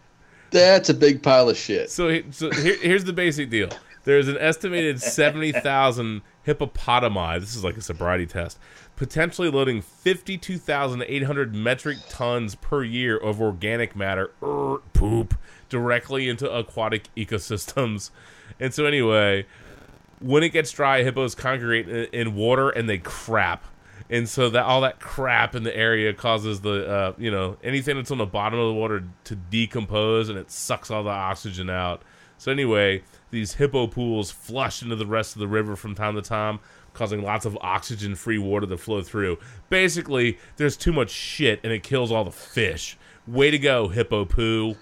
That's 0.55 0.89
a 0.89 0.95
big 0.95 1.21
pile 1.21 1.49
of 1.49 1.57
shit. 1.57 1.91
So, 1.91 2.23
so 2.31 2.49
here, 2.53 2.77
here's 2.81 3.03
the 3.03 3.13
basic 3.13 3.51
deal. 3.51 3.71
There's 4.05 4.29
an 4.29 4.39
estimated 4.39 5.03
70,000 5.03 6.23
hippopotami. 6.47 7.41
This 7.41 7.57
is 7.57 7.65
like 7.65 7.77
a 7.77 7.81
sobriety 7.81 8.25
test. 8.25 8.61
Potentially 8.95 9.51
loading 9.51 9.83
52,800 9.83 11.57
metric 11.57 11.99
tons 12.09 12.55
per 12.55 12.85
year 12.85 13.17
of 13.17 13.41
organic 13.41 13.97
matter, 13.97 14.31
er, 14.41 14.77
poop, 14.93 15.35
directly 15.69 16.29
into 16.29 16.49
aquatic 16.49 17.09
ecosystems. 17.17 18.11
And 18.61 18.73
so, 18.73 18.85
anyway, 18.85 19.47
when 20.21 20.45
it 20.45 20.51
gets 20.51 20.71
dry, 20.71 21.03
hippos 21.03 21.35
congregate 21.35 22.13
in, 22.13 22.29
in 22.29 22.35
water 22.37 22.71
and 22.71 22.89
they 22.89 22.99
crap. 22.99 23.65
And 24.11 24.29
so 24.29 24.51
that 24.51 24.65
all 24.65 24.83
that 24.83 25.01
crap 25.01 25.55
in 25.55 25.63
the 25.63 25.75
area 25.75 26.13
causes 26.13 26.61
the 26.61 26.89
uh, 26.89 27.13
you 27.19 27.31
know 27.31 27.57
anything 27.63 27.97
that's 27.97 28.11
on 28.11 28.19
the 28.19 28.27
bottom 28.27 28.59
of 28.59 28.69
the 28.69 28.75
water 28.75 29.05
to 29.25 29.35
decompose 29.35 30.29
and 30.29 30.39
it 30.39 30.51
sucks 30.51 30.91
all 30.91 31.03
the 31.03 31.11
oxygen 31.11 31.71
out. 31.71 32.03
So 32.37 32.53
anyway, 32.53 33.03
these 33.31 33.55
hippo 33.55 33.87
pools 33.87 34.31
flush 34.31 34.83
into 34.83 34.97
the 34.97 35.07
rest 35.07 35.35
of 35.35 35.41
the 35.41 35.49
river 35.49 35.77
from 35.77 35.95
time 35.95 36.15
to 36.17 36.23
time, 36.23 36.61
causing 36.93 37.23
lots 37.23 37.47
of 37.47 37.57
oxygen-free 37.61 38.39
water 38.39 38.67
to 38.67 38.77
flow 38.77 39.03
through. 39.03 39.39
Basically, 39.71 40.39
there's 40.57 40.77
too 40.77 40.93
much 40.93 41.11
shit 41.11 41.61
and 41.65 41.73
it 41.73 41.83
kills 41.83 42.13
all 42.13 42.25
the 42.25 42.31
fish. 42.31 42.99
Way 43.27 43.51
to 43.51 43.59
go, 43.59 43.89
hippo 43.89 44.25
poo. 44.27 44.77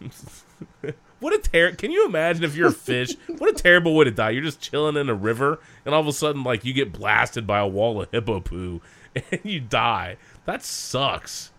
What 1.20 1.34
a 1.34 1.38
ter- 1.38 1.72
Can 1.72 1.90
you 1.90 2.06
imagine 2.06 2.44
if 2.44 2.56
you're 2.56 2.68
a 2.68 2.72
fish? 2.72 3.14
what 3.38 3.50
a 3.50 3.52
terrible 3.52 3.94
way 3.94 4.04
to 4.04 4.10
die. 4.10 4.30
You're 4.30 4.42
just 4.42 4.60
chilling 4.60 4.96
in 4.96 5.08
a 5.08 5.14
river, 5.14 5.60
and 5.84 5.94
all 5.94 6.00
of 6.00 6.06
a 6.06 6.12
sudden, 6.12 6.42
like 6.42 6.64
you 6.64 6.72
get 6.72 6.92
blasted 6.92 7.46
by 7.46 7.58
a 7.60 7.66
wall 7.66 8.02
of 8.02 8.10
hippo 8.10 8.40
poo, 8.40 8.80
and 9.14 9.40
you 9.44 9.60
die. 9.60 10.16
That 10.46 10.64
sucks. 10.64 11.52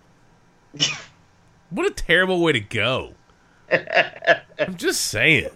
what 1.69 1.85
a 1.85 1.91
terrible 1.91 2.41
way 2.41 2.51
to 2.51 2.59
go. 2.59 3.13
I'm 4.59 4.75
just 4.75 5.01
saying. 5.01 5.49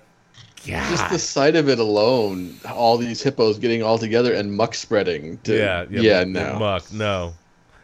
God. 0.67 0.89
Just 0.89 1.09
the 1.11 1.19
sight 1.19 1.55
of 1.55 1.69
it 1.69 1.77
alone, 1.79 2.55
all 2.67 2.97
these 2.97 3.21
hippos 3.21 3.59
getting 3.59 3.83
all 3.83 3.99
together 3.99 4.33
and 4.33 4.55
muck 4.55 4.73
spreading. 4.73 5.37
To, 5.39 5.55
yeah, 5.55 5.85
yeah, 5.89 6.01
yeah, 6.01 6.19
m- 6.21 6.31
no. 6.31 6.57
muck, 6.57 6.91
no. 6.91 7.33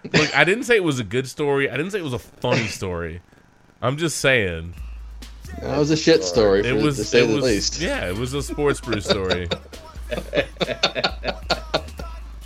Look, 0.03 0.35
I 0.35 0.43
didn't 0.43 0.63
say 0.63 0.77
it 0.77 0.83
was 0.83 0.99
a 0.99 1.03
good 1.03 1.27
story. 1.27 1.69
I 1.69 1.77
didn't 1.77 1.91
say 1.91 1.99
it 1.99 2.03
was 2.03 2.13
a 2.13 2.19
funny 2.19 2.65
story. 2.67 3.21
I'm 3.83 3.97
just 3.97 4.17
saying 4.17 4.73
That 5.61 5.77
was 5.77 5.91
a 5.91 5.97
shit 5.97 6.23
story, 6.23 6.63
for, 6.63 6.69
it 6.69 6.81
was. 6.81 6.97
to 6.97 7.03
say 7.03 7.23
it 7.23 7.27
the 7.27 7.35
was 7.35 7.43
least. 7.43 7.79
yeah, 7.81 8.09
it 8.09 8.17
was 8.17 8.33
a 8.33 8.41
sports 8.41 8.81
brew 8.81 8.99
story. 9.01 9.47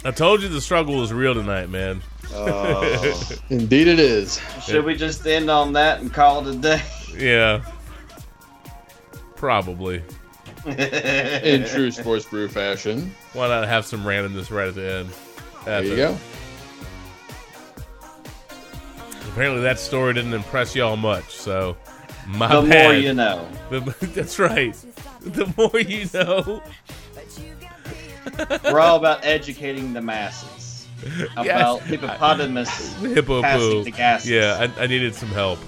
I 0.06 0.12
told 0.12 0.44
you 0.44 0.50
the 0.50 0.62
struggle 0.62 0.98
was 0.98 1.12
real 1.12 1.34
tonight, 1.34 1.70
man. 1.70 2.02
Oh. 2.34 3.32
Indeed, 3.50 3.88
it 3.88 4.00
is. 4.00 4.40
Should 4.64 4.86
we 4.86 4.96
just 4.96 5.26
end 5.26 5.50
on 5.50 5.74
that 5.74 6.02
and 6.02 6.14
call 6.14 6.48
it 6.48 6.56
a 6.56 6.58
day? 6.58 6.82
Yeah, 7.18 7.64
probably. 9.36 10.04
In 10.66 11.66
true 11.66 11.92
sports 11.92 12.26
brew 12.26 12.48
fashion. 12.48 13.14
Why 13.34 13.48
not 13.48 13.68
have 13.68 13.86
some 13.86 14.04
randomness 14.04 14.52
right 14.52 14.68
at 14.68 14.76
the 14.76 14.94
end? 14.94 15.10
There 15.64 15.84
you 15.84 15.96
go. 15.96 16.18
Apparently, 19.32 19.62
that 19.62 19.80
story 19.80 20.14
didn't 20.14 20.34
impress 20.34 20.76
y'all 20.76 20.96
much, 20.96 21.30
so 21.34 21.76
my 22.28 22.62
the 22.62 22.68
bad. 22.68 22.84
more 22.84 22.94
you 22.94 23.14
know. 23.14 23.48
The- 23.70 23.96
that's 24.16 24.40
right. 24.40 24.76
The 25.22 25.52
more 25.58 25.80
you 25.80 26.08
know. 26.14 26.62
We're 28.72 28.80
all 28.80 28.98
about 28.98 29.24
educating 29.26 29.94
the 29.94 30.02
masses 30.02 30.88
about 31.38 31.82
hippopotamus 31.84 32.96
Hippo 33.02 33.42
passing 33.42 33.84
the 33.84 33.92
gases. 33.92 34.30
Yeah, 34.30 34.68
I, 34.78 34.84
I 34.84 34.88
needed 34.88 35.14
some 35.14 35.30
help. 35.30 35.60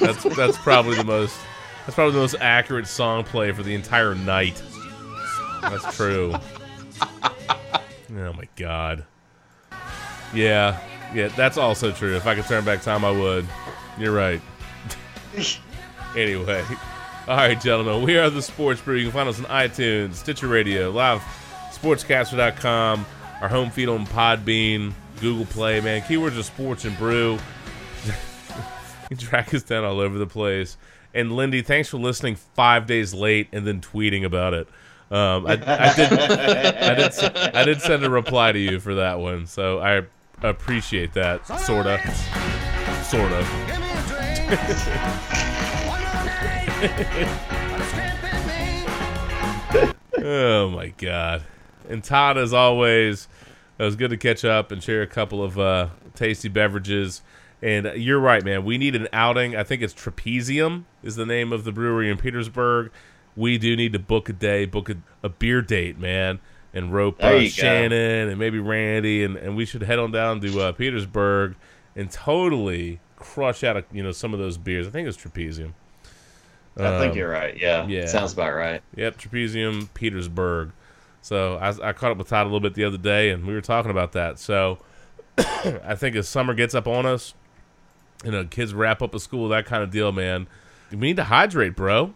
That's 0.00 0.22
that's 0.36 0.58
probably 0.58 0.96
the 0.96 1.04
most 1.04 1.36
that's 1.84 1.94
probably 1.94 2.14
the 2.14 2.20
most 2.20 2.36
accurate 2.40 2.86
song 2.86 3.24
play 3.24 3.52
for 3.52 3.62
the 3.62 3.74
entire 3.74 4.14
night. 4.14 4.62
That's 5.62 5.96
true. 5.96 6.34
Oh 7.22 8.32
my 8.32 8.48
god. 8.56 9.04
Yeah, 10.32 10.78
yeah, 11.14 11.28
that's 11.28 11.56
also 11.56 11.92
true. 11.92 12.14
If 12.16 12.26
I 12.26 12.34
could 12.34 12.44
turn 12.44 12.64
back 12.64 12.82
time, 12.82 13.04
I 13.04 13.10
would. 13.10 13.46
You're 13.98 14.14
right. 14.14 14.40
anyway, 16.16 16.64
all 17.28 17.36
right, 17.36 17.60
gentlemen, 17.60 18.02
we 18.02 18.16
are 18.16 18.30
the 18.30 18.42
Sports 18.42 18.80
Brew. 18.80 18.96
You 18.96 19.04
can 19.04 19.12
find 19.12 19.28
us 19.28 19.38
on 19.38 19.46
iTunes, 19.46 20.14
Stitcher 20.14 20.48
Radio, 20.48 20.90
Live, 20.90 21.20
Sportscaster.com, 21.72 23.04
our 23.40 23.48
home 23.48 23.70
feed 23.70 23.88
on 23.88 24.06
Podbean, 24.06 24.92
Google 25.20 25.46
Play. 25.46 25.80
Man, 25.80 26.02
keywords 26.02 26.38
are 26.38 26.42
sports 26.42 26.84
and 26.84 26.96
brew. 26.96 27.38
you 29.10 29.16
track 29.16 29.52
us 29.52 29.62
down 29.62 29.84
all 29.84 30.00
over 30.00 30.18
the 30.18 30.26
place. 30.26 30.76
And 31.12 31.32
Lindy, 31.32 31.62
thanks 31.62 31.88
for 31.88 31.98
listening 31.98 32.36
five 32.36 32.86
days 32.86 33.12
late 33.14 33.48
and 33.52 33.66
then 33.66 33.80
tweeting 33.80 34.24
about 34.24 34.54
it. 34.54 34.68
Um, 35.10 35.46
I, 35.46 35.52
I 35.52 35.94
did, 35.94 36.12
I 36.12 36.94
did, 36.94 37.54
I 37.54 37.64
did 37.64 37.80
send 37.80 38.04
a 38.04 38.10
reply 38.10 38.52
to 38.52 38.58
you 38.58 38.80
for 38.80 38.96
that 38.96 39.20
one, 39.20 39.46
so 39.46 39.78
I 39.78 40.02
appreciate 40.42 41.12
that. 41.14 41.46
Sorta, 41.46 42.00
sorta. 43.04 43.85
Oh 50.18 50.70
my 50.70 50.92
god! 50.96 51.42
And 51.88 52.04
Todd, 52.04 52.38
as 52.38 52.52
always, 52.52 53.26
it 53.76 53.82
was 53.82 53.96
good 53.96 54.10
to 54.10 54.16
catch 54.16 54.44
up 54.44 54.70
and 54.70 54.80
share 54.80 55.02
a 55.02 55.06
couple 55.08 55.42
of 55.42 55.58
uh, 55.58 55.88
tasty 56.14 56.48
beverages. 56.48 57.22
And 57.60 57.90
you're 57.96 58.20
right, 58.20 58.44
man. 58.44 58.64
We 58.64 58.78
need 58.78 58.94
an 58.94 59.08
outing. 59.12 59.56
I 59.56 59.64
think 59.64 59.82
it's 59.82 59.94
Trapezium 59.94 60.84
is 61.02 61.16
the 61.16 61.26
name 61.26 61.52
of 61.52 61.64
the 61.64 61.72
brewery 61.72 62.08
in 62.08 62.16
Petersburg. 62.16 62.92
We 63.34 63.58
do 63.58 63.74
need 63.74 63.94
to 63.94 63.98
book 63.98 64.28
a 64.28 64.32
day, 64.32 64.64
book 64.64 64.88
a, 64.88 64.96
a 65.24 65.28
beer 65.28 65.60
date, 65.60 65.98
man, 65.98 66.38
and 66.72 66.92
rope 66.92 67.20
uh, 67.20 67.30
you 67.30 67.48
go. 67.48 67.48
Shannon 67.48 68.28
and 68.28 68.38
maybe 68.38 68.60
Randy, 68.60 69.24
and, 69.24 69.36
and 69.36 69.56
we 69.56 69.64
should 69.64 69.82
head 69.82 69.98
on 69.98 70.12
down 70.12 70.40
to 70.42 70.60
uh, 70.60 70.72
Petersburg 70.72 71.56
and 71.96 72.10
totally 72.10 73.00
crush 73.16 73.64
out, 73.64 73.76
of 73.76 73.84
you 73.92 74.02
know, 74.02 74.12
some 74.12 74.32
of 74.32 74.38
those 74.38 74.56
beers. 74.58 74.86
I 74.86 74.90
think 74.90 75.08
it's 75.08 75.16
Trapezium. 75.16 75.72
I 76.78 76.98
think 76.98 77.12
Um, 77.12 77.16
you're 77.18 77.30
right. 77.30 77.56
Yeah. 77.58 77.86
yeah. 77.86 78.06
Sounds 78.06 78.34
about 78.34 78.54
right. 78.54 78.82
Yep, 78.96 79.18
Trapezium, 79.18 79.88
Petersburg. 79.94 80.72
So 81.22 81.56
I, 81.56 81.88
I 81.88 81.92
caught 81.92 82.12
up 82.12 82.18
with 82.18 82.28
Todd 82.28 82.42
a 82.42 82.44
little 82.44 82.60
bit 82.60 82.74
the 82.74 82.84
other 82.84 82.98
day, 82.98 83.30
and 83.30 83.46
we 83.46 83.54
were 83.54 83.60
talking 83.62 83.90
about 83.90 84.12
that. 84.12 84.38
So 84.38 84.78
I 85.38 85.94
think 85.96 86.14
as 86.16 86.28
summer 86.28 86.54
gets 86.54 86.74
up 86.74 86.86
on 86.86 87.06
us, 87.06 87.34
you 88.24 88.30
know, 88.30 88.44
kids 88.44 88.74
wrap 88.74 89.02
up 89.02 89.14
of 89.14 89.22
school, 89.22 89.48
that 89.48 89.66
kind 89.66 89.82
of 89.82 89.90
deal, 89.90 90.12
man. 90.12 90.46
We 90.90 90.98
need 90.98 91.16
to 91.16 91.24
hydrate, 91.24 91.74
bro. 91.76 91.96
You 91.96 92.06
know 92.06 92.12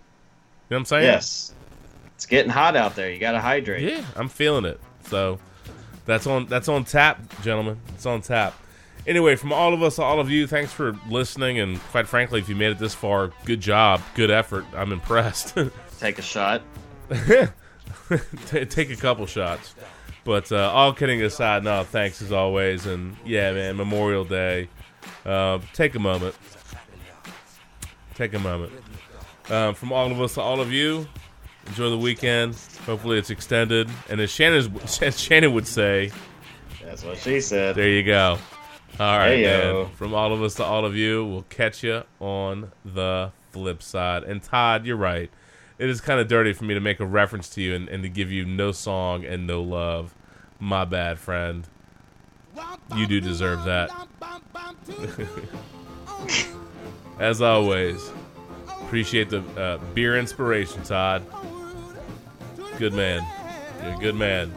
what 0.68 0.76
I'm 0.76 0.84
saying? 0.84 1.04
Yes. 1.04 1.54
It's 2.14 2.26
getting 2.26 2.50
hot 2.50 2.76
out 2.76 2.94
there. 2.96 3.10
You 3.10 3.18
got 3.18 3.32
to 3.32 3.40
hydrate. 3.40 3.82
Yeah, 3.82 4.04
I'm 4.14 4.28
feeling 4.28 4.64
it. 4.66 4.78
So 5.08 5.38
that's 6.04 6.26
on 6.26 6.46
that's 6.46 6.68
on 6.68 6.84
tap, 6.84 7.18
gentlemen. 7.42 7.80
It's 7.94 8.04
on 8.06 8.20
tap. 8.20 8.54
Anyway, 9.06 9.34
from 9.36 9.52
all 9.52 9.72
of 9.72 9.82
us, 9.82 9.98
all 9.98 10.20
of 10.20 10.30
you, 10.30 10.46
thanks 10.46 10.72
for 10.72 10.96
listening, 11.08 11.58
and 11.58 11.80
quite 11.90 12.06
frankly, 12.06 12.38
if 12.40 12.48
you 12.48 12.54
made 12.54 12.70
it 12.72 12.78
this 12.78 12.94
far, 12.94 13.32
good 13.44 13.60
job, 13.60 14.00
good 14.14 14.30
effort. 14.30 14.64
I'm 14.74 14.92
impressed. 14.92 15.56
Take 16.00 16.18
a 16.18 16.22
shot. 16.22 16.62
Take 18.46 18.90
a 18.90 18.96
couple 18.96 19.26
shots. 19.26 19.74
But 20.24 20.52
uh, 20.52 20.70
all 20.70 20.92
kidding 20.92 21.22
aside, 21.22 21.64
no, 21.64 21.82
thanks 21.82 22.20
as 22.20 22.30
always. 22.30 22.86
And 22.86 23.16
yeah, 23.24 23.52
man, 23.52 23.76
Memorial 23.76 24.24
Day. 24.24 24.68
Uh, 25.24 25.58
take 25.72 25.94
a 25.94 25.98
moment. 25.98 26.34
Take 28.14 28.34
a 28.34 28.38
moment. 28.38 28.72
Um, 29.48 29.74
from 29.74 29.92
all 29.92 30.10
of 30.10 30.20
us 30.20 30.34
to 30.34 30.40
all 30.42 30.60
of 30.60 30.70
you, 30.70 31.08
enjoy 31.66 31.90
the 31.90 31.98
weekend. 31.98 32.54
Hopefully 32.84 33.18
it's 33.18 33.30
extended. 33.30 33.88
And 34.10 34.20
as 34.20 34.30
Shannon, 34.30 34.78
as 35.02 35.18
Shannon 35.18 35.54
would 35.54 35.66
say, 35.66 36.12
That's 36.84 37.02
what 37.02 37.18
she 37.18 37.40
said. 37.40 37.74
there 37.76 37.88
you 37.88 38.02
go. 38.02 38.38
All 38.98 39.18
right, 39.18 39.38
Heyo. 39.38 39.84
man. 39.84 39.94
From 39.94 40.14
all 40.14 40.32
of 40.32 40.42
us 40.42 40.54
to 40.56 40.64
all 40.64 40.84
of 40.84 40.94
you, 40.94 41.24
we'll 41.24 41.42
catch 41.42 41.82
you 41.82 42.02
on 42.18 42.72
the 42.84 43.32
flip 43.50 43.82
side. 43.82 44.24
And 44.24 44.42
Todd, 44.42 44.84
you're 44.84 44.96
right. 44.96 45.30
It 45.78 45.88
is 45.88 46.00
kind 46.00 46.20
of 46.20 46.28
dirty 46.28 46.52
for 46.52 46.64
me 46.64 46.74
to 46.74 46.80
make 46.80 47.00
a 47.00 47.06
reference 47.06 47.48
to 47.50 47.62
you 47.62 47.74
and, 47.74 47.88
and 47.88 48.02
to 48.02 48.08
give 48.08 48.30
you 48.30 48.44
no 48.44 48.72
song 48.72 49.24
and 49.24 49.46
no 49.46 49.62
love. 49.62 50.14
My 50.58 50.84
bad, 50.84 51.18
friend. 51.18 51.66
You 52.94 53.06
do 53.06 53.20
deserve 53.20 53.64
that. 53.64 53.90
As 57.18 57.40
always, 57.40 58.10
appreciate 58.82 59.30
the 59.30 59.40
uh, 59.58 59.78
beer 59.94 60.18
inspiration, 60.18 60.82
Todd. 60.82 61.24
Good 62.78 62.92
man. 62.92 63.26
You're 63.82 63.94
a 63.94 63.98
good 63.98 64.14
man. 64.16 64.52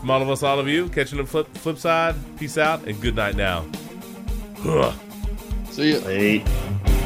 From 0.00 0.10
all 0.10 0.22
of 0.22 0.30
us, 0.30 0.42
all 0.42 0.60
of 0.60 0.68
you, 0.68 0.88
catching 0.88 1.18
the 1.18 1.26
flip, 1.26 1.48
flip 1.56 1.78
side. 1.78 2.14
Peace 2.38 2.56
out 2.56 2.84
and 2.86 3.00
good 3.00 3.16
night 3.16 3.34
now. 3.34 3.66
Ugh. 4.64 4.94
See 5.70 5.90
you. 5.90 6.02
Eight. 6.08 6.97